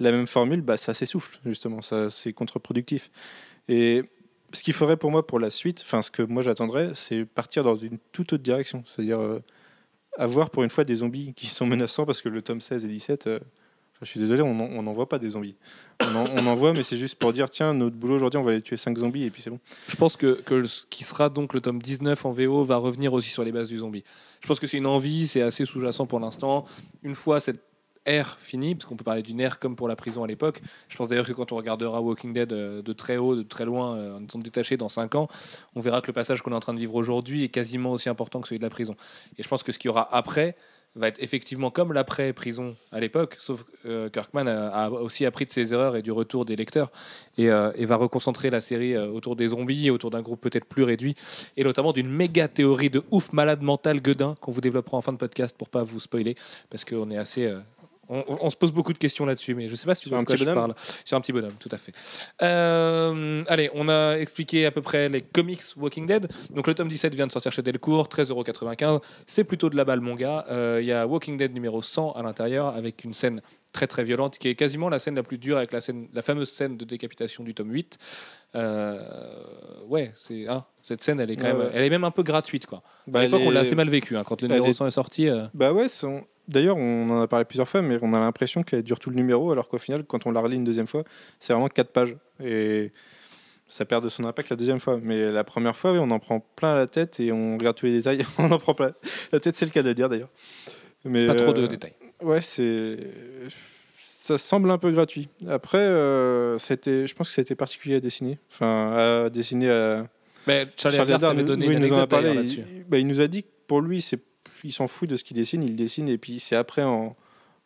la 0.00 0.10
même 0.10 0.26
formule, 0.26 0.62
bah, 0.62 0.76
ça 0.76 0.94
s'essouffle 0.94 1.38
justement, 1.46 1.82
ça 1.82 2.10
c'est 2.10 2.32
contre-productif. 2.32 3.10
Et 3.68 4.02
ce 4.52 4.62
qu'il 4.62 4.74
faudrait 4.74 4.96
pour 4.96 5.10
moi 5.10 5.26
pour 5.26 5.38
la 5.38 5.50
suite, 5.50 5.82
enfin, 5.84 6.02
ce 6.02 6.10
que 6.10 6.22
moi 6.22 6.42
j'attendrais, 6.42 6.92
c'est 6.94 7.24
partir 7.24 7.64
dans 7.64 7.76
une 7.76 7.98
toute 8.12 8.32
autre 8.32 8.42
direction, 8.42 8.82
c'est-à-dire 8.86 9.20
euh, 9.20 9.42
avoir 10.18 10.50
pour 10.50 10.62
une 10.62 10.70
fois 10.70 10.84
des 10.84 10.96
zombies 10.96 11.32
qui 11.34 11.46
sont 11.46 11.66
menaçants, 11.66 12.06
parce 12.06 12.22
que 12.22 12.28
le 12.28 12.42
tome 12.42 12.60
16 12.60 12.84
et 12.84 12.88
17. 12.88 13.26
euh, 13.26 13.38
je 14.02 14.08
suis 14.08 14.18
désolé, 14.18 14.42
on 14.42 14.82
n'en 14.82 14.92
voit 14.92 15.08
pas 15.08 15.20
des 15.20 15.30
zombies. 15.30 15.54
On 16.00 16.16
en, 16.16 16.26
on 16.26 16.46
en 16.48 16.54
voit, 16.54 16.72
mais 16.72 16.82
c'est 16.82 16.96
juste 16.96 17.20
pour 17.20 17.32
dire 17.32 17.48
tiens, 17.48 17.72
notre 17.72 17.94
boulot 17.94 18.16
aujourd'hui, 18.16 18.38
on 18.38 18.42
va 18.42 18.50
aller 18.50 18.60
tuer 18.60 18.76
5 18.76 18.98
zombies 18.98 19.22
et 19.22 19.30
puis 19.30 19.42
c'est 19.42 19.50
bon. 19.50 19.60
Je 19.86 19.94
pense 19.94 20.16
que, 20.16 20.40
que 20.42 20.64
ce 20.64 20.82
qui 20.90 21.04
sera 21.04 21.28
donc 21.28 21.54
le 21.54 21.60
tome 21.60 21.80
19 21.80 22.26
en 22.26 22.32
VO 22.32 22.64
va 22.64 22.78
revenir 22.78 23.12
aussi 23.12 23.28
sur 23.28 23.44
les 23.44 23.52
bases 23.52 23.68
du 23.68 23.78
zombie. 23.78 24.02
Je 24.40 24.48
pense 24.48 24.58
que 24.58 24.66
c'est 24.66 24.76
une 24.76 24.88
envie, 24.88 25.28
c'est 25.28 25.42
assez 25.42 25.64
sous-jacent 25.64 26.06
pour 26.06 26.18
l'instant. 26.18 26.66
Une 27.04 27.14
fois 27.14 27.38
cette 27.38 27.62
ère 28.06 28.38
finie, 28.38 28.74
parce 28.74 28.86
qu'on 28.86 28.96
peut 28.96 29.04
parler 29.04 29.22
d'une 29.22 29.40
ère 29.40 29.58
comme 29.58 29.76
pour 29.76 29.88
la 29.88 29.96
prison 29.96 30.24
à 30.24 30.26
l'époque, 30.26 30.60
je 30.88 30.96
pense 30.96 31.08
d'ailleurs 31.08 31.26
que 31.26 31.32
quand 31.32 31.52
on 31.52 31.56
regardera 31.56 32.00
Walking 32.00 32.32
Dead 32.32 32.52
euh, 32.52 32.82
de 32.82 32.92
très 32.92 33.16
haut, 33.16 33.36
de 33.36 33.42
très 33.42 33.64
loin, 33.64 33.96
euh, 33.96 34.16
en 34.16 34.22
étant 34.22 34.38
détaché 34.38 34.76
dans 34.76 34.88
5 34.88 35.14
ans, 35.14 35.28
on 35.74 35.80
verra 35.80 36.00
que 36.00 36.08
le 36.08 36.12
passage 36.12 36.42
qu'on 36.42 36.52
est 36.52 36.56
en 36.56 36.60
train 36.60 36.74
de 36.74 36.78
vivre 36.78 36.94
aujourd'hui 36.94 37.44
est 37.44 37.48
quasiment 37.48 37.92
aussi 37.92 38.08
important 38.08 38.40
que 38.40 38.48
celui 38.48 38.58
de 38.58 38.64
la 38.64 38.70
prison. 38.70 38.96
Et 39.38 39.42
je 39.42 39.48
pense 39.48 39.62
que 39.62 39.72
ce 39.72 39.78
qu'il 39.78 39.88
y 39.88 39.90
aura 39.90 40.14
après 40.14 40.56
va 40.94 41.08
être 41.08 41.22
effectivement 41.22 41.70
comme 41.70 41.94
l'après-prison 41.94 42.76
à 42.90 43.00
l'époque, 43.00 43.36
sauf 43.38 43.62
que 43.62 43.88
euh, 43.88 44.08
Kirkman 44.10 44.46
a, 44.46 44.90
aussi 44.90 45.24
appris 45.24 45.46
de 45.46 45.50
ses 45.50 45.72
erreurs 45.72 45.96
et 45.96 46.02
du 46.02 46.12
retour 46.12 46.44
des 46.44 46.54
lecteurs 46.54 46.90
et, 47.38 47.46
va 47.48 47.96
reconcentrer 47.96 48.50
la 48.50 48.60
série 48.60 48.98
autour 48.98 49.36
des 49.36 49.48
zombies, 49.48 49.90
autour 49.90 50.10
d'un 50.10 50.20
groupe 50.20 50.40
peut-être 50.40 50.66
plus 50.66 50.82
réduit, 50.82 51.16
et 51.56 51.64
notamment 51.64 51.92
d'une 51.92 52.10
méga 52.10 52.46
théorie 52.46 52.90
de 52.90 53.02
ouf 53.10 53.32
malade 53.32 53.62
mental 53.62 54.02
gueudin 54.02 54.36
qu'on 54.40 54.52
vous 54.52 54.60
développera 54.60 54.98
en 54.98 55.00
fin 55.00 55.12
de 55.12 55.18
podcast 55.18 55.56
pour 55.56 55.70
pas 55.70 55.82
vous 55.82 56.00
spoiler, 56.00 56.36
parce 56.68 56.84
qu'on 56.84 57.10
est 57.10 57.16
assez... 57.16 57.50
on, 58.28 58.38
on 58.46 58.50
se 58.50 58.56
pose 58.56 58.72
beaucoup 58.72 58.92
de 58.92 58.98
questions 58.98 59.24
là-dessus, 59.26 59.54
mais 59.54 59.68
je 59.68 59.74
sais 59.74 59.86
pas 59.86 59.94
si 59.94 60.02
tu 60.02 60.08
vois 60.10 60.18
de 60.20 60.24
quoi 60.24 60.36
je 60.36 60.44
parle. 60.44 60.74
Sur 61.04 61.16
un 61.16 61.20
petit 61.20 61.32
bonhomme, 61.32 61.54
tout 61.58 61.68
à 61.72 61.78
fait. 61.78 61.92
Euh, 62.42 63.42
allez, 63.48 63.70
on 63.74 63.88
a 63.88 64.16
expliqué 64.18 64.66
à 64.66 64.70
peu 64.70 64.82
près 64.82 65.08
les 65.08 65.20
comics 65.20 65.62
Walking 65.76 66.06
Dead. 66.06 66.28
Donc 66.50 66.66
le 66.66 66.74
tome 66.74 66.88
17 66.88 67.14
vient 67.14 67.26
de 67.26 67.32
sortir 67.32 67.52
chez 67.52 67.62
Delcourt, 67.62 68.08
13,95€. 68.08 69.00
C'est 69.26 69.44
plutôt 69.44 69.70
de 69.70 69.76
la 69.76 69.84
balle, 69.84 70.00
mon 70.00 70.14
gars. 70.14 70.44
Euh, 70.50 70.78
Il 70.80 70.86
y 70.86 70.92
a 70.92 71.06
Walking 71.06 71.36
Dead 71.36 71.52
numéro 71.54 71.82
100 71.82 72.12
à 72.12 72.22
l'intérieur, 72.22 72.68
avec 72.68 73.04
une 73.04 73.14
scène 73.14 73.40
très 73.72 73.86
très 73.86 74.04
violente, 74.04 74.36
qui 74.38 74.48
est 74.48 74.54
quasiment 74.54 74.88
la 74.90 74.98
scène 74.98 75.14
la 75.14 75.22
plus 75.22 75.38
dure, 75.38 75.56
avec 75.56 75.72
la, 75.72 75.80
scène, 75.80 76.08
la 76.12 76.20
fameuse 76.22 76.50
scène 76.50 76.76
de 76.76 76.84
décapitation 76.84 77.42
du 77.42 77.54
tome 77.54 77.70
8. 77.72 77.98
Euh, 78.54 79.00
ouais, 79.88 80.12
c'est 80.16 80.44
ah, 80.48 80.64
cette 80.82 81.02
scène, 81.02 81.20
elle 81.20 81.30
est 81.30 81.36
quand 81.36 81.44
Ouais, 81.46 81.52
même, 81.54 81.62
ouais. 81.62 81.70
elle 81.74 81.84
est 81.84 81.90
même 81.90 82.04
un 82.04 82.10
peu 82.10 82.22
gratuite 82.22 82.66
quoi. 82.66 82.82
Bah, 83.06 83.20
à 83.20 83.22
l'époque, 83.22 83.40
on 83.46 83.50
l'a 83.50 83.60
assez 83.60 83.74
mal 83.74 83.88
vécu 83.88 84.14
hein, 84.16 84.24
quand 84.26 84.42
le 84.42 84.48
numéro 84.48 84.66
est- 84.66 84.72
100 84.74 84.86
est 84.88 84.90
sorti. 84.90 85.26
euh, 85.28 85.46
Bah 85.54 85.72
ouais, 85.72 85.88
d'ailleurs, 86.48 86.76
on 86.76 87.10
en 87.10 87.22
a 87.22 87.26
parlé 87.26 87.44
plusieurs 87.44 87.68
fois, 87.68 87.82
mais 87.82 87.98
on 88.02 88.12
a 88.14 88.18
l'impression 88.18 88.62
qu'elle 88.62 88.82
dure 88.82 88.98
tout 88.98 89.10
le 89.10 89.16
numéro, 89.16 89.50
alors 89.52 89.68
qu'au 89.68 89.78
final, 89.78 90.04
quand 90.04 90.26
on 90.26 90.32
la 90.32 90.40
relit 90.40 90.56
une 90.56 90.64
deuxième 90.64 90.86
fois, 90.86 91.04
c'est 91.40 91.52
vraiment 91.52 91.68
quatre 91.68 91.92
pages. 91.92 92.14
Et 92.42 92.92
ça 93.68 93.84
perd 93.84 94.04
de 94.04 94.08
son 94.10 94.24
impact 94.24 94.50
la 94.50 94.56
deuxième 94.56 94.80
fois. 94.80 94.98
Mais 95.02 95.30
la 95.32 95.44
première 95.44 95.74
fois, 95.74 95.92
oui, 95.92 95.98
on 96.00 96.10
en 96.10 96.18
prend 96.18 96.40
plein 96.56 96.74
la 96.74 96.86
tête 96.86 97.20
et 97.20 97.32
on 97.32 97.56
regarde 97.56 97.76
tous 97.76 97.86
les 97.86 97.92
détails. 97.92 98.24
on 98.38 98.50
en 98.50 98.58
prend 98.58 98.74
plein 98.74 98.92
la 99.32 99.40
tête, 99.40 99.56
c'est 99.56 99.64
le 99.64 99.70
cas 99.70 99.82
de 99.82 99.92
dire 99.92 100.08
d'ailleurs. 100.08 100.30
Mais, 101.04 101.26
pas 101.26 101.34
trop 101.34 101.52
de 101.52 101.62
euh, 101.62 101.68
détails. 101.68 101.94
Ouais, 102.20 102.40
c'est. 102.40 102.98
Ça 103.98 104.38
semble 104.38 104.70
un 104.70 104.78
peu 104.78 104.92
gratuit. 104.92 105.28
Après, 105.48 105.78
euh, 105.78 106.56
c'était, 106.58 107.08
je 107.08 107.14
pense 107.14 107.28
que 107.28 107.34
c'était 107.34 107.56
particulier 107.56 107.96
à 107.96 108.00
dessiner. 108.00 108.38
Enfin, 108.50 109.24
à 109.24 109.30
dessiner 109.30 109.70
à. 109.70 110.06
Mais 110.46 110.66
Charlie, 110.76 110.96
Charlie 110.96 111.12
Adler 111.12 111.14
Adler 111.14 111.26
t'avait 111.28 111.42
nous- 111.42 111.48
donné 111.48 111.68
oui, 111.68 111.74
une 111.74 111.82
il 111.82 111.88
nous 111.88 111.94
en 111.94 112.00
a 112.00 112.06
parlé. 112.06 112.30
Il, 112.30 112.36
là-dessus. 112.36 112.62
bah, 112.88 112.98
il 112.98 113.06
nous 113.06 113.20
a 113.20 113.26
dit 113.26 113.42
que 113.42 113.48
pour 113.66 113.80
lui, 113.80 114.00
c'est, 114.00 114.20
il 114.64 114.72
s'en 114.72 114.86
fout 114.86 115.08
de 115.08 115.16
ce 115.16 115.24
qu'il 115.24 115.36
dessine, 115.36 115.62
il 115.62 115.76
dessine 115.76 116.08
et 116.08 116.18
puis 116.18 116.40
c'est 116.40 116.56
après 116.56 116.82
en. 116.82 117.16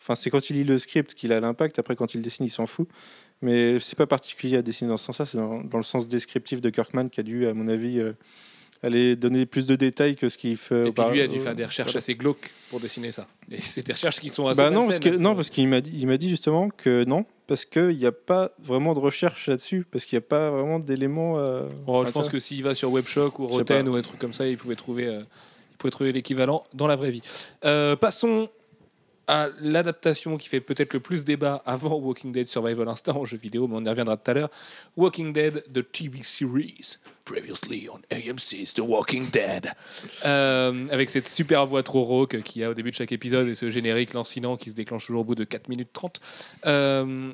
Enfin, 0.01 0.15
c'est 0.15 0.31
quand 0.31 0.51
il 0.51 0.57
lit 0.57 0.65
le 0.65 0.79
script 0.79 1.15
qu'il 1.15 1.33
a 1.33 1.41
l'impact. 1.41 1.79
Après, 1.79 1.97
quand 1.97 2.15
il 2.15 2.23
dessine, 2.23 2.47
il 2.47 2.51
s'en 2.51 2.67
fout. 2.67 2.89
Mais 3.43 3.79
c'est 3.81 3.97
pas 3.99 4.07
particulier 4.07 4.57
à 4.57 4.63
dessiner 4.63 4.89
dans 4.89 4.97
ce 4.97 5.07
sens-là. 5.07 5.27
C'est 5.27 5.37
dans, 5.39 5.61
dans 5.63 5.79
le 5.79 5.83
sens 5.85 6.07
descriptif 6.09 6.61
de 6.61 6.71
Kirkman 6.71 7.09
qui 7.09 7.21
a 7.21 7.23
dû, 7.23 7.47
à 7.47 7.55
mon 7.55 7.67
avis, 7.69 7.99
euh, 7.99 8.13
aller 8.83 9.17
donner 9.17 9.47
plus 9.47 9.67
de 9.67 9.75
détails 9.75 10.15
que 10.17 10.29
ce 10.29 10.39
qu'il 10.39 10.57
fait. 10.57 10.89
Et 10.89 10.93
puis 10.93 11.05
lui 11.11 11.21
a 11.21 11.27
dû 11.27 11.39
faire 11.41 11.55
des 11.55 11.65
recherches 11.65 11.89
Voilà. 11.89 11.99
assez 11.99 12.15
glauques 12.15 12.51
pour 12.71 12.79
dessiner 12.81 13.11
ça. 13.11 13.27
Et 13.51 13.61
c'est 13.61 13.85
des 13.85 13.93
recherches 13.95 14.21
qui 14.21 14.31
sont 14.31 14.47
assez 14.47 14.59
Bah 14.59 14.71
non, 14.71 14.87
parce 14.87 15.01
que, 15.01 15.09
non, 15.09 15.35
parce 15.35 15.51
qu'il 15.51 15.67
m'a 15.69 15.81
dit, 15.81 15.93
il 15.99 16.07
m'a 16.07 16.17
dit 16.19 16.29
justement 16.29 16.69
que 16.71 17.05
non, 17.05 17.27
parce 17.47 17.65
qu'il 17.65 17.97
n'y 17.97 18.07
a 18.07 18.13
pas 18.13 18.53
vraiment 18.63 18.95
de 18.95 19.01
recherche 19.01 19.49
là-dessus, 19.49 19.85
parce 19.91 20.05
qu'il 20.05 20.17
n'y 20.19 20.25
a 20.25 20.29
pas 20.29 20.51
vraiment 20.51 20.79
d'éléments. 20.79 21.39
euh, 21.39 21.69
Oh, 21.87 22.05
je 22.07 22.13
pense 22.13 22.29
que 22.29 22.39
s'il 22.39 22.63
va 22.63 22.75
sur 22.75 22.91
Webshock 22.93 23.39
ou 23.41 23.49
pas. 23.65 23.83
ou 23.83 23.95
un 23.97 24.03
truc 24.03 24.19
comme 24.21 24.33
ça, 24.35 24.47
il 24.47 24.57
pouvait 24.57 24.77
trouver, 24.77 25.07
euh, 25.09 25.21
il 25.77 25.79
pouvait 25.79 25.91
trouver 25.91 26.13
l'équivalent 26.13 26.65
dans 26.73 26.87
la 26.87 26.97
vraie 26.97 27.11
vie. 27.11 27.21
Euh, 27.67 27.97
passons 27.97 28.49
à 29.27 29.49
l'adaptation 29.61 30.39
qui 30.39 30.49
fait 30.49 30.61
peut-être 30.61 30.95
le 30.95 31.01
plus 31.01 31.25
débat 31.25 31.63
avant 31.67 31.97
Walking 31.97 32.33
Dead 32.33 32.49
Survival 32.49 32.89
Instinct 32.89 33.17
en 33.17 33.25
jeu 33.27 33.37
vidéo, 33.37 33.67
mais 33.69 33.77
on 33.77 33.85
y 33.85 33.89
reviendra 33.89 34.17
tout 34.17 34.31
à 34.31 34.35
l'heure. 34.35 34.51
Walking 34.97 35.33
Dead, 35.33 35.65
the 35.73 35.85
TV 35.93 36.21
series, 36.23 36.97
previously 37.25 37.89
on 37.93 37.99
AMC's 38.11 38.73
The 38.73 38.81
Walking 38.81 39.29
Dead, 39.31 39.73
Euh, 40.25 40.87
avec 40.91 41.11
cette 41.11 41.29
super 41.29 41.67
voix 41.67 41.83
trop 41.83 42.05
rauque 42.05 42.41
qu'il 42.43 42.63
y 42.63 42.65
a 42.65 42.71
au 42.71 42.75
début 42.75 42.91
de 42.91 42.97
chaque 42.97 43.13
épisode 43.13 43.49
et 43.49 43.55
ce 43.55 43.69
générique 43.71 44.15
lancinant 44.15 44.57
qui 44.57 44.71
se 44.71 44.75
déclenche 44.75 45.07
toujours 45.07 45.23
au 45.23 45.25
bout 45.25 45.35
de 45.35 45.45
4 45.45 45.69
minutes 45.69 45.93
30. 45.93 46.21
Euh, 46.67 47.33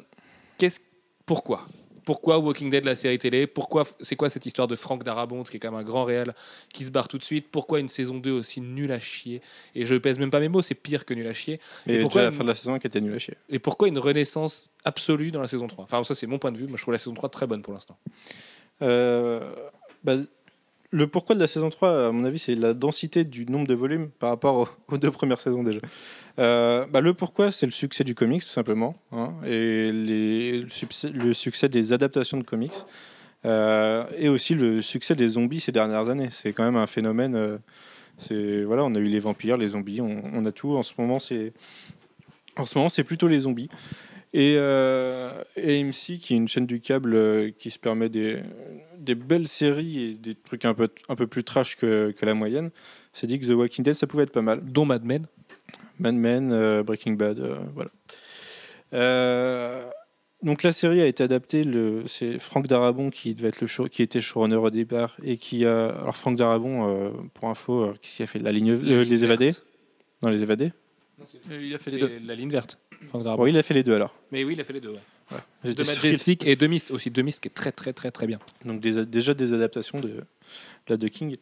qu'est-ce, 0.59 0.81
pourquoi? 1.27 1.69
Pourquoi 2.05 2.39
Walking 2.39 2.71
Dead, 2.71 2.85
la 2.85 2.97
série 2.97 3.19
télé? 3.19 3.47
Pourquoi 3.47 3.85
c'est 4.01 4.17
quoi 4.17 4.29
cette 4.31 4.47
histoire 4.47 4.69
de 4.69 4.77
Franck 4.77 5.05
Darabont, 5.05 5.43
qui 5.45 5.57
est 5.57 5.61
quand 5.61 5.71
même 5.71 5.81
un 5.81 5.85
grand 5.85 6.05
réel, 6.05 6.35
qui 6.73 6.85
se 6.85 6.91
barre 6.91 7.09
tout 7.09 7.19
de 7.19 7.25
suite? 7.25 7.47
Pourquoi 7.51 7.81
une 7.81 7.89
saison 7.89 8.19
2 8.19 8.31
aussi 8.31 8.61
nulle 8.61 8.93
à 8.93 8.99
chier? 8.99 9.41
Et 9.75 9.85
je 9.85 9.95
pèse 9.95 10.19
même 10.19 10.31
pas 10.31 10.41
mes 10.41 10.49
mots, 10.49 10.63
c'est 10.63 10.75
pire 10.75 11.05
que 11.05 11.15
nul 11.15 11.27
à 11.27 11.33
chier. 11.33 11.61
Et, 11.87 12.01
pourquoi 12.01 12.23
déjà 12.23 12.31
la 12.31 12.37
fin 12.37 12.45
de 12.45 12.49
la 12.49 12.55
saison 12.55 12.79
qui 12.79 12.87
était 12.87 13.01
nulle 13.01 13.15
à 13.15 13.19
chier. 13.19 13.35
Et 13.49 13.59
pourquoi 13.59 13.89
une 13.89 13.99
renaissance 13.99 14.69
absolue 14.85 15.31
dans 15.31 15.41
la 15.41 15.49
saison 15.49 15.69
3 15.69 15.85
Enfin, 15.85 16.03
ça 16.05 16.15
c'est 16.15 16.27
mon 16.27 16.39
point 16.39 16.53
de 16.53 16.59
vue. 16.59 16.67
Moi, 16.67 16.77
je 16.77 16.83
trouve 16.83 16.93
la 16.93 16.99
saison 16.99 17.15
3 17.15 17.29
très 17.29 17.47
bonne 17.47 17.63
pour 17.63 17.73
l'instant. 17.73 17.97
Euh, 18.83 19.53
bah, 20.03 20.17
le 20.91 21.07
pourquoi 21.07 21.35
de 21.35 21.41
la 21.41 21.47
saison 21.47 21.71
3, 21.71 22.09
à 22.09 22.13
mon 22.13 22.25
avis, 22.25 22.39
c'est 22.39 22.55
la 22.55 22.75
densité 22.75 23.25
du 23.25 23.47
nombre 23.47 23.67
de 23.67 23.75
volumes 23.75 24.11
par 24.19 24.31
rapport 24.31 24.77
aux 24.89 24.99
deux 24.99 25.11
premières 25.11 25.41
saisons 25.41 25.63
déjà. 25.63 25.81
Euh, 26.39 26.87
bah, 26.87 27.01
le 27.01 27.15
pourquoi, 27.15 27.51
c'est 27.51 27.67
le 27.67 27.73
succès 27.73 28.05
du 28.05 28.15
comics, 28.15 28.43
tout 28.43 28.49
simplement, 28.49 28.97
hein, 29.13 29.33
et 29.47 29.91
le, 29.93 30.67
succès, 30.69 31.69
des 31.69 31.93
adaptations 31.93 32.39
de 32.39 32.43
comics, 32.43 32.73
euh, 33.45 34.05
et 34.17 34.29
aussi 34.29 34.55
le 34.55 34.83
succès 34.83 35.15
des 35.15 35.29
zombies 35.29 35.61
ces 35.61 35.73
dernières 35.73 36.09
années. 36.09 36.29
C'est 36.31 36.53
quand 36.53 36.65
même 36.65 36.77
un 36.77 36.87
phénomène. 36.87 37.35
euh, 38.31 38.65
voilà, 38.67 38.85
on 38.85 38.95
a 38.95 38.99
eu 38.99 39.09
les 39.09 39.21
vampires, 39.21 39.57
les 39.57 39.71
zombies, 39.71 40.01
on, 40.01 40.47
a 40.47 40.53
tout. 40.53 40.77
En 40.77 40.83
ce 40.83 40.95
moment, 40.99 41.19
c'est 41.19 41.53
en 42.57 42.67
ce 42.67 42.77
moment, 42.77 42.89
c'est 42.89 43.05
plutôt 43.05 43.29
les 43.29 43.41
zombies. 43.41 43.69
Et, 44.35 44.57
AMC, 44.57 46.19
qui 46.19 46.33
est 46.33 46.37
une 46.37 46.49
chaîne 46.49 46.67
du 46.67 46.81
câble 46.81 47.53
qui 47.59 47.71
se 47.71 47.79
permet 47.79 48.09
des, 48.09 48.39
des 48.99 49.15
belles 49.15 49.49
séries 49.49 50.03
et 50.03 50.15
des 50.15 50.35
trucs 50.35 50.65
un 50.65 50.73
peu, 50.73 50.89
un 51.11 51.17
peu 51.17 51.27
plus 51.27 51.45
trash 51.45 51.77
que, 51.77 52.13
que 52.13 52.25
la 52.25 52.33
moyenne, 52.33 52.71
s'est 53.13 53.27
dit 53.27 53.39
que 53.39 53.47
The 53.47 53.51
Walking 53.51 53.85
Dead, 53.85 53.95
ça 53.95 54.07
pouvait 54.07 54.23
être 54.23 54.33
pas 54.33 54.43
mal. 54.43 54.61
Dont 54.63 54.87
Mad 54.87 55.05
Men. 55.05 55.27
Mad 55.99 56.15
Men, 56.15 56.53
euh, 56.53 56.83
Breaking 56.83 57.13
Bad, 57.13 57.39
euh, 57.41 57.57
voilà. 57.75 57.91
Euh, 58.95 59.85
donc 60.43 60.63
la 60.65 60.73
série 60.73 61.01
a 61.01 61.07
été 61.07 61.23
adaptée. 61.23 61.65
Le, 61.65 62.03
c'est 62.07 62.39
Frank 62.39 62.67
Darabont 62.67 63.11
qui 63.11 63.35
devait 63.35 63.49
être 63.49 63.61
le 63.61 63.67
show, 63.67 63.87
qui 63.89 64.03
était 64.03 64.21
showrunner 64.21 64.57
au 64.57 64.71
départ 64.71 65.17
et 65.23 65.37
qui 65.37 65.65
a. 65.65 65.87
Alors 65.91 66.17
Frank 66.17 66.37
Darabont, 66.37 66.89
euh, 66.89 67.11
pour 67.35 67.49
info, 67.49 67.83
euh, 67.83 67.95
qu'est-ce 68.03 68.17
qu'il 68.17 68.23
a 68.25 68.27
fait? 68.27 68.39
La 68.41 68.53
ligne, 68.53 68.75
La 68.75 68.95
euh, 68.97 69.05
les 69.05 69.25
évadés? 69.25 69.53
Non, 70.23 70.29
les 70.31 70.43
évadés? 70.43 70.73
Il 71.51 71.75
a 71.75 71.79
fait 71.79 71.91
C'est 71.91 71.97
les 71.99 72.03
deux. 72.19 72.27
la 72.27 72.35
ligne 72.35 72.51
verte. 72.51 72.79
Franck 73.11 73.23
Darabont. 73.23 73.45
Bon, 73.45 73.47
il 73.49 73.57
a 73.57 73.63
fait 73.63 73.75
les 73.75 73.83
deux 73.85 73.95
alors. 73.95 74.15
Mais 74.33 74.43
oui, 74.45 74.55
il 74.55 74.61
a 74.61 74.65
fait 74.65 74.73
les 74.73 74.81
deux. 74.81 74.91
Ouais. 74.91 75.39
J'étais 75.65 75.83
De 75.83 75.87
Majestic 75.87 76.47
et 76.47 76.57
de 76.57 76.67
Mist 76.67 76.91
aussi. 76.91 77.11
De 77.11 77.23
Mist 77.23 77.41
qui 77.41 77.49
est 77.49 77.53
très 77.53 77.73
très 77.73 77.93
très 77.93 78.11
très 78.11 78.27
bien. 78.27 78.39
Donc 78.65 78.81
des- 78.81 79.07
déjà 79.07 79.33
des 79.35 79.53
adaptations 79.53 80.01
de, 80.01 80.09
de 80.09 80.25
la 80.89 80.97
de 80.97 81.09
King. 81.09 81.37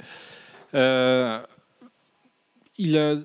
Euh, 0.75 1.41
il, 2.79 2.97
a, 2.99 3.17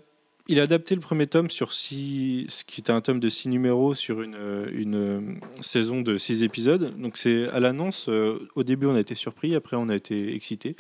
il 0.47 0.59
a 0.59 0.63
adapté 0.63 0.95
le 0.95 1.01
premier 1.01 1.27
tome 1.27 1.49
sur 1.49 1.73
six, 1.73 2.45
ce 2.49 2.63
qui 2.63 2.81
était 2.81 2.91
un 2.91 3.01
tome 3.01 3.19
de 3.19 3.29
six 3.29 3.49
numéros 3.49 3.93
sur 3.93 4.21
une, 4.21 4.35
euh, 4.35 4.67
une 4.73 4.95
euh, 4.95 5.19
saison 5.61 6.01
de 6.01 6.17
six 6.17 6.43
épisodes. 6.43 6.93
Donc 6.99 7.17
c'est 7.17 7.47
à 7.49 7.59
l'annonce, 7.59 8.07
euh, 8.09 8.37
au 8.55 8.63
début 8.63 8.85
on 8.87 8.95
a 8.95 8.99
été 8.99 9.15
surpris, 9.15 9.55
après 9.55 9.75
on 9.75 9.89
a 9.89 9.95
été 9.95 10.35
excité. 10.35 10.75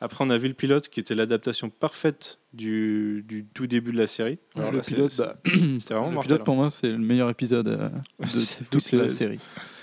Après 0.00 0.24
on 0.24 0.30
a 0.30 0.38
vu 0.38 0.48
le 0.48 0.54
pilote 0.54 0.88
qui 0.88 0.98
était 0.98 1.14
l'adaptation 1.14 1.70
parfaite 1.70 2.40
du, 2.52 3.24
du 3.28 3.44
tout 3.54 3.66
début 3.68 3.92
de 3.92 3.98
la 3.98 4.06
série. 4.08 4.38
Alors 4.56 4.72
le 4.72 4.78
là, 4.78 4.82
pilote, 4.82 5.12
c'est- 5.12 5.22
bah, 5.22 5.36
le 5.44 6.22
pilote 6.22 6.44
pour 6.44 6.56
moi, 6.56 6.70
c'est 6.70 6.88
le 6.88 6.98
meilleur 6.98 7.30
épisode 7.30 7.68
euh, 7.68 7.88
de 8.20 8.64
toute 8.70 8.90
la 8.92 9.10
série. 9.10 9.38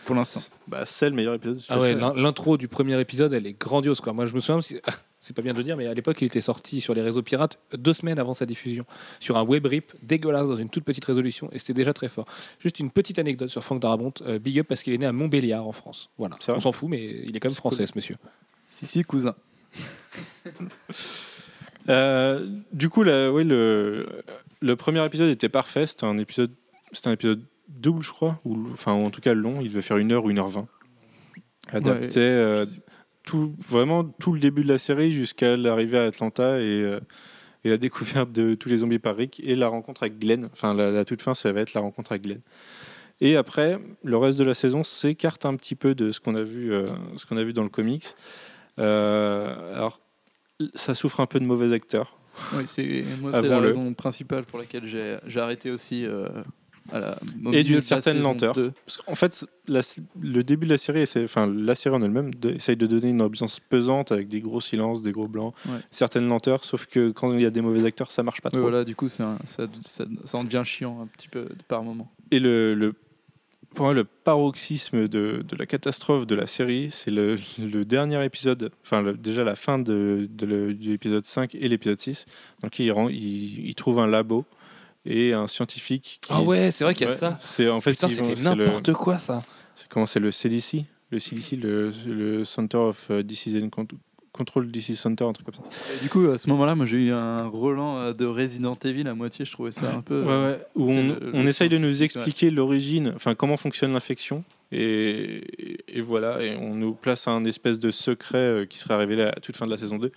Pour 0.05 0.15
l'instant. 0.15 0.41
Bah, 0.67 0.83
c'est 0.85 1.09
le 1.09 1.15
meilleur 1.15 1.33
épisode. 1.35 1.57
de 1.57 1.63
Ah 1.69 1.79
ouais, 1.79 1.95
l'intro 1.95 2.57
du 2.57 2.67
premier 2.67 2.99
épisode, 2.99 3.33
elle 3.33 3.45
est 3.47 3.53
grandiose. 3.59 3.99
Quoi. 4.01 4.13
Moi, 4.13 4.25
je 4.25 4.33
me 4.33 4.39
souviens, 4.39 4.61
c'est- 4.61 4.81
c'est 5.19 5.35
pas 5.35 5.41
bien 5.41 5.53
de 5.53 5.57
le 5.57 5.63
dire, 5.63 5.75
mais 5.77 5.85
à 5.87 5.93
l'époque, 5.93 6.21
il 6.21 6.25
était 6.25 6.41
sorti 6.41 6.81
sur 6.81 6.93
les 6.93 7.01
réseaux 7.01 7.21
pirates 7.21 7.57
deux 7.73 7.93
semaines 7.93 8.19
avant 8.19 8.33
sa 8.33 8.45
diffusion, 8.45 8.85
sur 9.19 9.37
un 9.37 9.43
web 9.43 9.65
rip 9.65 9.91
dégueulasse 10.01 10.47
dans 10.47 10.55
une 10.57 10.69
toute 10.69 10.83
petite 10.83 11.05
résolution, 11.05 11.49
et 11.51 11.59
c'était 11.59 11.73
déjà 11.73 11.93
très 11.93 12.07
fort. 12.09 12.25
Juste 12.61 12.79
une 12.79 12.89
petite 12.89 13.19
anecdote 13.19 13.49
sur 13.49 13.63
Franck 13.63 13.81
Darabont, 13.81 14.13
euh, 14.21 14.39
big 14.39 14.59
up 14.59 14.67
parce 14.67 14.81
qu'il 14.83 14.93
est 14.93 14.97
né 14.97 15.05
à 15.05 15.11
Montbéliard 15.11 15.67
en 15.67 15.71
France. 15.73 16.09
Voilà, 16.17 16.37
on 16.47 16.59
s'en 16.59 16.71
fout, 16.71 16.89
mais 16.89 17.03
il 17.25 17.35
est 17.35 17.39
quand 17.39 17.49
même 17.49 17.55
français, 17.55 17.85
ce 17.85 17.93
monsieur. 17.95 18.15
Si, 18.71 18.87
si, 18.87 19.03
cousin. 19.03 19.35
Euh, 21.87 22.45
du 22.71 22.89
coup, 22.89 23.01
là, 23.03 23.31
oui, 23.31 23.43
le, 23.43 24.05
le 24.61 24.75
premier 24.75 25.03
épisode 25.05 25.29
était 25.29 25.49
parfait. 25.49 25.87
C'était 25.87 26.05
un 26.05 26.17
épisode, 26.19 26.51
c'était 26.91 27.07
un 27.07 27.13
épisode 27.13 27.41
double, 27.69 28.03
je 28.03 28.11
crois, 28.11 28.39
ou 28.45 28.67
enfin, 28.73 28.91
en 28.91 29.09
tout 29.09 29.21
cas 29.21 29.33
long. 29.33 29.61
Il 29.61 29.69
devait 29.69 29.81
faire 29.81 29.97
une 29.97 30.11
heure 30.11 30.25
ou 30.25 30.29
une 30.29 30.39
heure 30.39 30.49
vingt. 30.49 30.67
Adapté 31.71 32.19
euh, 32.19 32.65
tout, 33.23 33.55
vraiment 33.59 34.03
tout 34.03 34.33
le 34.33 34.39
début 34.39 34.63
de 34.63 34.67
la 34.67 34.77
série 34.77 35.11
jusqu'à 35.11 35.55
l'arrivée 35.55 35.99
à 35.99 36.05
Atlanta 36.05 36.59
et, 36.59 36.63
euh, 36.63 36.99
et 37.63 37.69
la 37.69 37.77
découverte 37.77 38.31
de 38.31 38.55
tous 38.55 38.69
les 38.69 38.79
zombies 38.79 38.99
par 38.99 39.15
Rick 39.15 39.39
et 39.45 39.55
la 39.55 39.67
rencontre 39.67 40.03
avec 40.03 40.17
Glenn. 40.19 40.49
Enfin, 40.51 40.73
la, 40.73 40.91
la 40.91 41.05
toute 41.05 41.21
fin, 41.21 41.33
ça 41.33 41.51
va 41.51 41.61
être 41.61 41.73
la 41.73 41.81
rencontre 41.81 42.11
avec 42.13 42.23
Glenn. 42.23 42.41
Et 43.21 43.35
après, 43.35 43.79
le 44.03 44.17
reste 44.17 44.39
de 44.39 44.45
la 44.45 44.53
saison 44.53 44.83
s'écarte 44.83 45.45
un 45.45 45.55
petit 45.57 45.75
peu 45.75 45.93
de 45.93 46.11
ce 46.11 46.19
qu'on 46.19 46.35
a 46.35 46.41
vu, 46.43 46.71
euh, 46.71 46.87
ce 47.17 47.25
qu'on 47.25 47.37
a 47.37 47.43
vu 47.43 47.53
dans 47.53 47.63
le 47.63 47.69
comics. 47.69 48.07
Euh, 48.79 49.75
alors, 49.75 49.99
ça 50.73 50.95
souffre 50.95 51.19
un 51.19 51.25
peu 51.25 51.39
de 51.39 51.45
mauvais 51.45 51.73
acteurs. 51.73 52.17
Oui, 52.53 52.63
c'est 52.65 53.03
moi 53.19 53.33
c'est 53.33 53.49
la 53.49 53.59
raison 53.59 53.93
principale 53.93 54.45
pour 54.45 54.59
laquelle 54.59 54.85
j'ai 54.85 55.39
arrêté 55.39 55.71
aussi 55.71 56.05
à 56.91 56.99
la, 56.99 57.17
Et 57.53 57.63
d'une 57.63 57.79
certaine 57.81 58.19
lenteur. 58.21 58.53
2. 58.53 58.71
Parce 58.85 58.97
qu'en 58.97 59.15
fait, 59.15 59.45
la- 59.67 59.81
le 60.19 60.43
début 60.43 60.65
de 60.65 60.71
la 60.71 60.77
série, 60.77 61.03
enfin 61.23 61.47
la 61.47 61.75
série 61.75 61.95
en 61.95 62.01
elle-même, 62.01 62.31
essaye 62.55 62.75
de 62.77 62.87
donner 62.87 63.09
une 63.09 63.21
ambiance 63.21 63.59
pesante 63.59 64.11
avec 64.11 64.27
des 64.27 64.39
gros 64.41 64.61
silences, 64.61 65.01
des 65.01 65.11
gros 65.11 65.27
blancs, 65.27 65.53
Ouais. 65.67 65.79
certaines 65.91 66.27
lenteurs. 66.27 66.63
Sauf 66.63 66.85
que 66.85 67.11
quand 67.11 67.33
il 67.33 67.41
y 67.41 67.45
a 67.45 67.49
des 67.51 67.61
mauvais 67.61 67.85
acteurs, 67.85 68.11
ça 68.11 68.23
marche 68.23 68.41
pas 68.41 68.49
trop. 68.49 68.61
voilà, 68.61 68.83
du 68.83 68.95
coup, 68.95 69.07
un- 69.19 69.37
ça, 69.45 69.67
ça, 69.81 70.05
ça 70.23 70.37
en 70.37 70.43
devient 70.43 70.63
chiant 70.65 70.99
un 71.01 71.07
petit 71.07 71.27
peu 71.27 71.47
par 71.67 71.83
moment. 71.83 72.11
Et 72.31 72.39
le, 72.39 72.73
le, 72.75 72.93
pour 73.75 73.85
moi, 73.85 73.93
le 73.93 74.03
paroxysme 74.03 75.07
de, 75.07 75.43
de 75.47 75.55
la 75.55 75.65
catastrophe 75.67 76.25
de 76.25 76.33
la 76.35 76.47
série, 76.47 76.89
c'est 76.91 77.11
le, 77.11 77.37
le 77.59 77.85
dernier 77.85 78.23
épisode, 78.25 78.71
enfin 78.83 79.01
le- 79.01 79.13
déjà 79.13 79.43
la 79.43 79.55
fin 79.55 79.77
de, 79.77 80.27
de 80.31 80.75
l'épisode 80.79 81.25
5 81.25 81.53
et 81.55 81.67
l'épisode 81.69 81.99
6. 81.99 82.25
Donc 82.63 82.79
il, 82.79 82.91
rend- 82.91 83.09
il, 83.09 83.67
il 83.67 83.75
trouve 83.75 83.99
un 83.99 84.07
labo 84.07 84.45
et 85.05 85.33
un 85.33 85.47
scientifique. 85.47 86.19
Qui, 86.21 86.29
Ah 86.31 86.41
ouais, 86.41 86.71
c'est 86.71 86.83
vrai 86.83 86.93
qu'il 86.93 87.07
y 87.07 87.09
a 87.09 87.13
Ouais, 87.13 87.17
ça. 87.19 87.37
C'est 87.41 87.69
en 87.69 87.81
fait 87.81 87.93
c'était 87.95 88.35
le- 88.55 88.65
n'importe 88.65 88.93
quoi, 88.93 89.17
ça. 89.19 89.41
C'est 89.75 89.87
comment 89.87 90.05
c'est 90.05 90.19
le 90.19 90.31
CDC, 90.31 90.85
le 91.11 91.19
CDC, 91.19 91.55
le, 91.55 91.91
le 92.05 92.45
Center 92.45 92.77
of 92.77 93.07
euh, 93.11 93.23
Disease 93.23 93.61
and 93.63 93.69
Con- 93.69 93.87
Control 94.31 94.69
Disease 94.69 94.99
Center, 94.99 95.23
un 95.25 95.33
truc 95.33 95.45
comme 95.47 95.55
ça. 95.55 95.61
Et 95.97 96.03
du 96.03 96.09
coup, 96.09 96.25
à 96.27 96.37
ce 96.37 96.47
moment-là, 96.49 96.75
moi, 96.75 96.85
j'ai 96.85 96.97
eu 96.97 97.11
un 97.11 97.47
relan 97.47 97.97
euh, 97.97 98.13
de 98.13 98.25
Resident 98.25 98.77
Evil 98.85 99.07
à 99.07 99.13
moitié. 99.15 99.43
Je 99.45 99.51
trouvais 99.51 99.71
ça 99.71 99.91
un 99.93 100.01
peu. 100.01 100.21
Ouais, 100.23 100.27
ouais, 100.27 100.59
Où 100.75 100.89
c'est 100.89 100.97
on, 100.99 101.03
le- 101.07 101.31
on 101.33 101.43
le 101.43 101.49
essaye 101.49 101.69
de 101.69 101.77
nous 101.77 102.03
expliquer 102.03 102.51
l'origine, 102.51 103.11
enfin 103.15 103.35
comment 103.35 103.57
fonctionne 103.57 103.91
l'infection, 103.93 104.43
Et, 104.71 105.41
voilà, 106.01 106.43
et 106.43 106.55
on 106.55 106.75
nous 106.75 106.93
place 106.93 107.27
un 107.27 107.43
espèce 107.45 107.79
de 107.79 107.89
secret 107.89 108.37
euh, 108.37 108.65
qui 108.65 108.77
serait 108.77 108.95
révélé 108.97 109.23
à 109.23 109.31
toute 109.41 109.55
fin 109.55 109.65
de 109.65 109.71
la 109.71 109.77
saison 109.77 109.97
2, 109.97 110.11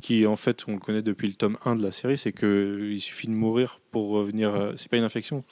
qui 0.00 0.26
en 0.26 0.36
fait, 0.36 0.64
on 0.68 0.74
le 0.74 0.78
connaît 0.78 1.02
depuis 1.02 1.26
le 1.26 1.34
tome 1.34 1.58
1 1.64 1.74
de 1.76 1.82
la 1.82 1.90
série, 1.90 2.16
c'est 2.16 2.32
qu'il 2.32 3.00
suffit 3.00 3.26
de 3.26 3.32
mourir 3.32 3.80
pour 3.90 4.10
revenir. 4.10 4.54
euh, 4.54 4.72
C'est 4.76 4.88
pas 4.88 4.96
une 4.96 5.04
infection, 5.04 5.42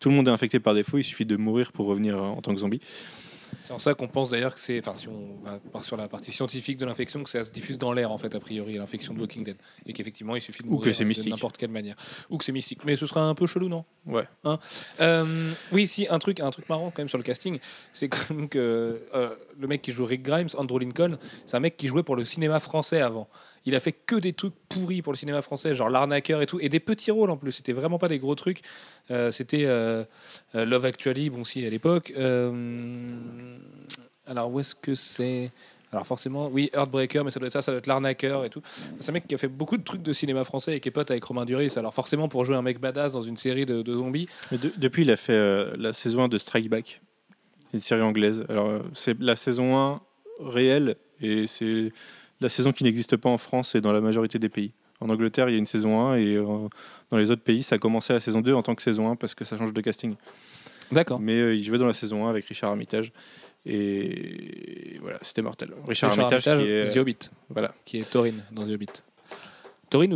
tout 0.00 0.08
le 0.08 0.14
monde 0.14 0.26
est 0.26 0.32
infecté 0.32 0.58
par 0.58 0.74
défaut, 0.74 0.98
il 0.98 1.04
suffit 1.04 1.26
de 1.26 1.36
mourir 1.36 1.70
pour 1.72 1.86
revenir 1.86 2.16
euh, 2.16 2.26
en 2.26 2.42
tant 2.42 2.52
que 2.52 2.60
zombie. 2.60 2.80
C'est 3.62 3.72
en 3.72 3.78
ça 3.78 3.94
qu'on 3.94 4.08
pense 4.08 4.30
d'ailleurs 4.30 4.54
que 4.54 4.60
c'est, 4.60 4.78
enfin 4.78 4.96
si 4.96 5.08
on 5.08 5.36
va 5.44 5.58
part 5.72 5.84
sur 5.84 5.96
la 5.96 6.08
partie 6.08 6.32
scientifique 6.32 6.78
de 6.78 6.86
l'infection, 6.86 7.22
que 7.22 7.30
ça 7.30 7.44
se 7.44 7.52
diffuse 7.52 7.78
dans 7.78 7.92
l'air 7.92 8.12
en 8.12 8.18
fait 8.18 8.34
a 8.34 8.40
priori 8.40 8.74
l'infection 8.74 9.14
de 9.14 9.20
Walking 9.20 9.44
Dead 9.44 9.56
et 9.86 9.92
qu'effectivement 9.92 10.36
il 10.36 10.42
suffit 10.42 10.62
de 10.62 10.68
Ou 10.68 10.78
que 10.78 10.92
c'est 10.92 11.04
de 11.04 11.28
n'importe 11.28 11.56
quelle 11.56 11.70
manière 11.70 11.96
ou 12.30 12.38
que 12.38 12.44
c'est 12.44 12.52
mystique. 12.52 12.84
Mais 12.84 12.96
ce 12.96 13.06
sera 13.06 13.22
un 13.22 13.34
peu 13.34 13.46
chelou 13.46 13.68
non? 13.68 13.84
Ouais. 14.06 14.24
Hein? 14.44 14.58
Euh, 15.00 15.52
oui, 15.72 15.86
si 15.86 16.06
un 16.08 16.18
truc, 16.18 16.40
un 16.40 16.50
truc 16.50 16.68
marrant 16.68 16.90
quand 16.90 16.98
même 16.98 17.08
sur 17.08 17.18
le 17.18 17.24
casting, 17.24 17.58
c'est 17.92 18.08
quand 18.08 18.30
même 18.34 18.48
que 18.48 19.00
euh, 19.14 19.34
le 19.58 19.66
mec 19.66 19.82
qui 19.82 19.92
joue 19.92 20.04
Rick 20.04 20.22
Grimes, 20.22 20.48
Andrew 20.56 20.78
Lincoln, 20.78 21.18
c'est 21.46 21.56
un 21.56 21.60
mec 21.60 21.76
qui 21.76 21.88
jouait 21.88 22.02
pour 22.02 22.16
le 22.16 22.24
cinéma 22.24 22.60
français 22.60 23.00
avant. 23.00 23.28
Il 23.66 23.74
a 23.74 23.80
fait 23.80 23.92
que 23.92 24.16
des 24.16 24.32
trucs 24.32 24.54
pourris 24.68 25.00
pour 25.00 25.12
le 25.12 25.16
cinéma 25.16 25.40
français, 25.40 25.74
genre 25.74 25.88
l'arnaqueur 25.88 26.42
et 26.42 26.46
tout, 26.46 26.60
et 26.60 26.68
des 26.68 26.80
petits 26.80 27.10
rôles 27.10 27.30
en 27.30 27.36
plus. 27.36 27.52
C'était 27.52 27.72
vraiment 27.72 27.98
pas 27.98 28.08
des 28.08 28.18
gros 28.18 28.34
trucs. 28.34 28.60
Euh, 29.10 29.32
C'était 29.32 29.64
euh, 29.64 30.04
euh, 30.54 30.64
Love 30.64 30.84
Actually, 30.84 31.30
bon 31.30 31.44
si 31.44 31.64
à 31.64 31.70
l'époque. 31.70 32.12
Alors 34.26 34.52
où 34.52 34.60
est-ce 34.60 34.74
que 34.74 34.94
c'est? 34.94 35.50
Alors 35.92 36.06
forcément, 36.06 36.48
oui, 36.48 36.70
Heartbreaker, 36.74 37.24
mais 37.24 37.30
ça 37.30 37.38
doit 37.38 37.46
être 37.46 37.52
ça, 37.52 37.62
ça 37.62 37.70
doit 37.70 37.78
être 37.78 37.86
l'arnaqueur 37.86 38.44
et 38.44 38.50
tout. 38.50 38.60
C'est 38.98 39.10
un 39.10 39.12
mec 39.12 39.28
qui 39.28 39.34
a 39.34 39.38
fait 39.38 39.48
beaucoup 39.48 39.76
de 39.76 39.84
trucs 39.84 40.02
de 40.02 40.12
cinéma 40.12 40.44
français 40.44 40.76
et 40.76 40.80
qui 40.80 40.88
est 40.88 40.92
pote 40.92 41.10
avec 41.10 41.22
Romain 41.22 41.44
Duris. 41.44 41.72
Alors 41.76 41.94
forcément, 41.94 42.28
pour 42.28 42.44
jouer 42.44 42.56
un 42.56 42.62
mec 42.62 42.80
badass 42.80 43.12
dans 43.12 43.22
une 43.22 43.36
série 43.36 43.64
de, 43.64 43.84
zombies, 43.92 44.28
depuis, 44.76 45.02
il 45.02 45.10
a 45.10 45.16
fait 45.16 45.76
la 45.76 45.92
saison 45.92 46.24
1 46.24 46.28
de 46.28 46.38
Strike 46.38 46.68
Back, 46.68 47.00
une 47.72 47.80
série 47.80 48.02
anglaise. 48.02 48.44
Alors, 48.48 48.82
c'est 48.92 49.18
la 49.20 49.36
saison 49.36 49.78
1 49.78 50.00
réelle 50.40 50.96
et 51.20 51.46
c'est 51.46 51.92
la 52.40 52.48
saison 52.48 52.72
qui 52.72 52.84
n'existe 52.84 53.16
pas 53.16 53.28
en 53.28 53.38
France 53.38 53.74
et 53.74 53.80
dans 53.80 53.92
la 53.92 54.00
majorité 54.00 54.38
des 54.38 54.48
pays. 54.48 54.72
En 55.00 55.10
Angleterre, 55.10 55.48
il 55.48 55.52
y 55.52 55.56
a 55.56 55.58
une 55.58 55.66
saison 55.66 56.00
1 56.08 56.16
et 56.16 56.36
euh, 56.36 56.44
dans 57.10 57.16
les 57.16 57.30
autres 57.30 57.42
pays, 57.42 57.62
ça 57.62 57.76
a 57.76 57.78
commencé 57.78 58.12
à 58.12 58.14
la 58.14 58.20
saison 58.20 58.40
2 58.40 58.54
en 58.54 58.62
tant 58.62 58.74
que 58.74 58.82
saison 58.82 59.10
1 59.10 59.16
parce 59.16 59.34
que 59.34 59.44
ça 59.44 59.58
change 59.58 59.72
de 59.72 59.80
casting. 59.80 60.14
D'accord. 60.92 61.20
Mais 61.20 61.34
euh, 61.34 61.54
il 61.54 61.64
jouait 61.64 61.78
dans 61.78 61.86
la 61.86 61.94
saison 61.94 62.26
1 62.26 62.30
avec 62.30 62.46
Richard 62.46 62.70
Armitage 62.70 63.12
et 63.66 64.98
voilà, 65.00 65.18
c'était 65.22 65.42
mortel. 65.42 65.70
Richard, 65.88 66.10
Armitage, 66.10 66.44
qui 66.44 66.50
est, 66.50 66.92
The 66.92 66.96
Hobbit, 66.98 67.30
voilà. 67.50 67.74
qui 67.84 67.98
est 67.98 68.10
Thorin 68.10 68.34
dans 68.52 68.66
The 68.66 68.70
Hobbit. 68.70 68.88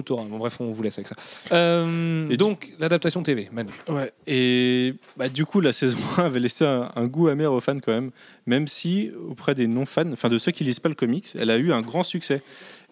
Thorin 0.02 0.26
ou 0.26 0.28
Bon, 0.28 0.38
bref, 0.38 0.56
on 0.60 0.70
vous 0.70 0.82
laisse 0.82 0.98
avec 0.98 1.08
ça. 1.08 1.14
Euh, 1.52 2.28
Et 2.28 2.36
donc, 2.36 2.70
l'adaptation 2.78 3.22
TV, 3.22 3.48
Manu. 3.52 3.70
Ouais, 3.88 4.12
et 4.26 4.94
bah, 5.16 5.28
du 5.28 5.44
coup, 5.46 5.60
la 5.60 5.72
saison 5.72 5.98
1 6.16 6.24
avait 6.24 6.40
laissé 6.40 6.64
un, 6.64 6.90
un 6.94 7.06
goût 7.06 7.28
amer 7.28 7.52
aux 7.52 7.60
fans 7.60 7.78
quand 7.78 7.92
même, 7.92 8.10
même 8.46 8.66
si 8.66 9.10
auprès 9.28 9.54
des 9.54 9.66
non-fans, 9.66 10.12
enfin 10.12 10.28
de 10.28 10.38
ceux 10.38 10.52
qui 10.52 10.64
lisent 10.64 10.80
pas 10.80 10.88
le 10.88 10.94
comics, 10.94 11.26
elle 11.38 11.50
a 11.50 11.56
eu 11.58 11.72
un 11.72 11.80
grand 11.82 12.02
succès. 12.02 12.42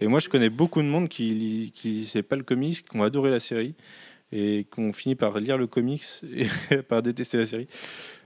Et 0.01 0.07
moi, 0.07 0.21
je 0.21 0.29
connais 0.29 0.51
beaucoup 0.51 0.83
de 0.83 0.87
monde 0.87 1.09
qui, 1.09 1.73
qui 1.75 1.89
lisait 1.89 2.23
pas 2.23 2.37
le 2.37 2.43
comics, 2.43 2.85
qui 2.89 2.97
ont 2.97 3.03
adoré 3.03 3.31
la 3.31 3.41
série 3.41 3.75
et 4.33 4.67
qui 4.73 4.81
ont 4.81 4.93
fini 4.93 5.15
par 5.15 5.39
lire 5.39 5.57
le 5.57 5.67
comics 5.67 6.03
et 6.35 6.47
par 6.89 7.01
détester 7.03 7.39
la 7.39 7.47
série. 7.47 7.69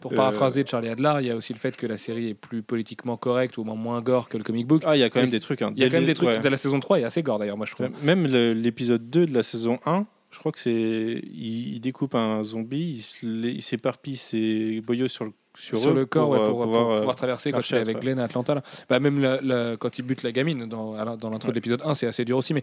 Pour 0.01 0.13
Euh, 0.13 0.17
paraphraser 0.17 0.65
Charlie 0.67 0.89
Adler, 0.89 1.13
il 1.21 1.27
y 1.27 1.31
a 1.31 1.37
aussi 1.37 1.53
le 1.53 1.59
fait 1.59 1.77
que 1.77 1.87
la 1.87 1.99
série 1.99 2.29
est 2.31 2.35
plus 2.35 2.63
politiquement 2.63 3.17
correcte 3.19 3.59
ou 3.59 3.61
au 3.61 3.65
moins 3.65 3.75
moins 3.75 4.01
gore 4.01 4.29
que 4.31 4.39
le 4.39 4.45
comic 4.45 4.67
book. 4.67 4.83
Ah, 4.87 4.97
il 4.97 5.01
y 5.01 5.03
a 5.03 5.11
quand 5.11 5.21
même 5.21 5.29
des 5.31 5.41
trucs. 5.41 5.61
hein. 5.63 5.73
Il 5.77 5.83
y 5.83 5.87
a 5.87 5.89
quand 5.91 5.97
même 5.99 6.07
des 6.07 6.15
trucs. 6.15 6.29
ouais. 6.29 6.41
De 6.41 6.49
la 6.49 6.57
saison 6.57 6.81
3, 6.81 6.99
il 6.99 7.03
est 7.03 7.05
assez 7.05 7.23
gore 7.23 7.39
d'ailleurs, 7.39 7.57
moi 7.59 7.67
je 7.67 7.75
trouve. 7.75 7.89
Même 8.03 8.27
l'épisode 8.27 9.11
2 9.11 9.27
de 9.27 9.35
la 9.35 9.43
saison 9.43 9.79
1, 9.85 10.07
je 10.31 10.39
crois 10.39 10.53
que 10.53 10.61
c'est. 10.61 10.71
Il, 11.35 11.75
il 11.75 11.81
découpe 11.81 12.15
un 12.15 12.43
zombie, 12.45 13.05
il 13.23 13.63
s'éparpille 13.63 14.17
ses 14.17 14.81
boyaux 14.81 15.09
sur 15.09 15.25
le, 15.27 15.33
sur, 15.59 15.93
le 15.93 16.07
corps, 16.07 16.29
pour, 16.29 16.33
ouais, 16.33 16.39
euh, 16.39 16.49
pour, 16.49 16.57
pour 16.57 16.65
pouvoir, 16.65 16.97
pouvoir, 16.97 17.11
euh, 17.11 17.15
traverser 17.15 17.53
quand 17.53 17.69
il 17.69 17.75
est 17.77 17.81
avec. 17.81 17.99
Glenn 18.01 18.19
à 18.21 18.25
Atlanta. 18.25 18.63
Bah, 18.89 19.01
même 19.01 19.21
la- 19.21 19.41
la- 19.43 19.77
quand 19.77 19.99
il 19.99 20.03
bute 20.03 20.23
la 20.23 20.33
gamine 20.33 20.67
dans, 20.67 21.17
dans 21.17 21.29
l'intro 21.31 21.51
de 21.51 21.55
l'épisode 21.55 21.83
1, 21.85 21.95
c'est 21.95 22.07
assez 22.07 22.25
dur 22.25 22.39
aussi. 22.39 22.55
Mais 22.55 22.63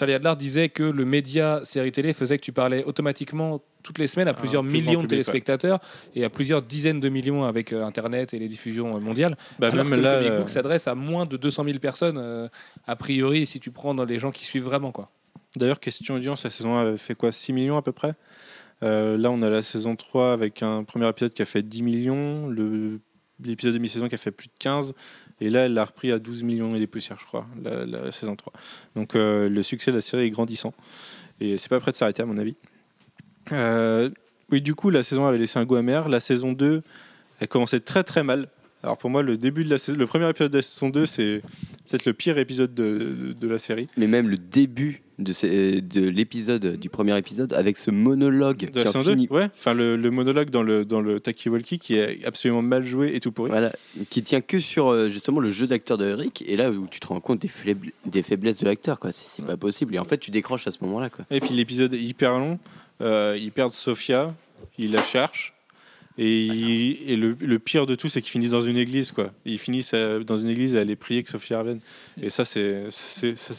Charlie 0.00 0.14
Adler 0.14 0.32
disait 0.34 0.70
que 0.70 0.82
le 0.82 1.04
média 1.04 1.60
série 1.62 1.92
télé 1.92 2.14
faisait 2.14 2.38
que 2.38 2.42
tu 2.42 2.52
parlais 2.52 2.84
automatiquement 2.84 3.60
toutes 3.82 3.98
les 3.98 4.06
semaines 4.06 4.28
à 4.28 4.32
plusieurs 4.32 4.62
plus 4.62 4.70
grand 4.70 4.80
millions 4.80 5.00
de 5.00 5.04
ouais. 5.04 5.08
téléspectateurs 5.08 5.78
et 6.14 6.24
à 6.24 6.30
plusieurs 6.30 6.62
dizaines 6.62 7.00
de 7.00 7.10
millions 7.10 7.44
avec 7.44 7.74
euh, 7.74 7.84
Internet 7.84 8.32
et 8.32 8.38
les 8.38 8.48
diffusions 8.48 8.96
euh, 8.96 8.98
mondiales. 8.98 9.36
Bah, 9.58 9.66
Alors 9.66 9.84
même 9.84 9.98
que 9.98 10.02
là, 10.02 10.16
le 10.16 10.22
comic 10.22 10.32
euh, 10.32 10.38
book 10.38 10.48
s'adresse 10.48 10.88
à 10.88 10.94
moins 10.94 11.26
de 11.26 11.36
200 11.36 11.64
000 11.64 11.78
personnes, 11.80 12.16
euh, 12.16 12.48
a 12.86 12.96
priori, 12.96 13.44
si 13.44 13.60
tu 13.60 13.70
prends 13.70 13.92
dans 13.94 14.06
les 14.06 14.18
gens 14.18 14.30
qui 14.30 14.46
suivent 14.46 14.64
vraiment. 14.64 14.90
quoi. 14.90 15.10
D'ailleurs, 15.54 15.80
question 15.80 16.14
audience, 16.14 16.44
la 16.44 16.50
saison 16.50 16.78
1 16.78 16.80
avait 16.80 16.96
fait 16.96 17.14
quoi 17.14 17.30
6 17.30 17.52
millions 17.52 17.76
à 17.76 17.82
peu 17.82 17.92
près? 17.92 18.14
Là, 18.80 19.30
on 19.30 19.42
a 19.42 19.50
la 19.50 19.60
saison 19.60 19.96
3 19.96 20.32
avec 20.32 20.62
un 20.62 20.82
premier 20.82 21.06
épisode 21.10 21.34
qui 21.34 21.42
a 21.42 21.44
fait 21.44 21.62
10 21.62 21.82
millions, 21.82 22.48
l'épisode 23.44 23.74
de 23.74 23.78
mi-saison 23.78 24.08
qui 24.08 24.14
a 24.14 24.18
fait 24.18 24.30
plus 24.30 24.48
de 24.48 24.54
15, 24.58 24.94
et 25.40 25.50
là, 25.50 25.60
elle 25.66 25.74
l'a 25.74 25.84
repris 25.84 26.12
à 26.12 26.18
12 26.18 26.42
millions 26.42 26.74
et 26.74 26.78
des 26.78 26.86
poussières, 26.86 27.18
je 27.20 27.26
crois, 27.26 27.46
la, 27.62 28.12
saison 28.12 28.36
3. 28.36 28.52
Donc, 28.96 29.14
euh, 29.14 29.48
le 29.48 29.62
succès 29.62 29.90
de 29.90 29.96
la 29.96 30.00
série 30.02 30.24
est 30.26 30.30
grandissant, 30.30 30.74
et 31.40 31.56
c'est 31.58 31.68
pas 31.68 31.80
prêt 31.80 31.92
de 31.92 31.96
s'arrêter, 31.96 32.22
à 32.22 32.26
mon 32.26 32.38
avis. 32.38 32.54
Euh, 33.52 34.10
oui, 34.50 34.60
du 34.60 34.74
coup, 34.74 34.90
la 34.90 35.02
saison 35.02 35.24
1 35.26 35.28
avait 35.30 35.38
laissé 35.38 35.58
un 35.58 35.64
goût 35.64 35.76
amer. 35.76 36.08
La 36.08 36.20
saison 36.20 36.52
2, 36.52 36.82
elle 37.40 37.48
commençait 37.48 37.80
très 37.80 38.04
très 38.04 38.22
mal. 38.22 38.48
Alors 38.82 38.96
pour 38.96 39.10
moi, 39.10 39.22
le 39.22 39.36
début 39.36 39.64
de 39.64 39.70
la 39.70 39.78
saison, 39.78 39.98
le 39.98 40.06
premier 40.06 40.28
épisode 40.28 40.52
de 40.52 40.58
la 40.58 40.62
saison 40.62 40.88
2, 40.88 41.06
c'est 41.06 41.42
peut-être 41.88 42.06
le 42.06 42.12
pire 42.14 42.38
épisode 42.38 42.74
de- 42.74 42.98
de- 42.98 43.32
de 43.34 43.48
la 43.48 43.58
série. 43.58 43.88
Mais 43.96 44.06
même 44.06 44.28
le 44.28 44.38
début 44.38 45.02
de, 45.20 45.32
ces- 45.32 45.80
de 45.80 46.08
l'épisode, 46.08 46.76
du 46.76 46.88
premier 46.88 47.16
épisode, 47.18 47.52
avec 47.52 47.76
ce 47.76 47.90
monologue 47.90 48.70
De 48.70 48.78
la 48.78 48.82
qui 48.82 48.88
en 48.88 48.92
saison 48.92 49.04
2 49.04 49.10
finit- 49.12 49.28
Ouais, 49.30 49.48
enfin 49.58 49.74
le, 49.74 49.96
le 49.96 50.10
monologue 50.10 50.50
dans 50.50 50.62
le, 50.62 50.84
dans 50.84 51.00
le 51.00 51.20
Taki 51.20 51.48
Walkie 51.48 51.78
qui 51.78 51.94
est 51.96 52.24
absolument 52.24 52.62
mal 52.62 52.84
joué 52.84 53.14
et 53.14 53.20
tout 53.20 53.30
pourri. 53.32 53.50
Voilà, 53.50 53.72
qui 54.10 54.22
tient 54.22 54.40
que 54.40 54.58
sur 54.58 54.88
euh, 54.88 55.08
justement 55.08 55.40
le 55.40 55.50
jeu 55.50 55.66
d'acteur 55.66 55.98
de 55.98 56.06
Eric, 56.06 56.42
et 56.46 56.56
là 56.56 56.70
où 56.70 56.86
tu 56.90 56.98
te 57.00 57.06
rends 57.06 57.20
compte 57.20 57.40
des, 57.40 57.50
des 58.06 58.22
faiblesses 58.22 58.58
de 58.58 58.64
l'acteur, 58.64 58.98
quoi. 58.98 59.12
C'est 59.12 59.26
c'est 59.28 59.46
pas 59.46 59.56
possible. 59.56 59.94
Et 59.94 59.98
en 59.98 60.04
fait, 60.04 60.18
tu 60.18 60.30
décroches 60.30 60.66
à 60.66 60.70
ce 60.70 60.78
moment-là, 60.82 61.10
quoi. 61.10 61.24
Et 61.30 61.40
puis 61.40 61.54
l'épisode 61.54 61.94
est 61.94 62.00
hyper 62.02 62.38
long. 62.38 62.58
Euh, 63.00 63.38
ils 63.40 63.52
perdent 63.52 63.72
Sophia, 63.72 64.34
ils 64.78 64.92
la 64.92 65.02
cherchent. 65.02 65.54
Et, 66.22 66.42
il- 66.44 67.10
et 67.10 67.16
le, 67.16 67.34
le 67.40 67.58
pire 67.58 67.86
de 67.86 67.94
tout, 67.94 68.10
c'est 68.10 68.20
qu'ils 68.20 68.32
finissent 68.32 68.50
dans 68.50 68.60
une 68.60 68.76
église. 68.76 69.10
Quoi. 69.10 69.30
Ils 69.46 69.58
finissent 69.58 69.92
euh, 69.94 70.22
dans 70.22 70.36
une 70.36 70.48
église 70.50 70.76
à 70.76 70.80
aller 70.80 70.94
prier 70.94 71.22
que 71.22 71.30
Sophia 71.30 71.60
revienne. 71.60 71.80
Et 72.22 72.28
ça, 72.28 72.44
c'est 72.44 72.84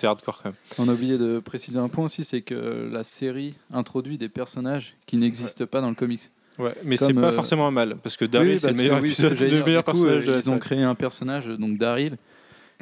hardcore 0.03 0.41
quand 0.43 0.49
même. 0.49 0.55
On 0.77 0.87
a 0.87 0.93
oublié 0.93 1.17
de 1.17 1.39
préciser 1.39 1.79
un 1.79 1.87
point 1.89 2.05
aussi, 2.05 2.23
c'est 2.23 2.41
que 2.41 2.87
la 2.91 3.03
série 3.03 3.55
introduit 3.73 4.17
des 4.19 4.29
personnages 4.29 4.93
qui 5.07 5.17
n'existent 5.17 5.65
pas 5.65 5.81
dans 5.81 5.89
le 5.89 5.95
comics. 5.95 6.21
Ouais, 6.59 6.75
mais 6.83 6.97
c'est 6.97 7.13
pas 7.13 7.29
euh, 7.29 7.31
forcément 7.31 7.65
un 7.67 7.71
mal. 7.71 7.95
Parce 8.03 8.15
que 8.17 8.25
Daryl, 8.25 8.51
Oui, 8.51 8.59
c'est 8.59 8.67
le 8.67 8.73
que 8.73 8.77
meilleur, 8.77 9.01
oui, 9.01 9.09
épisode- 9.09 9.39
le 9.39 9.49
Du 9.63 9.63
personnage 9.83 10.21
euh, 10.23 10.25
de 10.27 10.31
la 10.33 10.37
Ils 10.37 10.51
ont 10.51 10.59
créé 10.59 10.83
un 10.83 10.93
personnage, 10.95 11.47
donc 11.47 11.77
Daryl, 11.79 12.17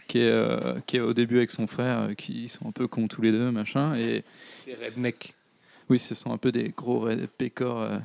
qui 0.09 0.17
est, 0.17 0.23
euh, 0.29 0.79
qui 0.87 0.97
est 0.97 0.99
au 1.01 1.13
début 1.13 1.37
avec 1.37 1.51
son 1.51 1.67
frère, 1.67 1.99
euh, 2.09 2.13
qui 2.15 2.49
sont 2.49 2.67
un 2.67 2.71
peu 2.71 2.87
cons 2.87 3.07
tous 3.07 3.21
les 3.21 3.31
deux, 3.31 3.51
machin. 3.51 3.95
Et 3.95 4.23
Les 4.67 4.75
rednecks. 4.83 5.33
oui, 5.89 5.99
ce 5.99 6.15
sont 6.15 6.33
un 6.33 6.37
peu 6.37 6.51
des 6.51 6.73
gros 6.75 6.99
red- 6.99 7.27
pécores. 7.37 7.81
euh, 7.83 7.99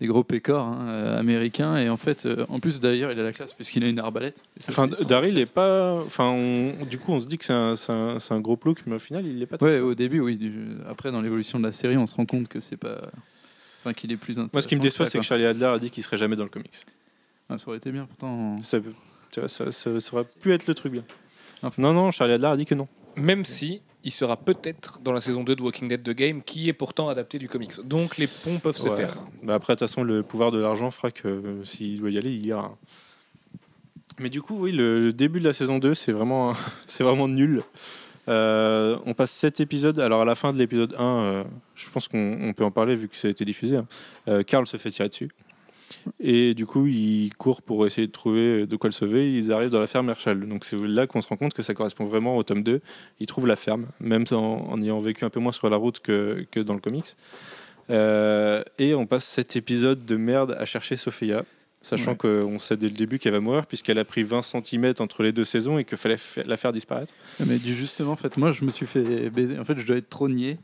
des 0.00 0.06
gros 0.06 0.24
pécores 0.24 0.64
hein, 0.64 0.86
euh, 0.88 1.18
américains 1.18 1.76
et 1.76 1.88
en 1.90 1.96
fait 1.98 2.24
euh, 2.26 2.46
en 2.48 2.58
plus 2.58 2.80
d'ailleurs 2.80 3.12
il 3.12 3.20
a 3.20 3.22
la 3.22 3.32
classe 3.32 3.52
puisqu'il 3.52 3.84
a 3.84 3.88
une 3.88 3.98
arbalète 3.98 4.36
ça, 4.58 4.68
Enfin, 4.72 4.88
trop 4.88 5.04
Daryl 5.04 5.34
classe. 5.34 5.48
est 5.48 5.52
pas. 5.52 5.94
Enfin, 6.06 6.28
on- 6.30 6.84
du 6.86 6.98
coup, 6.98 7.12
on 7.12 7.20
se 7.20 7.26
dit 7.26 7.36
que 7.38 7.44
c'est 7.44 7.52
un, 8.32 8.40
gros 8.40 8.56
plouc, 8.56 8.78
mais 8.86 8.96
au 8.96 8.98
final, 8.98 9.26
il 9.26 9.38
l'est 9.38 9.46
pas. 9.46 9.56
ouais 9.60 9.76
ça. 9.76 9.84
au 9.84 9.94
début 9.94 10.20
oui 10.20 10.36
du- 10.38 10.68
après 10.88 11.12
dans 11.12 11.20
l'évolution 11.20 11.58
de 11.58 11.64
la 11.64 11.72
série 11.72 11.96
on 11.96 12.06
se 12.06 12.14
rend 12.14 12.24
compte 12.26 12.48
que 12.48 12.60
c'est 12.60 12.76
pas 12.78 12.98
enfin 13.80 13.92
qu'il 13.92 14.10
est 14.12 14.16
plus 14.16 14.34
intéressant 14.38 14.50
Moi, 14.54 14.62
ce 14.62 14.68
qui 14.68 14.76
me 14.76 14.80
déçoit, 14.80 15.06
c'est 15.06 15.18
que. 15.18 15.24
Charlie 15.24 15.44
Adler 15.46 15.66
a 15.66 15.78
dit 15.78 15.90
qu'il 15.90 16.02
serait 16.02 16.18
jamais 16.18 16.36
dans 16.36 16.44
le 16.44 16.50
comics. 16.50 16.70
Ah, 17.48 17.58
ça 17.58 17.68
aurait 17.68 17.78
été 17.78 17.90
bien 17.92 18.06
pourtant 18.06 18.60
Ça, 18.62 18.80
peut- 18.80 18.92
tu 19.30 19.40
vois, 19.40 19.48
ça, 19.48 19.70
ça, 19.72 20.00
ça 20.00 20.14
aurait 20.14 20.24
pu 20.40 20.52
être 20.52 20.66
le 20.66 20.74
truc 20.74 20.92
bien. 20.92 21.02
Enfin. 21.62 21.82
Non, 21.82 21.92
non, 21.92 22.10
Charlie 22.10 22.34
Adler 22.34 22.46
a 22.48 22.56
dit 22.56 22.64
que 22.64 22.74
non. 22.74 22.88
Même 23.16 23.44
si 23.44 23.80
il 24.04 24.10
sera 24.10 24.36
peut-être 24.36 24.98
dans 25.02 25.12
la 25.12 25.20
saison 25.20 25.44
2 25.44 25.56
de 25.56 25.62
Walking 25.62 25.88
Dead 25.88 26.02
The 26.02 26.10
Game, 26.10 26.42
qui 26.42 26.68
est 26.68 26.72
pourtant 26.72 27.08
adapté 27.08 27.38
du 27.38 27.48
comics. 27.48 27.80
Donc 27.84 28.16
les 28.16 28.26
ponts 28.26 28.58
peuvent 28.58 28.76
se 28.78 28.88
Ouais. 28.88 28.96
faire. 28.96 29.16
Bah 29.42 29.54
après, 29.54 29.74
de 29.74 29.78
toute 29.78 29.88
façon, 29.88 30.02
le 30.02 30.22
pouvoir 30.22 30.50
de 30.52 30.60
l'argent 30.60 30.90
fera 30.90 31.10
que 31.10 31.28
euh, 31.28 31.64
s'il 31.64 32.00
doit 32.00 32.10
y 32.10 32.18
aller, 32.18 32.32
il 32.32 32.46
ira. 32.46 32.74
Mais 34.18 34.28
du 34.30 34.42
coup, 34.42 34.56
oui, 34.58 34.72
le, 34.72 35.00
le 35.06 35.12
début 35.12 35.40
de 35.40 35.44
la 35.46 35.52
saison 35.52 35.78
2, 35.78 35.94
c'est 35.94 36.12
vraiment, 36.12 36.52
c'est 36.86 37.04
vraiment 37.04 37.28
nul. 37.28 37.62
Euh, 38.28 38.98
on 39.06 39.14
passe 39.14 39.32
7 39.32 39.60
épisodes. 39.60 39.98
Alors, 39.98 40.20
à 40.22 40.24
la 40.24 40.34
fin 40.34 40.52
de 40.52 40.58
l'épisode 40.58 40.94
1, 40.98 41.02
euh, 41.02 41.44
je 41.74 41.88
pense 41.90 42.06
qu'on 42.06 42.38
on 42.42 42.52
peut 42.52 42.64
en 42.64 42.70
parler 42.70 42.94
vu 42.96 43.08
que 43.08 43.16
ça 43.16 43.28
a 43.28 43.30
été 43.30 43.44
diffusé. 43.44 43.78
hein. 44.26 44.42
Carl 44.44 44.66
se 44.66 44.76
fait 44.76 44.90
tirer 44.90 45.08
dessus. 45.08 45.30
Et 46.20 46.54
du 46.54 46.66
coup, 46.66 46.86
il 46.86 47.30
court 47.38 47.62
pour 47.62 47.86
essayer 47.86 48.06
de 48.06 48.12
trouver 48.12 48.66
de 48.66 48.76
quoi 48.76 48.88
le 48.88 48.92
sauver. 48.92 49.32
Ils 49.36 49.52
arrivent 49.52 49.70
dans 49.70 49.80
la 49.80 49.86
ferme 49.86 50.08
Herschel. 50.10 50.40
Donc, 50.48 50.64
c'est 50.64 50.76
là 50.76 51.06
qu'on 51.06 51.20
se 51.22 51.28
rend 51.28 51.36
compte 51.36 51.54
que 51.54 51.62
ça 51.62 51.74
correspond 51.74 52.04
vraiment 52.04 52.36
au 52.36 52.42
tome 52.42 52.62
2. 52.62 52.80
Ils 53.20 53.26
trouvent 53.26 53.46
la 53.46 53.56
ferme, 53.56 53.86
même 54.00 54.24
en, 54.32 54.36
en 54.70 54.82
ayant 54.82 55.00
vécu 55.00 55.24
un 55.24 55.30
peu 55.30 55.40
moins 55.40 55.52
sur 55.52 55.68
la 55.70 55.76
route 55.76 56.00
que, 56.00 56.44
que 56.50 56.60
dans 56.60 56.74
le 56.74 56.80
comics. 56.80 57.16
Euh, 57.90 58.62
et 58.78 58.94
on 58.94 59.06
passe 59.06 59.24
cet 59.24 59.56
épisode 59.56 60.04
de 60.06 60.16
merde 60.16 60.54
à 60.58 60.64
chercher 60.64 60.96
Sophia, 60.96 61.44
sachant 61.82 62.12
Ouais. 62.12 62.16
qu'on 62.18 62.58
sait 62.58 62.76
dès 62.76 62.88
le 62.88 62.94
début 62.94 63.18
qu'elle 63.18 63.32
va 63.32 63.40
mourir, 63.40 63.66
puisqu'elle 63.66 63.98
a 63.98 64.04
pris 64.04 64.22
20 64.22 64.42
cm 64.42 64.94
entre 65.00 65.22
les 65.22 65.32
deux 65.32 65.44
saisons 65.44 65.78
et 65.78 65.84
qu'il 65.84 65.98
fallait 65.98 66.16
fa- 66.18 66.42
la 66.44 66.56
faire 66.56 66.72
disparaître. 66.72 67.12
Mais 67.44 67.58
du 67.58 67.74
justement, 67.74 68.12
en 68.12 68.16
fait, 68.16 68.36
moi, 68.36 68.52
je 68.52 68.64
me 68.64 68.70
suis 68.70 68.86
fait 68.86 69.28
baiser. 69.30 69.58
En 69.58 69.64
fait, 69.64 69.78
je 69.78 69.86
dois 69.86 69.96
être 69.96 70.08
trop 70.10 70.28
niais. 70.28 70.58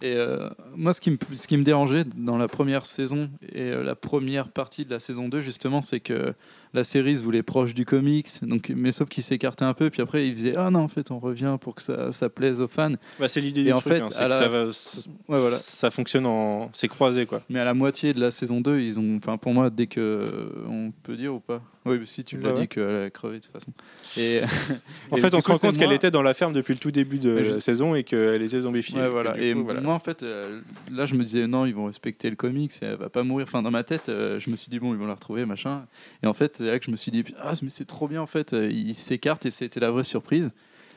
Et 0.00 0.14
euh, 0.14 0.48
moi, 0.76 0.92
ce 0.92 1.00
qui, 1.00 1.10
me, 1.10 1.18
ce 1.34 1.46
qui 1.46 1.56
me 1.56 1.64
dérangeait 1.64 2.04
dans 2.04 2.38
la 2.38 2.48
première 2.48 2.86
saison 2.86 3.30
et 3.52 3.62
euh, 3.62 3.82
la 3.82 3.96
première 3.96 4.48
partie 4.48 4.84
de 4.84 4.90
la 4.90 5.00
saison 5.00 5.28
2, 5.28 5.40
justement, 5.40 5.82
c'est 5.82 6.00
que 6.00 6.34
la 6.74 6.84
série 6.84 7.16
se 7.16 7.22
voulait 7.22 7.42
proche 7.42 7.74
du 7.74 7.84
comics, 7.84 8.28
donc, 8.42 8.72
mais 8.74 8.92
sauf 8.92 9.08
qu'il 9.08 9.22
s'écartait 9.22 9.64
un 9.64 9.74
peu, 9.74 9.90
puis 9.90 10.02
après 10.02 10.26
il 10.28 10.34
faisait 10.34 10.54
Ah 10.56 10.70
non, 10.70 10.80
en 10.80 10.88
fait, 10.88 11.10
on 11.10 11.18
revient 11.18 11.56
pour 11.60 11.74
que 11.74 11.82
ça, 11.82 12.12
ça 12.12 12.28
plaise 12.28 12.60
aux 12.60 12.68
fans. 12.68 12.92
Bah, 13.18 13.28
c'est 13.28 13.40
l'idée 13.40 13.60
Et 13.62 13.64
du 13.64 13.72
en 13.72 13.80
truc, 13.80 13.94
fait, 13.94 14.00
hein, 14.00 14.08
c'est 14.10 14.18
à 14.20 14.24
que 14.24 14.28
la- 14.30 14.38
ça, 14.38 14.48
va- 14.48 14.72
ça- 14.72 15.00
Ouais, 15.28 15.40
voilà. 15.40 15.56
ça 15.56 15.90
fonctionne 15.90 16.26
en. 16.26 16.70
C'est 16.72 16.88
croisé, 16.88 17.26
quoi. 17.26 17.40
Mais 17.50 17.58
à 17.60 17.64
la 17.64 17.74
moitié 17.74 18.12
de 18.14 18.20
la 18.20 18.30
saison 18.30 18.60
2, 18.60 18.80
ils 18.80 18.98
ont. 18.98 19.16
Enfin, 19.16 19.36
pour 19.38 19.52
moi, 19.54 19.70
dès 19.70 19.86
que. 19.86 20.52
On 20.68 20.90
peut 21.02 21.16
dire 21.16 21.34
ou 21.34 21.40
pas 21.40 21.60
Oui, 21.86 21.98
si 22.04 22.24
tu 22.24 22.36
l'as 22.38 22.52
Ouais, 22.52 22.60
dit 22.62 22.68
qu'elle 22.68 23.04
a 23.06 23.10
crevé 23.10 23.38
de 23.38 23.42
toute 23.44 23.52
façon. 23.52 23.72
Et, 24.16 24.40
En 25.10 25.16
et 25.16 25.20
fait, 25.20 25.32
on 25.34 25.40
se 25.40 25.48
rend 25.48 25.58
compte 25.58 25.76
qu'elle 25.78 25.86
moi- 25.86 25.94
était 25.94 26.10
dans 26.10 26.22
la 26.22 26.34
ferme 26.34 26.52
depuis 26.52 26.72
le 26.74 26.78
tout 26.78 26.90
début 26.90 27.18
de 27.18 27.42
je- 27.44 27.50
la 27.54 27.60
saison 27.60 27.94
et 27.94 28.04
qu'elle 28.04 28.42
était 28.42 28.60
zombifiée. 28.60 28.98
Ouais, 28.98 29.08
voilà. 29.08 29.38
Et 29.40 29.54
coup, 29.54 29.64
voilà. 29.64 29.80
moi, 29.80 29.94
en 29.94 29.98
fait, 29.98 30.22
euh, 30.22 30.60
là, 30.92 31.06
je 31.06 31.14
me 31.14 31.22
disais, 31.22 31.46
non, 31.46 31.64
ils 31.66 31.74
vont 31.74 31.86
respecter 31.86 32.28
le 32.30 32.36
comics 32.36 32.72
et 32.82 32.86
elle 32.86 32.96
va 32.96 33.08
pas 33.08 33.22
mourir. 33.22 33.46
Enfin, 33.48 33.62
dans 33.62 33.70
ma 33.70 33.84
tête, 33.84 34.08
euh, 34.08 34.38
je 34.40 34.50
me 34.50 34.56
suis 34.56 34.70
dit, 34.70 34.78
bon, 34.78 34.92
ils 34.92 34.98
vont 34.98 35.06
la 35.06 35.14
retrouver, 35.14 35.46
machin. 35.46 35.82
Et 36.22 36.26
en 36.26 36.34
fait, 36.34 36.57
c'est 36.58 36.64
là 36.64 36.78
que 36.78 36.84
je 36.84 36.90
me 36.90 36.96
suis 36.96 37.10
dit, 37.10 37.24
ah, 37.40 37.54
mais 37.62 37.70
c'est 37.70 37.86
trop 37.86 38.08
bien, 38.08 38.20
en 38.20 38.26
fait. 38.26 38.52
euh, 38.52 38.70
Ils 38.70 38.94
s'écartent 38.94 39.46
et 39.46 39.50
c'était 39.50 39.80
la 39.80 39.90
vraie 39.90 40.04
surprise. 40.04 40.50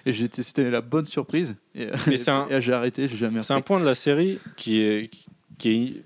Et 0.05 0.13
j'étais- 0.13 0.41
c'était 0.43 0.69
la 0.69 0.81
bonne 0.81 1.05
surprise. 1.05 1.55
Et, 1.75 1.87
Mais 2.07 2.17
c'est 2.17 2.31
un- 2.31 2.47
et 2.49 2.61
j'ai 2.61 2.73
arrêté, 2.73 3.07
j'ai 3.07 3.17
jamais 3.17 3.43
C'est 3.43 3.53
un 3.53 3.61
point 3.61 3.79
de 3.79 3.85
la 3.85 3.93
série 3.95 4.39
qui 4.57 4.81
est, 4.81 5.09
qui 5.59 5.69
est, 5.69 6.03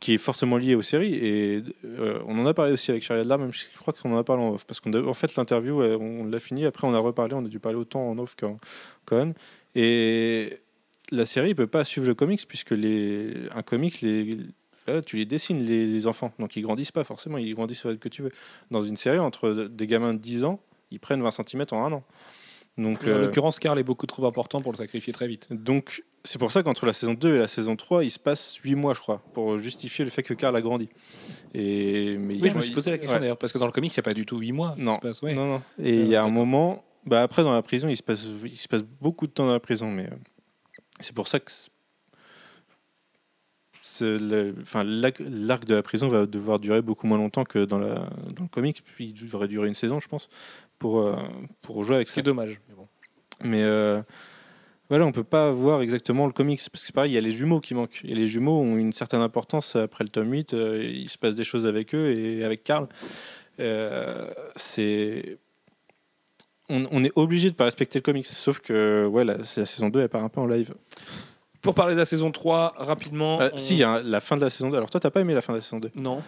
qui 0.00 0.14
est 0.14 0.18
forcément 0.18 0.56
lié 0.58 0.74
aux 0.74 0.82
séries. 0.82 1.14
Et 1.14 1.62
euh, 1.84 2.18
on 2.26 2.38
en 2.38 2.44
a 2.46 2.52
parlé 2.54 2.72
aussi 2.72 2.90
avec 2.90 3.02
Charlie 3.02 3.22
Adler, 3.22 3.38
même 3.38 3.52
je 3.52 3.64
crois 3.78 3.94
qu'on 3.94 4.12
en 4.14 4.18
a 4.18 4.24
parlé 4.24 4.42
en 4.42 4.50
off. 4.54 4.66
Parce 4.66 4.80
qu'en 4.80 4.92
en 4.92 5.14
fait, 5.14 5.34
l'interview, 5.36 5.80
euh, 5.80 5.96
on 5.98 6.24
l'a 6.26 6.38
fini. 6.40 6.66
Après, 6.66 6.86
on 6.86 6.92
a 6.94 6.98
reparlé. 6.98 7.34
On 7.34 7.44
a 7.44 7.48
dû 7.48 7.58
parler 7.58 7.78
autant 7.78 8.06
en 8.06 8.18
off 8.18 8.34
qu'en 8.38 8.58
qu'en 9.06 9.28
on. 9.28 9.34
Et 9.74 10.58
la 11.10 11.24
série 11.24 11.50
ne 11.50 11.54
peut 11.54 11.66
pas 11.66 11.84
suivre 11.84 12.06
le 12.06 12.14
comics, 12.14 12.46
puisque 12.46 12.72
les, 12.72 13.32
un 13.54 13.62
comics, 13.62 14.00
les, 14.02 14.38
voilà, 14.86 15.02
tu 15.02 15.16
les 15.16 15.24
dessines, 15.26 15.62
les, 15.62 15.86
les 15.86 16.06
enfants. 16.06 16.32
Donc, 16.38 16.56
ils 16.56 16.62
grandissent 16.62 16.92
pas 16.92 17.04
forcément. 17.04 17.38
Ils 17.38 17.54
grandissent 17.54 17.84
rythme 17.86 17.98
que 17.98 18.08
tu 18.08 18.22
veux. 18.22 18.32
Dans 18.70 18.82
une 18.82 18.96
série, 18.96 19.18
entre 19.18 19.68
des 19.70 19.86
gamins 19.86 20.14
de 20.14 20.18
10 20.18 20.44
ans, 20.44 20.60
ils 20.90 21.00
prennent 21.00 21.22
20 21.22 21.30
cm 21.30 21.64
en 21.72 21.84
un 21.84 21.92
an. 21.92 22.02
Donc, 22.78 23.04
En 23.04 23.08
euh, 23.08 23.20
l'occurrence, 23.22 23.58
Carl 23.58 23.78
est 23.78 23.82
beaucoup 23.82 24.06
trop 24.06 24.24
important 24.26 24.62
pour 24.62 24.72
le 24.72 24.78
sacrifier 24.78 25.12
très 25.12 25.28
vite. 25.28 25.46
donc, 25.50 26.02
c'est 26.24 26.38
pour 26.38 26.50
ça 26.52 26.62
qu'entre 26.62 26.86
la 26.86 26.92
saison 26.94 27.12
2 27.14 27.34
et 27.34 27.38
la 27.38 27.48
saison 27.48 27.74
3, 27.76 28.04
il 28.04 28.10
se 28.10 28.18
passe 28.18 28.54
8 28.64 28.76
mois, 28.76 28.94
je 28.94 29.00
crois, 29.00 29.20
pour 29.34 29.58
justifier 29.58 30.04
le 30.04 30.10
fait 30.10 30.22
que 30.22 30.32
Karl 30.34 30.54
a 30.56 30.60
grandi. 30.62 30.88
Et, 31.52 32.16
mais 32.16 32.34
Oui, 32.40 32.48
je 32.48 32.54
me 32.54 32.60
suis 32.62 32.72
posé 32.72 32.90
la 32.92 32.98
question 32.98 33.14
ouais. 33.16 33.20
d'ailleurs, 33.20 33.36
parce 33.38 33.52
que 33.52 33.58
dans 33.58 33.66
le 33.66 33.72
comics, 33.72 33.92
il 33.92 33.98
n'y 33.98 34.00
a 34.00 34.04
pas 34.04 34.14
du 34.14 34.24
tout 34.24 34.38
8 34.38 34.52
mois. 34.52 34.74
Non. 34.78 34.98
ouais. 35.22 35.34
Non, 35.34 35.46
non. 35.46 35.62
Et 35.82 36.00
il 36.00 36.06
y 36.06 36.16
a 36.16 36.22
un 36.22 36.30
moment, 36.30 36.82
bah 37.04 37.22
après 37.22 37.42
dans 37.42 37.52
la 37.52 37.62
prison, 37.62 37.88
il 37.88 37.96
se 37.96 38.02
passe, 38.02 38.24
il 38.44 38.56
se 38.56 38.68
passe 38.68 38.82
beaucoup 38.82 39.26
de 39.26 39.32
temps 39.32 39.46
dans 39.46 39.52
la 39.52 39.60
prison, 39.60 39.90
mais 39.90 40.04
euh, 40.06 40.14
c'est 41.00 41.14
pour 41.14 41.26
ça 41.28 41.40
que 41.40 41.50
c'est- 41.50 41.70
c'est 41.70 41.70
le- 41.70 41.74
enfin, 43.80 43.81
l'arc 44.00 45.64
de 45.64 45.74
la 45.74 45.82
prison 45.82 46.08
va 46.08 46.26
devoir 46.26 46.58
durer 46.58 46.82
beaucoup 46.82 47.06
moins 47.06 47.18
longtemps 47.18 47.44
que 47.44 47.64
dans, 47.64 47.78
la, 47.78 48.08
dans 48.34 48.42
le 48.42 48.48
comics, 48.48 48.82
puis 48.84 49.06
il 49.06 49.14
devrait 49.14 49.48
durer 49.48 49.68
une 49.68 49.74
saison, 49.74 50.00
je 50.00 50.08
pense, 50.08 50.28
pour, 50.78 51.00
euh, 51.00 51.16
pour 51.62 51.84
jouer 51.84 51.96
avec 51.96 52.08
ça. 52.08 52.20
est 52.20 52.22
dommage. 52.24 52.58
mais 52.68 52.74
bon. 52.74 52.88
Mais 53.44 53.62
euh, 53.62 54.00
voilà, 54.88 55.06
on 55.06 55.12
peut 55.12 55.24
pas 55.24 55.50
voir 55.50 55.82
exactement 55.82 56.26
le 56.26 56.32
comics 56.32 56.60
parce 56.70 56.82
que 56.82 56.86
c'est 56.86 56.94
pareil, 56.94 57.12
il 57.12 57.14
y 57.14 57.18
a 57.18 57.20
les 57.20 57.32
jumeaux 57.32 57.60
qui 57.60 57.74
manquent. 57.74 58.00
Et 58.04 58.14
les 58.14 58.28
jumeaux 58.28 58.60
ont 58.60 58.76
une 58.76 58.92
certaine 58.92 59.20
importance 59.20 59.76
après 59.76 60.04
le 60.04 60.10
tome 60.10 60.30
8. 60.30 60.54
euh, 60.54 60.82
il 60.84 61.08
se 61.08 61.18
passe 61.18 61.34
des 61.34 61.44
choses 61.44 61.66
avec 61.66 61.94
eux 61.94 62.12
et 62.16 62.44
avec 62.44 62.64
Karl. 62.64 62.88
C'est 64.56 65.38
on, 66.68 66.86
on 66.90 67.04
est 67.04 67.12
obligé 67.16 67.50
de 67.50 67.54
pas 67.54 67.64
respecter 67.64 67.98
le 67.98 68.02
comics. 68.02 68.26
Sauf 68.26 68.60
que 68.60 69.06
ouais, 69.06 69.24
la, 69.24 69.44
c'est 69.44 69.60
la 69.60 69.66
saison 69.66 69.88
2, 69.88 70.00
elle 70.00 70.08
part 70.08 70.24
un 70.24 70.28
peu 70.28 70.40
en 70.40 70.46
live. 70.46 70.74
Pour 71.62 71.74
parler 71.74 71.94
de 71.94 71.98
la 72.00 72.04
saison 72.04 72.30
3, 72.32 72.74
rapidement. 72.76 73.38
On- 73.38 73.56
Si, 73.58 73.74
il 73.74 73.78
y 73.78 73.82
a 73.84 73.90
un- 73.90 74.02
la 74.02 74.20
fin 74.20 74.36
de 74.36 74.40
la 74.42 74.50
saison 74.50 74.68
2. 74.70 74.76
Alors 74.76 74.90
toi, 74.90 75.00
t'as 75.00 75.10
pas 75.10 75.20
aimé 75.20 75.32
la 75.34 75.40
fin 75.40 75.52
de 75.52 75.58
la 75.58 75.62
saison 75.62 75.78
2. 75.78 75.90
Non. 75.94 76.20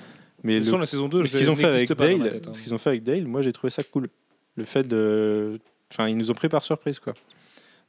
Mais 0.45 0.61
le- 0.61 0.78
la 0.78 0.87
saison 0.87 1.09
2, 1.09 1.22
mais 1.22 1.28
ce 1.28 1.32
je- 1.35 1.39
qu'ils 1.39 1.51
ont 1.51 1.57
fait 1.57 1.64
avec 1.66 1.93
Dale, 1.93 2.30
tête, 2.30 2.47
hein. 2.49 2.53
ce 2.53 2.62
qu'ils 2.62 2.74
ont 2.74 2.78
fait 2.78 2.91
avec 2.91 3.03
Dale, 3.03 3.26
moi 3.26 3.41
j'ai 3.43 3.53
trouvé 3.53 3.70
ça 3.70 3.82
cool. 3.82 4.09
Le 4.57 4.64
fait 4.64 4.82
de, 4.85 5.59
enfin, 5.91 6.09
ils 6.09 6.16
nous 6.16 6.30
ont 6.30 6.35
pris 6.35 6.49
par 6.49 6.62
surprise 6.62 6.99
quoi. 6.99 7.14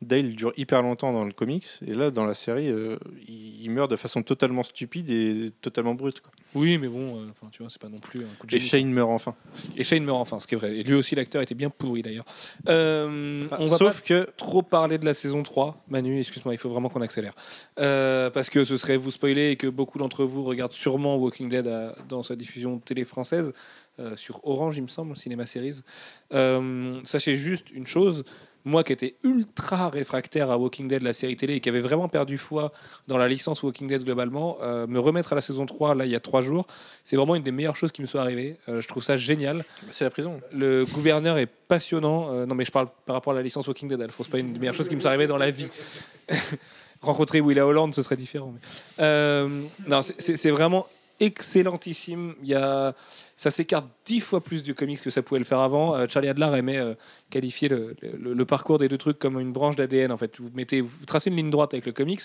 Dale 0.02 0.36
dure 0.36 0.54
hyper 0.58 0.82
longtemps 0.82 1.14
dans 1.14 1.24
le 1.26 1.32
comics 1.32 1.66
et 1.88 1.94
là 1.94 2.12
dans 2.12 2.26
la 2.26 2.34
série, 2.36 2.70
euh, 2.70 2.98
il, 3.28 3.64
il 3.64 3.70
meurt 3.72 3.90
de 3.90 3.96
façon 3.96 4.22
totalement 4.24 4.62
stupide 4.64 5.10
et 5.10 5.52
totalement 5.62 5.96
brute. 5.96 6.20
Quoi. 6.22 6.32
Oui, 6.54 6.78
mais 6.78 6.88
bon, 6.88 7.18
euh, 7.18 7.26
enfin, 7.32 7.50
tu 7.52 7.62
vois, 7.64 7.70
c'est 7.72 7.82
pas 7.82 7.90
non 7.90 8.00
plus 8.00 8.22
un 8.22 8.28
coup 8.40 8.46
de 8.48 8.56
Et 8.56 8.60
génie. 8.60 8.70
Shane 8.70 8.92
meurt 8.92 9.10
enfin. 9.10 9.36
Et 9.76 9.84
Shane 9.84 10.04
meurt 10.04 10.20
enfin, 10.20 10.40
ce 10.40 10.48
qui 10.48 10.56
est 10.56 10.58
vrai. 10.58 10.78
Et 10.78 10.84
lui 10.84 10.94
aussi, 10.96 11.16
l'acteur 11.16 11.42
était 11.42 11.56
bien 11.56 11.70
pourri 11.70 12.02
d'ailleurs. 12.02 12.26
Euh, 12.70 13.48
on 13.60 13.66
va 13.66 13.78
Sauf 13.78 14.02
que 14.02 14.28
trop 14.38 14.62
parler 14.62 14.98
de 14.98 15.06
la 15.06 15.14
saison 15.14 15.44
3. 15.44 15.84
Manu, 15.90 16.20
excuse-moi, 16.20 16.54
il 16.54 16.58
faut 16.58 16.70
vraiment 16.70 16.90
qu'on 16.90 17.02
accélère. 17.02 17.34
Euh, 17.80 18.30
parce 18.30 18.50
que 18.50 18.64
ce 18.66 18.78
serait 18.78 18.98
vous 18.98 19.12
spoiler 19.12 19.52
et 19.52 19.56
que 19.56 19.68
beaucoup 19.68 19.98
d'entre 19.98 20.24
vous 20.24 20.44
regardent 20.44 20.72
sûrement 20.74 21.18
Walking 21.18 21.50
Dead 21.50 21.68
à- 21.68 21.96
dans 22.08 22.24
sa 22.24 22.36
diffusion 22.36 22.80
télé 22.80 23.04
française. 23.06 23.54
euh, 24.00 24.16
sur 24.18 24.46
Orange, 24.46 24.76
il 24.76 24.84
me 24.84 24.88
semble, 24.90 25.16
Cinéma 25.16 25.46
Series. 25.46 25.80
Euh, 26.34 27.00
sachez 27.06 27.36
juste 27.38 27.72
une 27.72 27.88
chose. 27.88 28.26
Moi 28.68 28.84
qui 28.84 28.94
étais 28.94 29.14
ultra 29.24 29.90
réfractaire 29.90 30.50
à 30.50 30.58
Walking 30.58 30.88
Dead, 30.88 31.04
la 31.04 31.14
série 31.14 31.36
télé, 31.38 31.54
et 31.56 31.60
qui 31.60 31.70
avait 31.70 31.80
vraiment 31.82 32.08
perdu 32.10 32.40
foi 32.40 32.72
dans 33.08 33.18
la 33.18 33.28
licence 33.28 33.62
Walking 33.62 33.88
Dead 33.88 34.04
globalement, 34.04 34.58
euh, 34.64 34.88
me 34.88 35.00
remettre 35.00 35.34
à 35.34 35.36
la 35.36 35.42
saison 35.42 35.68
3, 35.68 35.94
là, 35.94 36.06
il 36.06 36.12
y 36.12 36.16
a 36.16 36.20
trois 36.20 36.42
jours, 36.42 36.66
c'est 37.04 37.16
vraiment 37.16 37.36
une 37.36 37.44
des 37.44 37.52
meilleures 37.52 37.76
choses 37.78 37.92
qui 37.92 38.02
me 38.02 38.08
soit 38.08 38.22
arrivée. 38.22 38.58
Euh, 38.68 38.82
je 38.82 38.88
trouve 38.88 39.04
ça 39.04 39.18
génial. 39.18 39.58
bah, 39.60 39.88
c'est 39.92 40.04
la 40.04 40.10
prison. 40.10 40.42
Le 40.52 40.84
gouverneur 40.86 41.38
est 41.38 41.46
passionnant. 41.46 42.32
Euh, 42.34 42.46
non, 42.48 42.56
mais 42.56 42.66
je 42.66 42.72
parle 42.72 42.88
par 43.06 43.14
rapport 43.16 43.34
à 43.34 43.36
la 43.36 43.44
licence 43.44 43.68
Walking 43.68 43.88
Dead. 43.88 44.02
Alphonse, 44.02 44.28
pas 44.28 44.40
une 44.40 44.54
des 44.54 44.60
meilleures 44.60 44.74
choses 44.76 44.90
qui 44.90 44.96
me 44.96 45.02
sont 45.02 45.08
arrivées 45.10 45.28
dans 45.28 45.38
la 45.38 45.52
vie. 45.52 45.68
Rencontrer 47.02 47.42
Willa 47.42 47.68
Holland, 47.68 47.94
ce 47.94 48.02
serait 48.02 48.18
différent. 48.18 48.52
mais- 48.98 49.46
non, 49.88 50.02
c'est 50.02 50.50
vraiment 50.52 50.88
excellentissime. 51.20 52.34
Il 52.42 52.50
y 52.50 52.56
a, 52.56 52.94
ça 53.38 53.52
s'écarte 53.52 53.86
dix 54.06 54.22
fois 54.22 54.40
plus 54.42 54.64
du 54.64 54.74
comics 54.74 55.02
que 55.02 55.10
ça 55.10 55.22
pouvait 55.22 55.40
le 55.40 55.46
faire 55.46 55.60
avant. 55.60 55.94
Euh, 55.96 56.06
Charlie 56.10 56.30
Adler 56.30 56.52
aimait 56.58 56.78
euh, 56.78 56.94
qualifier 57.30 57.68
le, 57.68 57.96
le- 58.18 58.34
le 58.34 58.46
parcours 58.46 58.78
des 58.78 58.88
deux 58.88 58.98
trucs 58.98 59.20
comme 59.20 59.40
une 59.40 59.52
branche 59.52 59.76
d'ADN. 59.76 60.12
En 60.12 60.18
fait, 60.18 60.40
vous 60.40 60.50
mettez, 60.54 60.80
vous 60.82 61.06
tracez 61.06 61.30
une 61.30 61.36
ligne 61.36 61.50
droite 61.52 61.74
avec 61.74 61.86
le 61.86 61.92
comics, 61.92 62.22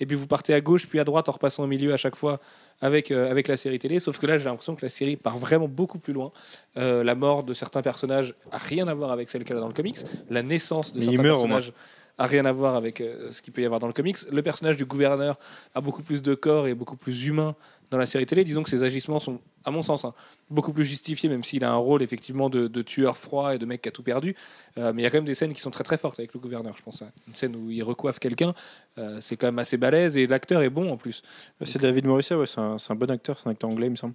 et 0.00 0.06
puis 0.06 0.14
vous 0.16 0.26
partez 0.26 0.54
à 0.54 0.60
gauche 0.60 0.86
puis 0.86 1.00
à 1.00 1.04
droite 1.04 1.28
en 1.28 1.32
repassant 1.32 1.64
au 1.64 1.66
milieu 1.66 1.92
à 1.92 1.96
chaque 1.96 2.14
fois 2.16 2.38
avec 2.80 3.10
euh, 3.10 3.30
avec 3.30 3.48
la 3.48 3.56
série 3.56 3.78
télé. 3.78 3.98
Sauf 4.00 4.18
que 4.18 4.26
là, 4.26 4.38
j'ai 4.38 4.44
l'impression 4.44 4.74
que 4.76 4.84
la 4.84 4.88
série 4.88 5.16
part 5.16 5.38
vraiment 5.38 5.68
beaucoup 5.68 5.98
plus 5.98 6.12
loin. 6.12 6.30
Euh, 6.76 7.02
la 7.02 7.14
mort 7.16 7.42
de 7.42 7.54
certains 7.54 7.82
personnages 7.82 8.34
a 8.52 8.58
rien 8.58 8.86
à 8.88 8.94
voir 8.94 9.10
avec 9.10 9.30
celle 9.30 9.44
qu'elle 9.44 9.56
a 9.56 9.60
dans 9.60 9.68
le 9.68 9.74
comics. 9.74 9.98
La 10.30 10.42
naissance 10.42 10.92
de 10.92 10.98
Mais 11.00 11.04
certains 11.06 11.22
meurt, 11.22 11.38
personnages 11.40 11.72
a 12.18 12.26
rien 12.26 12.44
à 12.44 12.52
voir 12.52 12.76
avec 12.76 13.00
euh, 13.00 13.30
ce 13.32 13.40
qu'il 13.42 13.52
peut 13.52 13.62
y 13.62 13.64
avoir 13.64 13.80
dans 13.80 13.86
le 13.88 13.92
comics. 13.92 14.18
Le 14.30 14.42
personnage 14.42 14.76
du 14.76 14.84
gouverneur 14.84 15.36
a 15.74 15.80
beaucoup 15.80 16.02
plus 16.02 16.22
de 16.22 16.34
corps 16.34 16.66
et 16.68 16.74
beaucoup 16.74 16.96
plus 16.96 17.24
humain 17.24 17.54
dans 17.92 17.98
la 17.98 18.06
série 18.06 18.26
télé. 18.26 18.42
Disons 18.42 18.62
que 18.64 18.70
ses 18.70 18.82
agissements 18.82 19.20
sont, 19.20 19.38
à 19.64 19.70
mon 19.70 19.82
sens, 19.82 20.04
hein, 20.04 20.14
beaucoup 20.50 20.72
plus 20.72 20.84
justifiés, 20.84 21.28
même 21.28 21.44
s'il 21.44 21.62
a 21.62 21.70
un 21.70 21.76
rôle 21.76 22.02
effectivement 22.02 22.50
de, 22.50 22.66
de 22.66 22.82
tueur 22.82 23.16
froid 23.16 23.54
et 23.54 23.58
de 23.58 23.66
mec 23.66 23.82
qui 23.82 23.88
a 23.88 23.92
tout 23.92 24.02
perdu. 24.02 24.34
Euh, 24.78 24.92
mais 24.94 25.02
il 25.02 25.04
y 25.04 25.06
a 25.06 25.10
quand 25.10 25.18
même 25.18 25.26
des 25.26 25.34
scènes 25.34 25.52
qui 25.52 25.60
sont 25.60 25.70
très 25.70 25.84
très 25.84 25.98
fortes 25.98 26.18
avec 26.18 26.32
le 26.34 26.40
gouverneur. 26.40 26.74
Je 26.76 26.82
pense 26.82 27.02
à 27.02 27.06
une 27.28 27.34
scène 27.34 27.54
où 27.54 27.70
il 27.70 27.82
recoiffe 27.82 28.18
quelqu'un, 28.18 28.54
euh, 28.98 29.18
c'est 29.20 29.36
quand 29.36 29.46
même 29.46 29.58
assez 29.58 29.76
balèze 29.76 30.16
et 30.16 30.26
l'acteur 30.26 30.62
est 30.62 30.70
bon 30.70 30.90
en 30.90 30.96
plus. 30.96 31.22
C'est 31.64 31.80
David 31.80 32.06
Morrissey, 32.06 32.34
ouais, 32.34 32.46
c'est 32.46 32.58
un, 32.60 32.94
bon 32.96 33.10
acteur, 33.10 33.38
c'est 33.38 33.46
un 33.48 33.52
acteur 33.52 33.70
anglais, 33.70 33.86
il 33.86 33.90
me 33.90 33.96
semble. 33.96 34.14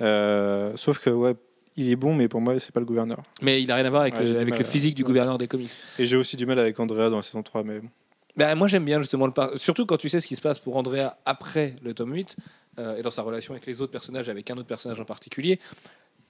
Euh, 0.00 0.72
sauf 0.76 1.00
que 1.00 1.10
ouais, 1.10 1.34
il 1.76 1.90
est 1.90 1.96
bon, 1.96 2.14
mais 2.14 2.28
pour 2.28 2.40
moi, 2.40 2.58
c'est 2.60 2.72
pas 2.72 2.80
le 2.80 2.86
gouverneur. 2.86 3.22
Mais 3.42 3.60
il 3.62 3.70
a 3.72 3.74
rien 3.76 3.84
à 3.84 3.90
voir 3.90 4.02
avec, 4.02 4.14
Ouais, 4.14 4.24
le, 4.24 4.38
avec 4.38 4.54
mal 4.54 4.64
physique 4.64 4.94
du 4.94 5.02
ouais. 5.02 5.08
gouverneur 5.08 5.38
des 5.38 5.48
comics. 5.48 5.70
Et 5.98 6.06
j'ai 6.06 6.16
aussi 6.16 6.36
du 6.36 6.46
mal 6.46 6.58
avec 6.58 6.78
Andrea 6.78 7.10
dans 7.10 7.16
la 7.16 7.22
saison 7.22 7.42
3, 7.42 7.64
mais 7.64 7.80
bon. 7.80 7.88
Bah, 8.36 8.54
moi 8.54 8.68
j'aime 8.68 8.84
bien 8.84 9.00
justement 9.00 9.26
le 9.26 9.32
par- 9.32 9.58
surtout 9.58 9.84
quand 9.84 9.96
tu 9.96 10.08
sais 10.08 10.20
ce 10.20 10.26
qui 10.28 10.36
se 10.36 10.40
passe 10.40 10.60
pour 10.60 10.76
Andrea 10.76 11.16
après 11.26 11.74
le 11.82 11.92
tome 11.92 12.12
8 12.14 12.36
euh, 12.78 12.96
et 12.96 13.02
dans 13.02 13.10
sa 13.10 13.22
relation 13.22 13.52
avec 13.54 13.66
les 13.66 13.80
autres 13.80 13.92
personnages, 13.92 14.28
avec 14.28 14.50
un 14.50 14.56
autre 14.56 14.68
personnage 14.68 15.00
en 15.00 15.04
particulier. 15.04 15.58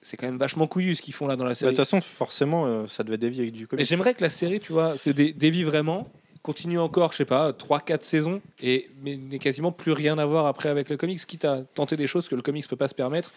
C'est 0.01 0.15
quand 0.17 0.27
même 0.27 0.37
vachement 0.37 0.65
couillu 0.67 0.95
ce 0.95 1.01
qu'ils 1.01 1.13
font 1.13 1.27
là 1.27 1.35
dans 1.35 1.43
la 1.43 1.49
Bah, 1.49 1.53
De 1.53 1.57
série. 1.57 1.71
toute 1.71 1.77
façon, 1.77 1.99
forcément, 2.01 2.65
euh, 2.67 2.87
ça 2.87 3.03
devait 3.03 3.17
dévier 3.17 3.41
avec 3.43 3.53
du 3.53 3.63
Mais 3.63 3.67
comics. 3.67 3.85
j'aimerais 3.85 4.13
que 4.13 4.21
la 4.21 4.29
série, 4.29 4.59
tu 4.61 4.71
vois, 4.71 4.97
se 4.97 5.09
dé- 5.09 5.33
dévie 5.33 5.63
vraiment, 5.63 6.07
continue 6.41 6.79
encore, 6.79 7.11
je 7.11 7.17
sais 7.17 7.25
pas, 7.25 7.51
3-4 7.51 8.03
saisons, 8.03 8.41
et 8.61 8.89
mais 9.03 9.17
n'ait 9.17 9.39
quasiment 9.39 9.73
plus 9.73 9.91
rien 9.91 10.17
à 10.17 10.25
voir 10.25 10.45
après 10.47 10.69
avec 10.69 10.89
le 10.89 10.95
comics, 10.95 11.19
quitte 11.25 11.43
à 11.43 11.63
tenter 11.75 11.97
des 11.97 12.07
choses 12.07 12.29
que 12.29 12.35
le 12.35 12.41
comics 12.41 12.65
peut 12.67 12.77
pas 12.77 12.87
se 12.87 12.95
permettre, 12.95 13.31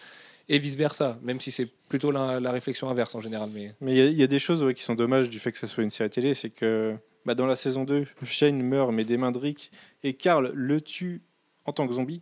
et 0.47 0.57
vice 0.57 0.75
versa, 0.77 1.17
même 1.21 1.41
si 1.41 1.51
c'est 1.51 1.67
plutôt 1.89 2.11
la, 2.11 2.39
la 2.39 2.51
réflexion 2.51 2.89
inverse 2.89 3.13
en 3.15 3.19
général. 3.21 3.49
Mais 3.53 3.73
Mais 3.81 3.91
il 3.91 3.97
y 3.97 4.01
a- 4.01 4.05
il 4.05 4.17
y, 4.17 4.23
a 4.23 4.27
des 4.27 4.39
choses 4.39 4.63
ouais, 4.63 4.73
qui 4.73 4.83
sont 4.83 4.95
dommages 4.95 5.29
du 5.29 5.39
fait 5.39 5.51
que 5.51 5.57
ce 5.57 5.67
soit 5.67 5.83
une 5.83 5.91
série 5.91 6.09
télé, 6.09 6.33
c'est 6.33 6.49
que 6.49 6.95
bah, 7.25 7.35
dans 7.35 7.45
la 7.45 7.57
saison 7.57 7.83
2, 7.83 8.05
Shane 8.23 8.61
meurt 8.61 8.91
mais 8.93 9.03
des 9.03 9.17
mains 9.17 9.31
de 9.33 9.37
Rick 9.37 9.69
et 10.05 10.13
Carl 10.13 10.51
le 10.53 10.79
tue 10.79 11.21
en 11.65 11.73
tant 11.73 11.87
que 11.87 11.93
zombie, 11.93 12.21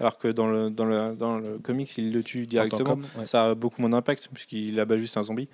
alors 0.00 0.18
que 0.18 0.28
dans 0.28 0.48
le, 0.48 0.70
dans 0.70 0.86
le, 0.86 1.14
dans 1.14 1.38
le 1.38 1.58
comics, 1.58 1.96
il 1.98 2.12
le 2.12 2.24
tue 2.24 2.46
directement. 2.46 2.98
ouais. 3.18 3.26
Ça 3.26 3.50
a 3.50 3.54
beaucoup 3.54 3.80
moins 3.82 3.90
d'impact 3.90 4.28
puisqu'il 4.32 4.80
abat 4.80 4.96
juste 4.98 5.16
un 5.18 5.22
zombie. 5.22 5.48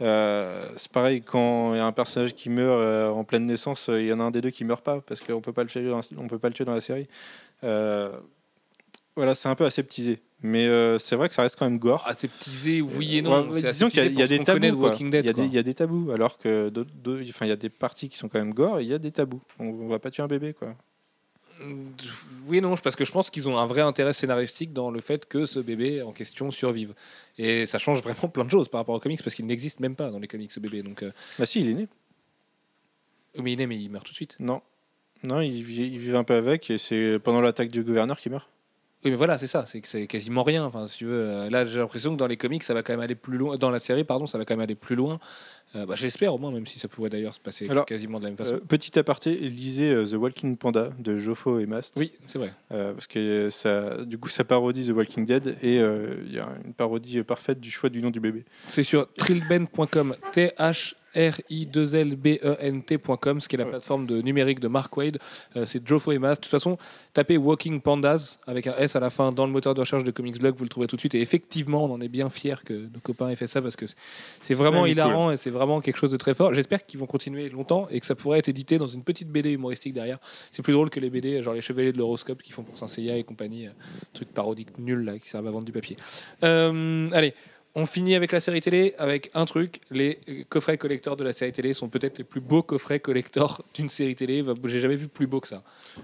Euh, 0.00 0.66
c'est 0.76 0.90
pareil 0.90 1.20
quand 1.20 1.74
il 1.74 1.76
y 1.76 1.80
a 1.80 1.86
un 1.86 1.92
personnage 1.92 2.34
qui 2.34 2.48
meurt 2.48 2.80
euh, 2.80 3.08
en 3.10 3.22
pleine 3.24 3.44
naissance, 3.46 3.88
euh, 3.90 4.00
il 4.00 4.06
y 4.08 4.12
en 4.12 4.18
a 4.20 4.22
un 4.22 4.30
des 4.30 4.40
deux 4.40 4.50
qui 4.50 4.64
meurt 4.64 4.82
pas 4.82 5.00
parce 5.06 5.20
qu'on 5.20 5.34
on 5.34 5.40
peut 5.42 5.52
pas 5.52 5.62
le 5.62 5.68
tuer 5.68 5.84
dans 6.64 6.72
la 6.74 6.80
série. 6.80 7.06
Euh, 7.62 8.10
voilà, 9.16 9.34
c'est 9.34 9.48
un 9.48 9.54
peu 9.54 9.66
aseptisé. 9.66 10.18
Mais 10.42 10.66
euh, 10.66 10.96
c'est 10.98 11.16
vrai 11.16 11.28
que 11.28 11.34
ça 11.34 11.42
reste 11.42 11.58
quand 11.58 11.66
même 11.66 11.78
gore. 11.78 12.06
aseptisé, 12.06 12.80
oui 12.80 13.18
et 13.18 13.22
non. 13.22 13.50
Ouais, 13.50 13.60
disons 13.60 13.90
qu'il 13.90 13.98
y 13.98 14.22
a, 14.22 14.24
y 14.24 14.28
des 14.28 14.38
tabous. 14.38 14.58
Il 14.58 14.64
y, 14.64 15.18
a 15.18 15.22
des- 15.22 15.32
quoi. 15.34 15.44
il 15.44 15.52
y 15.52 15.58
a 15.58 15.62
des 15.62 15.74
tabous, 15.74 16.10
alors 16.12 16.38
que 16.38 16.72
il 17.04 17.48
y 17.48 17.50
a 17.50 17.56
des 17.56 17.68
parties 17.68 18.08
qui 18.08 18.16
sont 18.16 18.30
quand 18.30 18.38
même 18.38 18.54
gore 18.54 18.78
et 18.80 18.84
il 18.84 18.88
y 18.88 18.94
a 18.94 18.98
des 18.98 19.10
tabous. 19.12 19.42
On, 19.58 19.66
on 19.66 19.88
va 19.88 19.98
pas 19.98 20.10
tuer 20.10 20.22
un 20.22 20.28
bébé, 20.28 20.54
quoi. 20.54 20.74
Oui 22.46 22.60
non, 22.60 22.76
parce 22.76 22.96
que 22.96 23.04
je 23.04 23.12
pense 23.12 23.30
qu'ils 23.30 23.48
ont 23.48 23.58
un 23.58 23.66
vrai 23.66 23.80
intérêt 23.82 24.12
scénaristique 24.12 24.72
dans 24.72 24.90
le 24.90 25.00
fait 25.00 25.26
que 25.26 25.46
ce 25.46 25.58
bébé 25.60 26.02
en 26.02 26.12
question 26.12 26.50
survive. 26.50 26.94
Et 27.38 27.66
ça 27.66 27.78
change 27.78 28.02
vraiment 28.02 28.28
plein 28.28 28.44
de 28.44 28.50
choses 28.50 28.68
par 28.68 28.80
rapport 28.80 28.94
aux 28.94 29.00
comics, 29.00 29.22
parce 29.22 29.34
qu'il 29.34 29.46
n'existe 29.46 29.80
même 29.80 29.94
pas 29.94 30.10
dans 30.10 30.18
les 30.18 30.28
comics, 30.28 30.50
ce 30.52 30.60
bébé. 30.60 30.82
Donc, 30.82 31.02
euh, 31.02 31.12
Bah 31.38 31.46
si, 31.46 31.60
il 31.60 31.68
est 31.68 31.74
né. 31.74 31.88
mais 33.38 33.52
il 33.52 33.60
est, 33.60 33.66
mais 33.66 33.78
il 33.78 33.90
meurt 33.90 34.04
tout 34.04 34.12
de 34.12 34.16
suite. 34.16 34.36
Non. 34.38 34.62
Non, 35.22 35.40
il 35.40 35.62
vit, 35.62 35.82
il 35.82 35.98
vit 35.98 36.16
un 36.16 36.24
peu 36.24 36.34
avec 36.34 36.70
et 36.70 36.78
c'est 36.78 37.18
pendant 37.18 37.40
l'attaque 37.42 37.70
du 37.70 37.82
gouverneur 37.82 38.18
qu'il 38.18 38.32
meurt. 38.32 38.48
Oui, 39.04 39.10
mais 39.10 39.16
voilà, 39.16 39.38
c'est 39.38 39.46
ça, 39.46 39.64
c'est 39.66 39.80
que 39.80 39.88
c'est 39.88 40.06
quasiment 40.06 40.42
rien. 40.42 40.64
Enfin, 40.64 40.86
si 40.86 40.98
tu 40.98 41.06
veux, 41.06 41.24
euh, 41.24 41.50
là, 41.50 41.64
j'ai 41.64 41.78
l'impression 41.78 42.12
que 42.12 42.18
dans 42.18 42.26
les 42.26 42.36
comics, 42.36 42.62
ça 42.62 42.74
va 42.74 42.82
quand 42.82 42.92
même 42.92 43.00
aller 43.00 43.14
plus 43.14 43.38
loin. 43.38 43.56
Dans 43.56 43.70
la 43.70 43.78
série, 43.78 44.04
pardon, 44.04 44.26
ça 44.26 44.36
va 44.36 44.44
quand 44.44 44.54
même 44.54 44.60
aller 44.60 44.74
plus 44.74 44.96
loin. 44.96 45.18
Euh, 45.76 45.86
bah, 45.86 45.94
J'espère 45.96 46.34
au 46.34 46.38
moins, 46.38 46.50
même 46.50 46.66
si 46.66 46.78
ça 46.78 46.88
pourrait 46.88 47.10
d'ailleurs 47.10 47.34
se 47.34 47.40
passer 47.40 47.68
Alors, 47.70 47.86
quasiment 47.86 48.18
de 48.18 48.24
la 48.24 48.30
même 48.30 48.36
façon. 48.36 48.54
Euh, 48.54 48.58
petit 48.58 48.98
aparté, 48.98 49.36
lisez 49.36 49.90
euh, 49.90 50.04
The 50.04 50.14
Walking 50.14 50.56
Panda 50.56 50.90
de 50.98 51.16
Joffo 51.16 51.60
et 51.60 51.66
Mast. 51.66 51.94
oui, 51.96 52.12
c'est 52.26 52.38
vrai. 52.38 52.52
Euh, 52.72 52.92
parce 52.92 53.06
que 53.06 53.50
ça, 53.50 54.04
du 54.04 54.18
coup, 54.18 54.28
ça 54.28 54.42
parodie 54.42 54.86
The 54.86 54.90
Walking 54.90 55.24
Dead 55.24 55.56
et 55.62 55.76
il 55.76 56.32
y 56.34 56.38
a 56.38 56.48
une 56.64 56.74
parodie 56.74 57.22
parfaite 57.22 57.60
du 57.60 57.70
choix 57.70 57.88
du 57.88 58.02
nom 58.02 58.10
du 58.10 58.20
bébé. 58.20 58.44
C'est 58.66 58.82
sur 58.82 59.10
trilben.com, 59.14 60.16
T-H-R-I-2-L-B-E-N-T.com, 61.14 63.40
ce 63.40 63.48
qui 63.48 63.56
est 63.56 63.58
la 63.58 63.64
Ouais. 63.64 63.70
plateforme 63.70 64.06
de 64.06 64.20
numérique 64.22 64.60
de 64.60 64.68
Mark 64.68 64.96
Wade. 64.96 65.18
Euh, 65.56 65.66
c'est 65.66 65.86
Joffo 65.86 66.12
et 66.12 66.18
Mas. 66.18 66.36
De 66.36 66.40
toute 66.42 66.50
façon, 66.50 66.78
tapez 67.12 67.36
Walking 67.36 67.80
Pandas 67.80 68.38
avec 68.46 68.66
un 68.66 68.74
S 68.76 68.96
à 68.96 69.00
la 69.00 69.10
fin 69.10 69.32
dans 69.32 69.46
le 69.46 69.52
moteur 69.52 69.74
de 69.74 69.80
recherche 69.80 70.04
de 70.04 70.10
Comics 70.10 70.38
Blog, 70.38 70.54
vous 70.56 70.64
le 70.64 70.68
trouvez 70.70 70.86
tout 70.86 70.96
de 70.96 71.00
suite. 71.00 71.14
Et 71.14 71.20
effectivement, 71.20 71.84
on 71.84 71.92
en 71.92 72.00
est 72.00 72.08
bien 72.08 72.28
fiers 72.30 72.54
que 72.64 72.72
nos 72.74 73.00
copains 73.02 73.28
aient 73.28 73.36
fait 73.36 73.46
ça 73.46 73.60
parce 73.62 73.76
que 73.76 73.86
c'est- 74.42 74.54
vraiment 74.54 74.82
Ouais, 74.82 74.90
hilarant 74.92 75.30
et 75.30 75.36
c'est 75.36 75.50
vraiment 75.50 75.80
quelque 75.80 75.96
chose 75.96 76.12
de 76.12 76.16
très 76.18 76.34
fort. 76.34 76.52
J'espère 76.54 76.84
qu'ils 76.84 77.00
vont 77.00 77.06
continuer 77.06 77.48
longtemps 77.48 77.86
et 77.90 77.98
que 78.00 78.06
ça 78.06 78.14
pourrait 78.14 78.38
être 78.38 78.48
édité 78.48 78.76
dans 78.78 78.88
une 78.88 79.02
petite 79.02 79.28
BD 79.28 79.52
humoristique 79.52 79.92
derrière. 79.94 80.18
C'est 80.50 80.62
plus 80.62 80.72
drôle 80.74 80.90
que 80.90 81.00
les 81.00 81.08
BD, 81.10 81.42
genre 81.42 81.54
les 81.54 81.60
Chevaliers 81.62 81.92
de 81.92 81.98
l'Horoscope 81.98 82.42
qui 82.42 82.52
font 82.52 82.62
pour 82.62 82.76
Saint 82.76 82.88
Seiya 82.88 83.16
et 83.16 83.24
compagnie, 83.24 83.66
euh, 83.68 83.72
trucs 84.12 84.32
parodiques 84.32 84.78
nuls 84.78 85.04
là 85.04 85.18
qui 85.18 85.28
servent 85.30 85.46
à 85.46 85.50
vendre 85.50 85.64
du 85.66 85.72
papier. 85.72 85.96
Euh, 86.44 87.08
allez. 87.12 87.34
On 87.76 87.86
finit 87.86 88.16
avec 88.16 88.32
la 88.32 88.40
série 88.40 88.60
télé 88.60 88.94
avec 88.98 89.30
un 89.32 89.44
truc. 89.44 89.80
Les 89.92 90.18
coffrets 90.48 90.76
collector 90.76 91.16
de 91.16 91.22
la 91.22 91.32
série 91.32 91.52
télé 91.52 91.72
sont 91.72 91.88
peut-être 91.88 92.18
les 92.18 92.24
plus 92.24 92.40
beaux 92.40 92.62
coffrets 92.64 92.98
collector 92.98 93.62
d'une 93.74 93.88
série 93.88 94.16
télé. 94.16 94.44
J'ai 94.64 94.80
jamais 94.80 94.96
vu 94.96 95.06
plus 95.06 95.28
beau 95.28 95.38
que 95.38 95.46
ça. 95.46 95.62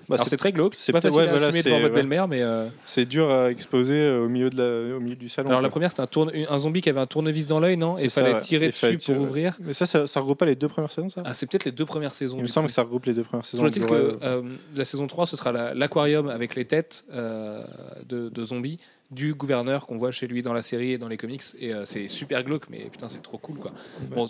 Bah, 0.08 0.14
Alors 0.14 0.28
c'est- 0.28 0.36
très 0.36 0.52
glauque. 0.52 0.74
C'est 0.78 0.92
pas 0.92 1.00
facile 1.00 1.18
ouais, 1.18 1.26
à 1.26 1.30
voilà, 1.32 1.50
devant 1.50 1.80
votre 1.80 1.82
ouais. 1.82 1.90
belle-mère, 1.90 2.28
mais 2.28 2.40
euh, 2.42 2.68
C'est 2.84 3.04
dur 3.04 3.30
à 3.32 3.50
exposer 3.50 3.94
euh, 3.94 4.24
au 4.24 4.28
milieu, 4.28 4.48
de 4.50 4.56
la, 4.90 4.96
au 4.96 5.00
milieu 5.00 5.16
du 5.16 5.28
salon. 5.28 5.48
alors 5.48 5.60
la 5.60 5.68
première 5.68 5.90
c'était 5.90 6.02
un, 6.02 6.06
tourne- 6.06 6.30
un 6.48 6.58
zombie 6.60 6.80
qui 6.82 6.88
avait 6.88 7.00
un 7.00 7.06
tournevis 7.06 7.48
dans 7.48 7.58
l'œil, 7.58 7.76
non? 7.76 7.98
Et 7.98 8.04
il 8.04 8.10
ça, 8.12 8.20
fallait 8.22 8.34
ouais. 8.34 8.40
tirer 8.40 8.70
fallait 8.70 8.96
dessus 8.96 9.12
pour 9.14 9.22
ouvrir. 9.22 9.56
Mais 9.60 9.72
ça, 9.72 9.86
ça, 9.86 10.06
ça 10.06 10.20
regroupe 10.20 10.38
pas 10.38 10.46
les 10.46 10.54
deux 10.56 10.68
premières 10.68 10.92
saisons, 10.92 11.10
ça? 11.10 11.22
Ah, 11.24 11.34
c'est 11.34 11.46
peut-être 11.50 11.64
les 11.64 11.72
deux 11.72 11.86
premières 11.86 12.14
saisons. 12.14 12.36
Il 12.38 12.42
me 12.42 12.46
semble 12.48 12.66
coup. 12.66 12.68
que 12.68 12.74
ça 12.74 12.82
regroupe 12.82 13.06
les 13.06 13.14
deux 13.14 13.24
premières 13.24 13.44
saisons. 13.44 13.66
J'aurais- 13.66 13.88
que 13.88 14.18
euh, 14.22 14.42
la 14.76 14.84
saison 14.84 15.06
3, 15.08 15.26
ce 15.26 15.36
sera 15.36 15.50
la- 15.50 15.74
l'aquarium 15.74 16.28
avec 16.28 16.54
les 16.54 16.64
têtes 16.64 17.04
de 17.12 18.44
zombies 18.44 18.78
du 19.10 19.34
gouverneur 19.34 19.86
qu'on 19.86 19.96
voit 19.98 20.10
chez 20.10 20.26
lui 20.26 20.42
dans 20.42 20.52
la 20.52 20.62
série 20.62 20.92
et 20.92 20.98
dans 20.98 21.08
les 21.08 21.16
comics. 21.16 21.42
Et 21.58 21.72
euh, 21.72 21.84
c'est 21.84 22.08
super 22.08 22.42
glauque, 22.42 22.68
mais 22.68 22.88
putain, 22.90 23.08
c'est 23.08 23.22
trop 23.22 23.38
cool 23.38 23.58
quoi. 23.58 23.72
Bon, 24.10 24.28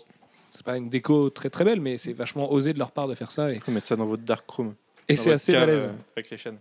c'est 0.53 0.65
pas 0.65 0.77
une 0.77 0.89
déco 0.89 1.31
très 1.31 1.51
très 1.51 1.65
belle, 1.65 1.81
mais 1.81 1.99
c'est 1.99 2.13
vachement 2.13 2.53
osé 2.53 2.73
de 2.73 2.79
leur 2.79 2.91
part 2.91 3.09
de 3.09 3.15
faire 3.15 3.31
ça. 3.31 3.51
Et, 3.51 3.59
faut 3.61 3.73
mettre 3.73 3.87
ça 3.87 3.97
dans 3.97 4.07
votre 4.07 4.23
dark 4.23 4.49
room. 4.49 4.75
et 5.09 5.17
c'est 5.17 5.33
assez 5.33 5.53
balèze. 5.53 5.87
euh, 5.87 5.93
avec 6.17 6.31
les 6.31 6.37
chaînes. 6.37 6.59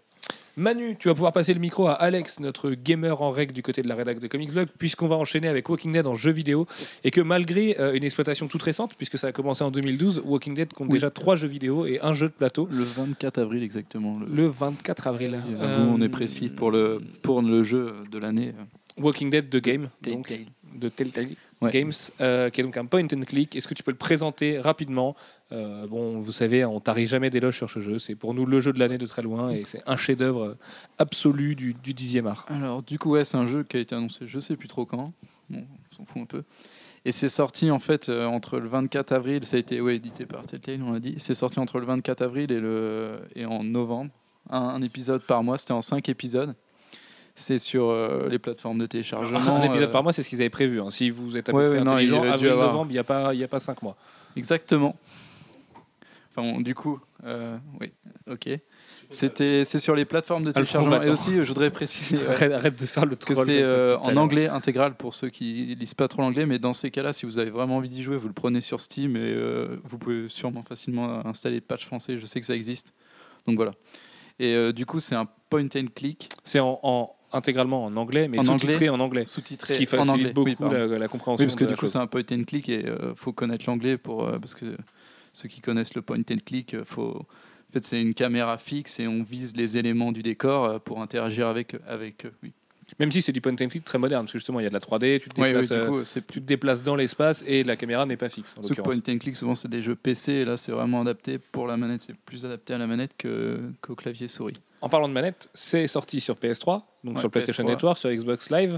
Manu, 0.57 0.95
tu 0.97 1.09
vas 1.09 1.13
pouvoir 1.13 1.33
passer 1.33 1.53
le 1.53 1.59
micro 1.59 1.87
à 1.87 1.93
Alex, 1.93 2.39
notre 2.39 2.71
gamer 2.71 3.21
en 3.21 3.31
règle 3.31 3.53
du 3.53 3.61
côté 3.61 3.81
de 3.81 3.89
la 3.89 3.95
rédac 3.95 4.19
de 4.19 4.27
Comics 4.27 4.51
Blog, 4.51 4.67
puisqu'on 4.79 5.07
va 5.07 5.17
enchaîner 5.17 5.49
avec 5.49 5.67
Walking 5.69 5.91
Dead 5.91 6.07
en 6.07 6.15
jeu 6.15 6.31
vidéo, 6.31 6.65
et 7.03 7.11
que 7.11 7.19
malgré 7.19 7.77
euh, 7.79 7.93
une 7.93 8.03
exploitation 8.05 8.47
toute 8.47 8.63
récente, 8.63 8.93
puisque 8.95 9.17
ça 9.17 9.27
a 9.27 9.31
commencé 9.33 9.63
en 9.65 9.71
2012, 9.71 10.21
Walking 10.23 10.55
Dead 10.55 10.71
compte 10.71 10.87
Oui. 10.87 10.93
déjà 10.93 11.09
trois 11.09 11.35
jeux 11.35 11.49
vidéo 11.49 11.85
et 11.85 11.99
un 12.01 12.13
jeu 12.13 12.27
de 12.27 12.33
plateau 12.33 12.69
Le 12.71 12.83
24 12.83 13.37
avril 13.39 13.63
exactement. 13.63 14.17
Le, 14.19 14.27
le 14.33 14.47
24 14.47 15.07
avril. 15.07 15.41
Euh, 15.59 15.77
vous, 15.79 15.91
on 15.93 16.01
est 16.01 16.09
précis 16.09 16.47
pour 16.47 16.71
le, 16.71 17.01
pour 17.21 17.41
le 17.41 17.63
jeu 17.63 17.93
de 18.09 18.17
l'année. 18.17 18.53
Walking 18.97 19.29
Dead 19.29 19.49
The 19.49 19.57
Game, 19.61 19.89
Telltale. 20.01 20.45
de 20.75 20.89
Telltale 20.89 21.27
Ouais. 21.61 21.71
Games, 21.71 21.93
euh, 22.19 22.49
qui 22.49 22.59
est 22.59 22.63
donc 22.65 22.75
un 22.75 22.85
point 22.85 23.03
and 23.05 23.21
click. 23.25 23.55
Est-ce 23.55 23.65
que 23.67 23.73
tu 23.73 23.81
peux 23.81 23.91
le 23.91 23.97
présenter 23.97 24.59
rapidement 24.59 25.15
Euh, 25.55 25.87
Bon, 25.87 26.19
vous 26.19 26.31
savez, 26.31 26.65
on 26.65 26.79
tarit 26.79 27.07
jamais 27.07 27.29
d'éloges 27.29 27.57
sur 27.57 27.69
ce 27.69 27.79
jeu. 27.79 27.97
C'est 27.99 28.15
pour 28.15 28.33
nous 28.33 28.45
le 28.45 28.59
jeu 28.59 28.73
de 28.73 28.79
l'année 28.79 28.97
de 28.97 29.05
très 29.07 29.21
loin, 29.21 29.49
et 29.51 29.63
c'est 29.65 29.81
un 29.87 29.97
chef-d'œuvre 29.97 30.55
absolu 30.99 31.55
du, 31.55 31.73
du 31.73 31.93
10e 31.93 32.27
art. 32.27 32.45
Alors, 32.49 32.83
du 32.83 32.99
coup, 32.99 33.11
ouais, 33.11 33.23
c'est 33.25 33.37
un 33.37 33.45
jeu 33.45 33.63
qui 33.63 33.77
a 33.77 33.79
été 33.79 33.95
annoncé, 33.95 34.25
je 34.27 34.39
sais 34.39 34.55
plus 34.55 34.67
trop 34.67 34.85
quand. 34.85 35.11
Bon, 35.49 35.63
on 35.91 35.95
s'en 35.95 36.05
fout 36.05 36.21
un 36.21 36.25
peu. 36.25 36.43
Et 37.07 37.11
c'est 37.11 37.29
sorti 37.29 37.69
en 37.69 37.77
fait 37.77 38.09
euh, 38.09 38.25
entre 38.25 38.57
le 38.59 38.67
24 38.67 39.11
avril, 39.11 39.45
ça 39.45 39.57
a 39.57 39.59
été 39.59 39.79
ouais, 39.79 39.97
édité 39.97 40.25
par 40.25 40.43
Telltale, 40.45 40.81
on 40.83 40.93
l'a 40.93 40.99
dit. 40.99 41.13
C'est 41.17 41.35
sorti 41.35 41.59
entre 41.59 41.79
le 41.79 41.85
24 41.85 42.21
avril 42.23 42.51
et, 42.51 42.59
le, 42.59 43.19
et 43.35 43.45
en 43.45 43.63
novembre. 43.63 44.09
Un, 44.49 44.57
un 44.59 44.81
épisode 44.81 45.21
par 45.21 45.43
mois, 45.43 45.57
c'était 45.59 45.73
en 45.73 45.83
5 45.83 46.09
épisodes. 46.09 46.55
C'est 47.35 47.57
sur 47.59 47.89
euh, 47.89 48.27
les 48.29 48.39
plateformes 48.39 48.79
de 48.79 48.85
téléchargement. 48.87 49.39
un 49.39 49.61
épisode 49.63 49.89
euh, 49.89 49.91
par 49.91 50.01
mois, 50.03 50.13
c'est 50.13 50.23
ce 50.23 50.29
qu'ils 50.29 50.39
avaient 50.41 50.49
prévu. 50.49 50.81
hein. 50.81 50.89
Si 50.89 51.09
vous 51.11 51.37
êtes 51.37 51.47
à 51.49 51.51
peu 51.51 51.57
Ouais, 51.59 51.67
près 51.69 51.77
ouais, 51.79 51.83
non, 51.83 51.91
intelligent, 51.91 52.15
il 52.15 52.19
aurait 52.19 52.27
dû 52.29 52.33
avril, 52.33 52.49
avoir- 52.51 52.67
novembre, 52.71 52.91
il 52.91 52.93
n'y 52.93 52.99
a 52.99 53.03
pas, 53.03 53.33
il 53.35 53.39
y 53.39 53.43
a 53.43 53.47
pas 53.47 53.59
cinq 53.59 53.81
mois. 53.83 53.95
Exactement. 54.35 54.95
Enfin, 56.37 56.51
bon, 56.51 56.59
du 56.61 56.75
coup, 56.75 56.99
euh, 57.25 57.57
oui, 57.79 57.91
ok. 58.29 58.49
C'était, 59.11 59.63
c'est 59.65 59.79
sur 59.79 59.95
les 59.95 60.03
plateformes 60.03 60.43
de 60.43 60.51
téléchargement. 60.51 61.01
Et 61.01 61.09
aussi, 61.09 61.35
je 61.35 61.43
voudrais 61.43 61.69
préciser 61.69 62.17
ouais, 62.17 62.27
Arrête, 62.27 62.51
arrête 62.51 62.79
de 62.79 62.85
faire 62.85 63.05
le 63.05 63.15
que 63.15 63.33
troll. 63.33 63.45
c'est 63.45 63.55
comme 63.61 63.63
ça 63.65 63.69
euh, 63.71 63.97
en 63.99 64.17
anglais 64.17 64.47
intégral 64.47 64.95
pour 64.95 65.13
ceux 65.13 65.29
qui 65.29 65.75
lisent 65.79 65.93
pas 65.93 66.07
trop 66.07 66.21
l'anglais. 66.23 66.45
Mais 66.45 66.59
dans 66.59 66.73
ces 66.73 66.91
cas-là, 66.91 67.13
si 67.13 67.25
vous 67.25 67.37
avez 67.39 67.51
vraiment 67.51 67.77
envie 67.77 67.89
d'y 67.89 68.03
jouer, 68.03 68.17
vous 68.17 68.27
le 68.27 68.33
prenez 68.33 68.61
sur 68.61 68.81
Steam 68.81 69.15
et 69.15 69.19
euh, 69.21 69.77
vous 69.83 69.97
pouvez 69.97 70.27
sûrement 70.27 70.63
facilement 70.63 71.25
installer 71.25 71.55
le 71.55 71.61
patch 71.61 71.85
français. 71.85 72.19
Je 72.19 72.25
sais 72.25 72.39
que 72.39 72.45
ça 72.45 72.55
existe. 72.55 72.93
Donc 73.47 73.55
voilà. 73.57 73.71
Et 74.39 74.53
euh, 74.55 74.73
du 74.73 74.85
coup, 74.85 74.99
c'est 74.99 75.15
un 75.15 75.27
point 75.49 75.67
and 75.75 75.85
click 75.95 76.29
C'est 76.43 76.59
en, 76.59 76.79
en- 76.83 77.09
intégralement 77.31 77.85
en 77.85 77.95
anglais, 77.95 78.27
mais 78.27 78.39
En 78.39 78.43
sous-titré 78.43 78.89
en 78.89 78.99
anglais. 78.99 79.23
Ce 79.25 79.35
sous-titré 79.35 79.75
qui 79.75 79.83
en 79.83 79.85
facilite 79.85 80.09
anglais. 80.09 80.33
beaucoup 80.33 80.65
Oui, 80.65 80.73
la, 80.73 80.87
la 80.97 81.07
compréhension. 81.07 81.43
Oui, 81.43 81.47
parce 81.47 81.55
que 81.55 81.63
de 81.65 81.69
du 81.69 81.75
coup, 81.75 81.81
chose. 81.81 81.91
c'est 81.93 81.99
un 81.99 82.07
point 82.07 82.23
and 82.31 82.43
click 82.45 82.67
et 82.69 82.85
euh, 82.87 83.13
faut 83.15 83.31
connaître 83.31 83.65
l'anglais 83.67 83.97
pour 83.97 84.25
euh, 84.27 84.37
parce 84.39 84.55
que 84.55 84.65
ceux 85.35 85.49
qui 85.49 85.61
connaissent 85.61 85.93
le 85.93 86.01
point 86.01 86.17
and 86.17 86.37
click, 86.45 86.73
euh, 86.73 86.83
faut 86.85 87.17
en 87.19 87.73
fait 87.73 87.83
c'est 87.83 88.01
une 88.01 88.13
caméra 88.13 88.57
fixe 88.57 88.99
et 88.99 89.07
on 89.07 89.21
vise 89.21 89.55
les 89.55 89.77
éléments 89.77 90.11
du 90.11 90.23
décor 90.23 90.65
euh, 90.65 90.79
pour 90.79 91.01
interagir 91.01 91.47
avec 91.47 91.75
avec 91.87 92.25
eux. 92.25 92.33
Oui. 92.41 92.51
Même 92.99 93.11
si 93.11 93.21
c'est 93.21 93.31
du 93.31 93.41
point 93.41 93.53
and 93.53 93.67
click 93.67 93.83
très 93.83 93.97
moderne, 93.97 94.25
parce 94.25 94.33
que 94.33 94.37
justement, 94.37 94.59
il 94.59 94.63
y 94.63 94.67
a 94.67 94.69
de 94.69 94.73
la 94.73 94.79
3D, 94.79 95.19
tu 95.19 95.29
te 95.29 95.41
déplaces, 95.41 95.71
euh, 95.71 95.87
coup, 95.87 96.03
tu 96.03 96.39
te 96.39 96.45
déplaces 96.45 96.83
dans 96.83 96.95
l'espace 96.95 97.43
et 97.47 97.63
la 97.63 97.75
caméra 97.75 98.05
n'est 98.05 98.15
pas 98.15 98.29
fixe. 98.29 98.55
En 98.57 98.61
que 98.61 98.81
point 98.81 98.95
and 98.95 99.17
click, 99.17 99.35
souvent 99.35 99.55
c'est 99.55 99.67
des 99.67 99.81
jeux 99.81 99.95
PC, 99.95 100.31
et 100.31 100.45
là 100.45 100.55
c'est 100.55 100.71
vraiment 100.71 101.01
adapté 101.01 101.37
pour 101.37 101.67
la 101.67 101.77
manette, 101.77 102.03
c'est 102.03 102.15
plus 102.15 102.45
adapté 102.45 102.73
à 102.73 102.77
la 102.77 102.87
manette 102.87 103.11
qu'au 103.17 103.95
clavier 103.95 104.27
souris. 104.27 104.57
En 104.81 104.89
parlant 104.89 105.07
de 105.07 105.13
manette, 105.13 105.49
c'est 105.53 105.87
sorti 105.87 106.19
sur 106.21 106.35
PS3, 106.35 106.81
donc 107.03 107.15
Ouais, 107.15 107.21
sur 107.21 107.31
PlayStation 107.31 107.63
PS3. 107.63 107.67
Network, 107.69 107.97
sur 107.97 108.09
Xbox 108.11 108.49
Live, 108.51 108.77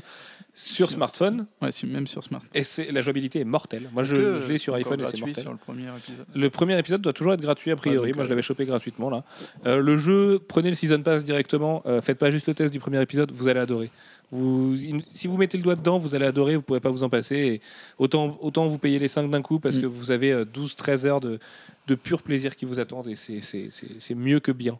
sur, 0.56 0.76
Sur 0.76 0.92
smartphone, 0.92 1.46
Ouais, 1.62 1.70
même 1.84 2.08
sur 2.08 2.24
smart. 2.24 2.42
et 2.54 2.64
c'est 2.64 2.92
la 2.92 3.02
jouabilité 3.02 3.40
est 3.42 3.44
mortelle. 3.46 3.90
Moi, 3.94 4.04
je, 4.04 4.48
l'ai 4.48 4.58
sur 4.58 4.74
iPhone 4.76 5.02
et 5.02 5.06
c'est 5.08 5.18
mortel. 5.20 5.44
sur 5.44 5.52
le 5.52 5.58
premier 5.58 5.90
épisode. 5.98 6.26
Le 6.34 6.50
premier 6.50 6.80
épisode 6.80 7.02
doit 7.02 7.14
toujours 7.14 7.34
être 7.34 7.42
gratuit 7.42 7.72
a 7.72 7.76
priori. 7.76 8.14
Moi, 8.14 8.24
je 8.24 8.28
euh, 8.28 8.30
l'avais 8.30 8.42
chopé 8.42 8.66
gratuitement 8.66 9.10
là. 9.10 9.24
Euh, 9.66 9.82
le 9.82 9.98
jeu, 9.98 10.40
prenez 10.48 10.70
le 10.70 10.76
season 10.76 11.02
pass 11.02 11.24
directement. 11.26 11.82
euh, 11.86 12.02
faites 12.02 12.18
pas 12.18 12.30
juste 12.32 12.48
le 12.48 12.54
test 12.54 12.72
du 12.72 12.80
premier 12.80 13.02
épisode, 13.02 13.32
vous 13.32 13.48
allez 13.48 13.60
adorer. 13.60 13.92
Vous, 14.32 14.76
si 15.14 15.28
vous 15.28 15.38
mettez 15.38 15.58
le 15.58 15.64
doigt 15.64 15.76
dedans, 15.76 15.98
vous 16.00 16.16
allez 16.16 16.26
adorer. 16.26 16.56
Vous 16.56 16.62
pourrez 16.62 16.80
pas 16.82 16.90
vous 16.92 17.04
en 17.04 17.10
passer. 17.10 17.36
Et 17.36 17.62
autant, 17.98 18.38
autant 18.42 18.68
vous 18.68 18.78
payez 18.78 19.00
les 19.00 19.08
5 19.08 19.30
d'un 19.30 19.42
coup 19.42 19.60
parce 19.60 19.76
Mm. 19.78 19.82
que 19.82 19.86
vous 19.88 20.12
avez 20.12 20.32
euh, 20.32 20.46
12-13 20.46 21.06
heures 21.06 21.22
de, 21.22 21.40
de 21.88 21.96
pur 21.96 22.22
plaisir 22.22 22.56
qui 22.56 22.66
vous 22.66 22.80
attendent 22.80 23.08
et 23.10 23.16
c'est- 23.16 24.16
mieux 24.16 24.40
que 24.40 24.52
bien. 24.52 24.78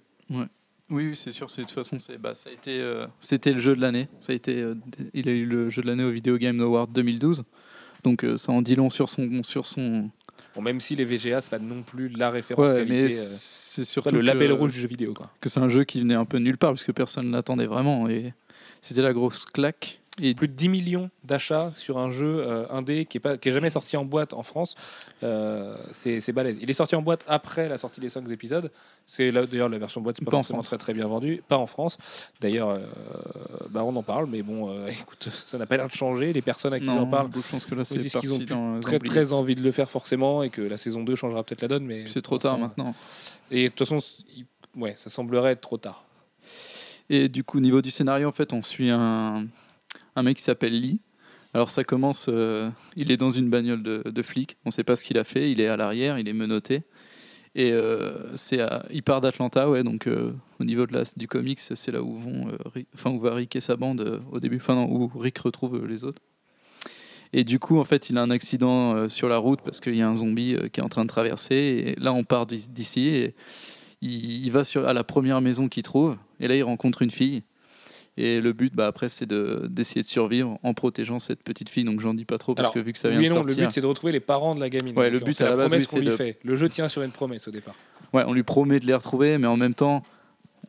Oui, 0.90 1.08
oui, 1.10 1.16
c'est 1.18 1.32
sûr. 1.32 1.48
De 1.48 1.52
toute 1.54 1.72
façon, 1.72 1.98
bah, 2.20 2.34
ça 2.34 2.50
a 2.50 2.54
été, 2.54 2.80
euh, 2.80 3.06
c'était 3.20 3.52
le 3.52 3.60
jeu 3.60 3.76
de 3.76 3.82
l'année. 3.82 4.08
Ça 4.22 4.32
a 4.32 4.36
été, 4.36 4.62
euh, 4.62 4.74
il 5.14 5.28
a 5.28 5.32
eu 5.34 5.46
le 5.46 5.70
jeu 5.70 5.82
de 5.82 5.88
l'année 5.88 6.04
au 6.04 6.12
Video 6.12 6.38
Game 6.38 6.60
Award 6.62 6.92
2012. 6.94 7.44
Donc 8.04 8.24
euh, 8.24 8.38
ça 8.38 8.52
en 8.54 8.62
dit 8.62 8.76
long 8.76 8.90
sur 8.90 9.10
son, 9.10 9.44
sur 9.44 9.66
son. 9.66 10.10
Bon, 10.56 10.62
même 10.62 10.80
si 10.80 10.96
les 10.96 11.04
VGA, 11.04 11.42
c'est 11.42 11.50
pas 11.50 11.60
non 11.60 11.84
plus 11.84 12.08
la 12.10 12.30
référence 12.30 12.72
Ouais, 12.72 12.78
qualité. 12.86 13.10
c'est 13.10 13.84
surtout 13.86 14.10
le 14.16 14.22
label 14.22 14.48
que- 14.50 14.54
rouge 14.54 14.72
du 14.72 14.80
jeu 14.82 14.88
vidéo. 14.88 15.14
Quoi. 15.14 15.30
que 15.42 15.50
c'est 15.50 15.60
un 15.60 15.70
jeu 15.70 15.84
qui 15.84 16.00
venait 16.00 16.16
un 16.16 16.26
peu 16.26 16.38
nulle 16.38 16.58
part 16.58 16.72
parce 16.72 16.84
que 16.84 16.92
personne 16.94 17.28
ne 17.28 17.34
l'attendait 17.34 17.66
vraiment 17.68 18.08
et 18.10 18.34
c'était 18.82 19.02
la 19.02 19.14
grosse 19.14 19.44
claque. 19.46 20.00
Et 20.20 20.34
Plus 20.34 20.48
de 20.48 20.54
10 20.54 20.70
millions 20.70 21.10
d'achats 21.24 21.72
sur 21.76 21.98
un 22.00 22.10
jeu 22.10 22.40
euh, 22.40 22.66
indé 22.72 23.06
qui 23.06 23.18
est, 23.18 23.20
pas, 23.20 23.38
qui 23.38 23.50
est 23.50 23.52
jamais 23.52 23.70
sorti 23.70 23.98
en 23.98 24.06
boîte 24.06 24.34
en 24.34 24.42
France. 24.44 24.76
Euh, 25.24 25.76
c'est 25.94 26.32
balèze. 26.32 26.58
Il 26.62 26.70
est 26.70 26.74
sorti 26.74 26.96
en 26.96 27.02
boîte 27.02 27.24
après 27.28 27.70
la 27.70 27.78
sortie 27.78 28.02
des 28.02 28.10
5 28.10 28.30
épisodes. 28.32 28.72
C'est 29.06 29.32
d'ailleurs 29.32 29.70
la 29.70 29.78
version 29.78 30.02
boîte, 30.02 30.18
c'est 30.20 30.26
pas, 30.26 30.32
Pas 30.32 30.38
en 30.38 30.40
forcément 30.42 30.58
France. 30.58 30.68
très 30.68 30.78
très 30.78 30.94
bien 30.94 31.08
vendue. 31.08 31.42
Pas 31.48 31.58
en 31.58 31.68
France. 31.68 31.98
D'ailleurs, 32.42 32.70
euh, 32.70 32.80
bah, 33.70 33.84
on 33.84 33.96
en 33.96 34.04
parle, 34.04 34.28
mais 34.28 34.42
bon, 34.42 34.70
euh, 34.70 34.88
écoute, 35.02 35.30
ça 35.46 35.58
n'a 35.58 35.66
pas 35.66 35.78
l'air 35.78 35.88
de 35.88 35.94
changer. 35.94 36.34
Les 36.34 36.42
personnes 36.42 36.74
à 36.74 36.80
qui 36.80 36.86
j'en 36.86 37.08
parle 37.08 37.30
je 37.34 37.52
pense 37.52 37.66
que 37.66 37.76
là 37.76 37.86
c'est 37.86 38.00
qu'ils 38.00 38.34
ont 38.34 38.40
dans 38.40 38.80
très 38.80 39.00
très 39.00 39.34
envie 39.34 39.56
de 39.56 39.62
le 39.62 39.72
faire 39.72 39.90
forcément 39.90 40.44
et 40.44 40.50
que 40.50 40.62
la 40.62 40.78
saison 40.78 41.04
2 41.04 41.16
changera 41.16 41.44
peut-être 41.44 41.62
la 41.62 41.68
donne. 41.68 41.86
Mais 41.86 42.06
C'est 42.08 42.22
trop 42.22 42.38
tard 42.38 42.58
maintenant. 42.58 42.94
Et 43.52 43.66
de 43.66 43.68
toute 43.70 43.88
façon, 43.88 44.06
ouais, 44.76 44.94
ça 44.96 45.10
semblerait 45.10 45.52
être 45.52 45.62
trop 45.62 45.78
tard. 45.78 46.04
Et 47.10 47.30
du 47.30 47.44
coup, 47.44 47.60
au 47.60 47.62
niveau 47.62 47.82
du 47.82 47.92
scénario, 47.92 48.28
en 48.28 48.34
fait, 48.34 48.52
on 48.52 48.62
suit 48.62 48.90
un, 48.90 49.46
un 50.18 50.24
mec 50.24 50.38
qui 50.38 50.44
s'appelle 50.44 50.74
Lee. 50.74 51.00
Alors 51.54 51.70
ça 51.70 51.84
commence, 51.84 52.26
euh, 52.28 52.70
il 52.96 53.12
est 53.12 53.18
dans 53.18 53.30
une 53.30 53.50
bagnole 53.50 53.84
de, 53.84 54.22
flic, 54.22 54.58
on 54.66 54.70
ne 54.70 54.72
sait 54.72 54.84
pas 54.84 54.96
ce 54.96 55.04
qu'il 55.04 55.18
a 55.18 55.24
fait, 55.24 55.52
il 55.52 55.62
est 55.62 55.68
à 55.68 55.78
l'arrière, 55.78 56.20
il 56.20 56.28
est 56.28 56.34
menotté. 56.34 56.82
Et 57.56 57.72
euh, 57.72 58.36
il 58.92 59.04
part 59.04 59.22
d'Atlanta, 59.22 59.70
ouais, 59.70 59.84
donc 59.84 60.08
euh, 60.08 60.34
au 60.60 60.64
niveau 60.64 60.86
de 60.86 60.94
la, 60.94 61.04
du 61.16 61.28
comics, 61.28 61.60
c'est 61.60 61.92
là 61.92 62.02
où 62.04 62.18
vont, 62.18 63.20
va 63.20 63.34
Rick 63.34 63.56
et 63.56 63.62
sa 63.62 63.76
bande 63.76 64.22
au 64.32 64.40
début, 64.40 64.58
enfin 64.58 64.84
où 64.84 65.08
Rick 65.16 65.38
retrouve 65.38 65.86
les 65.86 66.04
autres. 66.04 66.22
Et 67.34 67.44
du 67.44 67.60
coup, 67.60 67.78
en 67.78 67.86
fait, 67.86 68.10
il 68.10 68.18
a 68.18 68.22
un 68.22 68.32
accident 68.32 69.10
sur 69.10 69.30
la 69.30 69.38
route 69.38 69.60
parce 69.64 69.80
qu'il 69.80 69.96
y 69.96 70.02
a 70.02 70.08
un 70.08 70.16
zombie 70.16 70.56
qui 70.72 70.80
est 70.80 70.84
en 70.84 70.90
train 70.90 71.04
de 71.04 71.10
traverser. 71.10 71.56
Et 71.56 72.00
là, 72.00 72.14
on 72.14 72.24
part 72.24 72.46
d'ici- 72.46 73.08
et 73.08 73.36
il, 74.02 74.50
va 74.52 74.62
à 74.86 74.94
la 74.94 75.04
première 75.04 75.42
maison 75.42 75.68
qu'il 75.68 75.84
trouve. 75.84 76.16
Et 76.40 76.48
là, 76.48 76.56
il 76.56 76.64
rencontre 76.64 77.02
une 77.02 77.12
fille. 77.12 77.44
Et 78.20 78.42
le 78.42 78.52
but, 78.52 78.74
bah, 78.76 78.88
après, 78.88 79.10
c'est 79.10 79.28
de- 79.28 79.68
d'essayer 79.70 80.02
de, 80.02 80.08
survivre 80.08 80.58
en 80.64 80.74
protégeant 80.74 81.20
cette 81.20 81.44
petite 81.44 81.70
fille. 81.70 81.84
Donc, 81.84 82.00
j'en 82.02 82.14
dis 82.16 82.26
pas 82.26 82.38
trop 82.40 82.56
parce 82.56 82.66
Alors, 82.66 82.74
que 82.74 82.80
vu 82.80 82.92
que 82.94 82.98
ça 83.00 83.10
vient 83.10 83.20
Oui 83.20 83.26
de 83.26 83.30
non, 83.30 83.36
le 83.38 83.50
sortir, 83.50 83.68
but 83.68 83.72
c'est 83.74 83.82
de 83.82 83.86
retrouver 83.86 84.12
les 84.12 84.20
parents 84.20 84.56
de 84.56 84.60
la 84.60 84.70
gamine. 84.70 84.98
Ouais, 84.98 85.10
le 85.12 85.20
but, 85.20 85.34
c'est 85.34 85.44
à 85.44 85.48
la 85.48 85.52
la 85.52 85.58
base, 85.58 85.68
promesse 85.68 85.84
oui, 85.84 85.88
qu'on 85.90 85.96
c'est 85.98 86.02
lui 86.02 86.08
de- 86.10 86.16
fait. 86.16 86.40
Le 86.44 86.56
jeu 86.56 86.68
tient 86.68 86.90
sur 86.90 87.04
une 87.04 87.12
promesse 87.12 87.48
au 87.48 87.52
départ. 87.52 87.76
ouais, 88.14 88.24
on 88.26 88.34
lui 88.34 88.44
promet 88.44 88.80
de 88.80 88.86
les 88.88 88.94
retrouver, 88.96 89.38
mais 89.38 89.46
en 89.48 89.58
même 89.58 89.76
temps, 89.76 90.02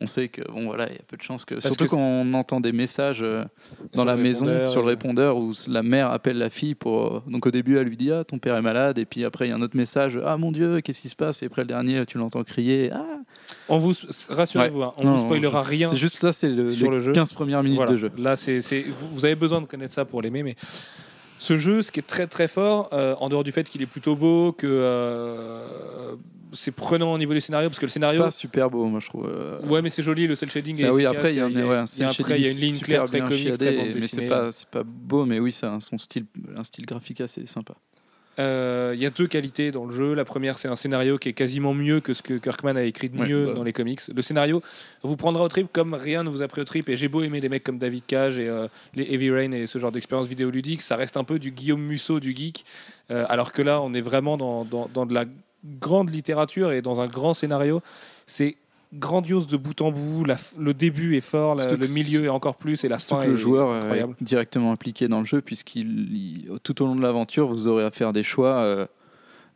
on 0.01 0.07
sait 0.07 0.27
que 0.29 0.41
bon, 0.49 0.65
voilà, 0.65 0.87
il 0.87 0.93
y 0.93 0.99
a 0.99 1.01
peu 1.07 1.17
de 1.17 1.21
chances 1.23 1.43
que. 1.43 1.59
surtout 1.59 1.85
que 1.85 1.89
quand 1.89 1.97
on 1.99 2.33
entend 2.35 2.61
des 2.61 2.71
messages 2.71 3.21
euh, 3.21 3.43
dans 3.93 4.05
la 4.05 4.15
le 4.15 4.21
maison, 4.23 4.45
sur 4.67 4.81
le 4.81 4.87
répondeur, 4.87 5.35
où 5.37 5.51
la 5.67 5.83
mère 5.83 6.11
appelle 6.11 6.37
la 6.37 6.49
fille 6.49 6.75
pour. 6.75 7.21
Donc 7.27 7.45
au 7.47 7.51
début, 7.51 7.77
elle 7.77 7.87
lui 7.87 7.97
dit 7.97 8.11
Ah, 8.11 8.23
ton 8.23 8.37
père 8.37 8.55
est 8.55 8.61
malade. 8.61 8.97
Et 8.99 9.05
puis 9.05 9.25
après, 9.25 9.47
il 9.47 9.49
y 9.49 9.51
a 9.51 9.55
un 9.55 9.61
autre 9.61 9.75
message 9.75 10.17
Ah, 10.23 10.37
mon 10.37 10.51
Dieu, 10.53 10.79
qu'est-ce 10.81 11.01
qui 11.01 11.09
se 11.09 11.15
passe? 11.17 11.41
Et 11.43 11.47
après, 11.47 11.63
le 11.63 11.67
dernier, 11.67 12.05
tu 12.05 12.17
l'entends 12.19 12.43
crier 12.43 12.91
Ah 12.93 13.05
On 13.69 13.77
vous 13.77 13.93
rassurez-vous, 14.29 14.81
hein, 14.83 14.93
on 14.97 15.03
Non, 15.05 15.15
vous 15.15 15.23
spoilera 15.25 15.61
rien 15.63 15.87
C'est 15.87 15.97
juste 15.97 16.19
ça, 16.19 16.33
c'est 16.33 16.49
le, 16.49 16.71
sur 16.71 16.89
les 16.89 16.97
le 16.97 16.99
jeu. 17.03 17.11
15 17.13 17.33
premières 17.33 17.61
minutes 17.63 17.77
Voilà. 17.77 17.91
de 17.93 17.97
jeu. 17.97 18.11
Là, 18.17 18.35
c'est, 18.35 18.61
c'est- 18.61 18.85
vous, 19.13 19.25
avez 19.25 19.35
besoin 19.35 19.61
de 19.61 19.65
connaître 19.67 19.93
ça 19.93 20.05
pour 20.05 20.21
l'aimer, 20.21 20.43
mais 20.43 20.55
ce 21.37 21.57
jeu, 21.57 21.81
ce 21.81 21.91
qui 21.91 21.99
est 21.99 22.03
très 22.07 22.27
très 22.27 22.47
fort, 22.47 22.89
euh, 22.93 23.15
en 23.19 23.29
dehors 23.29 23.43
du 23.43 23.51
fait 23.51 23.69
qu'il 23.69 23.81
est 23.81 23.85
plutôt 23.85 24.15
beau, 24.15 24.51
que 24.51 24.67
euh, 24.67 26.15
c'est 26.51 26.71
prenant 26.71 27.13
au 27.13 27.17
niveau 27.17 27.33
du 27.33 27.41
scénario, 27.41 27.69
parce 27.69 27.79
que 27.79 27.85
le 27.85 27.89
C'est 27.89 27.93
scénario. 27.93 28.23
pas 28.23 28.31
super 28.31 28.69
beau, 28.69 28.85
moi, 28.85 28.99
je 28.99 29.07
trouve. 29.07 29.27
euh, 29.31 29.59
Ouais, 29.67 29.81
mais 29.81 29.89
c'est 29.91 30.01
joli, 30.03 30.25
le 30.27 30.35
cel 30.35 30.49
shading. 30.49 30.75
est 30.83 30.89
oui, 30.89 31.03
efficace, 31.03 31.15
après, 31.17 31.33
il 31.33 31.37
y, 31.37 31.41
a, 31.41 31.45
ouais, 31.45 31.51
y 31.51 32.41
y 32.47 32.51
une 32.51 32.57
ligne 32.57 32.79
claire, 32.79 33.03
très 33.05 33.19
comique, 33.19 33.51
très 33.57 33.71
mais 33.93 34.01
c'est 34.01 34.27
pas, 34.27 34.51
c'est 34.51 34.67
pas 34.69 34.83
beau, 34.83 35.25
mais 35.25 35.39
oui, 35.39 35.51
c'est 35.51 35.67
un, 35.67 35.79
son 35.79 35.97
style, 35.97 36.25
un 36.57 36.63
style 36.63 36.85
graphique 36.85 37.21
assez 37.21 37.45
sympa. 37.45 37.75
Euh, 38.39 38.93
Il 38.95 39.01
y 39.01 39.05
a 39.05 39.09
deux 39.09 39.27
qualités 39.27 39.69
dans 39.71 39.85
le 39.85 39.91
jeu. 39.93 40.13
La 40.13 40.23
première, 40.25 40.57
c'est 40.57 40.67
un 40.67 40.75
scénario 40.75 41.17
qui 41.17 41.29
est 41.29 41.33
quasiment 41.33 41.73
mieux 41.73 41.99
que 41.99 42.13
ce 42.13 42.21
que 42.21 42.35
Kirkman 42.37 42.77
a 42.77 42.83
écrit 42.83 43.09
de 43.09 43.19
Ouais, 43.19 43.27
mieux 43.27 43.45
bah. 43.47 43.53
dans 43.53 43.63
les 43.63 43.73
comics. 43.73 44.01
Le 44.15 44.21
scénario 44.21 44.61
vous 45.03 45.17
prendra 45.17 45.43
au 45.43 45.47
trip 45.49 45.67
comme 45.73 45.93
rien 45.93 46.23
ne 46.23 46.29
vous 46.29 46.41
a 46.41 46.47
pris 46.47 46.61
au 46.61 46.65
trip. 46.65 46.87
Et 46.89 46.95
j'ai 46.97 47.07
beau 47.09 47.21
aimer 47.21 47.41
des 47.41 47.49
mecs 47.49 47.63
comme 47.63 47.77
David 47.77 48.05
Cage 48.07 48.39
et 48.39 48.47
euh, 48.47 48.67
les 48.95 49.03
Heavy 49.13 49.29
Rain 49.31 49.51
et 49.51 49.67
ce 49.67 49.77
genre 49.79 49.91
d'expérience 49.91 50.27
vidéoludique, 50.27 50.81
ça 50.81 50.95
reste 50.95 51.17
un 51.17 51.23
peu 51.23 51.37
du 51.39 51.51
Guillaume 51.51 51.81
Musso 51.81 52.19
du 52.19 52.35
geek. 52.35 52.65
Euh, 53.11 53.25
alors 53.29 53.51
que 53.51 53.61
là, 53.61 53.81
on 53.81 53.93
est 53.93 54.01
vraiment 54.01 54.37
dans, 54.37 54.63
dans- 54.65 54.87
dans 54.93 55.05
de 55.05 55.13
la 55.13 55.25
grande 55.81 56.09
littérature 56.09 56.71
et 56.71 56.81
dans 56.81 57.01
un 57.01 57.07
grand 57.07 57.33
scénario. 57.33 57.81
C'est 58.25 58.55
grandiose 58.93 59.47
de 59.47 59.57
bout 59.57 59.81
en 59.81 59.91
bout. 59.91 60.25
La 60.25 60.37
le 60.57 60.73
début 60.73 61.15
est 61.15 61.21
fort, 61.21 61.55
la- 61.55 61.71
le 61.75 61.87
milieu 61.87 62.25
est 62.25 62.29
encore 62.29 62.55
plus 62.55 62.83
et 62.83 62.87
la 62.87 62.97
fin 62.99 63.19
que 63.19 63.25
est 63.25 63.27
le 63.29 63.35
joueur 63.35 63.71
est 63.73 63.79
incroyable. 63.79 64.15
directement 64.21 64.71
impliqué 64.71 65.07
dans 65.07 65.19
le 65.19 65.25
jeu, 65.25 65.41
puisqu'il 65.41 66.15
il- 66.15 66.49
tout 66.63 66.81
au 66.81 66.85
long 66.87 66.95
de 66.95 67.01
l'aventure, 67.01 67.47
vous 67.47 67.67
aurez 67.67 67.83
à 67.83 67.91
faire 67.91 68.13
des 68.13 68.23
choix, 68.23 68.55
euh, 68.61 68.85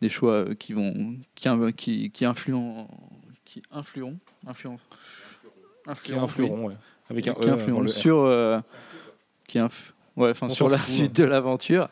des 0.01 0.10
choix 0.10 0.34
euh, 0.34 0.53
qui 0.55 0.73
vont, 0.73 1.15
qui, 1.35 1.47
in- 1.49 1.72
qui, 1.72 2.11
qui 2.11 2.26
influent, 2.26 2.88
qui 3.45 3.64
influeront, 3.72 4.18
influent, 4.47 4.80
Qui 6.03 6.14
influeront, 6.14 6.68
ouais. 6.68 6.73
Avec 7.10 7.27
un 7.27 7.34
qui 7.34 7.41
E 7.41 7.55
le 7.68 7.85
R. 7.85 7.89
sur, 7.89 8.18
euh, 8.19 8.60
qui 9.47 9.57
inf- 9.60 9.72
ouais, 10.15 10.30
enfin 10.31 10.47
sur 10.49 10.69
la 10.69 10.77
suite 10.80 11.15
de 11.15 11.23
l'aventure. 11.26 11.89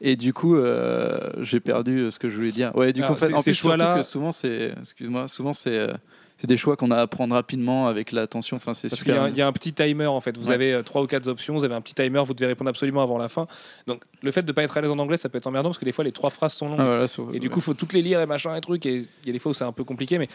Et 0.00 0.14
du 0.14 0.32
coup, 0.32 0.54
euh, 0.54 1.18
j'ai 1.42 1.58
perdu 1.58 1.98
euh, 1.98 2.10
ce 2.12 2.20
que 2.20 2.30
je 2.30 2.36
voulais 2.36 2.52
dire. 2.52 2.74
Ouais, 2.76 2.92
du 2.92 3.00
Alors, 3.02 3.16
coup, 3.16 3.16
en 3.16 3.18
fait, 3.18 3.26
ces- 3.32 3.34
en 3.34 3.42
plus, 3.42 3.54
choix-là- 3.54 3.96
que 3.96 4.02
souvent, 4.04 4.30
c'est, 4.30 4.72
excuse-moi, 4.80 5.26
souvent 5.26 5.52
c'est, 5.52 5.76
euh, 5.76 5.92
c'est 6.38 6.46
des 6.46 6.56
choix 6.56 6.76
qu'on 6.76 6.90
a 6.92 6.96
à 6.96 7.06
prendre 7.06 7.34
rapidement 7.34 7.88
avec 7.88 8.12
l'attention. 8.12 8.56
Enfin, 8.56 8.72
c'est 8.72 8.88
Parce 8.88 9.02
qu'il 9.02 9.12
y, 9.12 9.16
a 9.16 9.22
un- 9.24 9.28
il 9.28 9.36
y 9.36 9.42
a 9.42 9.46
un 9.46 9.52
petit 9.52 9.72
timer 9.72 10.06
en 10.06 10.20
fait. 10.20 10.38
Vous 10.38 10.48
Ouais. 10.48 10.54
avez 10.54 10.72
euh, 10.72 10.82
trois 10.82 11.02
ou 11.02 11.06
quatre 11.06 11.26
options, 11.28 11.54
vous 11.54 11.64
avez 11.64 11.74
un 11.74 11.80
petit 11.80 11.94
timer, 11.94 12.22
vous 12.24 12.32
devez 12.34 12.46
répondre 12.46 12.70
absolument 12.70 13.02
avant 13.02 13.18
la 13.18 13.28
fin. 13.28 13.46
Donc 13.86 14.02
le 14.22 14.30
fait 14.32 14.42
de 14.42 14.46
ne 14.46 14.52
pas 14.52 14.62
être 14.62 14.76
à 14.76 14.80
l'aise 14.80 14.90
en 14.90 14.98
anglais, 14.98 15.16
ça 15.16 15.28
peut 15.28 15.38
être 15.38 15.46
emmerdant 15.48 15.68
parce 15.70 15.78
que 15.78 15.84
des 15.84 15.92
fois 15.92 16.04
les 16.04 16.12
trois 16.12 16.30
phrases 16.30 16.52
sont 16.54 16.68
longues. 16.68 16.78
Ah, 16.80 16.84
voilà, 16.84 17.08
sur- 17.08 17.34
Et 17.34 17.40
du 17.40 17.50
coup, 17.50 17.58
il 17.58 17.62
faut 17.62 17.74
toutes 17.74 17.92
les 17.92 18.02
lire 18.02 18.20
et 18.20 18.26
machin 18.26 18.54
et 18.54 18.60
trucs. 18.60 18.86
Et 18.86 18.96
il 19.22 19.26
y 19.26 19.30
a 19.30 19.32
des 19.32 19.38
fois 19.40 19.50
où 19.50 19.54
c'est 19.54 19.64
un 19.64 19.72
peu 19.72 19.84
compliqué, 19.84 20.18
mais 20.18 20.28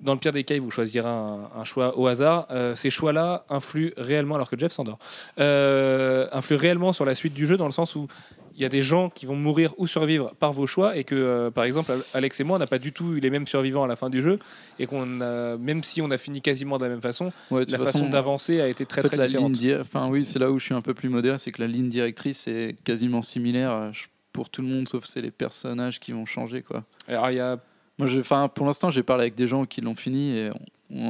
dans 0.00 0.12
le 0.14 0.18
pire 0.18 0.32
des 0.32 0.42
cas, 0.42 0.58
vous 0.58 0.72
choisirez 0.72 1.08
un, 1.08 1.38
un 1.56 1.64
choix 1.64 1.96
au 1.96 2.08
hasard. 2.08 2.46
Euh, 2.50 2.74
ces 2.74 2.90
choix-là 2.90 3.44
influent 3.48 3.92
réellement, 3.96 4.34
alors 4.34 4.50
que 4.50 4.58
Jeff 4.58 4.72
s'endort, 4.72 4.98
euh, 5.38 6.26
influent 6.32 6.58
réellement 6.58 6.92
sur 6.92 7.04
la 7.04 7.14
suite 7.14 7.32
du 7.34 7.46
jeu 7.46 7.56
dans 7.56 7.66
le 7.66 7.72
sens 7.72 7.94
où 7.94 8.08
il 8.56 8.62
y 8.62 8.64
a 8.64 8.68
des 8.68 8.82
gens 8.82 9.10
qui 9.10 9.26
vont 9.26 9.36
mourir 9.36 9.74
ou 9.78 9.86
survivre 9.86 10.32
par 10.38 10.52
vos 10.52 10.66
choix 10.66 10.96
et 10.96 11.04
que, 11.04 11.14
euh, 11.14 11.50
par 11.50 11.64
exemple, 11.64 11.92
Alex 12.14 12.38
et 12.40 12.44
moi, 12.44 12.56
on 12.56 12.58
n'a 12.60 12.66
pas 12.66 12.78
du 12.78 12.92
tout 12.92 13.14
eu 13.14 13.20
les 13.20 13.30
mêmes 13.30 13.46
survivants 13.46 13.82
à 13.84 13.86
la 13.88 13.96
fin 13.96 14.10
du 14.10 14.22
jeu 14.22 14.38
et 14.78 14.86
qu'on 14.86 15.20
a, 15.20 15.56
même 15.56 15.82
si 15.82 16.00
on 16.02 16.10
a 16.10 16.18
fini 16.18 16.40
quasiment 16.40 16.78
de 16.78 16.84
la 16.84 16.90
même 16.90 17.00
façon, 17.00 17.32
Ouais, 17.50 17.64
la 17.66 17.78
façon 17.78 17.92
façon, 17.98 18.08
d'avancer 18.10 18.60
a 18.60 18.68
été 18.68 18.86
très 18.86 19.00
en 19.00 19.02
fait, 19.02 19.08
très 19.08 19.16
la 19.16 19.26
différente. 19.26 19.56
ligne 19.58 19.78
enfin 19.80 20.08
oui, 20.08 20.24
c'est 20.24 20.38
là 20.38 20.50
où 20.50 20.58
je 20.58 20.64
suis 20.66 20.74
un 20.74 20.82
peu 20.82 20.94
plus 20.94 21.08
moderne, 21.08 21.38
c'est 21.38 21.52
que 21.52 21.60
la 21.60 21.68
ligne 21.68 21.88
directrice 21.88 22.46
est 22.46 22.76
quasiment 22.84 23.22
similaire 23.22 23.70
euh, 23.72 23.90
je- 23.92 24.04
pour 24.32 24.50
tout 24.50 24.62
le 24.62 24.68
monde, 24.68 24.88
sauf 24.88 25.04
c'est 25.06 25.20
les 25.22 25.30
personnages 25.30 25.98
qui 26.00 26.12
vont 26.12 26.26
changer 26.26 26.62
quoi. 26.62 26.82
Alors, 27.08 27.30
il 27.30 27.36
y 27.36 27.40
a 27.40 27.58
Moi, 27.98 28.08
enfin, 28.18 28.48
pour 28.48 28.66
l'instant, 28.66 28.90
j'ai 28.90 29.02
parlé 29.04 29.22
avec 29.22 29.34
des 29.36 29.46
gens 29.46 29.64
qui 29.66 29.80
l'ont 29.80 29.94
fini 29.94 30.36
et 30.36 30.50
on- 30.50 30.58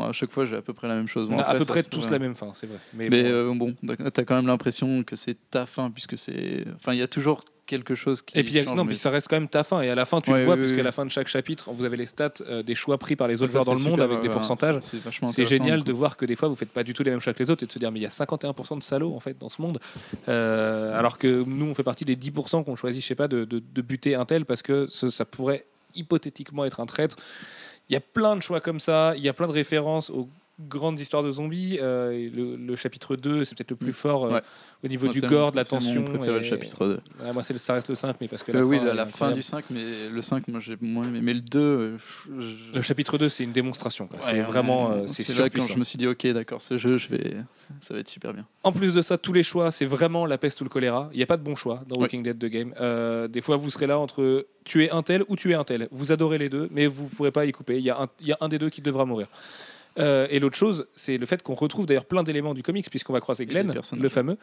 à 0.05 0.12
chaque 0.12 0.31
fois, 0.31 0.47
j'ai 0.47 0.56
à 0.56 0.62
peu 0.62 0.73
près 0.73 0.89
la 0.89 0.94
même 0.94 1.09
chose. 1.09 1.28
Bon, 1.28 1.36
On 1.36 1.39
a 1.40 1.43
à 1.43 1.55
peu 1.55 1.61
ça 1.65 1.73
près 1.73 1.82
tous 1.82 2.11
la 2.11 2.19
même 2.19 2.35
fin, 2.35 2.52
c'est 2.55 2.66
vrai. 2.66 2.78
Mais, 2.94 3.09
Mais 3.11 3.23
bon, 3.24 3.28
euh, 3.28 3.55
bon, 3.55 3.74
t'as 4.12 4.24
quand 4.24 4.36
même 4.36 4.47
l'impression 4.47 5.02
que 5.05 5.16
c'est 5.16 5.36
ta 5.51 5.66
fin 5.66 5.90
puisque 5.90 6.16
c'est. 6.19 6.65
Enfin, 6.77 6.93
il 6.94 6.98
y 6.98 7.02
a 7.02 7.09
toujours 7.09 7.44
quelque 7.66 7.94
chose 7.94 8.20
qui. 8.20 8.39
et 8.39 8.44
puis, 8.44 8.59
a- 8.59 8.65
non, 8.66 8.85
mais- 8.85 8.89
puis 8.90 8.97
ça 8.98 9.09
reste 9.09 9.27
quand 9.28 9.36
même 9.36 9.48
ta 9.48 9.65
fin. 9.65 9.81
Et 9.81 9.89
à 9.89 9.94
la 9.94 10.05
fin, 10.05 10.20
tu 10.20 10.31
Ouais, 10.31 10.40
le 10.40 10.44
vois, 10.44 10.55
oui, 10.55 10.61
parce 10.61 10.70
oui, 10.70 10.77
qu'à 10.77 10.82
oui. 10.82 10.85
la 10.85 10.93
fin 10.93 11.06
de 11.06 11.11
chaque 11.11 11.28
chapitre, 11.28 11.70
vous 11.73 11.85
avez 11.85 11.97
les 11.97 12.05
stats 12.05 12.35
euh, 12.43 12.62
des 12.62 12.74
choix 12.74 12.98
pris 12.98 13.16
par 13.16 13.27
les 13.27 13.40
autres 13.40 13.52
joueurs 13.52 13.65
dans 13.65 13.73
le 13.74 13.81
monde 13.81 14.01
avec 14.02 14.20
des 14.20 14.28
pourcentages. 14.28 14.77
c'est- 14.81 15.44
génial 15.47 15.82
de 15.82 15.93
voir 15.93 16.16
que 16.19 16.27
des 16.27 16.36
fois 16.36 16.48
vous 16.48 16.56
faites 16.56 16.69
pas 16.70 16.82
du 16.85 16.93
tout 16.93 17.02
les 17.02 17.11
mêmes 17.11 17.20
choix 17.20 17.32
que 17.32 17.43
les 17.43 17.48
autres 17.51 17.62
et 17.62 17.66
de 17.66 17.73
se 17.73 17.78
dire 17.78 17.90
mais 17.90 18.01
il 18.01 18.02
y 18.02 18.06
a 18.06 18.11
51% 18.11 18.77
de 18.77 18.82
salauds 18.82 19.15
en 19.15 19.20
fait 19.20 19.39
dans 19.39 19.48
ce 19.48 19.61
monde 19.62 19.78
Euh, 20.28 20.98
alors 20.98 21.19
que 21.19 21.43
nous 21.47 21.66
on 21.66 21.74
fait 21.74 21.82
partie 21.82 22.05
des 22.05 22.16
10% 22.16 22.65
qu'on 22.65 22.77
choisit 22.77 23.02
je 23.02 23.06
sais 23.06 23.15
pas 23.15 23.28
de, 23.28 23.44
de- 23.44 23.61
de 23.74 23.82
buter 23.82 24.15
un 24.15 24.24
tel 24.24 24.44
parce 24.44 24.62
que 24.62 24.86
ça 24.90 25.24
pourrait 25.24 25.65
hypothétiquement 25.94 26.65
être 26.65 26.81
un 26.81 26.86
traître 26.86 27.16
il 27.89 27.93
y 27.93 27.97
a 27.97 28.01
plein 28.01 28.36
de 28.36 28.43
choix 28.43 28.61
comme 28.61 28.81
ça 28.81 29.15
il 29.16 29.23
y 29.23 29.28
a 29.28 29.32
plein 29.32 29.47
de 29.47 29.52
références 29.52 30.11
aux 30.11 30.28
grandes 30.60 31.01
histoires 31.01 31.22
de 31.22 31.31
zombies 31.32 31.78
Euh, 31.81 32.31
le, 32.32 32.56
le 32.56 32.76
chapitre 32.76 33.16
2 33.16 33.44
c'est 33.44 33.56
peut-être 33.56 33.70
le 33.70 33.76
plus 33.76 33.93
fort 33.93 34.26
euh, 34.26 34.35
Ouais. 34.35 34.43
au 34.85 34.89
niveau 34.89 35.06
Moi, 35.06 35.14
du 35.14 35.20
gore 35.22 35.51
de 35.51 35.56
la 35.56 35.64
c'est 35.64 35.74
mon 35.74 35.81
tension 35.81 36.05
préféré, 36.05 36.36
et- 36.36 36.40
le 36.40 36.44
chapitre 36.44 36.86
2. 36.86 37.01
Ouais, 37.24 37.32
moi 37.32 37.43
c'est 37.43 37.59
ça 37.59 37.74
reste 37.74 37.89
le 37.89 37.94
5 37.97 38.16
mais 38.20 38.28
parce 38.28 38.43
que 38.44 38.52
Euh, 38.52 38.55
la 38.60 38.64
oui, 38.64 38.76
fin, 38.78 38.85
la, 38.94 39.06
fin 39.06 39.32
du 39.32 39.43
5, 39.43 39.64
mais 39.70 39.82
le 40.12 40.22
5, 40.22 40.47
moi 40.48 40.60
j'ai 40.60 40.76
moins 40.81 41.06
aimé. 41.09 41.20
Mais 41.22 41.35
le 41.35 41.40
2, 41.40 41.59
euh, 41.60 41.97
je- 42.39 42.72
le 42.76 42.82
chapitre 42.82 43.18
2 43.18 43.28
c'est 43.28 43.43
une 43.44 43.52
démonstration. 43.52 44.05
Ouais, 44.12 44.18
c'est 44.22 44.43
vraiment 44.43 45.06
c'est 45.09 45.36
là 45.36 45.51
quand 45.51 45.66
je 45.66 45.76
me 45.78 45.85
suis 45.85 45.98
dit, 45.98 46.06
ok, 46.06 46.26
d'accord, 46.28 46.62
ce 46.62 46.78
jeu, 46.78 46.98
je 46.98 47.09
vais, 47.09 47.35
ça 47.81 47.93
va 47.94 48.01
être 48.01 48.09
super 48.09 48.32
bien. 48.32 48.44
En 48.62 48.70
plus 48.72 48.93
de 48.94 49.02
ça, 49.02 49.18
tous 49.18 49.32
les 49.32 49.43
choix, 49.43 49.70
c'est 49.72 49.86
vraiment 49.86 50.24
la 50.26 50.39
peste 50.39 50.60
ou 50.60 50.64
le 50.64 50.70
choléra. 50.70 51.09
Il 51.12 51.16
n'y 51.16 51.22
a 51.22 51.26
pas 51.26 51.36
de 51.36 51.43
bon 51.43 51.56
choix 51.56 51.82
dans. 51.89 51.97
Walking 51.97 52.22
Dead 52.22 52.39
2 52.39 52.48
Game. 52.48 52.74
Des 53.28 53.40
fois, 53.40 53.56
vous 53.56 53.70
serez 53.70 53.86
là 53.89 53.98
entre 53.98 54.47
tuer 54.64 54.90
un 54.90 55.02
tel 55.02 55.24
ou 55.28 55.36
tuer 55.36 55.55
un 55.55 55.64
tel. 55.64 55.89
Vous 55.90 56.12
adorez 56.12 56.39
les 56.39 56.48
deux, 56.48 56.68
mais 56.70 56.86
vous 56.86 57.05
ne 57.05 57.09
pourrez 57.09 57.31
pas 57.32 57.44
y 57.44 57.52
couper. 57.52 57.76
Il 57.78 57.85
y, 57.85 57.90
a 57.90 58.01
un- 58.02 58.09
il 58.20 58.28
y 58.28 58.32
a 58.32 58.39
un 58.40 58.48
des 58.48 58.59
deux 58.59 58.70
qui 58.70 58.81
devra 58.82 59.05
mourir. 59.05 59.26
Euh, 59.98 60.26
et 60.28 60.40
l'autre 60.40 60.56
chose, 60.56 60.88
c'est 60.96 61.18
le 61.18 61.26
fait 61.26 61.42
qu'on 61.42 61.54
retrouve 61.54 61.86
d'ailleurs 61.86 62.04
plein 62.06 62.24
d'éléments 62.24 62.52
du 62.54 62.62
comics, 62.64 62.88
puisqu'on 62.90 63.12
va 63.12 63.20
croiser 63.20 63.46
Glenn, 63.46 63.72
le 63.96 64.08
fameux, 64.08 64.36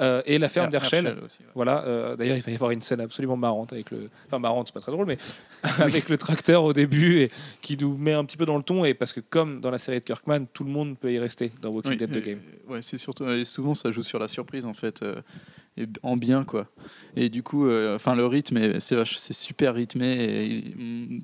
euh, 0.00 0.20
et 0.26 0.38
la 0.38 0.48
ferme 0.50 0.66
Her- 0.66 0.70
d'Herschel. 0.70 1.06
Ouais. 1.06 1.14
Voilà, 1.54 1.82
euh, 1.86 2.14
d'ailleurs, 2.14 2.36
il 2.36 2.42
va 2.42 2.52
y 2.52 2.54
avoir 2.54 2.70
une 2.72 2.82
scène 2.82 3.00
absolument 3.00 3.36
marrante 3.36 3.72
avec 3.72 3.90
le. 3.90 4.10
Enfin, 4.26 4.38
marrante, 4.38 4.66
c'est 4.68 4.74
pas 4.74 4.80
très 4.80 4.92
drôle, 4.92 5.06
mais 5.06 5.16
avec 5.78 6.10
le 6.10 6.18
tracteur 6.18 6.62
au 6.64 6.72
début 6.74 7.20
et 7.20 7.30
qui 7.62 7.76
nous 7.78 7.96
met 7.96 8.12
un 8.12 8.24
petit 8.24 8.36
peu 8.36 8.44
dans 8.44 8.58
le 8.58 8.62
ton. 8.62 8.84
Et 8.84 8.92
parce 8.92 9.12
que, 9.14 9.20
comme 9.20 9.60
dans 9.62 9.70
la 9.70 9.78
série 9.78 10.00
de 10.00 10.04
Kirkman, 10.04 10.44
tout 10.52 10.64
le 10.64 10.70
monde 10.70 10.98
peut 10.98 11.10
y 11.12 11.18
rester 11.18 11.52
dans 11.62 11.70
Walking 11.70 11.92
Oui, 11.92 11.96
Dead 11.96 12.10
2 12.10 12.18
et- 12.18 12.22
Game. 12.22 12.40
Ouais, 12.68 12.82
c'est 12.82 12.98
surtout. 12.98 13.26
Et 13.30 13.44
souvent, 13.46 13.74
ça 13.74 13.90
joue 13.90 14.02
sur 14.02 14.18
la 14.18 14.28
surprise, 14.28 14.66
en 14.66 14.74
fait, 14.74 15.02
en 16.02 16.16
bien, 16.16 16.44
quoi. 16.44 16.66
Et 17.16 17.28
du 17.28 17.42
coup, 17.42 17.66
euh, 17.66 17.96
enfin, 17.96 18.14
le 18.14 18.26
rythme, 18.26 18.56
est- 18.58 18.80
c'est 18.80 18.96
c'est 19.06 19.32
super 19.32 19.74
rythmé. 19.74 20.06
Et, 20.24 20.64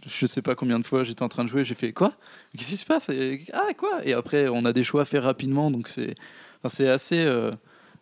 je 0.07 0.27
sais 0.27 0.43
pas 0.43 0.55
combien 0.55 0.79
de 0.79 0.87
fois 0.87 1.05
j'étais 1.05 1.23
en 1.23 1.29
train 1.29 1.45
de 1.45 1.49
jouer, 1.49 1.65
j'ai 1.65 1.75
fait 1.75 1.93
quoi? 1.93 2.13
Qu'est-ce 2.57 2.71
qui 2.71 2.77
se 2.77 2.87
passe? 2.87 3.09
Et- 3.11 3.45
Ah, 3.53 3.69
quoi? 3.77 4.01
Et 4.05 4.13
après, 4.13 4.49
on 4.49 4.65
a 4.65 4.73
des 4.73 4.85
choix 4.85 5.03
à 5.03 5.05
faire 5.05 5.25
rapidement, 5.25 5.71
donc 5.71 5.89
c'est 5.89 6.15
c'est 6.67 6.89
assez. 6.89 7.19
euh, 7.23 7.51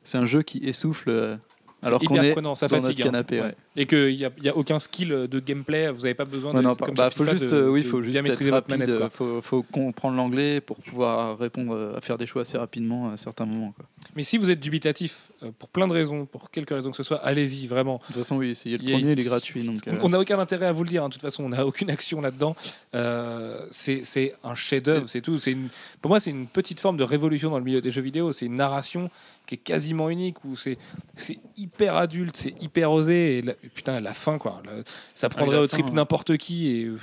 c'est 0.05 0.19
un 0.19 0.27
jeu 0.27 0.43
qui 0.43 0.59
essouffle. 0.67 1.11
euh, 1.11 1.37
alors 1.85 2.01
qu'on 2.01 2.15
est 2.23 2.33
prenant, 2.33 2.55
ça 2.55 2.69
dans 2.69 2.81
fatigue. 2.81 2.99
notre 2.99 3.01
hein. 3.01 3.11
canapé. 3.11 3.41
Ouais. 3.41 3.47
ouais. 3.47 3.55
Et 3.75 3.87
qu'il 3.87 4.15
n'y 4.15 4.25
a, 4.27 4.31
il 4.37 4.45
y 4.45 4.51
a 4.51 4.57
aucun 4.57 4.79
skill 4.79 5.09
de 5.09 5.41
gameplay, 5.41 5.91
vous 5.91 6.03
n'avez 6.03 6.13
pas 6.13 6.27
besoin 6.27 6.53
de. 6.53 6.59
Ouais, 6.59 6.63
non, 6.63 6.75
comme 6.75 6.95
bah, 6.95 7.09
sur 7.09 7.17
faut 7.19 7.25
FIFA, 7.25 7.37
juste, 7.39 7.51
de- 7.51 7.57
euh, 7.57 7.69
oui, 7.71 7.83
faut 7.83 8.01
bien 8.01 8.07
juste 8.11 8.17
être 8.19 8.29
maîtriser 8.29 8.51
votre 8.51 8.69
manette. 8.71 8.99
quoi. 8.99 9.09
faut, 9.09 9.41
faut 9.41 9.63
comprendre 9.63 10.15
l'anglais 10.17 10.61
pour 10.61 10.77
pouvoir 10.77 11.39
répondre, 11.39 11.75
euh, 11.75 11.97
à 11.97 12.03
faire 12.03 12.19
des 12.19 12.27
choix 12.27 12.43
assez 12.43 12.59
rapidement 12.59 13.09
à 13.09 13.17
certains 13.17 13.47
moments. 13.47 13.73
Quoi. 13.75 13.87
Mais 14.15 14.25
si 14.25 14.37
vous 14.37 14.51
êtes 14.51 14.61
dubitatif, 14.61 15.31
euh, 15.43 15.51
pour 15.59 15.71
plein 15.71 15.89
de 15.89 15.95
raisons, 15.95 16.27
pour 16.27 16.51
quelques 16.51 16.69
raisons 16.69 16.91
que 16.91 16.99
ce 16.99 17.03
soit, 17.03 17.17
allez-y, 17.25 17.67
vraiment. 17.67 17.97
De 17.97 18.07
toute 18.13 18.17
façon, 18.17 18.37
oui, 18.37 18.51
essayez 18.51 18.77
le 18.77 18.85
Il 18.85 18.93
premier, 18.93 19.13
il 19.13 19.19
est 19.21 19.25
gratuit. 19.25 19.65
Donc, 19.65 19.89
euh, 19.89 19.99
On 20.03 20.11
n'a 20.11 20.21
aucun 20.21 20.39
intérêt 20.39 20.67
à 20.67 20.73
vous 20.73 20.85
le 20.85 20.91
dire, 20.91 21.03
hein, 21.05 21.09
de 21.09 21.15
toute 21.15 21.23
façon, 21.23 21.43
on 21.45 21.49
n'a 21.49 21.65
aucune 21.65 21.89
action 21.89 22.21
là-dedans. 22.21 22.55
Euh, 22.95 23.59
c'est 23.71 24.35
un 24.45 24.55
chef-d'œuvre, 24.55 25.09
c'est 25.09 25.23
tout. 25.23 25.39
Une- 25.41 25.69
Pour 26.03 26.11
moi, 26.11 26.21
c'est 26.21 26.31
une 26.31 26.47
petite 26.47 26.79
forme 26.81 26.99
de 26.99 27.05
révolution 27.05 27.49
dans 27.51 27.59
le 27.59 27.65
milieu 27.65 27.81
des 27.81 27.91
jeux 27.91 28.03
vidéo. 28.03 28.33
C'est 28.33 28.47
une 28.47 28.57
narration 28.57 29.11
qui 29.47 29.55
est 29.57 29.59
quasiment 29.59 30.09
unique, 30.11 30.45
où 30.45 30.57
c'est 30.57 30.79
c'est 31.17 31.39
hyper 31.57 31.97
adulte, 31.97 32.37
c'est 32.37 32.55
hyper 32.63 32.93
osé. 32.93 33.39
Et 33.39 33.43
la- 33.43 33.55
putain, 33.69 34.01
la 34.01 34.13
fin, 34.15 34.39
quoi. 34.39 34.63
La- 34.65 34.83
ça 35.15 35.29
prendrait 35.29 35.57
la 35.57 35.63
au 35.63 35.67
trip 35.67 35.87
ouais. 35.87 35.93
n'importe 35.93 36.37
qui. 36.37 36.69
Et, 36.69 36.85
euh, 36.87 36.99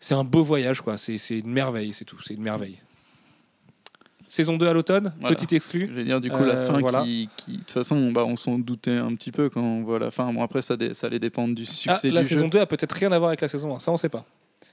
c'est 0.00 0.14
un 0.14 0.24
beau 0.24 0.44
voyage, 0.44 0.80
quoi. 0.80 0.96
C'est 0.98 1.16
une 1.30 1.50
merveille, 1.50 1.92
c'est 1.94 2.04
tout. 2.04 2.18
C'est 2.24 2.34
une 2.34 2.42
merveille. 2.42 2.78
Saison 4.26 4.58
2 4.58 4.66
à 4.68 4.74
l'automne, 4.74 5.14
Voilà. 5.20 5.34
petit 5.36 5.54
exclu. 5.56 5.86
Je 5.88 5.94
vais 5.94 6.04
dire 6.04 6.20
du 6.20 6.30
coup 6.30 6.44
la 6.44 6.52
Euh, 6.54 6.66
fin 6.66 6.78
voilà. 6.80 7.02
qui, 7.02 7.28
de 7.48 7.56
toute 7.60 7.70
façon 7.70 8.12
bah, 8.12 8.26
on 8.26 8.36
s'en 8.36 8.58
doutait 8.58 8.96
un 8.98 9.14
petit 9.14 9.32
peu 9.32 9.48
quand 9.48 9.62
on 9.62 9.82
voit 9.82 9.98
la 9.98 10.10
fin. 10.10 10.30
Bon 10.30 10.42
après 10.42 10.60
ça, 10.60 10.76
ça 10.92 11.06
allait 11.06 11.18
dépendre 11.18 11.54
du 11.54 11.62
Ah, 11.66 11.72
succès 11.94 12.10
la 12.10 12.20
du 12.20 12.28
saison 12.28 12.44
jeu. 12.44 12.50
2 12.50 12.60
a 12.60 12.66
peut-être 12.66 12.92
rien 12.92 13.10
à 13.12 13.18
voir 13.18 13.28
avec 13.28 13.40
la 13.40 13.48
saison 13.48 13.74
1, 13.74 13.80
ça 13.80 13.90
on 13.90 13.96
sait 13.96 14.10
pas. 14.10 14.26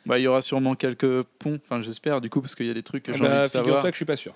Bah 0.05 0.19
il 0.19 0.23
y 0.23 0.27
aura 0.27 0.41
sûrement 0.41 0.76
quelques 0.76 1.22
ponts. 1.39 1.57
Enfin 1.63 1.81
j'espère 1.81 2.19
du 2.19 2.30
coup 2.30 2.41
parce 2.41 2.53
qu'il 2.53 2.65
y 2.65 2.69
a 2.69 2.73
des 2.73 2.84
trucs 2.84 3.03
que 3.03 3.13
j'ai 3.13 3.19
Bah, 3.22 3.27
envie 3.39 3.43
de 3.43 3.51
savoir. 3.51 3.63
Figure-toi 3.65 3.91
que 3.91 3.95
je 3.95 3.97
suis 3.99 4.05
pas 4.05 4.17
sûr. 4.17 4.34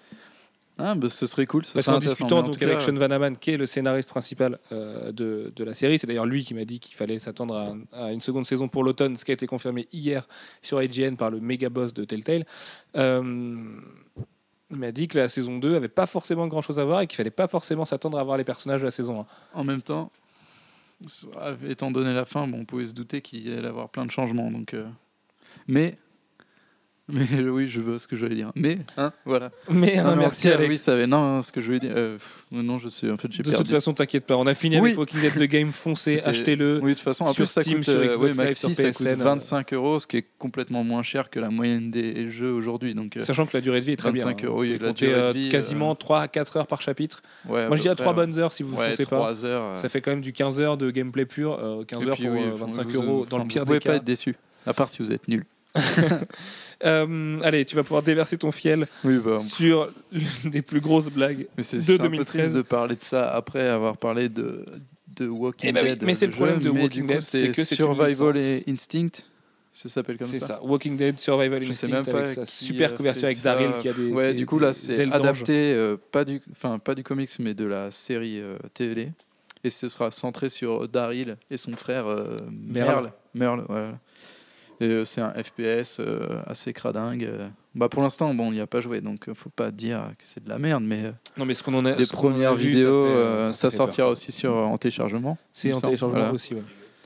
Ah 0.82 0.96
bah 0.96 1.10
ce 1.10 1.28
serait 1.28 1.46
cool. 1.46 1.66
Ce 1.66 1.74
Parce 1.74 1.86
serait 1.86 1.94
qu'en 1.94 1.98
intéressant. 1.98 2.14
discutant 2.26 2.38
en 2.40 2.44
donc 2.44 2.62
avec 2.62 2.78
cas, 2.78 2.86
Sean 2.86 2.94
Vanaman, 2.96 3.36
qui 3.38 3.52
est 3.52 3.58
le 3.58 3.66
scénariste 3.66 4.08
principal 4.10 4.58
euh, 4.72 5.12
de, 5.12 5.52
de 5.56 5.64
la 5.66 5.74
série, 5.76 6.00
c'est 6.00 6.08
d'ailleurs 6.08 6.26
lui 6.26 6.44
qui 6.46 6.54
m'a 6.54 6.64
dit 6.66 6.80
qu'il 6.80 6.96
fallait 6.96 7.20
s'attendre 7.20 7.56
à, 7.56 7.68
un- 7.68 8.06
à 8.08 8.12
une 8.14 8.22
seconde 8.22 8.46
saison 8.46 8.68
pour 8.70 8.84
l'automne, 8.84 9.18
ce 9.18 9.26
qui 9.26 9.32
a 9.32 9.34
été 9.34 9.46
confirmé 9.46 9.88
hier 9.92 10.26
sur 10.62 10.82
IGN 10.82 11.16
par 11.16 11.30
le 11.32 11.40
méga 11.42 11.68
boss 11.70 11.94
de 11.94 12.06
Telltale. 12.06 12.46
Euh, 12.96 13.62
il 14.72 14.78
m'a 14.78 14.92
dit 14.92 15.08
que 15.08 15.18
la 15.18 15.28
saison 15.28 15.58
2 15.58 15.76
avait 15.76 15.88
pas 15.88 16.06
forcément 16.06 16.48
grand 16.48 16.62
chose 16.62 16.80
à 16.80 16.86
voir 16.86 17.02
et 17.02 17.08
qu'il 17.08 17.18
fallait 17.18 17.30
pas 17.32 17.48
forcément 17.48 17.86
s'attendre 17.86 18.18
à 18.20 18.24
voir 18.24 18.38
les 18.38 18.44
personnages 18.44 18.82
de 18.82 18.86
la 18.86 18.92
saison 18.92 19.22
1. 19.22 19.60
En 19.60 19.64
même 19.64 19.82
temps, 19.82 20.12
étant 21.68 21.92
donné 21.92 22.14
la 22.14 22.26
fin, 22.26 22.48
bon, 22.48 22.60
on 22.60 22.66
pouvait 22.66 22.86
se 22.86 22.94
douter 22.94 23.22
qu'il 23.22 23.52
allait 23.52 23.64
y 23.64 23.66
avoir 23.66 23.90
plein 23.90 24.06
de 24.06 24.12
changements. 24.12 24.52
Donc, 24.52 24.74
euh, 24.74 24.86
mais, 25.68 25.98
mais 27.12 27.26
oui, 27.50 27.68
je 27.68 27.82
vois 27.82 28.00
ce 28.00 28.08
que 28.08 28.16
je 28.16 28.24
voulais 28.24 28.36
dire. 28.36 28.52
Mais, 28.56 28.78
hein, 28.98 29.12
voilà. 29.26 29.52
Mais 29.70 29.98
hein, 29.98 30.16
merci 30.16 30.48
cas, 30.48 30.56
Alex. 30.56 30.70
Oui, 30.70 30.78
ça 30.78 30.94
avait- 30.94 31.08
non, 31.08 31.42
ce 31.42 31.52
que 31.52 31.60
je 31.62 31.66
voulais 31.68 31.80
dire. 31.80 31.92
euh, 31.96 32.16
pff, 32.18 32.44
non, 32.52 32.80
je 32.80 32.90
sais. 32.90 33.10
En 33.12 33.18
fait, 33.18 33.32
j'ai 33.32 33.44
de 33.44 33.50
perdu. 33.50 33.66
toute 33.66 33.74
façon, 33.76 33.94
t'inquiète 33.94 34.26
pas, 34.26 34.36
on 34.38 34.46
a 34.48 34.54
fini 34.56 34.80
Oui. 34.80 34.90
avec 34.90 35.00
Walking 35.00 35.22
Dead 35.22 35.34
The 35.36 35.44
Game, 35.50 35.72
foncez, 35.72 36.22
achetez-le. 36.24 36.80
Oui, 36.82 36.92
de 36.92 36.96
toute 36.96 37.04
façon, 37.04 37.26
en 37.26 37.34
sur 37.34 37.44
plus, 37.44 37.52
ça 37.52 37.62
Steam, 37.62 37.76
coûte, 37.78 37.84
sur 37.86 37.94
euh, 37.94 38.06
Xbox 38.08 38.38
ouais, 38.38 38.46
Live, 38.46 38.54
sur 38.56 38.70
Maxi, 38.70 38.82
ça 38.82 38.92
coûte 38.92 39.08
PSN, 39.08 39.22
euh. 39.22 39.24
25 39.24 39.74
euros, 39.74 40.00
ce 40.00 40.08
qui 40.08 40.18
est 40.18 40.26
complètement 40.38 40.84
moins 40.84 41.04
cher 41.04 41.30
que 41.30 41.40
la 41.40 41.50
moyenne 41.50 41.92
des 41.92 42.30
jeux 42.30 42.52
aujourd'hui. 42.52 42.94
Donc, 42.96 43.18
euh, 43.18 43.22
Sachant 43.22 43.46
que 43.46 43.56
la 43.58 43.62
durée 43.62 43.80
de 43.82 43.86
vie 43.86 43.92
est 43.94 43.98
très 43.98 44.12
bien. 44.12 44.26
25 44.26 44.46
euros, 44.46 44.62
oui, 44.62 44.76
Vous 44.78 44.84
la 44.84 44.90
comptez, 44.90 45.08
durée 45.08 45.20
de 45.20 45.24
euh, 45.26 45.32
vie, 45.32 45.50
quasiment 45.50 45.92
euh, 45.92 45.96
3 45.96 46.22
à 46.22 46.28
4 46.28 46.58
heures 46.58 46.68
par 46.68 46.82
chapitre. 46.82 47.22
ouais, 47.48 47.68
Moi 47.68 47.78
je 47.78 47.82
dirais 47.82 47.96
près, 47.96 48.04
3 48.04 48.14
ouais. 48.14 48.26
bonnes 48.26 48.38
heures 48.40 48.54
si 48.54 48.64
vous 48.64 48.74
ne 48.74 48.80
Ouais, 48.80 48.90
foncez 48.92 49.04
pas. 49.04 49.16
3 49.18 49.46
heures. 49.46 49.64
euh, 49.64 49.78
Ça 49.82 49.90
fait 49.90 50.02
quand 50.02 50.12
même 50.12 50.22
du 50.22 50.34
15 50.34 50.60
heures 50.60 50.78
de 50.78 50.92
gameplay 50.92 51.26
pur, 51.26 51.58
euh, 51.62 51.84
15 51.84 52.02
et 52.04 52.08
heures 52.08 52.18
pour 52.18 52.26
oui, 52.32 52.42
euh, 52.44 52.50
vous- 52.52 52.58
25 52.66 52.88
vous- 52.88 52.96
euros 53.02 53.26
dans 53.30 53.38
le 53.38 53.46
pire 53.46 53.62
Vous 53.62 53.68
pouvez 53.68 53.80
des 53.80 53.84
pas 53.86 53.92
cas. 53.92 53.98
être 53.98 54.04
déçu, 54.04 54.36
à 54.66 54.74
part 54.74 54.90
si 54.90 55.02
vous 55.02 55.12
êtes 55.12 55.28
nul. 55.28 55.46
Euh, 56.86 57.40
allez, 57.44 57.66
tu 57.66 57.76
vas 57.76 57.84
pouvoir 57.84 58.04
déverser 58.04 58.38
ton 58.38 58.52
fiel 58.52 58.88
Oui, 59.04 59.18
bah, 59.24 59.40
sur 59.40 59.92
l'une 60.12 60.52
des 60.52 60.62
plus 60.62 60.80
grosses 60.80 61.08
blagues. 61.10 61.48
Mais 61.58 61.64
c'est 61.64 61.78
de 61.78 61.82
c'est 61.82 61.94
un 61.94 61.98
peu 61.98 62.04
2013. 62.10 62.26
triste 62.26 62.56
de 62.56 62.62
parler 62.62 62.96
de 62.96 63.02
ça 63.02 63.30
après 63.34 63.68
avoir 63.68 63.98
parlé 63.98 64.30
de, 64.30 64.66
de 65.18 65.28
Walking 65.28 65.70
Eh 65.70 65.74
ben 65.74 65.84
oui, 65.84 65.90
Dead. 65.90 66.04
mais 66.04 66.16
c'est 66.16 66.28
le 66.28 66.32
jeu, 66.32 66.38
problème 66.38 66.60
de 66.62 66.70
Walking 66.70 67.06
Dead, 67.08 67.22
c'est 67.22 67.48
que 67.50 67.64
c'est 67.64 67.76
Survival 67.76 68.38
et. 68.38 68.64
Instinct. 68.68 69.24
Ça 69.74 69.88
s'appelle 69.88 70.18
comme 70.18 70.28
C'est 70.28 70.40
ça. 70.40 70.48
ça. 70.48 70.64
Walking 70.64 70.98
Dead, 70.98 71.20
Survival 71.20 71.64
Je 71.64 71.72
sais 71.74 71.86
Instinct, 71.86 71.98
même 72.04 72.06
pas 72.06 72.20
avec 72.26 72.36
sa 72.36 72.46
super 72.46 72.94
a 72.94 72.96
couverture 72.96 73.26
avec 73.26 73.38
ça. 73.38 73.56
Daryl 73.56 73.72
qui 73.82 73.90
a 73.90 73.94
des. 73.94 74.08
Ouais, 74.08 74.28
des- 74.30 74.34
du 74.34 74.46
coup 74.46 74.60
là 74.60 74.74
c'est 74.74 75.02
adapté, 75.12 75.74
euh, 75.74 75.96
pas 76.12 76.26
du, 76.26 76.42
enfin 76.52 76.80
pas 76.80 76.96
du 76.96 77.04
comics 77.04 77.30
mais 77.40 77.54
de 77.54 77.66
la 77.66 77.92
série 77.92 78.40
euh, 78.42 78.58
télé. 78.74 79.10
Et 79.64 79.70
ce 79.70 79.88
sera 79.90 80.10
centré 80.12 80.48
sur 80.50 80.88
Daryl 80.88 81.36
et 81.52 81.58
son 81.58 81.76
frère 81.76 82.08
euh, 82.08 82.40
Merle. 82.50 82.88
Merle. 82.88 83.12
Merle, 83.36 83.66
voilà. 83.68 84.00
Et 84.82 84.86
euh, 84.86 85.06
c'est 85.06 85.22
un 85.22 85.32
FPS 85.32 85.98
euh, 86.00 86.40
assez 86.48 86.72
cradingue. 86.74 87.26
euh. 87.26 87.48
Bah 87.76 87.88
pour 87.90 88.02
l'instant 88.02 88.34
bon 88.34 88.52
il 88.52 88.56
n'y 88.56 88.62
a 88.62 88.68
pas 88.68 88.82
joué 88.82 89.00
donc 89.00 89.32
faut 89.34 89.52
pas 89.52 89.70
dire 89.72 90.02
que 90.18 90.24
c'est 90.26 90.44
de 90.44 90.50
la 90.50 90.58
merde 90.58 90.84
mais 90.84 91.14
Non, 91.38 91.46
mais 91.46 91.54
ce 91.54 91.62
qu'on 91.64 91.74
en 91.76 91.86
a. 91.86 91.94
des 91.94 92.06
premières 92.08 92.56
vidéos, 92.56 93.06
ça, 93.06 93.12
fait, 93.12 93.18
euh, 93.18 93.54
ça 93.54 93.70
fait 93.70 93.78
peur. 93.78 93.86
sortira 93.88 94.10
aussi 94.10 94.32
sur 94.32 94.56
en 94.56 94.78
téléchargement. 94.78 95.38
C'est 95.54 95.72
en 95.74 95.80
téléchargement 95.82 96.20
Voilà. 96.20 96.34
aussi, 96.34 96.56
ouais. 96.56 96.64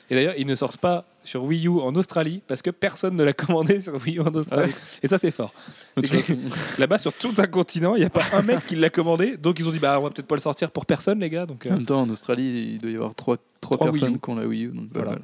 Et 0.09 0.15
d'ailleurs, 0.15 0.33
ils 0.37 0.45
ne 0.45 0.55
sortent 0.55 0.77
pas 0.77 1.05
sur 1.23 1.43
Wii 1.45 1.65
U 1.67 1.79
en 1.79 1.95
Australie 1.95 2.41
parce 2.47 2.61
que 2.61 2.69
personne 2.69 3.15
ne 3.15 3.23
l'a 3.23 3.33
commandé 3.43 3.79
sur 3.81 3.95
Wii 3.95 4.17
U 4.17 4.21
en 4.21 4.33
Australie. 4.35 4.73
Et 5.01 5.07
ça, 5.07 5.17
c'est 5.17 5.31
fort. 5.31 5.53
Là-bas, 6.77 6.97
sur 6.97 7.13
tout 7.13 7.33
un 7.37 7.47
continent, 7.47 7.95
il 7.95 7.99
n'y 7.99 8.05
a 8.05 8.09
pas 8.09 8.25
un 8.33 8.41
mec 8.41 8.65
qui 8.67 8.75
l'a 8.75 8.89
commandé. 8.89 9.37
Donc, 9.37 9.59
ils 9.59 9.67
ont 9.67 9.71
dit, 9.71 9.79
bah, 9.79 9.99
on 9.99 10.03
va 10.03 10.09
peut-être 10.09 10.27
pas 10.27 10.35
le 10.35 10.41
sortir 10.41 10.71
pour 10.71 10.85
personne, 10.85 11.19
les 11.19 11.29
gars. 11.29 11.45
Donc, 11.45 11.65
euh, 11.65 11.71
En 11.71 11.73
même 11.75 11.85
temps, 11.85 12.01
en 12.01 12.09
Australie, 12.09 12.73
il 12.75 12.79
doit 12.81 12.91
y 12.91 12.95
avoir 12.95 13.15
trois, 13.15 13.37
trois, 13.61 13.77
Trois 13.77 13.91
Wii 13.91 13.99
personnes 14.01 14.19
qui 14.19 14.29
ont 14.29 14.35
la 14.35 14.45
Wii 14.45 14.65
U. 14.65 14.67
Donc 14.71 14.87
Voilà. 14.93 15.09
voilà. 15.11 15.21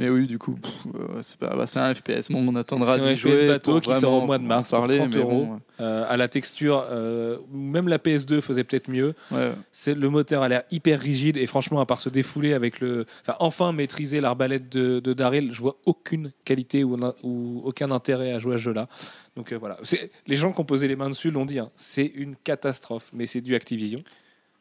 Mais 0.00 0.08
oui, 0.08 0.26
du 0.26 0.38
coup, 0.38 0.58
euh, 0.94 1.20
c'est 1.22 1.36
pas- 1.38 1.54
bah, 1.54 1.66
c'est 1.66 1.78
un 1.78 1.94
FPS. 1.94 2.30
Bon, 2.30 2.42
on 2.48 2.56
attendra 2.56 2.94
C'est 2.96 3.02
un 3.02 3.08
d'y 3.12 3.16
FPS 3.16 3.20
jouer 3.20 3.46
bateau 3.48 3.72
pour 3.72 3.80
qui 3.82 4.00
sort 4.00 4.14
au 4.14 4.26
mois 4.26 4.38
de 4.38 4.44
mars 4.44 4.70
pour 4.70 4.78
parler, 4.78 4.96
30 4.96 5.10
mais 5.14 5.20
euros. 5.20 5.44
bon, 5.46 5.60
euh, 5.80 6.04
à 6.08 6.16
la 6.16 6.26
texture, 6.26 6.84
euh, 6.90 7.36
même 7.52 7.86
la 7.86 7.98
PS2 7.98 8.40
faisait 8.40 8.64
peut-être 8.64 8.88
mieux. 8.88 9.14
ouais. 9.30 9.52
C'est 9.72 9.94
le 9.94 10.08
moteur 10.08 10.42
a 10.42 10.48
l'air 10.48 10.62
hyper 10.70 10.98
rigide 10.98 11.36
et 11.36 11.46
franchement, 11.46 11.80
à 11.80 11.86
part 11.86 12.00
se 12.00 12.08
défouler 12.08 12.54
avec 12.54 12.80
le, 12.80 13.04
enfin, 13.22 13.36
enfin 13.40 13.72
maîtriser 13.72 14.22
l'arbalète 14.22 14.70
de, 14.70 15.00
de 15.00 15.12
Daryl, 15.12 15.52
je 15.52 15.60
vois 15.60 15.76
aucune 15.84 16.30
qualité 16.46 16.82
ou, 16.82 16.98
ou 17.22 17.62
aucun 17.66 17.90
intérêt 17.90 18.32
à 18.32 18.38
jouer 18.38 18.54
à 18.54 18.58
ce 18.58 18.62
jeu-là. 18.62 18.88
Donc 19.36 19.52
voilà, 19.52 19.76
C'est- 19.82 20.10
les 20.26 20.36
gens 20.36 20.50
qui 20.52 20.60
ont 20.60 20.64
posé 20.64 20.88
les 20.88 20.96
mains 20.96 21.10
dessus 21.10 21.30
l'ont 21.30 21.44
dit, 21.46 21.58
hein, 21.58 21.68
c'est 21.76 22.06
une 22.06 22.36
catastrophe, 22.42 23.08
mais 23.12 23.26
c'est 23.26 23.42
du 23.42 23.54
Activision. 23.54 24.02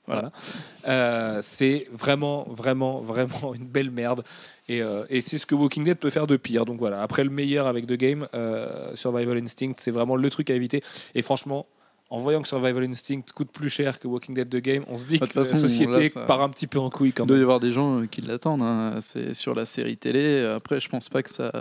Voilà. 0.05 0.31
Euh, 0.87 1.39
c'est 1.43 1.87
vraiment, 1.93 2.43
vraiment, 2.49 2.99
vraiment 3.01 3.53
une 3.53 3.67
belle 3.67 3.91
merde. 3.91 4.23
Et, 4.69 4.81
euh, 4.81 5.03
et 5.09 5.19
c'est 5.21 5.37
ce 5.39 5.45
que 5.45 5.55
Walking 5.55 5.83
Dead 5.83 5.97
peut 5.97 6.09
faire 6.11 6.27
de 6.27 6.37
pire. 6.37 6.63
Donc 6.65 6.77
voilà, 6.79 7.01
après 7.01 7.23
le 7.25 7.29
meilleur 7.31 7.67
avec 7.67 7.85
The 7.87 7.93
Game, 7.93 8.27
euh, 8.33 8.95
Survival 8.95 9.37
Instinct, 9.37 9.73
c'est 9.77 9.91
vraiment 9.91 10.15
le 10.15 10.29
truc 10.29 10.49
à 10.49 10.53
éviter. 10.53 10.81
Et 11.15 11.21
franchement, 11.21 11.65
en 12.11 12.19
voyant 12.21 12.41
que 12.41 12.47
Survival 12.47 12.83
Instinct 12.85 13.21
coûte 13.35 13.51
plus 13.51 13.69
cher 13.69 13.99
que 13.99 14.07
Walking 14.07 14.35
Dead 14.35 14.49
The 14.49 14.57
Game, 14.57 14.83
on 14.87 14.97
se 14.97 15.05
dit 15.05 15.17
Bah, 15.17 15.27
que 15.27 15.33
façon, 15.33 15.55
la 15.55 15.59
société 15.59 15.99
là, 16.03 16.09
ça- 16.09 16.21
part 16.21 16.41
un 16.41 16.49
petit 16.49 16.67
peu 16.67 16.79
en 16.79 16.89
couille 16.89 17.13
quand 17.13 17.23
Il 17.25 17.27
doit 17.27 17.37
y 17.37 17.39
même. 17.39 17.45
avoir 17.47 17.59
des 17.59 17.71
gens 17.71 18.01
euh, 18.01 18.05
qui 18.05 18.21
l'attendent. 18.21 18.61
hein. 18.61 18.95
C'est 19.01 19.33
sur 19.33 19.53
la 19.55 19.65
série 19.65 19.97
télé. 19.97 20.43
Après, 20.55 20.79
je 20.79 20.87
pense 20.87 21.09
pas 21.09 21.21
que 21.23 21.29
ça. 21.31 21.51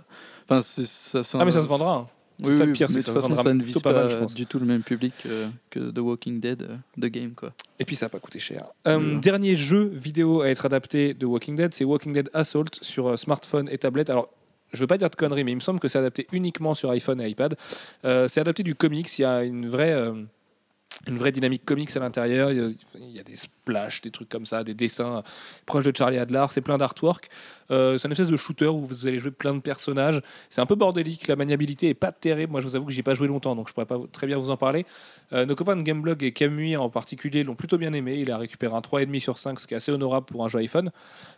Enfin, 0.44 0.60
c'est- 0.60 0.86
ça, 0.86 1.22
ça- 1.22 1.38
Ah 1.40 1.44
mais 1.44 1.52
ça 1.52 1.62
se 1.62 1.68
vendra. 1.68 1.94
hein. 1.94 2.06
C'est 2.40 2.50
Oui, 2.50 2.56
ça 2.56 2.64
le 2.66 2.72
pire, 2.72 2.88
mais 2.90 2.94
c'est 2.94 3.00
de 3.00 3.04
que 3.04 3.06
toute 3.06 3.14
ça 3.14 3.20
façon, 3.20 3.28
vendra 3.28 3.42
ça 3.42 3.54
ne 3.54 3.62
vise 3.62 3.74
pas 3.80 3.92
pas 3.92 4.02
mal, 4.02 4.10
je 4.12 4.16
pense. 4.16 4.34
du 4.34 4.46
tout 4.46 4.58
le 4.60 4.66
même 4.66 4.82
public 4.82 5.12
euh, 5.26 5.48
que 5.70 5.90
The 5.90 5.98
Walking 5.98 6.38
Dead, 6.40 6.62
euh, 6.62 6.76
The 7.00 7.06
Game, 7.10 7.32
quoi. 7.32 7.52
Et 7.80 7.84
puis 7.84 7.96
ça 7.96 8.06
n'a 8.06 8.10
pas 8.10 8.20
coûté 8.20 8.38
cher. 8.38 8.64
Euh, 8.86 8.98
Oui. 8.98 9.20
Dernier 9.20 9.56
jeu 9.56 9.84
vidéo 9.92 10.42
à 10.42 10.48
être 10.48 10.64
adapté 10.66 11.14
de 11.14 11.26
Walking 11.26 11.56
Dead, 11.56 11.74
c'est 11.74 11.84
Walking 11.84 12.12
Dead 12.12 12.30
Assault 12.34 12.66
sur 12.80 13.08
euh, 13.08 13.16
smartphone 13.16 13.68
et 13.72 13.78
tablette. 13.78 14.08
Alors, 14.10 14.28
je 14.72 14.78
veux 14.80 14.86
pas 14.86 14.98
dire 14.98 15.10
de 15.10 15.16
conneries, 15.16 15.44
mais 15.44 15.52
il 15.52 15.56
me 15.56 15.60
semble 15.60 15.80
que 15.80 15.88
c'est 15.88 15.98
adapté 15.98 16.26
uniquement 16.32 16.74
sur 16.74 16.90
iPhone 16.90 17.20
et 17.20 17.28
iPad. 17.28 17.56
Euh, 18.04 18.28
c'est 18.28 18.40
adapté 18.40 18.62
du 18.62 18.74
comics. 18.74 19.18
Il 19.18 19.22
y 19.22 19.24
a 19.24 19.42
une 19.42 19.66
vraie, 19.68 19.92
euh, 19.94 20.12
une 21.06 21.16
vraie 21.16 21.32
dynamique 21.32 21.64
comics 21.64 21.94
à 21.96 22.00
l'intérieur. 22.00 22.50
Il 22.50 22.74
y 23.12 23.18
a- 23.20 23.22
des 23.22 23.36
splashes, 23.36 24.00
des 24.02 24.10
trucs 24.10 24.28
comme 24.28 24.46
ça, 24.46 24.64
des 24.64 24.74
dessins 24.74 25.22
proches 25.66 25.84
de 25.84 25.96
Charlie 25.96 26.18
Adler. 26.18 26.46
C'est 26.50 26.60
plein 26.60 26.78
d'artwork. 26.78 27.28
Euh, 27.70 27.98
c'est 27.98 28.08
une 28.08 28.12
espèce 28.12 28.28
de 28.28 28.36
shooter 28.36 28.66
où 28.66 28.86
vous 28.86 29.06
allez 29.06 29.18
jouer 29.18 29.30
plein 29.30 29.54
de 29.54 29.60
personnages. 29.60 30.22
C'est 30.50 30.60
un 30.60 30.66
peu 30.66 30.74
bordélique. 30.74 31.28
La 31.28 31.36
maniabilité 31.36 31.88
est 31.88 31.94
pas 31.94 32.12
terrible. 32.12 32.52
Moi, 32.52 32.60
je 32.60 32.68
vous 32.68 32.76
avoue 32.76 32.86
que 32.86 32.92
j'y 32.92 33.00
ai 33.00 33.02
pas 33.02 33.14
joué 33.14 33.28
longtemps, 33.28 33.54
donc 33.54 33.68
je 33.68 33.74
pourrais 33.74 33.86
pas 33.86 33.98
très 34.12 34.26
bien 34.26 34.38
vous 34.38 34.50
en 34.50 34.56
parler. 34.56 34.86
Euh, 35.32 35.44
nos 35.44 35.54
copains 35.54 35.76
de 35.76 35.82
Gameblog 35.82 36.22
et 36.22 36.32
Camui 36.32 36.74
en 36.76 36.88
particulier 36.88 37.44
l'ont 37.44 37.54
plutôt 37.54 37.76
bien 37.76 37.92
aimé. 37.92 38.16
Il 38.18 38.30
a 38.30 38.38
récupéré 38.38 38.74
un 38.74 38.80
3,5 38.80 39.20
sur 39.20 39.36
5, 39.38 39.60
ce 39.60 39.66
qui 39.66 39.74
est 39.74 39.76
assez 39.76 39.92
honorable 39.92 40.24
pour 40.26 40.42
un 40.44 40.48
jeu 40.48 40.60
iPhone. 40.60 40.90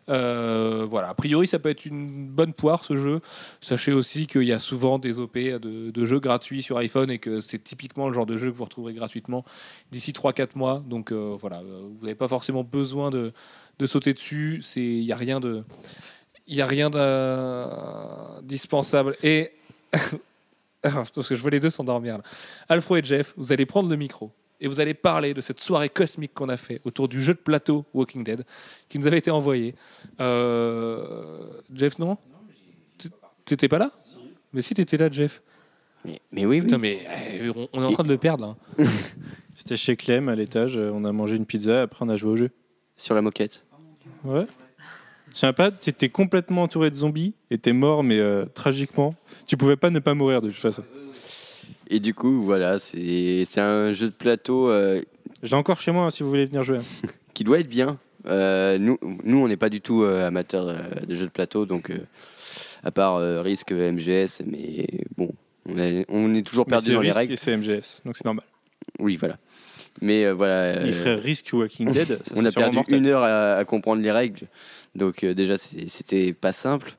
Euh, 0.08 0.86
voilà, 0.88 1.08
a 1.08 1.14
priori, 1.14 1.48
ça 1.48 1.58
peut 1.58 1.70
être 1.70 1.86
une 1.86 2.28
bonne 2.28 2.52
poire 2.52 2.84
ce 2.84 2.96
jeu. 2.96 3.20
Sachez 3.60 3.92
aussi 3.92 4.28
qu'il 4.28 4.44
y 4.44 4.52
a 4.52 4.60
souvent 4.60 5.00
des 5.00 5.18
OP 5.18 5.36
de, 5.36 6.06
jeux 6.06 6.20
gratuits 6.20 6.62
sur 6.62 6.78
iPhone 6.78 7.10
et 7.10 7.18
que 7.18 7.40
c'est 7.40 7.58
typiquement 7.58 8.06
le 8.08 8.14
genre 8.14 8.26
de 8.26 8.38
jeu 8.38 8.50
que 8.50 8.56
vous 8.56 8.64
retrouverez 8.64 8.94
gratuitement 8.94 9.44
d'ici 9.90 10.12
3-4 10.12 10.50
mois. 10.54 10.80
Donc 10.86 11.10
euh, 11.10 11.36
voilà, 11.40 11.60
vous 11.60 11.98
n'avez 12.02 12.14
pas 12.14 12.28
forcément 12.28 12.62
besoin 12.62 13.10
de, 13.10 13.32
de 13.78 13.86
sauter 13.86 14.14
dessus. 14.14 14.62
Il 14.76 15.04
n'y 15.04 15.12
a 15.12 15.16
rien 15.16 15.40
de. 15.40 15.64
Il 16.46 16.54
n'y 16.54 16.62
a 16.62 16.66
rien 16.66 16.90
d'indispensable. 16.90 19.16
Et. 19.22 19.50
Parce 20.82 21.28
que 21.28 21.34
je 21.34 21.40
vois 21.42 21.50
les 21.50 21.60
deux 21.60 21.70
s'endormir 21.70 22.18
là. 22.18 22.22
Alfro 22.68 22.96
et 22.96 23.02
Jeff, 23.04 23.34
vous 23.36 23.52
allez 23.52 23.66
prendre 23.66 23.88
le 23.90 23.96
micro 23.96 24.30
et 24.60 24.68
vous 24.68 24.80
allez 24.80 24.94
parler 24.94 25.32
de 25.34 25.40
cette 25.40 25.60
soirée 25.60 25.88
cosmique 25.88 26.32
qu'on 26.34 26.48
a 26.48 26.56
fait 26.56 26.80
autour 26.84 27.08
du 27.08 27.22
jeu 27.22 27.34
de 27.34 27.38
plateau 27.38 27.84
Walking 27.94 28.24
Dead 28.24 28.44
qui 28.88 28.98
nous 28.98 29.06
avait 29.06 29.18
été 29.18 29.30
envoyé. 29.30 29.74
Euh, 30.20 31.38
Jeff, 31.74 31.98
non? 31.98 32.16
Tu- 32.98 33.08
T'étais 33.44 33.68
pas 33.68 33.78
là? 33.78 33.90
Mais 34.52 34.62
si, 34.62 34.74
t'étais 34.74 34.96
là, 34.96 35.10
Jeff. 35.10 35.40
Mais, 36.04 36.20
mais 36.32 36.46
oui, 36.46 36.56
oui. 36.58 36.62
Putain, 36.62 36.78
mais 36.78 37.06
eh, 37.40 37.50
on 37.50 37.68
on 37.72 37.82
est 37.82 37.86
en 37.86 37.92
train 37.92 38.02
de 38.04 38.08
le 38.08 38.16
perdre. 38.18 38.56
C'était 39.54 39.76
chez 39.76 39.96
Clem 39.96 40.28
à 40.30 40.34
l'étage, 40.34 40.76
euh, 40.78 40.90
on 40.94 41.04
a 41.04 41.12
mangé 41.12 41.36
une 41.36 41.44
pizza, 41.44 41.82
après 41.82 42.04
on 42.04 42.08
a 42.08 42.16
joué 42.16 42.30
au 42.30 42.36
jeu. 42.36 42.50
Sur 42.96 43.14
la 43.14 43.20
moquette. 43.22 43.62
Ouais. 44.24 44.46
Tiens 45.32 45.52
pas, 45.52 45.70
t'étais 45.70 46.08
complètement 46.08 46.62
entouré 46.64 46.90
de 46.90 46.94
zombies 46.94 47.34
et 47.50 47.58
t'es 47.58 47.72
mort, 47.72 48.02
mais 48.02 48.18
euh, 48.18 48.44
tragiquement. 48.54 49.14
Tu 49.46 49.56
pouvais 49.56 49.76
pas 49.76 49.90
ne 49.90 49.98
pas 49.98 50.14
mourir 50.14 50.40
de 50.42 50.48
toute 50.50 50.60
façon. 50.60 50.82
Et 51.88 52.00
du 52.00 52.14
coup, 52.14 52.42
voilà, 52.42 52.78
c'est 52.78 53.44
c'est 53.48 53.60
un 53.60 53.92
jeu 53.92 54.06
de 54.06 54.12
plateau 54.14 54.68
euh, 54.70 55.02
Je 55.42 55.48
l'ai 55.50 55.54
encore 55.56 55.80
chez 55.80 55.90
moi 55.92 56.04
hein, 56.04 56.10
si 56.10 56.22
vous 56.22 56.28
voulez 56.28 56.46
venir 56.46 56.62
jouer. 56.62 56.78
qui 57.34 57.44
doit 57.44 57.60
être 57.60 57.68
bien. 57.68 57.98
Euh, 58.26 58.76
nous, 58.78 58.98
nous, 59.24 59.38
on 59.38 59.48
n'est 59.48 59.56
pas 59.56 59.70
du 59.70 59.80
tout 59.80 60.02
euh, 60.02 60.26
amateurs 60.26 60.68
euh, 60.68 60.76
de 61.06 61.14
jeux 61.14 61.26
de 61.26 61.30
plateau, 61.30 61.64
donc 61.64 61.90
euh, 61.90 61.98
à 62.84 62.90
part 62.90 63.16
euh, 63.16 63.40
Risk, 63.42 63.72
MGS, 63.72 64.42
mais 64.46 64.86
bon, 65.16 65.30
on 65.68 65.78
est, 65.78 66.04
on 66.08 66.34
est 66.34 66.42
toujours 66.46 66.66
Mais 66.66 66.72
perdu 66.72 66.88
c'est 66.88 66.92
dans 66.94 67.00
les 67.00 67.08
Risk 67.08 67.18
règles. 67.18 67.32
et 67.32 67.36
c'est 67.36 67.56
MGS, 67.56 68.02
donc 68.04 68.16
c'est 68.16 68.24
normal. 68.26 68.44
Oui, 68.98 69.16
voilà. 69.16 69.38
Mais 70.02 70.24
euh, 70.26 70.34
voilà, 70.34 70.64
euh, 70.80 70.92
frères 70.92 71.20
Risk 71.22 71.48
ou 71.54 71.60
Walking 71.60 71.92
Dead, 71.92 72.20
ça 72.22 72.34
on 72.36 72.44
a 72.44 72.50
sûrement 72.50 72.66
perdu 72.66 72.76
mortel. 72.76 72.98
une 72.98 73.06
heure 73.06 73.22
à, 73.22 73.54
à 73.56 73.64
comprendre 73.64 74.02
les 74.02 74.12
règles, 74.12 74.46
donc 74.94 75.24
euh, 75.24 75.34
déjà 75.34 75.56
c'était 75.58 76.32
pas 76.32 76.52
simple. 76.52 76.94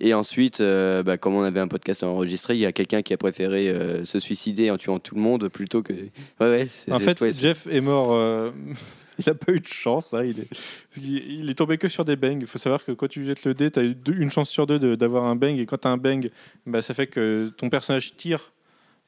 Et 0.00 0.12
ensuite, 0.12 0.60
euh, 0.60 1.04
bah, 1.04 1.18
comme 1.18 1.34
on 1.36 1.42
avait 1.44 1.60
un 1.60 1.68
podcast 1.68 2.02
enregistré, 2.02 2.54
il 2.54 2.60
y 2.60 2.66
a 2.66 2.72
quelqu'un 2.72 3.02
qui 3.02 3.12
a 3.14 3.16
préféré 3.16 3.68
euh, 3.68 4.04
se 4.04 4.18
suicider 4.18 4.68
en 4.72 4.76
tuant 4.76 4.98
tout 4.98 5.14
le 5.14 5.20
monde 5.20 5.48
plutôt 5.48 5.82
que. 5.82 5.92
Ouais, 5.92 6.08
ouais. 6.40 6.68
En 6.90 6.98
fait, 6.98 7.22
Jeff 7.38 7.68
est 7.68 7.80
mort. 7.80 8.12
euh, 8.12 8.50
il 9.20 9.24
n'a 9.28 9.34
pas 9.34 9.52
eu 9.52 9.60
de 9.60 9.68
chance. 9.68 10.12
hein, 10.12 10.24
il, 10.24 10.40
est, 10.40 10.48
il 10.96 11.48
est 11.48 11.54
tombé 11.54 11.78
que 11.78 11.88
sur 11.88 12.04
des 12.04 12.16
bangs. 12.16 12.40
Il 12.40 12.48
faut 12.48 12.58
savoir 12.58 12.84
que 12.84 12.90
quand 12.90 13.06
tu 13.06 13.24
jettes 13.24 13.44
le 13.44 13.54
dé, 13.54 13.70
tu 13.70 13.78
as 13.78 13.82
une 13.84 14.32
chance 14.32 14.50
sur 14.50 14.66
deux 14.66 14.80
de- 14.80 14.96
d'avoir 14.96 15.24
un 15.26 15.36
bang. 15.36 15.56
Et 15.60 15.64
quand 15.64 15.78
tu 15.78 15.86
as 15.86 15.92
un 15.92 15.96
bang, 15.96 16.28
bah, 16.66 16.82
ça 16.82 16.92
fait 16.92 17.06
que 17.06 17.52
ton 17.56 17.70
personnage 17.70 18.16
tire. 18.16 18.50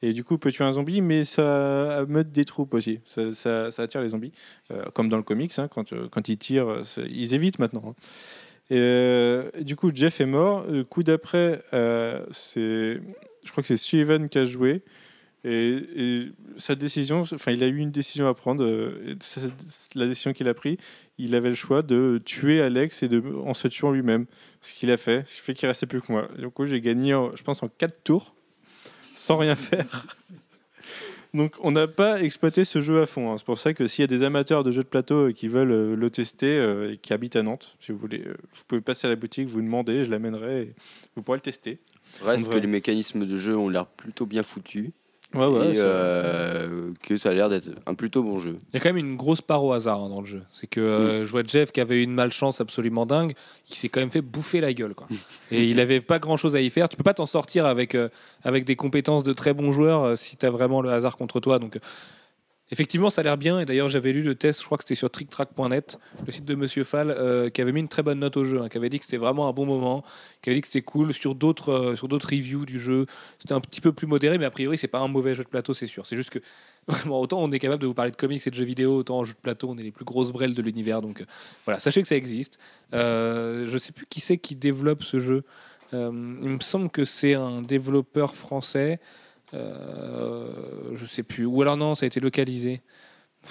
Et 0.03 0.13
du 0.13 0.23
coup, 0.23 0.37
peut 0.37 0.51
tuer 0.51 0.63
un 0.63 0.71
zombie, 0.73 1.01
mais 1.01 1.23
ça 1.23 2.05
meute 2.07 2.31
des 2.31 2.45
troupes 2.45 2.73
aussi. 2.73 2.99
Ça, 3.05 3.69
attire 3.77 4.01
les 4.01 4.09
zombies. 4.09 4.31
Euh, 4.71 4.83
comme 4.93 5.09
dans 5.09 5.17
le 5.17 5.23
comics, 5.23 5.57
hein, 5.57 5.67
quand, 5.67 5.91
euh, 5.93 6.07
quand 6.09 6.29
ils 6.29 6.37
tirent, 6.37 6.83
ils 7.09 7.33
évitent 7.33 7.59
maintenant. 7.59 7.83
hein. 7.87 7.95
Et 8.69 8.77
euh, 8.79 9.49
du 9.61 9.75
coup, 9.75 9.89
Jeff 9.93 10.21
est 10.21 10.25
mort. 10.25 10.65
Le 10.69 10.83
coup 10.83 11.01
d'après, 11.01 11.63
je 11.71 13.51
crois 13.51 13.63
que 13.63 13.67
c'est 13.67 13.77
Steven 13.77 14.29
qui 14.29 14.37
a 14.37 14.45
joué. 14.45 14.81
Et, 15.43 16.27
sa 16.57 16.75
décision, 16.75 17.21
enfin, 17.21 17.51
il 17.51 17.63
a 17.63 17.67
eu 17.67 17.77
une 17.77 17.91
décision 17.91 18.27
à 18.27 18.33
prendre. 18.33 18.65
la 19.95 20.07
décision 20.07 20.33
qu'il 20.33 20.47
a 20.47 20.53
prise, 20.53 20.77
il 21.17 21.33
avait 21.33 21.49
le 21.49 21.55
choix 21.55 21.81
de 21.81 22.21
tuer 22.23 22.61
Alex 22.61 23.01
et 23.03 23.07
de, 23.07 23.23
en 23.45 23.53
se 23.53 23.67
tuant 23.67 23.91
lui-même. 23.91 24.25
Ce 24.61 24.75
qu'il 24.75 24.91
a 24.91 24.97
fait, 24.97 25.23
ce 25.27 25.35
qui 25.35 25.41
fait 25.41 25.53
qu'il 25.53 25.67
restait 25.67 25.85
plus 25.85 26.01
que 26.01 26.11
moi. 26.11 26.27
Du 26.37 26.49
coup, 26.49 26.65
j'ai 26.65 26.81
gagné, 26.81 27.11
je 27.35 27.41
pense, 27.41 27.63
en 27.63 27.69
4 27.69 28.03
tours, 28.03 28.35
sans 29.17 29.37
rien 29.37 29.55
faire. 29.55 30.05
Donc, 31.33 31.55
on 31.61 31.71
n'a 31.71 31.87
pas 31.87 32.21
exploité 32.21 32.65
ce 32.65 32.81
jeu 32.81 33.01
à 33.01 33.05
fond. 33.05 33.31
hein. 33.31 33.35
C'est 33.37 33.45
pour 33.45 33.59
ça 33.59 33.73
que 33.73 33.85
s'il 33.85 34.01
y 34.01 34.03
a 34.03 34.07
des 34.07 34.23
amateurs 34.23 34.63
de 34.63 34.71
jeux 34.71 34.83
de 34.83 34.87
plateau 34.87 35.27
euh, 35.27 35.31
qui 35.33 35.47
veulent 35.47 35.71
euh, 35.71 35.95
le 35.95 36.09
tester 36.09 36.57
euh, 36.57 36.93
et 36.93 36.97
qui 36.97 37.13
habitent 37.13 37.35
à 37.35 37.43
Nantes, 37.43 37.75
si 37.81 37.91
vous 37.91 37.97
voulez, 37.97 38.19
vous 38.19 38.63
pouvez 38.67 38.81
passer 38.81 39.07
à 39.07 39.09
la 39.09 39.15
boutique, 39.15 39.47
vous 39.47 39.61
demandez, 39.61 40.03
je 40.03 40.11
l'amènerai 40.11 40.61
et 40.63 40.73
vous 41.15 41.21
pourrez 41.21 41.37
le 41.37 41.41
tester. 41.41 41.77
Reste 42.23 42.49
que 42.49 42.55
les 42.55 42.67
mécanismes 42.67 43.25
de 43.27 43.37
jeu 43.37 43.55
ont 43.55 43.69
l'air 43.69 43.85
plutôt 43.85 44.25
bien 44.25 44.41
foutus. 44.41 44.91
Ouais, 45.33 45.45
ouais. 45.45 45.73
et 45.73 45.73
euh, 45.77 46.91
que 47.03 47.17
ça 47.17 47.29
a 47.29 47.33
l'air 47.33 47.49
d'être 47.49 47.69
un 47.85 47.93
plutôt 47.95 48.23
bon 48.23 48.39
jeu. 48.39 48.55
Il 48.71 48.75
y 48.75 48.77
a 48.77 48.79
quand 48.79 48.89
même 48.89 48.97
une 48.97 49.17
grosse 49.17 49.41
part 49.41 49.63
au 49.63 49.73
hasard 49.73 50.01
hein, 50.01 50.09
dans 50.09 50.21
le 50.21 50.25
jeu. 50.25 50.41
C'est 50.51 50.67
que 50.67 50.79
euh, 50.79 51.25
je 51.25 51.29
vois 51.29 51.43
Jeff 51.45 51.71
qui 51.71 51.81
avait 51.81 51.97
eu 51.97 52.03
une 52.03 52.13
malchance 52.13 52.61
absolument 52.61 53.05
dingue, 53.05 53.33
il 53.69 53.75
s'est 53.75 53.89
quand 53.89 53.99
même 53.99 54.11
fait 54.11 54.21
bouffer 54.21 54.61
la 54.61 54.73
gueule. 54.73 54.93
Quoi. 54.93 55.07
Et 55.51 55.65
il 55.65 55.77
n'avait 55.77 56.01
pas 56.01 56.19
grand 56.19 56.37
chose 56.37 56.55
à 56.55 56.61
y 56.61 56.69
faire. 56.69 56.87
Tu 56.87 56.95
peux 56.95 57.03
pas 57.03 57.13
t'en 57.13 57.25
sortir 57.25 57.65
avec, 57.65 57.95
euh, 57.95 58.09
avec 58.43 58.65
des 58.65 58.75
compétences 58.75 59.23
de 59.23 59.33
très 59.33 59.53
bons 59.53 59.71
joueurs 59.71 60.03
euh, 60.03 60.15
si 60.15 60.37
tu 60.37 60.45
as 60.45 60.49
vraiment 60.49 60.81
le 60.81 60.91
hasard 60.91 61.17
contre 61.17 61.39
toi. 61.39 61.59
Donc, 61.59 61.75
euh, 61.75 61.79
effectivement, 62.71 63.09
ça 63.09 63.21
a 63.21 63.23
l'air 63.23 63.37
bien. 63.37 63.59
Et 63.59 63.65
d'ailleurs, 63.65 63.89
j'avais 63.89 64.13
lu 64.13 64.23
le 64.23 64.35
test, 64.35 64.61
je 64.61 64.65
crois 64.65 64.77
que 64.77 64.83
c'était 64.83 64.95
sur 64.95 65.09
tricktrack.net, 65.09 65.97
le 66.25 66.31
site 66.31 66.45
de 66.45 66.55
Monsieur 66.55 66.83
Fall, 66.83 67.11
euh, 67.11 67.49
qui 67.49 67.61
avait 67.61 67.71
mis 67.71 67.79
une 67.79 67.87
très 67.87 68.03
bonne 68.03 68.19
note 68.19 68.37
au 68.37 68.45
jeu, 68.45 68.61
hein, 68.61 68.69
qui 68.69 68.77
avait 68.77 68.89
dit 68.89 68.99
que 68.99 69.05
c'était 69.05 69.17
vraiment 69.17 69.47
un 69.47 69.53
bon 69.53 69.65
moment, 69.65 70.03
qui 70.41 70.49
avait 70.49 70.55
dit 70.55 70.61
que 70.61 70.67
c'était 70.67 70.81
cool. 70.81 71.13
Sur 71.13 71.35
d'autres 71.35 71.71
euh, 71.71 71.95
sur 71.95 72.07
d'autres 72.07 72.29
reviews 72.29 72.65
du 72.65 72.79
jeu, 72.79 73.05
c'était 73.39 73.53
un 73.53 73.61
petit 73.61 73.81
peu 73.81 73.91
plus 73.91 74.07
modéré, 74.07 74.37
mais 74.37 74.45
a 74.45 74.51
priori, 74.51 74.77
c'est 74.77 74.87
pas 74.87 74.99
un 74.99 75.07
mauvais 75.07 75.35
jeu 75.35 75.43
de 75.43 75.49
plateau, 75.49 75.73
c'est 75.73 75.87
sûr. 75.87 76.05
C'est 76.05 76.15
juste 76.15 76.29
que 76.29 76.39
Vraiment, 76.87 77.19
autant 77.19 77.43
on 77.43 77.51
est 77.51 77.59
capable 77.59 77.81
de 77.81 77.87
vous 77.87 77.93
parler 77.93 78.11
de 78.11 78.15
comics 78.15 78.47
et 78.47 78.49
de 78.49 78.55
jeux 78.55 78.63
vidéo, 78.63 78.95
autant 78.95 79.17
en 79.17 79.23
jeu 79.25 79.33
de 79.33 79.39
plateau, 79.39 79.67
on 79.69 79.77
est 79.77 79.83
les 79.83 79.91
plus 79.91 80.05
grosses 80.05 80.31
brelles 80.31 80.53
de 80.53 80.61
l'univers. 80.61 81.01
Donc 81.01 81.19
euh, 81.19 81.25
voilà, 81.65 81.81
sachez 81.81 82.01
que 82.01 82.07
ça 82.07 82.15
existe. 82.15 82.59
Je 82.93 83.77
sais 83.77 83.91
plus 83.91 84.05
qui 84.09 84.21
c'est 84.21 84.37
qui 84.37 84.55
développe 84.55 85.03
ce 85.03 85.19
jeu. 85.19 85.43
Il 85.91 85.99
me 85.99 86.59
semble 86.61 86.89
que 86.89 87.03
c'est 87.03 87.33
un 87.33 87.61
développeur 87.61 88.35
français. 88.35 88.99
Euh, 89.53 90.45
je 90.95 91.05
sais 91.05 91.23
plus. 91.23 91.45
Ou 91.45 91.61
alors 91.61 91.77
non, 91.77 91.95
ça 91.95 92.05
a 92.05 92.07
été 92.07 92.19
localisé. 92.19 92.81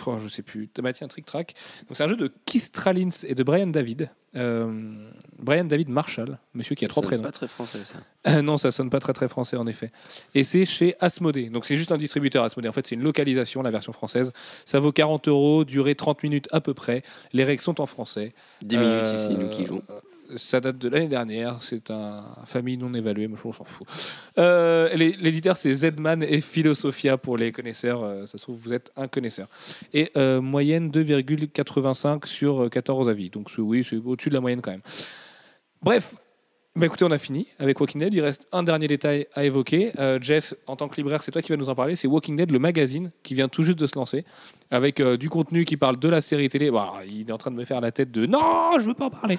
Oh, 0.06 0.18
je 0.22 0.28
sais 0.28 0.42
plus. 0.42 0.68
Bah, 0.78 0.92
tiens, 0.92 1.08
Trick 1.08 1.24
Track. 1.24 1.54
Donc 1.88 1.96
c'est 1.96 2.04
un 2.04 2.08
jeu 2.08 2.16
de 2.16 2.30
Keith 2.44 2.62
Stralins 2.62 3.08
et 3.24 3.34
de 3.34 3.42
Brian 3.42 3.68
David. 3.68 4.10
Euh, 4.34 5.08
Brian 5.38 5.64
David 5.64 5.88
Marshall, 5.88 6.38
monsieur 6.54 6.74
qui 6.74 6.84
a 6.84 6.88
trois 6.88 7.02
Ça 7.02 7.08
sonne 7.08 7.20
prénoms. 7.20 7.22
Pas 7.22 7.32
très 7.32 7.48
français 7.48 7.78
ça. 7.84 7.94
Euh, 8.30 8.42
non, 8.42 8.58
ça 8.58 8.72
sonne 8.72 8.90
pas 8.90 9.00
très 9.00 9.14
très 9.14 9.28
français 9.28 9.56
en 9.56 9.66
effet. 9.66 9.90
Et 10.34 10.44
c'est 10.44 10.66
chez 10.66 10.94
Asmodée. 11.00 11.48
Donc 11.48 11.64
c'est 11.64 11.76
juste 11.76 11.92
un 11.92 11.98
distributeur 11.98 12.44
Asmodée. 12.44 12.68
En 12.68 12.72
fait, 12.72 12.86
c'est 12.86 12.94
une 12.94 13.02
localisation, 13.02 13.62
la 13.62 13.70
version 13.70 13.92
française. 13.92 14.32
Ça 14.66 14.78
vaut 14.78 14.92
40 14.92 15.28
euros, 15.28 15.64
durée 15.64 15.94
30 15.94 16.22
minutes 16.22 16.48
à 16.52 16.60
peu 16.60 16.74
près. 16.74 17.02
Les 17.32 17.44
règles 17.44 17.62
sont 17.62 17.80
en 17.80 17.86
français. 17.86 18.34
10 18.62 18.76
minutes 18.76 19.06
ici, 19.14 19.36
nous 19.38 19.48
qui 19.48 19.64
jouons. 19.64 19.82
Ça 20.36 20.60
date 20.60 20.78
de 20.78 20.88
l'année 20.88 21.08
dernière. 21.08 21.62
C'est 21.62 21.90
un 21.90 22.24
famille 22.46 22.76
non 22.76 22.92
évaluée, 22.94 23.28
mais 23.28 23.36
on 23.44 23.52
s'en 23.52 23.64
fout. 23.64 23.86
Euh, 24.38 24.92
L'éditeur, 24.94 25.56
c'est 25.56 25.72
Zedman 25.72 26.22
et 26.22 26.40
Philosophia 26.40 27.16
pour 27.16 27.36
les 27.36 27.52
connaisseurs. 27.52 28.02
Euh, 28.02 28.26
ça 28.26 28.38
se 28.38 28.42
trouve, 28.42 28.58
vous 28.58 28.72
êtes 28.72 28.90
un 28.96 29.08
connaisseur. 29.08 29.48
Et 29.92 30.10
euh, 30.16 30.40
moyenne 30.40 30.90
2,85 30.90 32.26
sur 32.26 32.64
euh, 32.64 32.68
14 32.68 33.08
avis. 33.08 33.30
Donc 33.30 33.50
oui, 33.58 33.86
c'est 33.88 33.96
au-dessus 33.96 34.30
de 34.30 34.34
la 34.34 34.40
moyenne 34.40 34.60
quand 34.60 34.70
même. 34.70 34.82
Bref. 35.82 36.14
Bah 36.74 36.84
écoutez, 36.84 37.06
on 37.06 37.10
a 37.10 37.16
fini 37.16 37.46
avec 37.58 37.80
Walking 37.80 38.02
Dead. 38.02 38.12
Il 38.12 38.20
reste 38.20 38.48
un 38.52 38.62
dernier 38.62 38.86
détail 38.86 39.26
à 39.32 39.46
évoquer. 39.46 39.92
Jeff, 40.20 40.52
en 40.66 40.76
tant 40.76 40.88
que 40.88 40.96
libraire, 40.96 41.22
c'est 41.22 41.30
toi 41.30 41.40
qui 41.40 41.48
vas 41.48 41.56
nous 41.56 41.70
en 41.70 41.74
parler. 41.74 41.96
C'est 41.96 42.06
Walking 42.06 42.36
Dead, 42.36 42.50
le 42.50 42.58
magazine, 42.58 43.12
qui 43.22 43.32
vient 43.32 43.48
tout 43.48 43.62
juste 43.62 43.78
de 43.78 43.86
se 43.86 43.98
lancer, 43.98 44.26
avec 44.70 45.00
du 45.00 45.30
contenu 45.30 45.64
qui 45.64 45.78
parle 45.78 45.98
de 45.98 46.08
la 46.10 46.20
série 46.20 46.50
télé. 46.50 46.66
Alors, 46.68 47.00
il 47.08 47.30
est 47.30 47.32
en 47.32 47.38
train 47.38 47.50
de 47.50 47.56
me 47.56 47.64
faire 47.64 47.80
la 47.80 47.92
tête 47.92 48.10
de 48.10 48.26
non, 48.26 48.78
je 48.78 48.84
veux 48.84 48.92
pas 48.92 49.06
en 49.06 49.10
parler. 49.10 49.38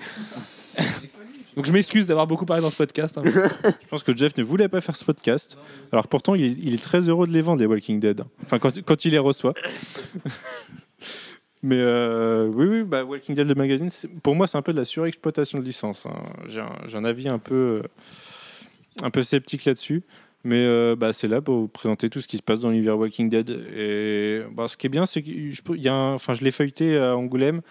Donc 1.57 1.65
je 1.65 1.71
m'excuse 1.71 2.05
d'avoir 2.05 2.27
beaucoup 2.27 2.45
parlé 2.45 2.61
dans 2.61 2.69
ce 2.69 2.77
podcast. 2.77 3.17
hein. 3.17 3.23
Je 3.25 3.87
pense 3.89 4.03
que 4.03 4.15
Jeff 4.15 4.37
ne 4.37 4.43
voulait 4.43 4.67
pas 4.67 4.79
faire 4.79 4.95
ce 4.95 5.03
podcast. 5.03 5.57
Alors 5.91 6.07
pourtant, 6.07 6.35
il 6.35 6.71
est, 6.71 6.83
très 6.83 7.09
heureux 7.09 7.25
de 7.25 7.33
les 7.33 7.41
vendre, 7.41 7.59
les 7.59 7.65
Walking 7.65 7.99
Dead. 7.99 8.21
Enfin, 8.43 8.59
quand, 8.59 9.05
il 9.05 9.11
les 9.11 9.17
reçoit. 9.17 9.55
Mais 11.63 11.79
euh, 11.79 12.47
oui, 12.53 12.67
oui, 12.67 12.83
bah, 12.83 13.03
Walking 13.03 13.33
Dead, 13.33 13.47
le 13.47 13.55
magazine, 13.55 13.89
pour 14.21 14.35
moi, 14.35 14.45
c'est 14.45 14.59
un 14.59 14.61
peu 14.61 14.71
de 14.71 14.77
la 14.77 14.85
surexploitation 14.85 15.57
de 15.57 15.63
licence. 15.63 16.05
hein. 16.05 16.13
J'ai 16.47 16.61
un, 16.95 17.03
avis 17.03 17.27
un 17.27 17.39
peu, 17.39 17.81
euh, 17.83 17.87
un 19.01 19.09
peu 19.09 19.23
sceptique 19.23 19.65
là-dessus. 19.65 20.03
Mais 20.43 20.63
euh, 20.63 20.95
bah, 20.95 21.11
c'est 21.11 21.27
là 21.27 21.41
pour 21.41 21.61
vous 21.61 21.67
présenter 21.67 22.09
tout 22.09 22.21
ce 22.21 22.27
qui 22.27 22.37
se 22.37 22.43
passe 22.43 22.59
dans 22.59 22.69
l'univers 22.69 22.99
Walking 22.99 23.29
Dead. 23.29 23.49
Et 23.75 24.41
bah, 24.51 24.67
ce 24.67 24.77
qui 24.77 24.85
est 24.85 24.91
bien, 24.91 25.07
c'est 25.07 25.23
que 25.23 25.31
je 25.31 26.43
l'ai 26.43 26.51
feuilleté 26.51 26.99
à 26.99 27.17
Angoulême. 27.17 27.61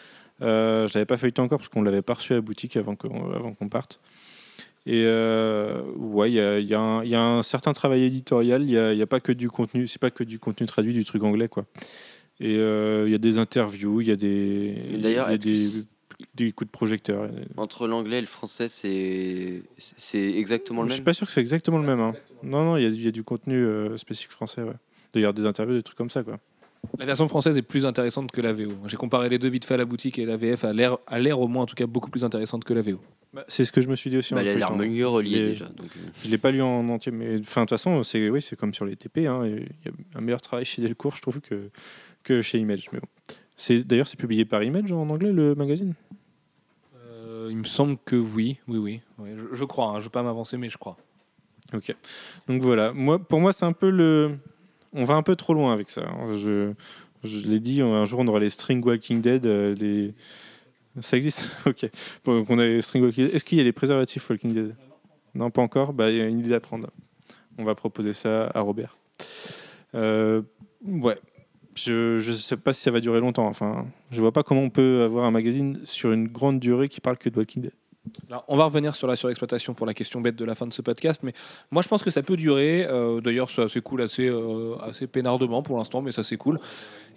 Euh, 0.43 0.87
je 0.87 0.95
l'avais 0.95 1.07
pas 1.07 1.17
feuilleté 1.17 1.41
encore 1.41 1.59
parce 1.59 1.69
qu'on 1.69 1.83
l'avait 1.83 2.03
pas 2.03 2.15
reçu 2.15 2.33
à 2.33 2.37
la 2.37 2.43
boutique 2.43 2.77
avant 2.77 2.95
qu'on 2.95 3.33
avant 3.33 3.55
qu'on 3.55 3.69
parte. 3.69 4.01
Et 4.87 5.03
euh, 5.05 5.83
ouais, 5.97 6.31
il 6.31 6.35
y 6.35 6.41
a, 6.41 6.61
y 6.61 6.75
un- 6.75 7.03
il 7.03 7.09
y 7.11 7.15
a 7.17 7.21
un 7.23 7.43
certain 7.43 7.73
travail 7.73 8.05
éditorial. 8.05 8.63
Il 8.63 8.95
n'y 8.97 9.03
a, 9.03 9.07
pas 9.07 9.19
que 9.21 9.33
du 9.33 9.51
contenu, 9.51 9.87
c'est 9.89 9.99
pas 10.01 10.11
que 10.11 10.23
du 10.23 10.39
contenu 10.39 10.67
traduit 10.67 10.93
du 10.93 11.05
truc 11.05 11.23
anglais, 11.25 11.49
quoi. 11.49 11.65
Et 12.39 12.57
euh, 12.57 13.05
il 13.09 13.13
y 13.13 13.15
a 13.15 13.19
des 13.19 13.39
interviews, 13.39 14.01
il 14.03 14.09
y 14.09 14.11
a 14.13 14.17
des, 14.17 14.77
y 14.93 15.19
a 15.19 15.27
coups 16.53 16.67
de 16.69 16.73
projecteur. 16.73 17.29
Entre 17.57 17.89
l'anglais 17.89 18.19
et 18.19 18.21
le 18.21 18.27
français, 18.27 18.69
c'est 18.69 19.63
exactement 20.15 20.83
le 20.83 20.89
Je 20.89 20.93
même. 20.93 20.97
suis 20.97 21.05
pas 21.05 21.13
sûr 21.15 21.27
que 21.27 21.33
c'est 21.33 21.41
exactement 21.41 21.79
le 21.79 21.87
même. 21.87 22.01
hein. 22.01 22.15
Non, 22.43 22.65
non, 22.65 22.77
il 22.77 23.03
y 23.03 23.09
a, 23.09 23.11
du 23.11 23.25
contenu 23.25 23.57
euh, 23.57 23.97
spécifique 23.97 24.31
français. 24.33 24.63
Ouais. 24.63 24.75
D'ailleurs, 25.15 25.35
des 25.35 25.47
interviews, 25.47 25.75
des 25.75 25.83
trucs 25.83 25.99
comme 25.99 26.11
ça, 26.11 26.23
quoi. 26.23 26.39
La 26.99 27.07
version 27.07 27.29
française 27.29 27.57
est 27.57 27.63
plus 27.63 27.85
intéressante 27.87 28.31
que 28.33 28.41
la 28.41 28.53
VO. 28.53 28.73
J'ai 28.87 28.97
comparé 28.97 29.29
les 29.29 29.39
deux 29.39 29.49
vite 29.49 29.65
fait 29.65 29.75
à 29.75 29.79
la 29.79 29.85
boutique 29.85 30.19
et 30.19 30.27
la 30.27 30.37
VF 30.37 30.65
a 30.65 30.73
l'air, 30.73 30.99
a 31.07 31.19
l'air 31.19 31.41
au 31.41 31.49
moins 31.49 31.63
en 31.65 31.67
tout 31.67 31.75
cas 31.75 31.87
beaucoup 31.87 32.11
plus 32.11 32.25
intéressante 32.25 32.65
que 32.65 32.75
la 32.75 32.83
VO. 32.83 32.99
Bah, 33.35 33.45
c'est 33.49 33.65
ce 33.65 33.73
que 33.73 33.83
je 33.83 33.89
me 33.89 33.97
suis 33.97 34.09
dit 34.11 34.17
aussi. 34.17 34.33
en 34.33 34.37
Bah, 34.37 34.43
le 34.43 34.49
elle 34.51 34.63
a 34.63 34.71
l'air 34.71 34.77
mieux 34.77 35.07
reliée 35.07 35.41
déjà. 35.49 35.67
Donc, 35.67 35.89
euh, 35.97 36.01
Je 36.25 36.31
l'ai 36.31 36.39
pas 36.39 36.51
lu 36.51 36.63
en 36.63 36.89
entier, 36.89 37.13
mais 37.13 37.39
de 37.39 37.45
toute 37.45 37.69
façon, 37.69 38.03
c'est 38.03 38.31
oui, 38.31 38.41
c'est 38.41 38.57
comme 38.57 38.73
sur 38.73 38.85
les 38.87 38.97
TP. 38.97 39.27
hein, 39.27 39.43
Il 39.47 39.63
y 39.85 39.89
a 39.89 40.19
un 40.19 40.21
meilleur 40.21 40.41
travail 40.41 40.65
chez 40.65 40.81
Delcourt, 40.81 41.17
je 41.17 41.23
trouve, 41.23 41.41
que, 41.41 41.69
que 42.23 42.41
chez 42.43 42.59
Image. 42.59 42.89
Mais 42.93 43.01
bon. 43.01 43.09
C'est 43.59 43.83
d'ailleurs 43.85 44.07
c'est 44.09 44.19
publié 44.19 44.45
par 44.45 44.63
Image 44.63 44.93
en 44.93 45.09
anglais 45.09 45.33
le 45.33 45.55
magazine? 45.55 45.95
Euh, 46.97 47.49
il 47.51 47.57
me 47.57 47.65
semble 47.65 47.97
que 48.05 48.17
oui, 48.17 48.59
oui, 48.69 48.79
oui. 48.79 49.31
Je 49.53 49.65
crois, 49.65 49.89
hein, 49.89 49.93
je 49.95 49.99
ne 49.99 50.05
veux 50.05 50.11
pas 50.11 50.23
m'avancer, 50.23 50.57
mais 50.57 50.69
je 50.69 50.79
crois. 50.79 50.97
Ok. 51.75 51.95
Donc 52.49 52.63
voilà. 52.63 52.93
Moi, 52.93 53.19
pour 53.19 53.41
moi, 53.41 53.53
c'est 53.53 53.65
un 53.65 53.73
peu 53.73 53.91
le. 53.91 54.37
On 54.97 55.05
va 55.05 55.15
un 55.15 55.23
peu 55.23 55.37
trop 55.37 55.55
loin 55.55 55.73
avec 55.73 55.91
ça. 55.91 56.03
hein. 56.03 56.37
Je, 56.37 56.73
l'ai 57.49 57.61
dit. 57.61 57.83
Un 57.83 58.05
jour, 58.07 58.21
on 58.21 58.27
aura 58.29 58.41
les 58.41 58.51
String 58.51 58.85
Walking 58.85 59.21
Dead. 59.21 59.47
euh, 59.47 59.75
les... 59.75 60.15
Ça 61.01 61.17
existe? 61.17 61.49
ok. 61.67 61.89
On 62.27 62.59
a 62.59 62.65
les. 62.67 62.79
Est-ce 62.79 63.45
qu'il 63.45 63.59
y 63.59 63.61
a 63.61 63.65
les 63.65 63.73
préservatifs 63.73 64.29
Walking 64.31 64.55
Dead? 64.55 64.75
Non, 65.35 65.51
pas 65.51 65.63
encore. 65.63 65.93
Bah, 65.93 66.11
il 66.11 66.17
y 66.17 66.21
a 66.21 66.27
une 66.27 66.39
idée 66.41 66.55
à 66.55 66.61
prendre. 66.61 66.89
On 67.59 67.65
va 67.65 67.75
proposer 67.75 68.15
ça 68.15 68.51
à 68.55 68.61
Robert. 68.61 68.97
Euh, 69.95 70.43
ouais. 70.87 71.19
Je 71.75 72.27
ne 72.27 72.35
sais 72.35 72.57
pas 72.57 72.73
si 72.73 72.81
ça 72.83 72.91
va 72.91 73.01
durer 73.01 73.21
longtemps. 73.21 73.47
Enfin, 73.47 73.87
je 74.11 74.21
vois 74.23 74.33
pas 74.33 74.43
comment 74.43 74.63
on 74.63 74.71
peut 74.71 75.03
avoir 75.03 75.27
un 75.27 75.31
magazine 75.31 75.79
sur 75.85 76.11
une 76.13 76.27
grande 76.27 76.59
durée 76.59 76.89
qui 76.89 77.03
parle 77.03 77.19
que 77.19 77.29
de 77.29 77.37
Walking 77.37 77.63
Dead. 77.65 77.73
On 78.49 78.57
va 78.57 78.65
revenir 78.65 78.95
sur 78.95 79.07
la 79.07 79.17
surexploitation 79.17 79.75
pour 79.75 79.87
la 79.87 79.95
question 79.95 80.21
bête 80.21 80.37
de 80.37 80.45
la 80.45 80.55
fin 80.55 80.67
de 80.67 80.73
ce 80.73 80.83
podcast, 80.83 81.23
mais 81.23 81.33
moi 81.71 81.83
je 81.83 81.89
pense 81.89 82.03
que 82.03 82.11
ça 82.11 82.23
peut 82.23 82.37
durer. 82.37 82.85
Euh, 82.85 83.21
D'ailleurs, 83.21 83.51
assez 83.59 83.81
cool, 83.81 84.03
assez, 84.03 84.27
euh, 84.27 84.77
assez 84.83 85.07
peinardement 85.07 85.63
pour 85.63 85.79
l'instant, 85.79 86.03
mais 86.03 86.13
ça 86.13 86.23
c'est 86.23 86.37
cool. 86.37 86.61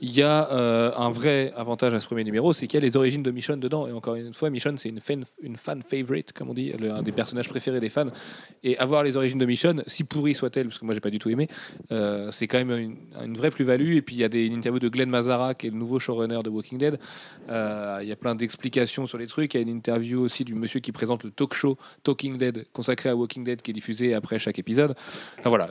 Il 0.02 0.16
y 0.16 0.22
a 0.22 0.50
euh, 0.52 0.92
un 0.96 1.12
vrai 1.12 1.52
avantage 1.58 1.94
à 1.94 2.00
ce 2.00 2.06
premier 2.06 2.24
numéro, 2.24 2.54
c'est 2.54 2.68
qu'il 2.68 2.80
y 2.80 2.84
a 2.84 2.86
les 2.86 2.96
origines 2.96 3.22
de 3.22 3.32
Michonne 3.32 3.60
dedans. 3.60 3.86
Et 3.86 3.92
encore 3.92 4.16
une 4.16 4.34
fois, 4.34 4.50
Michonne, 4.50 4.78
c'est 4.78 4.88
une 4.88 5.02
fan, 5.02 5.84
favorite, 5.84 6.32
comme 6.32 6.50
on 6.50 6.54
dit, 6.54 6.72
le- 6.80 6.92
un 6.92 7.02
des 7.02 7.12
personnages 7.12 7.50
préférés 7.50 7.82
des 7.82 7.90
fans. 7.90 8.08
Et 8.64 8.78
avoir 8.78 9.04
les 9.04 9.18
origines 9.18 9.40
de 9.40 9.46
Michonne, 9.46 9.84
si 9.88 10.06
pourrie 10.06 10.36
soit-elle, 10.36 10.68
parce 10.68 10.80
que 10.80 10.86
moi 10.86 10.94
j'ai 10.94 11.02
pas 11.02 11.10
du 11.10 11.20
tout 11.20 11.30
aimé, 11.30 11.50
euh, 11.92 12.32
c'est 12.32 12.48
quand 12.48 12.64
même 12.64 12.96
une, 13.22 13.36
vraie 13.38 13.52
plus-value. 13.52 13.96
Et 13.96 14.02
puis 14.02 14.16
il 14.16 14.20
y 14.20 14.24
a 14.24 14.28
une 14.28 14.54
interview 14.54 14.80
de 14.80 14.88
Glenn 14.88 15.10
Mazzara, 15.10 15.54
qui 15.54 15.68
est 15.68 15.70
le 15.72 15.78
nouveau 15.78 16.00
showrunner 16.00 16.44
de 16.44 16.50
Walking 16.50 16.78
Dead. 16.78 16.98
Euh, 17.50 18.00
il 18.02 18.08
y 18.08 18.12
a 18.14 18.16
plein 18.16 18.36
d'explications 18.36 19.06
sur 19.06 19.18
les 19.18 19.28
trucs. 19.28 19.54
Il 19.54 19.58
y 19.58 19.60
a 19.60 19.64
une 19.64 19.76
interview 19.76 20.22
aussi 20.22 20.46
du 20.46 20.56
monsieur 20.56 20.80
qui 20.80 20.94
présente 20.94 21.24
le 21.26 21.32
talk 21.32 21.54
show 21.54 21.78
Talking 22.04 22.38
Dead, 22.38 22.66
consacré 22.72 23.10
à 23.10 23.16
Walking 23.18 23.44
Dead, 23.44 23.62
qui 23.62 23.72
est 23.72 23.74
diffusé 23.74 24.14
après 24.14 24.40
chaque 24.40 24.60
épisode. 24.60 24.96
Enfin 25.40 25.50
voilà, 25.50 25.70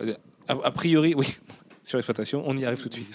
a, 0.48 0.52
a 0.52 0.70
priori, 0.70 1.14
oui, 1.14 1.26
sur 1.82 1.98
exploitation, 1.98 2.42
on 2.46 2.56
y 2.58 2.66
arrive 2.66 2.82
tout 2.82 2.90
de 2.90 2.94
suite. 2.94 3.08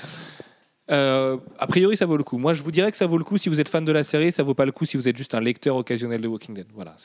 Euh, 0.91 1.37
a 1.59 1.67
priori, 1.67 1.95
ça 1.95 2.05
vaut 2.05 2.17
le 2.17 2.23
coup. 2.23 2.37
Moi, 2.37 2.53
je 2.53 2.63
vous 2.63 2.71
dirais 2.71 2.91
que 2.91 2.97
ça 2.97 3.05
vaut 3.05 3.17
le 3.17 3.23
coup 3.23 3.37
si 3.37 3.49
vous 3.49 3.59
êtes 3.59 3.69
fan 3.69 3.85
de 3.85 3.91
la 3.91 4.03
série. 4.03 4.31
Ça 4.31 4.43
vaut 4.43 4.53
pas 4.53 4.65
le 4.65 4.71
coup 4.71 4.85
si 4.85 4.97
vous 4.97 5.07
êtes 5.07 5.17
juste 5.17 5.33
un 5.33 5.39
lecteur 5.39 5.75
occasionnel 5.75 6.21
de 6.21 6.27
Walking 6.27 6.55
Dead. 6.55 6.67
Voilà. 6.73 6.95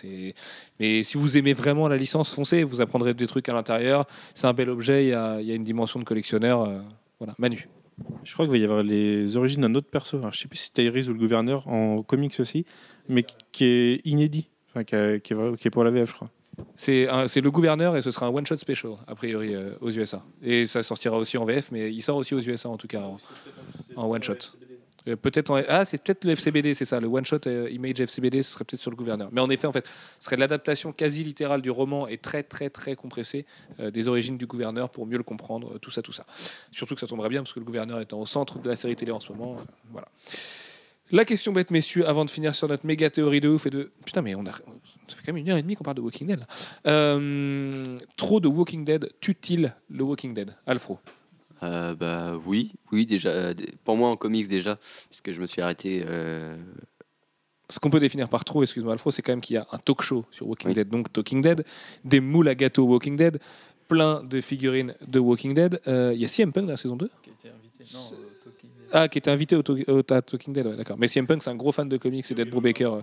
Mais 0.81 1.05
si 1.05 1.17
vous 1.17 1.37
aimez 1.37 1.53
vraiment 1.53 1.89
la 1.89 1.97
licence, 1.97 2.35
foncez. 2.35 2.65
Vous 2.65 2.81
apprendrez 2.81 3.15
des 3.15 3.27
trucs 3.27 3.49
à 3.49 3.53
l'intérieur. 3.53 4.07
C'est 4.35 4.47
un 4.47 4.53
bel 4.53 4.71
objet. 4.71 5.05
Il 5.05 5.11
y 5.11 5.15
a, 5.15 5.55
une 5.55 5.65
dimension 5.65 6.01
de 6.01 6.05
collectionneur. 6.05 6.63
euh, 6.63 6.81
voilà. 7.19 7.35
Manu. 7.39 7.69
Je 8.23 8.33
crois 8.33 8.47
qu'il 8.47 8.53
va 8.53 8.59
y 8.59 8.65
avoir 8.65 8.83
les 8.83 9.37
origines 9.37 9.63
d'un 9.63 9.75
autre 9.75 9.91
perso. 9.91 10.19
Alors, 10.19 10.33
je 10.33 10.41
sais 10.41 10.49
plus 10.49 10.59
si 10.59 10.67
c'était 10.67 10.89
ou 10.89 11.13
le 11.13 11.19
gouverneur 11.19 11.67
en 11.67 12.03
comics 12.03 12.39
aussi, 12.39 12.65
mais 13.09 13.25
qui 13.51 13.65
est 13.65 14.01
inédit. 14.05 14.49
Enfin, 14.71 14.85
qui 14.85 14.95
est 14.95 15.71
pour 15.71 15.83
la 15.83 15.91
VF, 15.91 16.11
je 16.11 16.15
crois. 16.15 16.31
C'est 16.77 17.41
le 17.41 17.51
gouverneur 17.51 17.97
et 17.97 18.03
ce 18.03 18.11
sera 18.11 18.27
un 18.27 18.31
one 18.31 18.47
shot 18.47 18.59
special 18.59 18.93
a 19.07 19.15
priori 19.15 19.55
euh, 19.55 19.71
aux 19.81 19.91
USA. 19.91 20.23
Et 20.43 20.67
ça 20.67 20.83
sortira 20.83 21.17
aussi 21.17 21.37
en 21.37 21.45
VF, 21.45 21.71
mais 21.73 21.93
il 21.93 22.03
sort 22.03 22.17
aussi 22.17 22.35
aux 22.35 22.41
USA 22.41 22.69
en 22.69 22.77
tout 22.77 22.87
cas 22.87 23.03
en, 23.03 23.19
en 23.97 24.09
one 24.09 24.23
shot. 24.23 24.35
Euh, 25.09 25.17
peut-être 25.17 25.65
ah 25.69 25.85
c'est 25.85 26.03
peut-être 26.03 26.25
le 26.25 26.33
FCBD 26.33 26.75
c'est 26.75 26.85
ça 26.85 27.01
le 27.01 27.07
one 27.07 27.25
shot 27.25 27.39
euh, 27.47 27.71
image 27.71 28.01
FCBD 28.01 28.43
ce 28.43 28.53
serait 28.53 28.65
peut-être 28.65 28.81
sur 28.81 28.91
le 28.91 28.97
gouverneur 28.97 29.29
mais 29.31 29.41
en 29.41 29.49
effet 29.49 29.69
en 29.69 29.73
fait 29.73 29.87
ce 30.19 30.25
serait 30.25 30.37
l'adaptation 30.37 30.93
quasi 30.93 31.23
littérale 31.23 31.63
du 31.63 31.71
roman 31.71 32.09
et 32.09 32.19
très 32.19 32.43
très 32.43 32.69
très 32.69 32.97
compressée 32.97 33.47
des 33.79 34.09
origines 34.09 34.37
du 34.37 34.47
gouverneur 34.47 34.91
pour 34.91 35.07
mieux 35.07 35.17
le 35.17 35.23
comprendre 35.23 35.79
tout 35.79 35.93
ça 35.93 36.03
tout 36.03 36.13
ça 36.13 36.27
surtout 36.73 36.95
que 36.95 37.01
ça 37.01 37.07
tomberait 37.07 37.29
bien 37.29 37.43
parce 37.43 37.53
que 37.53 37.61
le 37.61 37.65
gouverneur 37.65 38.01
étant 38.01 38.21
au 38.21 38.27
centre 38.27 38.59
de 38.59 38.69
la 38.69 38.75
série 38.75 38.97
télé 38.97 39.13
en 39.13 39.21
ce 39.21 39.33
moment 39.33 39.57
voilà 39.93 40.09
la 41.13 41.25
question 41.25 41.53
bête 41.53 41.71
messieurs 41.71 42.07
avant 42.07 42.25
de 42.25 42.31
finir 42.31 42.57
sur 42.57 42.67
notre 42.67 42.85
méga 42.85 43.09
théorie 43.09 43.41
de 43.41 43.49
ouf 43.49 43.67
et 43.67 43.71
de 43.71 43.93
putain 44.05 44.21
mais 44.21 44.35
on 44.35 44.45
a 44.47 44.53
ça 45.09 45.17
fait 45.17 45.23
quand 45.27 45.33
même 45.33 45.43
une 45.43 45.51
heure 45.51 45.57
et 45.59 45.63
demie 45.63 45.75
qu'on 45.75 45.85
parle 45.85 45.97
de 45.97 46.01
Walking 46.03 46.27
Dead 46.27 46.39
là. 46.41 46.47
Euh, 46.87 47.99
trop 48.17 48.41
de 48.41 48.49
Walking 48.49 48.85
Dead 48.85 49.09
tue-t-il 49.21 49.75
le 49.91 50.03
Walking 50.05 50.35
Dead 50.35 50.55
Alfro? 50.67 50.99
Euh, 51.63 51.95
bah 51.95 52.37
oui, 52.47 52.73
oui 52.93 53.05
déjà. 53.07 53.31
euh, 53.31 53.55
Pour 53.85 53.97
moi 53.97 54.09
en 54.11 54.17
comics 54.17 54.47
déjà, 54.49 54.79
puisque 55.11 55.33
je 55.33 55.41
me 55.41 55.47
suis 55.47 55.61
arrêté. 55.61 56.05
euh, 56.07 56.57
ce 57.71 57.79
qu'on 57.81 57.91
peut 57.91 58.01
définir 58.01 58.29
par 58.29 58.45
trop, 58.45 58.63
excuse-moi 58.63 58.93
Alfro, 58.93 59.11
c'est 59.11 59.21
quand 59.23 59.33
même 59.33 59.41
qu'il 59.41 59.55
y 59.55 59.59
a 59.59 59.67
un 59.73 59.79
talk 59.79 60.01
show 60.03 60.25
sur 60.31 60.47
Walking 60.49 60.69
Oui. 60.69 60.75
Dead, 60.75 60.89
donc 60.89 61.13
Talking 61.13 61.43
Dead, 61.43 61.65
des 62.05 62.21
moules 62.21 62.49
à 62.49 62.55
gâteau 62.55 62.85
Walking 62.85 63.17
Dead, 63.17 63.41
plein 63.89 64.23
de 64.23 64.41
figurines 64.41 64.95
de 65.07 65.19
Walking 65.19 65.53
Dead. 65.55 65.81
Euh, 65.87 66.13
Il 66.15 66.21
y 66.21 66.25
a 66.25 66.29
CM 66.29 66.53
Punk 66.53 66.65
dans 66.67 66.71
la 66.73 66.77
saison 66.77 66.97
2 66.97 67.11
Qui 67.23 67.31
a 67.31 67.33
été 67.33 67.49
invité. 67.49 67.85
Non, 67.93 68.01
euh, 68.01 68.05
Talking 68.07 68.15
Dead. 68.15 68.38
Ah, 68.93 69.07
qui 69.09 69.19
était 69.19 69.31
invité 69.31 69.55
au, 69.55 69.63
To- 69.63 69.77
au 69.89 69.99
à 70.13 70.23
Talking 70.23 70.55
Dead, 70.55 70.67
ouais, 70.67 70.77
d'accord. 70.77 70.97
Mais 70.99 71.09
CM 71.09 71.27
Punk, 71.27 71.43
c'est 71.43 71.51
un 71.51 71.55
gros 71.57 71.73
fan 71.73 71.89
de 71.89 71.97
comics 71.99 72.25
et 72.31 72.35
d'Ed 72.35 72.49
Brubaker, 72.49 72.95
euh, 72.95 73.01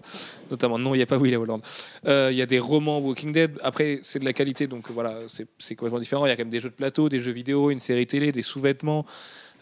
notamment. 0.49 0.79
Non, 0.79 0.95
il 0.95 0.97
n'y 0.97 1.03
a 1.03 1.05
pas 1.05 1.17
Will 1.17 1.35
Holland. 1.35 1.61
Euh, 2.07 2.29
Il 2.31 2.37
y 2.37 2.41
a 2.41 2.47
des 2.47 2.57
romans 2.59 2.97
Walking 2.99 3.31
Dead. 3.31 3.51
Après, 3.61 3.99
c'est 4.01 4.17
de 4.19 4.25
la 4.25 4.33
qualité, 4.33 4.65
donc 4.67 4.89
voilà, 4.89 5.19
c'est 5.27 5.75
complètement 5.75 5.99
différent. 5.99 6.25
Il 6.25 6.29
y 6.29 6.31
a 6.31 6.35
quand 6.35 6.41
même 6.43 6.49
des 6.49 6.59
jeux 6.59 6.69
de 6.69 6.73
plateau, 6.75 7.07
des 7.09 7.19
jeux 7.19 7.31
vidéo, 7.33 7.69
une 7.69 7.79
série 7.79 8.07
télé, 8.07 8.31
des 8.31 8.41
sous-vêtements. 8.41 9.05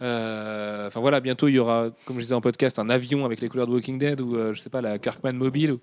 Euh, 0.01 0.87
Enfin 0.87 0.99
voilà, 0.99 1.19
bientôt 1.19 1.47
il 1.47 1.53
y 1.55 1.59
aura, 1.59 1.89
comme 2.05 2.17
je 2.17 2.21
disais 2.21 2.33
en 2.33 2.41
podcast, 2.41 2.79
un 2.79 2.89
avion 2.89 3.25
avec 3.25 3.41
les 3.41 3.49
couleurs 3.49 3.67
de 3.67 3.73
Walking 3.73 3.99
Dead 3.99 4.19
ou 4.21 4.35
euh, 4.35 4.53
je 4.53 4.59
sais 4.61 4.69
pas 4.69 4.81
la 4.81 4.97
Kirkman 4.99 5.33
mobile. 5.33 5.71
ou- 5.73 5.79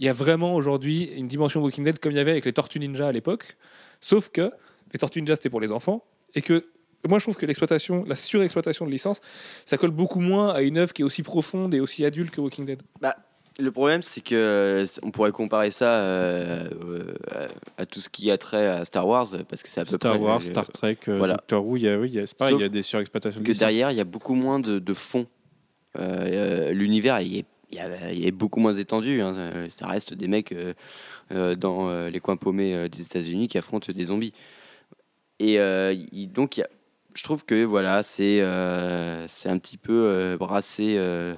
Il 0.00 0.06
y 0.06 0.08
a 0.08 0.12
vraiment 0.12 0.54
aujourd'hui 0.54 1.04
une 1.16 1.28
dimension 1.28 1.62
Walking 1.62 1.84
Dead 1.84 1.98
comme 1.98 2.12
il 2.12 2.16
y 2.16 2.20
avait 2.20 2.32
avec 2.32 2.44
les 2.44 2.52
Tortues 2.52 2.78
Ninja 2.80 3.06
à 3.08 3.12
l'époque, 3.12 3.56
sauf 4.00 4.28
que 4.30 4.50
les 4.92 4.98
Tortues 4.98 5.20
Ninja 5.20 5.36
c'était 5.36 5.50
pour 5.50 5.60
les 5.60 5.72
enfants 5.72 6.04
et 6.34 6.42
que 6.42 6.64
moi 7.08 7.18
je 7.18 7.24
trouve 7.24 7.36
que 7.36 7.46
l'exploitation, 7.46 8.04
la 8.06 8.16
surexploitation 8.16 8.86
de 8.86 8.90
licence, 8.90 9.20
ça 9.66 9.76
colle 9.76 9.90
beaucoup 9.90 10.20
moins 10.20 10.52
à 10.52 10.62
une 10.62 10.78
œuvre 10.78 10.92
qui 10.92 11.02
est 11.02 11.04
aussi 11.04 11.22
profonde 11.22 11.74
et 11.74 11.80
aussi 11.80 12.04
adulte 12.04 12.30
que 12.30 12.40
Walking 12.40 12.66
Dead. 12.66 12.80
Le 13.60 13.70
problème, 13.70 14.02
c'est 14.02 14.20
que 14.20 14.34
euh, 14.34 14.84
on 15.04 15.12
pourrait 15.12 15.30
comparer 15.30 15.70
ça 15.70 15.92
euh, 16.02 16.68
euh, 17.36 17.48
à, 17.78 17.86
tout 17.86 18.00
ce 18.00 18.08
qui 18.08 18.28
a 18.32 18.36
trait 18.36 18.66
à 18.66 18.84
Star 18.84 19.06
Wars, 19.06 19.28
parce 19.48 19.62
que 19.62 19.68
c'est 19.68 19.80
à 19.80 19.84
peu 19.84 19.94
Star 19.94 20.14
près 20.14 20.20
Wars, 20.20 20.42
Star 20.42 20.68
Trek, 20.68 20.98
voilà. 21.06 21.34
Doctor 21.34 21.64
Who, 21.64 21.76
il 21.76 21.84
y 21.84 21.88
a, 21.88 21.96
oui, 21.96 22.08
il 22.08 22.14
y 22.14 22.18
a- 22.18 22.26
c'est 22.26 22.36
pareil, 22.36 22.54
Sauf 22.54 22.60
il 22.60 22.62
y 22.64 22.66
a 22.66 22.68
des 22.68 22.82
surexploitations 22.82 23.38
de 23.40 23.44
que 23.44 23.52
licence. 23.52 23.60
derrière, 23.60 23.92
il 23.92 23.96
y 23.96 24.00
a 24.00 24.04
beaucoup 24.04 24.34
moins 24.34 24.58
de, 24.58 24.80
de 24.80 24.94
fond. 24.94 25.26
Euh, 25.96 26.72
L'univers, 26.72 27.20
il 27.20 27.38
est, 27.38 27.44
il 28.12 28.32
beaucoup 28.32 28.58
moins 28.58 28.74
étendu. 28.74 29.20
hein. 29.20 29.66
Ça 29.68 29.86
reste 29.86 30.14
des 30.14 30.26
mecs 30.26 30.52
dans 31.30 32.08
les 32.08 32.18
coins 32.18 32.36
paumés 32.36 32.88
des 32.88 33.02
États-Unis 33.02 33.46
qui 33.46 33.56
affrontent 33.58 33.92
des 33.92 34.04
zombies. 34.06 34.32
Et 35.38 35.58
donc, 36.26 36.56
il 36.56 36.60
y 36.60 36.62
a- 36.64 36.68
je 37.14 37.22
trouve 37.22 37.44
que 37.44 37.64
voilà, 37.64 38.02
c'est 38.02 38.40
euh, 38.40 39.26
c'est 39.28 39.48
un 39.48 39.58
petit 39.58 39.76
peu 39.76 39.92
euh, 39.92 40.36
brasser, 40.36 40.94
euh, 40.98 41.34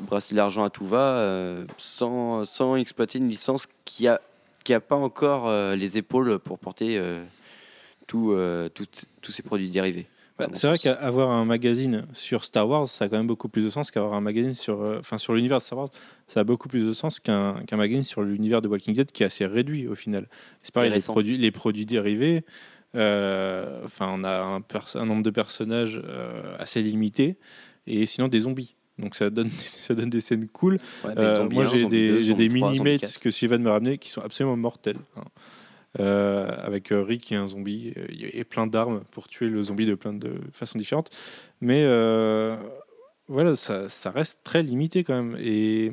brasser 0.00 0.34
l'argent 0.34 0.64
à 0.64 0.70
tout 0.70 0.86
va 0.86 1.18
euh, 1.18 1.64
sans, 1.78 2.44
sans 2.44 2.76
exploiter 2.76 3.18
une 3.18 3.28
licence 3.28 3.66
qui 3.84 4.06
a, 4.08 4.20
qui 4.64 4.74
a 4.74 4.80
pas 4.80 4.96
encore 4.96 5.50
les 5.76 5.96
épaules 5.98 6.38
pour 6.40 6.58
porter 6.58 7.00
tout, 8.06 8.34
tout- 8.74 8.86
tous 9.22 9.32
ces 9.32 9.42
produits 9.42 9.68
dérivés. 9.68 10.06
Bah, 10.38 10.48
c'est 10.52 10.66
vrai 10.66 10.76
qu'avoir 10.78 11.30
un 11.30 11.46
magazine 11.46 12.04
sur 12.12 12.44
Star 12.44 12.68
Wars, 12.68 12.86
ça 12.88 13.06
a 13.06 13.08
quand 13.08 13.16
même 13.16 13.26
beaucoup 13.26 13.48
plus 13.48 13.62
de 13.64 13.70
sens 13.70 13.90
qu'avoir 13.90 14.12
un 14.12 14.20
magazine 14.20 14.52
sur, 14.52 14.80
enfin, 14.98 15.16
sur 15.16 15.32
l'univers 15.32 15.56
de 15.58 15.62
Star 15.62 15.78
Wars. 15.78 15.88
Ça 16.28 16.40
a 16.40 16.44
beaucoup 16.44 16.68
plus 16.68 16.84
de 16.86 16.92
sens 16.92 17.20
qu'un 17.20 17.54
qu'un 17.66 17.78
magazine 17.78 18.02
sur 18.02 18.22
l'univers 18.22 18.60
de 18.60 18.68
Walking 18.68 18.94
Dead 18.94 19.10
qui 19.10 19.22
est 19.22 19.26
assez 19.26 19.46
réduit 19.46 19.88
au 19.88 19.94
final. 19.94 20.26
C'est 20.62 20.74
pareil, 20.74 20.90
les 20.90 21.00
produits, 21.12 21.38
les 21.38 21.50
produits 21.50 21.86
dérivés. 21.86 22.44
Euh, 22.96 23.80
Enfin, 23.84 24.10
on 24.12 24.24
a 24.24 24.60
un, 24.94 25.04
nombre 25.04 25.22
de 25.22 25.30
personnages 25.30 26.00
euh, 26.04 26.56
assez 26.58 26.82
limité 26.82 27.36
et 27.86 28.06
sinon 28.06 28.28
des 28.28 28.40
zombies. 28.40 28.74
Donc 28.98 29.14
ça 29.14 29.30
donne, 29.30 29.50
ça 29.58 29.94
donne 29.94 30.10
des 30.10 30.20
scènes 30.20 30.48
cool. 30.48 30.78
Ouais, 31.04 31.12
Euh, 31.16 31.48
moi, 31.48 31.64
1, 31.64 31.68
j'ai 31.68 31.84
des, 31.86 32.08
2, 32.08 32.22
j'ai 32.22 32.28
zombie 32.32 32.48
des 32.48 32.58
3, 32.58 32.68
zombie 32.68 32.80
mini-mates 32.80 33.00
4. 33.02 33.20
que 33.20 33.30
Sylvain 33.30 33.58
m'a 33.58 33.72
ramené 33.72 33.98
qui 33.98 34.10
sont 34.10 34.22
absolument 34.22 34.56
mortels. 34.56 34.96
hein. 35.16 35.22
Euh, 35.98 36.50
avec 36.62 36.88
Rick 36.90 37.22
qui 37.22 37.32
est 37.32 37.38
un 37.38 37.46
zombie 37.46 37.94
et 38.20 38.44
plein 38.44 38.66
d'armes 38.66 39.00
pour 39.12 39.28
tuer 39.28 39.48
le 39.48 39.62
zombie 39.62 39.86
de 39.86 39.94
plein 39.94 40.12
de 40.12 40.34
façons 40.52 40.78
différentes. 40.78 41.08
Mais 41.62 41.84
euh, 41.86 42.54
voilà, 43.28 43.56
ça, 43.56 43.88
ça 43.88 44.10
reste 44.10 44.40
très 44.44 44.62
limité 44.62 45.04
quand 45.04 45.14
même. 45.14 45.38
Et 45.40 45.92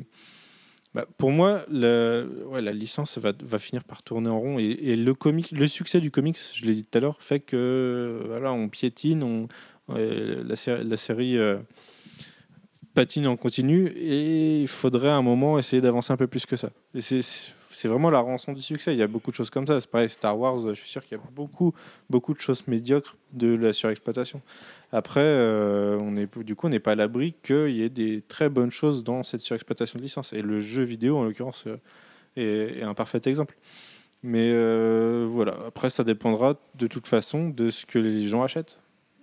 bah, 0.94 1.06
pour 1.18 1.32
moi, 1.32 1.64
la 1.68 2.72
licence 2.72 3.18
va, 3.18 3.58
finir 3.58 3.82
par 3.82 4.02
tourner 4.02 4.30
en 4.30 4.38
rond. 4.38 4.58
Et, 4.60 4.94
le, 4.94 5.14
comic, 5.14 5.52
succès 5.66 6.00
du 6.00 6.10
comics, 6.10 6.38
je 6.54 6.64
l'ai 6.64 6.74
dit 6.74 6.84
tout 6.84 6.98
à 6.98 7.00
l'heure, 7.00 7.20
fait 7.20 7.40
que 7.40 8.22
on 8.44 8.68
piétine, 8.68 9.48
la, 9.88 10.96
série- 10.96 11.36
euh, 11.36 11.58
patine 12.94 13.26
en 13.26 13.36
continu 13.36 13.88
et 13.88 14.62
il 14.62 14.68
faudrait 14.68 15.08
à 15.08 15.14
un 15.14 15.22
moment 15.22 15.58
essayer 15.58 15.82
d'avancer 15.82 16.12
un 16.12 16.16
peu 16.16 16.28
plus 16.28 16.46
que 16.46 16.54
ça. 16.54 16.70
C'est 17.74 17.88
vraiment 17.88 18.10
la 18.10 18.20
rançon 18.20 18.52
du 18.52 18.62
succès. 18.62 18.92
Il 18.92 18.98
y 18.98 19.02
a 19.02 19.06
beaucoup 19.06 19.30
de 19.30 19.36
choses 19.36 19.50
comme 19.50 19.66
ça. 19.66 19.80
C'est 19.80 19.90
pareil, 19.90 20.08
Star 20.08 20.38
Wars, 20.38 20.60
je 20.60 20.74
suis 20.74 20.88
sûr 20.88 21.04
qu'il 21.04 21.18
y 21.18 21.20
a 21.20 21.24
beaucoup, 21.32 21.74
beaucoup 22.08 22.32
de 22.34 22.40
choses 22.40 22.66
médiocres 22.66 23.16
de 23.32 23.54
la 23.54 23.72
surexploitation. 23.72 24.40
Après, 24.92 25.20
euh, 25.20 25.98
on 26.00 26.16
est, 26.16 26.38
du 26.38 26.54
coup, 26.54 26.68
on 26.68 26.70
n'est 26.70 26.78
pas 26.78 26.92
à 26.92 26.94
l'abri 26.94 27.34
qu'il 27.42 27.70
y 27.70 27.82
ait 27.82 27.88
des 27.88 28.22
très 28.22 28.48
bonnes 28.48 28.70
choses 28.70 29.02
dans 29.02 29.24
cette 29.24 29.40
surexploitation 29.40 29.98
de 29.98 30.04
licence. 30.04 30.32
Et 30.32 30.40
le 30.40 30.60
jeu 30.60 30.82
vidéo, 30.82 31.16
en 31.18 31.24
l'occurrence, 31.24 31.64
euh, 31.66 31.78
est, 32.36 32.82
un 32.82 32.94
parfait 32.94 33.20
exemple. 33.24 33.56
Mais 34.22 34.50
euh, 34.52 35.26
voilà, 35.28 35.56
après, 35.66 35.90
ça 35.90 36.04
dépendra 36.04 36.54
de 36.76 36.86
toute 36.86 37.08
façon 37.08 37.48
de 37.48 37.70
ce 37.70 37.84
que 37.86 37.98
les 37.98 38.28
gens 38.28 38.42
achètent. 38.42 38.78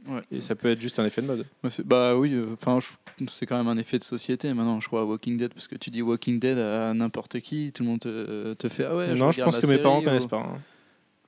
Ouais. 0.08 0.22
Et 0.32 0.42
ça 0.42 0.56
peut 0.56 0.70
être 0.72 0.80
juste 0.82 0.98
un 1.00 1.06
effet 1.06 1.22
de 1.22 1.28
mode. 1.28 1.46
C'est- 1.70 1.86
bah 1.86 2.16
oui, 2.16 2.34
euh, 2.34 2.48
enfin 2.54 2.80
c'est 3.28 3.46
quand 3.46 3.58
même 3.58 3.68
un 3.68 3.78
effet 3.78 4.00
de 4.00 4.04
société 4.04 4.52
maintenant, 4.54 4.80
je 4.82 4.88
crois, 4.88 5.06
Walking 5.06 5.38
Dead, 5.38 5.54
parce 5.54 5.68
que 5.68 5.76
tu 5.76 5.92
dis 5.92 6.02
Walking 6.02 6.40
Dead 6.40 6.58
à 6.58 6.92
n'importe 6.96 7.40
qui, 7.42 7.72
tout 7.72 7.84
le 7.84 7.90
monde 7.90 8.00
te, 8.00 8.54
te 8.56 8.68
fait 8.68 8.86
ah 8.86 8.96
ouais. 8.96 9.14
non, 9.14 9.30
je 9.32 9.42
pense 9.44 9.56
la 9.56 9.62
que 9.62 9.68
mes 9.68 9.78
parents 9.78 10.00
ou- 10.00 10.04
connaissent 10.04 10.26
pas. 10.26 10.38
hein. 10.40 10.60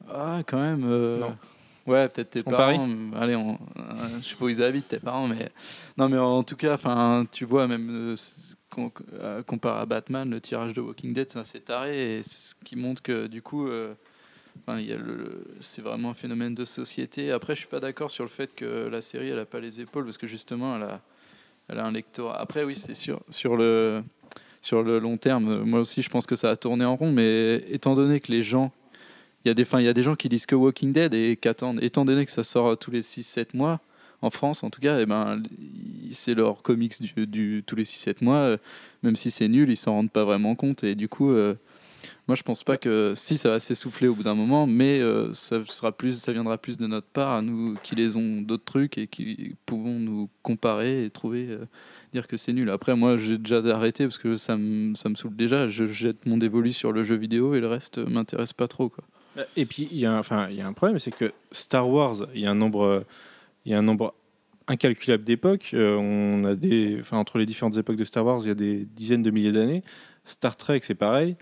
Ah 0.10 0.42
quand 0.48 0.60
même. 0.60 0.84
euh, 0.86 1.20
Non. 1.20 1.38
Ouais, 1.86 2.08
peut-être 2.10 2.30
tes 2.32 2.44
On 2.46 2.50
parents. 2.52 2.88
euh, 2.90 3.20
Allez, 3.22 3.36
on, 3.36 3.60
je 4.24 4.30
sais 4.30 4.36
pas 4.36 4.46
où 4.46 4.50
ils 4.50 4.64
habitent 4.64 4.88
tes 4.88 5.00
parents, 5.00 5.28
mais 5.28 5.52
non, 5.98 6.10
mais 6.10 6.18
en 6.18 6.42
tout 6.44 6.56
cas, 6.56 6.74
enfin, 6.74 7.26
tu 7.32 7.44
vois 7.46 7.68
même 7.68 8.16
euh, 8.78 9.44
comparé 9.44 9.82
à 9.82 9.86
Batman, 9.86 10.30
le 10.30 10.42
tirage 10.42 10.74
de 10.74 10.82
Walking 10.82 11.14
Dead, 11.14 11.30
c'est 11.30 11.40
assez 11.40 11.60
taré, 11.60 12.18
et 12.20 12.24
c'est 12.24 12.52
ce 12.52 12.56
qui 12.66 12.76
montre 12.76 13.02
que 13.04 13.28
du 13.28 13.42
coup. 13.44 13.68
C'est 15.60 15.82
vraiment 15.82 16.12
un 16.12 16.14
phénomène 16.14 16.56
de 16.56 16.66
société. 16.66 17.32
Après, 17.32 17.56
je 17.56 17.60
suis 17.60 17.70
pas 17.70 17.80
d'accord 17.80 18.12
sur 18.12 18.24
le 18.24 18.30
fait 18.30 18.54
que 18.56 18.88
la 18.88 19.02
série, 19.02 19.30
elle 19.30 19.40
a 19.40 19.46
pas 19.46 19.60
les 19.60 19.82
épaules, 19.82 20.06
parce 20.06 20.18
que 20.18 20.28
justement, 20.28 20.76
elle 20.76 20.84
a, 20.84 21.02
elle 21.70 21.80
a 21.80 21.86
un 21.86 21.92
lectorat. 21.92 22.40
Après, 22.40 22.64
oui, 22.64 22.76
c'est 22.76 22.94
sûr. 22.94 23.22
Sur 23.30 23.58
le, 23.58 24.04
sur 24.62 24.84
le 24.84 25.00
long 25.00 25.18
terme, 25.18 25.64
moi 25.64 25.82
aussi, 25.82 26.02
je 26.02 26.10
pense 26.10 26.26
que 26.26 26.36
ça 26.36 26.50
a 26.50 26.56
tourné 26.56 26.86
en 26.86 26.96
rond. 26.96 27.12
Mais 27.12 27.64
étant 27.70 27.96
donné 27.96 28.20
que 28.20 28.32
les 28.32 28.44
gens, 28.44 28.72
il 29.44 29.50
y 29.50 29.52
a 29.52 29.54
des, 29.54 29.66
il 29.74 29.84
y 29.84 29.88
a 29.90 29.94
des 29.94 30.04
gens 30.04 30.16
qui 30.16 30.30
lisent 30.30 30.46
que 30.46 30.56
Walking 30.56 30.94
Dead 30.94 31.14
et 31.14 31.38
qui 31.42 31.48
attendent. 31.48 31.84
Étant 31.84 32.06
donné 32.06 32.26
que 32.26 32.32
ça 32.32 32.44
sort 32.44 32.78
tous 32.78 32.92
les 32.92 33.02
6-7 33.02 33.48
mois, 33.56 33.82
en 34.22 34.30
France 34.30 34.64
en 34.64 34.70
tout 34.70 34.80
cas, 34.80 35.02
et 35.02 35.06
ben, 35.06 35.44
c'est 36.12 36.34
leur 36.34 36.62
comics 36.62 36.96
tous 36.98 37.76
les 37.76 37.84
6-7 37.84 38.24
mois. 38.24 38.38
euh, 38.38 38.58
même 39.04 39.18
si 39.18 39.30
c'est 39.30 39.50
nul, 39.50 39.70
ils 39.70 39.76
s'en 39.76 39.92
rendent 39.92 40.12
pas 40.12 40.24
vraiment 40.24 40.56
compte. 40.56 40.84
Et 40.86 40.96
du 40.96 41.10
coup, 41.10 41.32
euh, 41.32 41.56
moi 42.28 42.36
je 42.36 42.44
pense 42.44 42.64
pas 42.64 42.78
que 42.78 43.14
si 43.16 43.38
ça 43.38 43.50
va 43.50 43.60
s'essouffler 43.60 44.08
au 44.08 44.16
bout 44.16 44.24
d'un 44.24 44.36
moment, 44.36 44.68
mais 44.68 45.00
euh, 45.00 45.34
ça, 45.34 45.64
sera 45.66 45.92
plus, 45.92 46.20
ça 46.20 46.32
viendra 46.32 46.58
plus 46.58 46.78
de 46.78 46.88
notre 46.88 47.08
part 47.08 47.34
à 47.34 47.42
nous 47.42 47.76
qui 47.84 47.96
les 47.96 48.18
ont 48.18 48.42
d'autres 48.42 48.66
trucs 48.66 48.98
et 48.98 49.08
qui 49.08 49.56
pouvons 49.66 50.00
nous 50.00 50.30
comparer 50.42 51.06
et 51.06 51.10
trouver. 51.10 51.48
euh, 51.50 51.66
dire 52.14 52.28
que 52.28 52.38
c'est 52.38 52.54
nul. 52.54 52.70
Après, 52.70 52.96
moi, 52.96 53.18
j'ai 53.18 53.40
déjà 53.40 53.58
arrêté 53.74 54.06
parce 54.06 54.20
que 54.20 54.38
ça 54.38 54.56
me, 54.56 54.94
ça 54.94 55.10
me 55.10 55.16
saoule 55.16 55.36
déjà. 55.36 55.68
Je 55.68 55.88
jette 55.88 56.28
mon 56.28 56.38
dévolu 56.38 56.72
sur 56.72 56.92
le 56.92 57.04
jeu 57.04 57.16
vidéo 57.16 57.56
et 57.56 57.60
le 57.60 57.68
reste 57.68 57.98
m'intéresse 57.98 58.54
pas 58.54 58.68
trop. 58.68 58.88
Quoi. 58.90 59.04
Et 59.56 59.66
puis, 59.66 59.88
il 59.92 59.98
y, 59.98 60.06
a 60.06 60.14
enfin, 60.14 60.48
il 60.52 60.56
y 60.56 60.62
a 60.62 60.68
un 60.68 60.74
problème, 60.74 61.00
c'est 61.00 61.10
que 61.10 61.32
Star 61.52 61.90
Wars, 61.90 62.28
il 62.36 62.42
y 62.42 62.46
a 62.46 62.52
un 62.52 62.56
nombre, 62.56 63.04
il 63.66 63.72
y 63.72 63.76
a 63.76 63.80
un 63.80 63.82
nombre 63.82 64.14
incalculable 64.68 65.24
d'époques. 65.24 65.72
Euh, 65.74 65.98
on 65.98 66.46
a 66.46 66.56
des, 66.56 66.98
enfin, 67.00 67.18
entre 67.18 67.38
les 67.38 67.46
différentes 67.46 67.78
époques 67.78 67.96
de 67.96 68.04
Star 68.04 68.26
Wars, 68.26 68.40
il 68.44 68.48
y 68.48 68.52
a 68.52 68.56
des 68.56 68.86
dizaines 68.96 69.24
de 69.24 69.32
milliers 69.32 69.52
d'années. 69.52 69.84
Star 70.26 70.56
Trek, 70.56 70.82
c'est 70.84 70.96
pareil. 70.96 71.36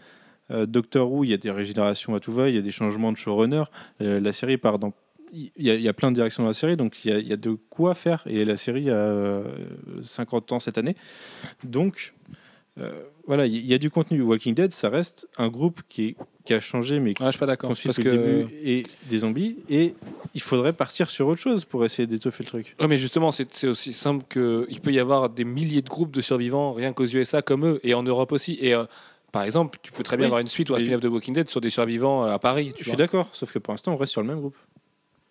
Euh, 0.49 0.65
Doctor 0.65 1.11
Who, 1.11 1.23
il 1.23 1.29
y 1.29 1.33
a 1.33 1.37
des 1.37 1.51
régénérations 1.51 2.15
à 2.15 2.19
tout 2.19 2.31
va, 2.33 2.49
il 2.49 2.55
y 2.55 2.57
a 2.57 2.61
des 2.61 2.71
changements 2.71 3.11
de 3.11 3.17
showrunner. 3.17 3.63
Euh, 4.01 4.19
la 4.19 4.31
série 4.31 4.57
part 4.57 4.79
dans. 4.79 4.93
Il 5.33 5.49
y, 5.57 5.69
a, 5.71 5.75
il 5.75 5.81
y 5.81 5.87
a 5.87 5.93
plein 5.93 6.11
de 6.11 6.15
directions 6.15 6.43
dans 6.43 6.49
la 6.49 6.53
série, 6.53 6.75
donc 6.75 7.05
il 7.05 7.11
y, 7.11 7.13
a, 7.13 7.19
il 7.19 7.27
y 7.27 7.31
a 7.31 7.37
de 7.37 7.51
quoi 7.69 7.93
faire. 7.93 8.21
Et 8.25 8.43
la 8.43 8.57
série 8.57 8.89
a 8.89 8.95
euh, 8.95 9.43
50 10.03 10.51
ans 10.51 10.59
cette 10.59 10.77
année. 10.77 10.97
Donc, 11.63 12.13
euh, 12.77 12.91
voilà, 13.27 13.45
il 13.45 13.65
y 13.65 13.73
a 13.73 13.77
du 13.77 13.89
contenu. 13.89 14.21
Walking 14.21 14.53
Dead, 14.55 14.73
ça 14.73 14.89
reste 14.89 15.29
un 15.37 15.47
groupe 15.47 15.81
qui, 15.87 16.03
est- 16.07 16.15
qui 16.43 16.53
a 16.53 16.59
changé, 16.59 16.99
mais 16.99 17.11
Ouais, 17.11 17.27
je 17.27 17.31
suis 17.31 17.39
pas 17.39 17.45
d'accord. 17.45 17.69
Parce 17.69 17.95
que... 17.95 18.01
début 18.01 18.53
et 18.61 18.83
des 19.09 19.19
zombies 19.19 19.55
et 19.69 19.93
il 20.33 20.41
faudrait 20.41 20.73
partir 20.73 21.09
sur 21.09 21.27
autre 21.27 21.39
chose 21.41 21.63
pour 21.63 21.85
essayer 21.85 22.07
d'étoffer 22.07 22.43
le 22.43 22.49
truc. 22.49 22.75
Ouais, 22.81 22.87
mais 22.87 22.97
justement, 22.97 23.31
c'est 23.31 23.67
aussi 23.67 23.93
simple 23.93 24.25
qu'il 24.29 24.81
peut 24.81 24.91
y 24.91 24.99
avoir 24.99 25.29
des 25.29 25.45
milliers 25.45 25.81
de 25.81 25.89
groupes 25.89 26.11
de 26.11 26.21
survivants 26.21 26.73
rien 26.73 26.91
qu'aux 26.91 27.05
USA 27.05 27.41
comme 27.41 27.65
eux 27.65 27.79
et 27.83 27.93
en 27.93 28.03
Europe 28.03 28.33
aussi. 28.33 28.57
Et 28.59 28.73
euh, 28.73 28.83
par 29.31 29.43
exemple, 29.43 29.79
tu 29.81 29.91
peux 29.91 30.03
très 30.03 30.17
bien 30.17 30.25
Oui. 30.25 30.27
avoir 30.27 30.39
une 30.41 30.47
suite 30.47 30.69
ou 30.69 30.75
un 30.75 30.77
Et- 30.77 30.81
spin-off 30.85 31.01
de 31.01 31.07
Walking 31.07 31.33
Dead 31.33 31.49
sur 31.49 31.61
des 31.61 31.69
survivants 31.69 32.25
euh, 32.25 32.33
à 32.33 32.39
Paris. 32.39 32.73
tu 32.75 32.83
Je 32.83 32.89
suis 32.89 32.97
d'accord, 32.97 33.29
sauf 33.33 33.51
que 33.51 33.59
pour 33.59 33.73
l'instant 33.73 33.93
on 33.93 33.97
reste 33.97 34.11
sur 34.11 34.21
le 34.21 34.27
même 34.27 34.39
groupe. 34.39 34.55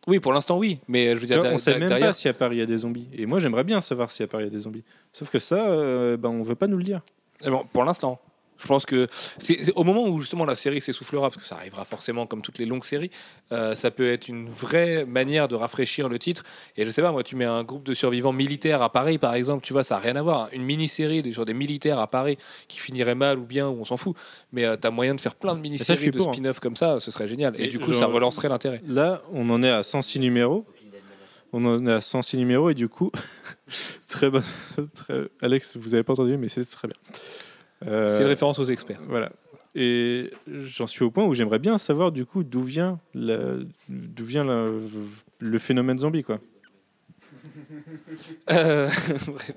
Oui, 0.07 0.19
pour 0.19 0.33
l'instant, 0.33 0.57
oui. 0.57 0.79
Mais 0.89 1.09
euh, 1.09 1.17
je 1.17 1.21
veux 1.21 1.27
dire, 1.27 1.41
on 1.41 1.43
da- 1.43 1.59
sait 1.59 1.79
même 1.79 1.89
derrière. 1.89 2.09
pas 2.09 2.13
si 2.15 2.27
à 2.29 2.33
Paris 2.33 2.57
il 2.57 2.59
y 2.61 2.63
a 2.63 2.67
des 2.67 2.79
zombies. 2.79 3.07
Et 3.17 3.27
moi 3.27 3.39
j'aimerais 3.39 3.65
bien 3.65 3.81
savoir 3.83 4.11
si 4.11 4.23
à 4.23 4.27
Paris 4.27 4.45
il 4.45 4.47
y 4.47 4.51
a 4.51 4.53
des 4.57 4.61
zombies. 4.63 4.83
Sauf 5.13 5.29
que 5.31 5.39
ça, 5.39 5.57
euh, 5.69 6.17
ben, 6.17 6.31
on 6.31 6.43
veut 6.43 6.55
pas 6.55 6.67
nous 6.67 6.79
le 6.79 6.85
dire. 6.85 7.03
Eh 7.45 7.51
bon, 7.51 7.65
pour 7.73 7.85
l'instant. 7.85 8.19
Je 8.61 8.67
pense 8.67 8.85
que 8.87 9.09
c'est 9.39 9.73
au 9.75 9.85
moment 9.85 10.07
où 10.07 10.21
justement 10.21 10.45
la 10.45 10.55
série 10.55 10.81
s'essoufflera, 10.81 11.31
parce 11.31 11.43
que 11.43 11.49
ça 11.49 11.57
arrivera 11.57 11.85
forcément 11.85 12.27
comme 12.27 12.43
toutes 12.43 12.59
les 12.59 12.67
longues 12.67 12.85
séries, 12.85 13.11
euh, 13.53 13.75
ça 13.75 13.91
peut 13.91 14.11
être 14.13 14.29
une 14.29 14.49
vraie 14.49 15.05
manière 15.05 15.49
de 15.49 15.55
rafraîchir 15.55 16.09
le 16.09 16.19
titre. 16.19 16.45
Et 16.77 16.85
je 16.85 16.91
sais 16.91 17.03
pas, 17.03 17.11
moi, 17.13 17.23
tu 17.23 17.37
mets 17.37 17.45
un 17.47 17.65
groupe 17.65 17.85
de 17.85 17.95
survivants 17.95 18.33
militaires 18.33 18.83
à 18.83 18.93
Paris, 18.93 19.19
par 19.19 19.35
exemple, 19.35 19.65
tu 19.65 19.73
vois, 19.73 19.83
ça 19.85 19.95
n'a 19.97 20.01
rien 20.03 20.17
à 20.17 20.23
voir. 20.23 20.49
Une 20.53 20.63
mini-série 20.63 21.33
sur 21.33 21.45
des 21.45 21.55
militaires 21.55 21.99
à 21.99 22.07
Paris 22.07 22.37
qui 22.69 22.79
finirait 22.79 23.15
mal 23.15 23.39
ou 23.39 23.45
bien, 23.45 23.69
on 23.69 23.85
s'en 23.85 23.97
fout. 23.97 24.15
Mais 24.53 24.65
tu 24.79 24.87
as 24.87 24.91
moyen 24.91 25.15
de 25.15 25.21
faire 25.21 25.35
plein 25.35 25.55
de 25.55 25.61
mini-séries, 25.61 26.11
de 26.11 26.21
hein. 26.21 26.33
spin-off 26.33 26.61
comme 26.61 26.77
ça, 26.77 27.01
ce 27.01 27.11
serait 27.11 27.29
génial. 27.29 27.59
Et, 27.59 27.65
Et 27.65 27.69
du 27.69 27.79
coup, 27.79 27.93
genre- 27.93 28.01
ça 28.01 28.07
relancerait 28.07 28.49
l'intérêt. 28.49 28.81
Là, 28.87 29.23
on 29.33 29.49
en 29.51 29.63
est 29.63 29.71
à 29.71 29.83
106 29.83 30.19
numéros. 30.21 30.65
On 31.53 31.65
en 31.65 31.85
est 31.87 31.93
à 31.93 32.01
106 32.01 32.37
numéros 32.37 32.71
et 32.71 32.75
du 32.75 32.89
coup, 32.89 33.11
très 34.09 34.31
bon. 34.31 34.41
très- 34.95 35.25
Alex, 35.43 35.77
vous 35.77 35.95
avez 35.95 36.05
pas 36.05 36.13
entendu, 36.13 36.37
mais 36.37 36.49
c'est 36.49 36.65
très 36.65 36.87
bien. 36.87 36.97
Euh, 37.87 38.09
C'est 38.09 38.23
une 38.23 38.29
référence 38.29 38.59
aux 38.59 38.65
experts. 38.65 39.01
Voilà. 39.09 39.31
Et 39.75 40.31
j'en 40.65 40.87
suis 40.87 41.05
au 41.05 41.11
point 41.11 41.25
où 41.25 41.33
j'aimerais 41.35 41.59
bien 41.61 41.79
savoir 41.79 42.11
du 42.13 42.25
coup 42.25 42.43
d'où 42.43 42.63
vient, 42.63 42.99
d'où 43.15 44.25
vient 44.25 44.43
la- 44.45 44.69
le 45.39 45.59
phénomène 45.59 45.99
zombie 45.99 46.25
quoi. 46.25 46.41
Euh, 48.51 48.89
bref. 49.29 49.55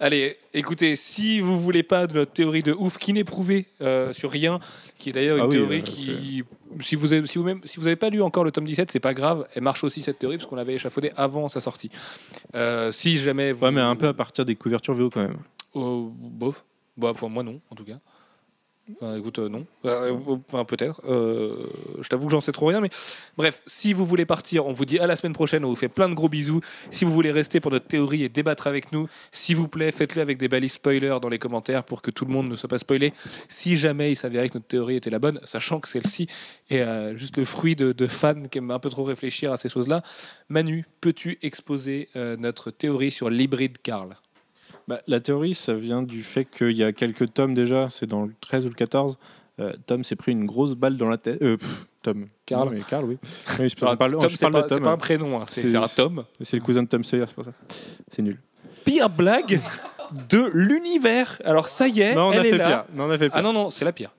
Allez, 0.00 0.36
écoutez, 0.52 0.96
si 0.96 1.40
vous 1.40 1.58
voulez 1.58 1.82
pas 1.82 2.06
de 2.06 2.14
notre 2.14 2.32
théorie 2.32 2.62
de 2.62 2.72
ouf 2.72 2.98
qui 2.98 3.12
n'est 3.12 3.24
prouvée 3.24 3.66
euh, 3.80 4.12
sur 4.12 4.30
rien, 4.30 4.60
qui 4.98 5.08
est 5.10 5.12
d'ailleurs 5.12 5.36
une 5.38 5.44
Ah 5.44 5.46
oui, 5.46 5.52
théorie 5.52 5.78
euh, 5.78 5.82
qui, 5.82 6.42
si 6.80 6.94
vous 6.96 7.12
avez, 7.12 7.26
si 7.26 7.38
vous 7.38 7.44
même, 7.44 7.60
si 7.64 7.78
vous 7.80 7.86
avez 7.86 7.96
pas 7.96 8.10
lu 8.10 8.20
encore 8.20 8.44
le 8.44 8.50
tome 8.50 8.64
17, 8.66 8.90
c'est 8.90 9.00
pas 9.00 9.14
grave, 9.14 9.46
elle 9.54 9.62
marche 9.62 9.84
aussi 9.84 10.02
cette 10.02 10.18
théorie 10.18 10.36
parce 10.36 10.48
qu'on 10.48 10.56
l'avait 10.56 10.74
échafaudée 10.74 11.12
avant 11.16 11.48
sa 11.48 11.60
sortie. 11.60 11.90
Si 12.90 13.18
jamais 13.18 13.52
vous, 13.52 13.64
Ouais, 13.64 13.70
mais 13.70 13.80
un 13.80 13.96
peu 13.96 14.08
à 14.08 14.12
partir 14.14 14.44
des 14.44 14.56
couvertures 14.56 14.94
VO 14.94 15.08
quand 15.10 15.22
même. 15.22 15.36
Euh, 15.76 16.02
bof. 16.10 16.62
Bah, 16.96 17.12
pour 17.14 17.30
moi 17.30 17.42
non, 17.42 17.60
en 17.70 17.74
tout 17.74 17.84
cas. 17.84 17.98
Enfin, 19.00 19.16
écoute, 19.16 19.38
euh, 19.38 19.48
non. 19.48 19.64
Euh, 19.86 20.12
Enfin, 20.46 20.66
peut-être. 20.66 21.00
Euh, 21.08 21.66
je 22.02 22.08
t'avoue 22.08 22.26
que 22.26 22.32
j'en 22.32 22.42
sais 22.42 22.52
trop 22.52 22.66
rien, 22.66 22.82
mais 22.82 22.90
bref, 23.38 23.62
si 23.66 23.94
vous 23.94 24.04
voulez 24.04 24.26
partir, 24.26 24.66
on 24.66 24.74
vous 24.74 24.84
dit 24.84 24.98
à 24.98 25.06
la 25.06 25.16
semaine 25.16 25.32
prochaine, 25.32 25.64
on 25.64 25.70
vous 25.70 25.76
fait 25.76 25.88
plein 25.88 26.08
de 26.10 26.14
gros 26.14 26.28
bisous. 26.28 26.60
Si 26.90 27.06
vous 27.06 27.12
voulez 27.12 27.30
rester 27.30 27.60
pour 27.60 27.70
notre 27.70 27.86
théorie 27.86 28.24
et 28.24 28.28
débattre 28.28 28.66
avec 28.66 28.92
nous, 28.92 29.08
s'il 29.32 29.56
vous 29.56 29.68
plaît, 29.68 29.90
faites-le 29.90 30.20
avec 30.20 30.36
des 30.36 30.48
balises 30.48 30.74
spoilers 30.74 31.18
dans 31.22 31.30
les 31.30 31.38
commentaires 31.38 31.82
pour 31.84 32.02
que 32.02 32.10
tout 32.10 32.26
le 32.26 32.32
monde 32.32 32.50
ne 32.50 32.56
soit 32.56 32.68
pas 32.68 32.78
spoilé. 32.78 33.14
Si 33.48 33.78
jamais 33.78 34.12
il 34.12 34.16
s'avérait 34.16 34.50
que 34.50 34.58
notre 34.58 34.68
théorie 34.68 34.96
était 34.96 35.10
la 35.10 35.18
bonne, 35.18 35.40
sachant 35.44 35.80
que 35.80 35.88
celle-ci 35.88 36.26
est 36.68 37.16
juste 37.16 37.38
le 37.38 37.46
fruit 37.46 37.76
de, 37.76 37.92
de 37.92 38.06
fans 38.06 38.42
qui 38.50 38.58
aiment 38.58 38.70
un 38.70 38.78
peu 38.78 38.90
trop 38.90 39.04
réfléchir 39.04 39.50
à 39.50 39.56
ces 39.56 39.70
choses-là, 39.70 40.02
Manu, 40.50 40.84
peux-tu 41.00 41.38
exposer 41.40 42.10
notre 42.14 42.70
théorie 42.70 43.10
sur 43.10 43.30
l'hybride 43.30 43.78
Karl? 43.82 44.14
Bah, 44.88 45.00
la 45.06 45.20
théorie, 45.20 45.54
ça 45.54 45.74
vient 45.74 46.02
du 46.02 46.22
fait 46.22 46.44
qu'il 46.44 46.72
y 46.76 46.84
a 46.84 46.92
quelques 46.92 47.32
tomes 47.32 47.54
déjà, 47.54 47.88
c'est 47.88 48.06
dans 48.06 48.24
le 48.24 48.32
13 48.40 48.66
ou 48.66 48.68
le 48.68 48.74
14. 48.74 49.16
euh, 49.60 49.72
Tom 49.86 50.04
s'est 50.04 50.16
pris 50.16 50.32
une 50.32 50.44
grosse 50.46 50.74
balle 50.74 50.96
dans 50.96 51.08
la 51.08 51.16
tête. 51.16 51.40
Euh, 51.42 51.56
pff, 51.56 51.86
Tom. 52.02 52.26
Karl. 52.44 52.68
Non, 52.68 52.74
mais 52.74 52.82
Karl, 52.82 53.04
oui. 53.06 53.18
Oui, 53.58 53.68
je 53.70 53.74
Tom, 53.76 53.96
parle, 53.96 54.18
Tom, 54.18 54.28
c'est 54.28 54.50
pas, 54.50 54.62
pas 54.62 54.90
un 54.90 54.96
prénom, 54.98 55.40
hein, 55.40 55.44
c'est 55.48 55.74
un 55.74 55.88
Tom. 55.88 56.24
C'est 56.42 56.56
le 56.58 56.62
cousin 56.62 56.82
de 56.82 56.88
Tom 56.88 57.02
Sawyer, 57.02 57.24
c'est 57.28 57.34
pour 57.34 57.44
ça. 57.44 57.52
C'est 58.10 58.20
nul. 58.22 58.38
Pire 58.84 59.08
blague 59.08 59.60
de 60.28 60.50
l'univers. 60.52 61.40
Alors 61.46 61.68
ça 61.68 61.88
y 61.88 62.02
est, 62.02 62.14
Non, 62.14 62.26
on 62.28 62.30
a 62.32 62.34
elle 62.34 62.46
est 62.46 62.50
fait 62.50 62.58
là. 62.58 62.66
pire. 62.66 62.84
Non, 62.94 63.04
on 63.04 63.10
a 63.10 63.16
fait 63.16 63.28
pire. 63.30 63.38
Ah 63.38 63.42
non, 63.42 63.52
non, 63.54 63.70
c'est 63.70 63.86
la 63.86 63.92
pire. 63.92 64.10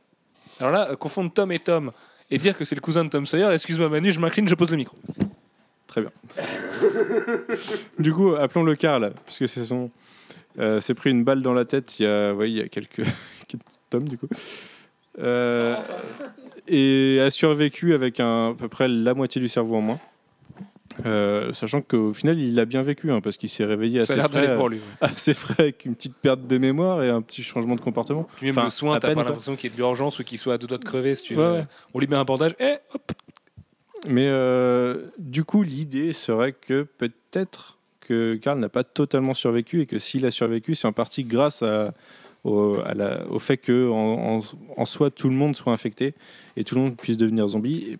Alors 0.59 0.71
là, 0.73 0.89
euh, 0.89 0.95
confondre 0.95 1.31
Tom 1.31 1.51
et 1.51 1.59
Tom 1.59 1.91
et 2.31 2.39
dire 2.39 2.57
que 2.57 2.65
c'est 2.65 2.73
le 2.73 2.81
cousin 2.81 3.05
de 3.05 3.09
Tom 3.09 3.27
Sawyer, 3.27 3.51
excuse-moi 3.53 3.87
Manu, 3.89 4.11
je 4.11 4.19
m'incline, 4.19 4.47
je 4.47 4.55
pose 4.55 4.71
le 4.71 4.77
micro. 4.77 4.95
Très 5.85 6.01
bien. 6.01 6.09
du 7.99 8.11
coup, 8.13 8.33
appelons-le 8.35 8.75
Karl, 8.75 9.13
puisque 9.25 9.47
c'est 9.47 9.63
son. 9.65 9.91
Euh, 10.60 10.80
s'est 10.80 10.94
pris 10.94 11.10
une 11.11 11.23
balle 11.23 11.41
dans 11.41 11.53
la 11.53 11.65
tête 11.65 11.99
il 11.99 12.03
y 12.03 12.06
a, 12.06 12.34
ouais, 12.34 12.49
il 12.49 12.56
y 12.57 12.61
a 12.61 12.68
quelques, 12.69 13.03
tomes, 13.90 14.07
du 14.07 14.18
coup. 14.18 14.27
Euh, 15.19 15.77
et 16.68 17.19
a 17.22 17.30
survécu 17.30 17.94
avec 17.94 18.19
un, 18.19 18.52
à 18.52 18.53
peu 18.53 18.68
près 18.68 18.88
la 18.88 19.14
moitié 19.14 19.40
du 19.41 19.48
cerveau 19.48 19.76
en 19.76 19.82
moins. 19.82 19.99
Euh, 21.06 21.52
sachant 21.52 21.82
qu'au 21.82 22.14
final, 22.14 22.40
il 22.40 22.57
a 22.60 22.65
bien 22.65 22.82
vécu, 22.82 23.11
hein, 23.11 23.19
parce 23.19 23.36
qu'il 23.36 23.49
s'est 23.49 23.65
réveillé 23.65 23.99
assez 23.99 24.18
frais, 24.18 24.56
pour 24.56 24.69
lui. 24.69 24.80
assez 25.02 25.34
frais, 25.34 25.56
avec 25.60 25.86
une 25.86 25.94
petite 25.95 26.15
perte 26.15 26.48
de 26.48 26.57
mémoire 26.57 27.03
et 27.03 27.10
un 27.10 27.22
petit 27.22 27.44
changement 27.44 27.76
de 27.76 27.82
comportement. 27.82 28.27
Puis 28.38 28.45
même 28.48 28.57
Enfin, 28.57 28.65
le 28.65 28.72
soin, 28.72 28.99
t'as 28.99 29.14
pas 29.14 29.23
l'impression 29.23 29.56
qu'il 29.56 29.69
y 29.69 29.73
ait 29.73 29.76
de 29.76 29.82
l'urgence 29.82 30.19
ou 30.19 30.23
qu'il 30.23 30.40
soit 30.40 30.53
à 30.53 30.57
deux 30.57 30.68
doigts 30.68 30.77
de 30.77 30.86
crever. 30.86 31.15
Si 31.15 31.23
tu 31.23 31.36
Ouais, 31.36 31.44
veux. 31.44 31.53
ouais. 31.53 31.65
On 31.94 31.99
lui 31.99 32.07
met 32.07 32.15
un 32.15 32.23
bandage, 32.23 32.56
et 32.60 32.76
hop 32.94 33.11
Mais 34.07 34.27
euh, 34.30 35.07
du 35.18 35.44
coup, 35.44 35.64
l'idée 35.64 36.14
serait 36.14 36.53
que 36.53 36.84
peut-être 36.84 37.74
que 38.07 38.36
Karl 38.36 38.60
n'a 38.60 38.69
pas 38.69 38.84
totalement 38.84 39.34
survécu 39.34 39.82
et 39.82 39.86
que 39.86 39.99
s'il 39.99 40.26
a 40.26 40.32
survécu, 40.32 40.76
c'est 40.76 40.88
en 40.88 40.94
partie 40.94 41.23
grâce 41.23 41.61
à, 41.64 41.94
au, 42.44 42.77
à 42.86 42.94
la- 42.94 43.26
au 43.30 43.40
fait 43.40 43.57
que 43.57 43.90
en, 43.90 44.38
en- 44.38 44.41
en 44.77 44.86
soi 44.86 45.10
tout 45.11 45.30
le 45.30 45.36
monde 45.36 45.56
soit 45.56 45.73
infecté 45.73 46.14
et 46.57 46.64
tout 46.64 46.76
le 46.76 46.82
monde 46.82 46.95
puisse 46.98 47.18
devenir 47.18 47.48
zombie. 47.48 47.98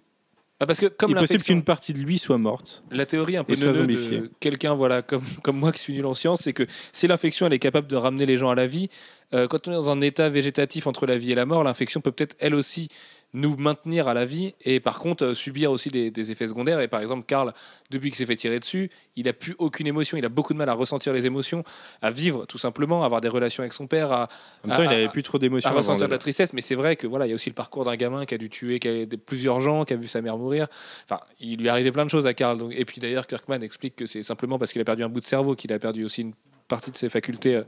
Ah, 0.60 0.66
Parce 0.66 0.80
que 0.80 0.86
comme 0.86 1.12
Il 1.12 1.18
est 1.18 1.20
possible 1.20 1.44
qu'une 1.44 1.64
partie 1.64 1.94
de 1.94 2.00
lui 2.00 2.18
soit 2.18 2.38
morte. 2.38 2.84
La 2.90 3.06
théorie 3.06 3.36
un 3.36 3.44
peu 3.44 3.54
de 3.56 4.32
quelqu'un 4.40 4.74
voilà, 4.74 5.02
comme, 5.02 5.24
comme 5.44 5.58
moi 5.58 5.72
qui 5.74 5.80
suis 5.80 5.94
nul 5.94 6.06
en 6.06 6.14
science, 6.14 6.44
c'est 6.44 6.54
que 6.54 6.64
si 6.94 7.08
l'infection 7.08 7.46
elle 7.48 7.54
est 7.54 7.60
capable 7.60 7.88
de 7.88 7.96
ramener 7.98 8.26
les 8.26 8.38
gens 8.38 8.50
à 8.50 8.56
la 8.56 8.66
vie, 8.68 8.90
euh, 9.34 9.48
quand 9.48 9.68
on 9.68 9.72
est 9.72 9.76
dans 9.76 9.90
un 9.90 10.00
état 10.02 10.30
végétatif 10.30 10.88
entre 10.88 11.08
la 11.08 11.18
vie 11.18 11.32
et 11.32 11.36
la 11.36 11.46
mort, 11.46 11.64
l'infection 11.66 12.00
peut 12.00 12.12
peut-être 12.12 12.38
elle 12.40 12.56
aussi 12.56 12.88
nous 13.36 13.58
maintenir 13.58 14.08
à 14.08 14.14
la 14.14 14.26
vie 14.26 14.56
et 14.62 14.80
par 14.80 15.00
contre 15.00 15.26
euh, 15.26 15.34
subir 15.34 15.72
aussi 15.72 15.90
des, 15.90 16.10
des 16.10 16.32
effets 16.32 16.48
secondaires. 16.48 16.80
Et 16.80 16.88
par 16.88 17.02
exemple, 17.02 17.26
Karl, 17.28 17.54
depuis 17.92 18.10
qu'il 18.10 18.18
s'est 18.18 18.26
fait 18.26 18.36
tirer 18.36 18.60
dessus, 18.60 18.90
il 19.16 19.28
a 19.28 19.34
plus 19.34 19.56
aucune 19.60 19.88
émotion, 19.88 20.18
il 20.18 20.26
a 20.26 20.30
beaucoup 20.30 20.54
de 20.54 20.58
mal 20.58 20.70
à 20.70 20.74
ressentir 20.74 21.14
les 21.14 21.26
émotions, 21.26 21.64
à 22.02 22.12
vivre 22.12 22.46
tout 22.46 22.58
simplement, 22.58 23.04
à 23.04 23.06
avoir 23.06 23.22
des 23.22 23.28
relations 23.28 23.62
avec 23.62 23.74
son 23.74 23.88
père, 23.88 24.12
à, 24.12 24.30
En 24.64 24.68
même 24.70 24.78
temps, 24.78 24.84
il 24.84 24.90
n'avait 24.90 25.06
ah, 25.06 25.10
plus 25.12 25.24
trop 25.24 25.38
d'émotions. 25.38 25.70
à 25.70 25.74
ressentir 25.74 26.08
de 26.08 26.12
la 26.12 26.18
tristesse, 26.18 26.54
mais 26.54 26.62
c'est 26.62 26.76
vrai 26.76 26.96
que 26.96 27.08
voilà, 27.08 27.28
il 27.28 27.30
y 27.30 27.32
a 27.34 27.36
aussi 27.36 27.50
le 27.50 27.56
parcours 27.56 27.86
d'un 27.86 27.96
gamin 27.96 28.26
qui 28.26 28.34
a 28.34 28.38
dû 28.38 28.50
tuer 28.50 28.80
qui 28.80 28.88
a 28.88 29.06
des- 29.06 29.18
plusieurs 29.18 29.62
gens, 29.62 29.86
qui 29.86 29.94
a 29.94 29.98
vu 29.98 30.08
sa 30.08 30.22
mère 30.22 30.38
mourir. 30.38 30.68
Enfin, 31.04 31.22
il 31.40 31.60
lui 31.60 31.70
arrivé 31.70 31.92
plein 31.92 32.06
de 32.06 32.10
choses 32.10 32.26
à 32.26 32.34
Karl. 32.34 32.58
Donc, 32.58 32.72
et 32.76 32.86
puis 32.86 33.02
d'ailleurs, 33.02 33.28
Kirkman 33.28 33.62
explique 33.62 33.96
que 33.96 34.06
c'est 34.06 34.24
simplement 34.24 34.58
parce 34.58 34.72
qu'il 34.72 34.82
a 34.82 34.86
perdu 34.86 35.04
un 35.04 35.10
bout 35.10 35.20
de 35.22 35.26
cerveau 35.26 35.56
qu'il 35.56 35.72
a 35.74 35.80
perdu 35.80 36.06
aussi 36.06 36.22
une 36.22 36.34
partie 36.68 36.92
de 36.92 36.98
ses 36.98 37.10
facultés 37.10 37.56
euh, 37.58 37.64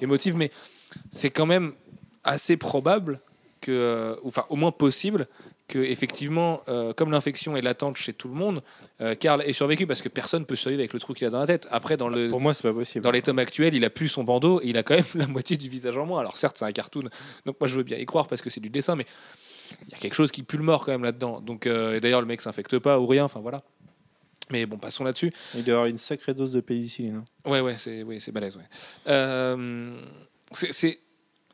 émotives. 0.00 0.36
Mais 0.36 0.50
c'est 1.10 1.30
quand 1.30 1.46
même 1.46 1.72
assez 2.24 2.56
probable 2.56 3.20
que, 3.62 3.70
euh, 3.72 4.14
enfin, 4.24 4.44
au 4.50 4.56
moins 4.56 4.72
possible 4.72 5.26
que 5.68 5.78
effectivement, 5.78 6.60
euh, 6.68 6.92
comme 6.92 7.10
l'infection 7.10 7.56
est 7.56 7.62
latente 7.62 7.96
chez 7.96 8.12
tout 8.12 8.28
le 8.28 8.34
monde, 8.34 8.62
euh, 9.00 9.14
Karl 9.14 9.40
ait 9.42 9.54
survécu 9.54 9.86
parce 9.86 10.02
que 10.02 10.10
personne 10.10 10.44
peut 10.44 10.56
survivre 10.56 10.80
avec 10.80 10.92
le 10.92 10.98
trou 11.00 11.14
qu'il 11.14 11.26
a 11.26 11.30
dans 11.30 11.38
la 11.38 11.46
tête. 11.46 11.66
Après, 11.70 11.96
dans 11.96 12.10
le 12.10 12.28
Pour 12.28 12.40
moi, 12.40 12.52
c'est 12.52 12.64
pas 12.64 12.74
possible. 12.74 13.02
dans 13.02 13.10
les 13.12 13.22
tomes 13.22 13.38
actuels, 13.38 13.74
il 13.74 13.82
a 13.86 13.88
plus 13.88 14.08
son 14.08 14.24
bandeau 14.24 14.60
et 14.60 14.66
il 14.68 14.76
a 14.76 14.82
quand 14.82 14.96
même 14.96 15.04
la 15.14 15.26
moitié 15.26 15.56
du 15.56 15.70
visage 15.70 15.96
en 15.96 16.04
moins. 16.04 16.20
Alors 16.20 16.36
certes, 16.36 16.56
c'est 16.58 16.66
un 16.66 16.72
cartoon, 16.72 17.04
donc 17.46 17.56
moi 17.58 17.68
je 17.68 17.76
veux 17.76 17.84
bien 17.84 17.96
y 17.96 18.04
croire 18.04 18.26
parce 18.28 18.42
que 18.42 18.50
c'est 18.50 18.60
du 18.60 18.68
dessin, 18.68 18.96
mais 18.96 19.06
il 19.86 19.92
y 19.92 19.94
a 19.94 19.98
quelque 19.98 20.14
chose 20.14 20.30
qui 20.30 20.42
pue 20.42 20.58
le 20.58 20.64
mort 20.64 20.84
quand 20.84 20.92
même 20.92 21.04
là-dedans. 21.04 21.40
Donc 21.40 21.66
euh, 21.66 21.94
et 21.96 22.00
d'ailleurs, 22.00 22.20
le 22.20 22.26
mec 22.26 22.42
s'infecte 22.42 22.78
pas 22.78 22.98
ou 23.00 23.06
rien. 23.06 23.24
Enfin 23.24 23.40
voilà. 23.40 23.62
Mais 24.50 24.66
bon, 24.66 24.76
passons 24.76 25.04
là-dessus. 25.04 25.32
Il 25.54 25.64
doit 25.64 25.74
avoir 25.74 25.86
une 25.86 25.96
sacrée 25.96 26.34
dose 26.34 26.52
de 26.52 26.60
pénicilline. 26.60 27.22
hein. 27.46 27.50
Ouais, 27.50 27.60
ouais, 27.60 27.76
c'est 27.78 28.02
oui, 28.02 28.20
c'est 28.20 28.32
balèze. 28.32 28.56
Ouais. 28.58 28.64
C'est 30.52 30.98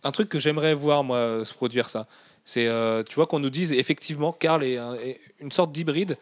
un 0.04 0.10
truc 0.12 0.28
que 0.28 0.38
j'aimerais 0.40 0.74
voir, 0.74 1.04
moi, 1.04 1.16
euh, 1.18 1.44
se 1.44 1.54
produire 1.54 1.88
ça. 1.88 2.06
C'est, 2.44 2.66
euh, 2.66 3.02
tu 3.02 3.14
vois, 3.16 3.26
qu'on 3.26 3.40
nous 3.40 3.50
dise 3.50 3.72
effectivement, 3.72 4.32
Karl 4.32 4.64
est, 4.64 4.76
un- 4.78 4.94
est 4.94 5.20
une 5.40 5.52
sorte 5.52 5.72
d'hybride. 5.72 6.16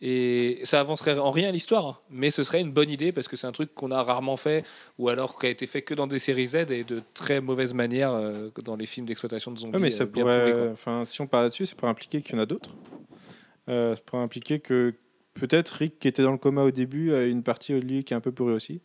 Et 0.00 0.60
ça 0.62 0.78
avancerait 0.78 1.18
en 1.18 1.32
rien 1.32 1.50
l'histoire, 1.50 1.84
hein. 1.86 1.98
mais 2.08 2.30
ce 2.30 2.44
serait 2.44 2.60
une 2.60 2.70
bonne 2.70 2.88
idée 2.88 3.10
parce 3.10 3.26
que 3.26 3.36
c'est 3.36 3.48
un 3.48 3.52
truc 3.52 3.74
qu'on 3.74 3.90
a 3.90 4.00
rarement 4.00 4.36
fait, 4.36 4.64
ou 4.96 5.08
alors 5.08 5.36
qui 5.40 5.46
a 5.46 5.48
été 5.48 5.66
fait 5.66 5.82
que 5.82 5.92
dans 5.92 6.06
des 6.06 6.20
séries 6.20 6.46
Z 6.46 6.54
et 6.70 6.84
de 6.84 7.02
très 7.14 7.40
mauvaise 7.40 7.74
manière 7.74 8.12
euh, 8.12 8.48
dans 8.62 8.76
les 8.76 8.86
films 8.86 9.06
d'exploitation 9.06 9.50
de 9.50 9.58
zombies. 9.58 9.74
Ouais, 9.74 9.80
mais 9.80 9.90
ça 9.90 10.06
pourrait, 10.06 10.68
enfin, 10.72 11.02
si 11.04 11.20
on 11.20 11.26
parle 11.26 11.44
là-dessus, 11.44 11.66
ça 11.66 11.74
pourrait 11.74 11.90
impliquer 11.90 12.22
qu'il 12.22 12.36
y 12.36 12.38
en 12.38 12.42
a 12.42 12.46
d'autres. 12.46 12.70
Euh, 13.68 13.96
ça 13.96 14.00
pourrait 14.06 14.22
impliquer 14.22 14.60
que 14.60 14.94
peut-être 15.34 15.70
Rick, 15.70 15.98
qui 15.98 16.06
était 16.06 16.22
dans 16.22 16.30
le 16.32 16.38
coma 16.38 16.62
au 16.62 16.70
début, 16.70 17.12
a 17.12 17.24
une 17.24 17.42
partie 17.42 17.72
de 17.72 17.80
lui 17.80 18.04
qui 18.04 18.14
est 18.14 18.16
un 18.16 18.20
peu 18.20 18.30
pourrie 18.30 18.54
aussi. 18.54 18.80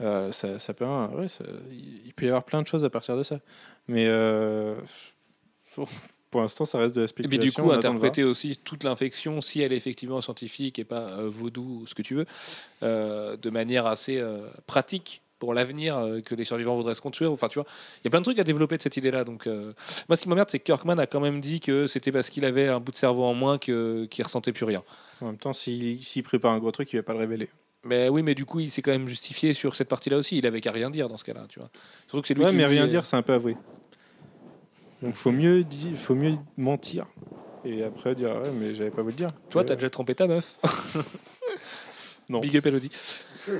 Euh, 0.00 0.30
ça, 0.32 0.58
ça 0.58 0.74
peut, 0.74 0.84
ouais, 0.84 1.28
ça- 1.28 1.44
il 1.72 2.12
peut 2.14 2.24
y 2.26 2.28
avoir 2.28 2.44
plein 2.44 2.62
de 2.62 2.66
choses 2.66 2.84
à 2.84 2.90
partir 2.90 3.16
de 3.16 3.22
ça. 3.22 3.40
Mais 3.88 4.06
euh, 4.06 4.74
pour, 5.74 5.88
pour 6.30 6.40
l'instant, 6.42 6.64
ça 6.64 6.78
reste 6.78 6.94
de 6.94 7.00
la 7.00 7.04
Et 7.04 7.08
spéculation. 7.08 7.40
puis 7.40 7.48
du 7.48 7.52
coup, 7.52 7.70
interpréter 7.72 8.22
aussi 8.24 8.56
toute 8.62 8.84
l'infection, 8.84 9.40
si 9.40 9.60
elle 9.60 9.72
est 9.72 9.76
effectivement 9.76 10.20
scientifique 10.20 10.78
et 10.78 10.84
pas 10.84 11.18
euh, 11.18 11.28
vaudou 11.28 11.80
ou 11.82 11.86
ce 11.86 11.94
que 11.94 12.02
tu 12.02 12.14
veux, 12.14 12.26
de 12.82 13.50
manière 13.50 13.86
assez 13.86 14.22
pratique 14.66 15.22
pour 15.40 15.54
l'avenir, 15.54 16.04
que 16.24 16.34
les 16.34 16.44
survivants 16.44 16.74
voudraient 16.76 16.94
se 16.96 17.00
construire. 17.00 17.30
Enfin, 17.32 17.48
tu 17.48 17.58
vois, 17.60 17.66
il 18.00 18.04
y 18.04 18.08
a 18.08 18.10
plein 18.10 18.20
de 18.20 18.24
trucs 18.24 18.38
à 18.40 18.44
développer 18.44 18.76
de 18.76 18.82
cette 18.82 18.96
idée-là. 18.96 19.22
Donc, 19.24 19.46
euh, 19.46 19.72
moi, 20.08 20.16
ce 20.16 20.22
qui 20.24 20.28
m'emmerde, 20.28 20.48
c'est 20.50 20.58
que 20.58 20.64
Kirkman 20.64 20.98
a 20.98 21.06
quand 21.06 21.20
même 21.20 21.40
dit 21.40 21.60
que 21.60 21.86
c'était 21.86 22.10
parce 22.12 22.28
qu'il 22.28 22.44
avait 22.44 22.66
un 22.68 22.80
bout 22.80 22.90
de 22.92 22.96
cerveau 22.96 23.24
en 23.24 23.34
moins 23.34 23.56
que- 23.58 24.06
qu'il 24.10 24.24
ressentait 24.24 24.52
plus 24.52 24.64
rien. 24.64 24.82
En 25.20 25.26
même 25.26 25.38
temps, 25.38 25.52
s'il 25.52 26.02
s'il 26.04 26.24
prépare 26.24 26.52
un 26.52 26.58
gros 26.58 26.72
truc, 26.72 26.92
il 26.92 26.96
va 26.96 27.02
pas 27.04 27.12
le 27.12 27.20
révéler. 27.20 27.48
Mais 27.84 28.08
oui, 28.08 28.22
mais 28.22 28.34
du 28.34 28.44
coup, 28.44 28.60
il 28.60 28.70
s'est 28.70 28.82
quand 28.82 28.90
même 28.90 29.08
justifié 29.08 29.52
sur 29.52 29.74
cette 29.74 29.88
partie-là 29.88 30.16
aussi. 30.18 30.36
Il 30.38 30.46
avait 30.46 30.60
qu'à 30.60 30.72
rien 30.72 30.90
dire 30.90 31.08
dans 31.08 31.16
ce 31.16 31.24
cas-là, 31.24 31.46
tu 31.48 31.58
vois. 31.60 31.70
Surtout 32.08 32.22
que 32.22 32.28
c'est 32.28 32.34
lui 32.34 32.42
Ouais, 32.44 32.50
qui 32.50 32.56
mais 32.56 32.66
rien 32.66 32.86
dire, 32.86 33.06
c'est 33.06 33.16
un 33.16 33.22
peu 33.22 33.32
avoué. 33.34 33.56
Donc, 35.02 35.14
faut 35.14 35.30
mieux, 35.30 35.62
di- 35.64 35.94
faut 35.94 36.14
mieux 36.16 36.34
mentir. 36.56 37.06
Et 37.64 37.84
après 37.84 38.14
dire, 38.14 38.30
ouais, 38.42 38.50
mais 38.50 38.74
j'avais 38.74 38.90
pas 38.90 39.02
vous 39.02 39.08
le 39.08 39.14
dire. 39.14 39.30
Toi, 39.50 39.62
Euh, 39.62 39.64
t'as 39.64 39.74
déjà 39.76 39.90
trompé 39.90 40.14
ta 40.14 40.26
meuf. 40.26 40.56
Non. 42.30 42.40
Big 42.40 42.54
up 42.58 42.66
Elodie. 42.66 42.90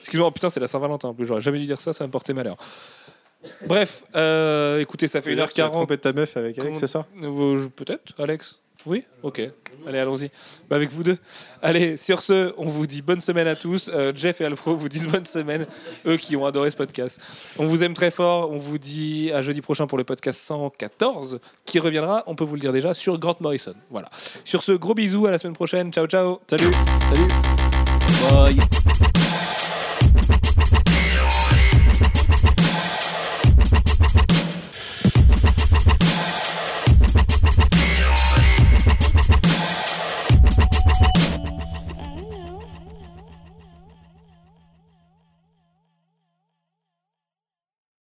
Excuse-moi, 0.00 0.30
putain, 0.32 0.48
c'est 0.48 0.60
la 0.60 0.68
Saint-Valentin 0.68 1.08
en 1.08 1.14
plus. 1.14 1.26
J'aurais 1.26 1.40
jamais 1.40 1.58
dû 1.58 1.66
dire 1.66 1.80
ça, 1.80 1.92
ça 1.92 2.04
va 2.04 2.06
me 2.06 2.12
porter 2.12 2.32
malheur. 2.34 2.56
Bref, 3.66 4.04
euh, 4.14 4.78
écoutez, 4.78 5.08
ça 5.08 5.20
fait 5.22 5.30
veut 5.30 5.34
dire 5.36 5.48
que 5.48 5.54
tu 5.54 5.60
as 5.60 5.66
1h40. 5.66 5.72
trompé 5.72 5.98
ta 5.98 6.12
meuf 6.12 6.36
avec 6.36 6.56
Alex, 6.58 6.78
c'est 6.78 6.86
ça? 6.86 7.04
Peut-être, 7.74 8.14
Alex? 8.18 8.60
Oui 8.88 9.04
Ok. 9.22 9.42
Allez, 9.86 9.98
allons-y. 9.98 10.30
Bah, 10.70 10.76
avec 10.76 10.90
vous 10.90 11.02
deux. 11.02 11.18
Allez, 11.60 11.98
sur 11.98 12.22
ce, 12.22 12.54
on 12.56 12.66
vous 12.66 12.86
dit 12.86 13.02
bonne 13.02 13.20
semaine 13.20 13.46
à 13.46 13.54
tous. 13.54 13.90
Euh, 13.92 14.12
Jeff 14.14 14.40
et 14.40 14.46
Alfro 14.46 14.76
vous 14.76 14.88
disent 14.88 15.06
bonne 15.06 15.26
semaine, 15.26 15.66
eux 16.06 16.16
qui 16.16 16.36
ont 16.36 16.46
adoré 16.46 16.70
ce 16.70 16.76
podcast. 16.76 17.20
On 17.58 17.66
vous 17.66 17.82
aime 17.82 17.92
très 17.92 18.10
fort. 18.10 18.50
On 18.50 18.56
vous 18.56 18.78
dit 18.78 19.30
à 19.32 19.42
jeudi 19.42 19.60
prochain 19.60 19.86
pour 19.86 19.98
le 19.98 20.04
podcast 20.04 20.40
114, 20.40 21.38
qui 21.66 21.78
reviendra, 21.80 22.24
on 22.26 22.34
peut 22.34 22.44
vous 22.44 22.54
le 22.54 22.60
dire 22.60 22.72
déjà, 22.72 22.94
sur 22.94 23.18
Grant 23.18 23.36
Morrison. 23.40 23.74
Voilà. 23.90 24.08
Sur 24.46 24.62
ce, 24.62 24.72
gros 24.72 24.94
bisous, 24.94 25.26
à 25.26 25.30
la 25.32 25.38
semaine 25.38 25.54
prochaine. 25.54 25.92
Ciao, 25.92 26.06
ciao. 26.06 26.40
Salut 26.48 26.72
Salut. 27.10 27.28
Bye. 28.32 29.57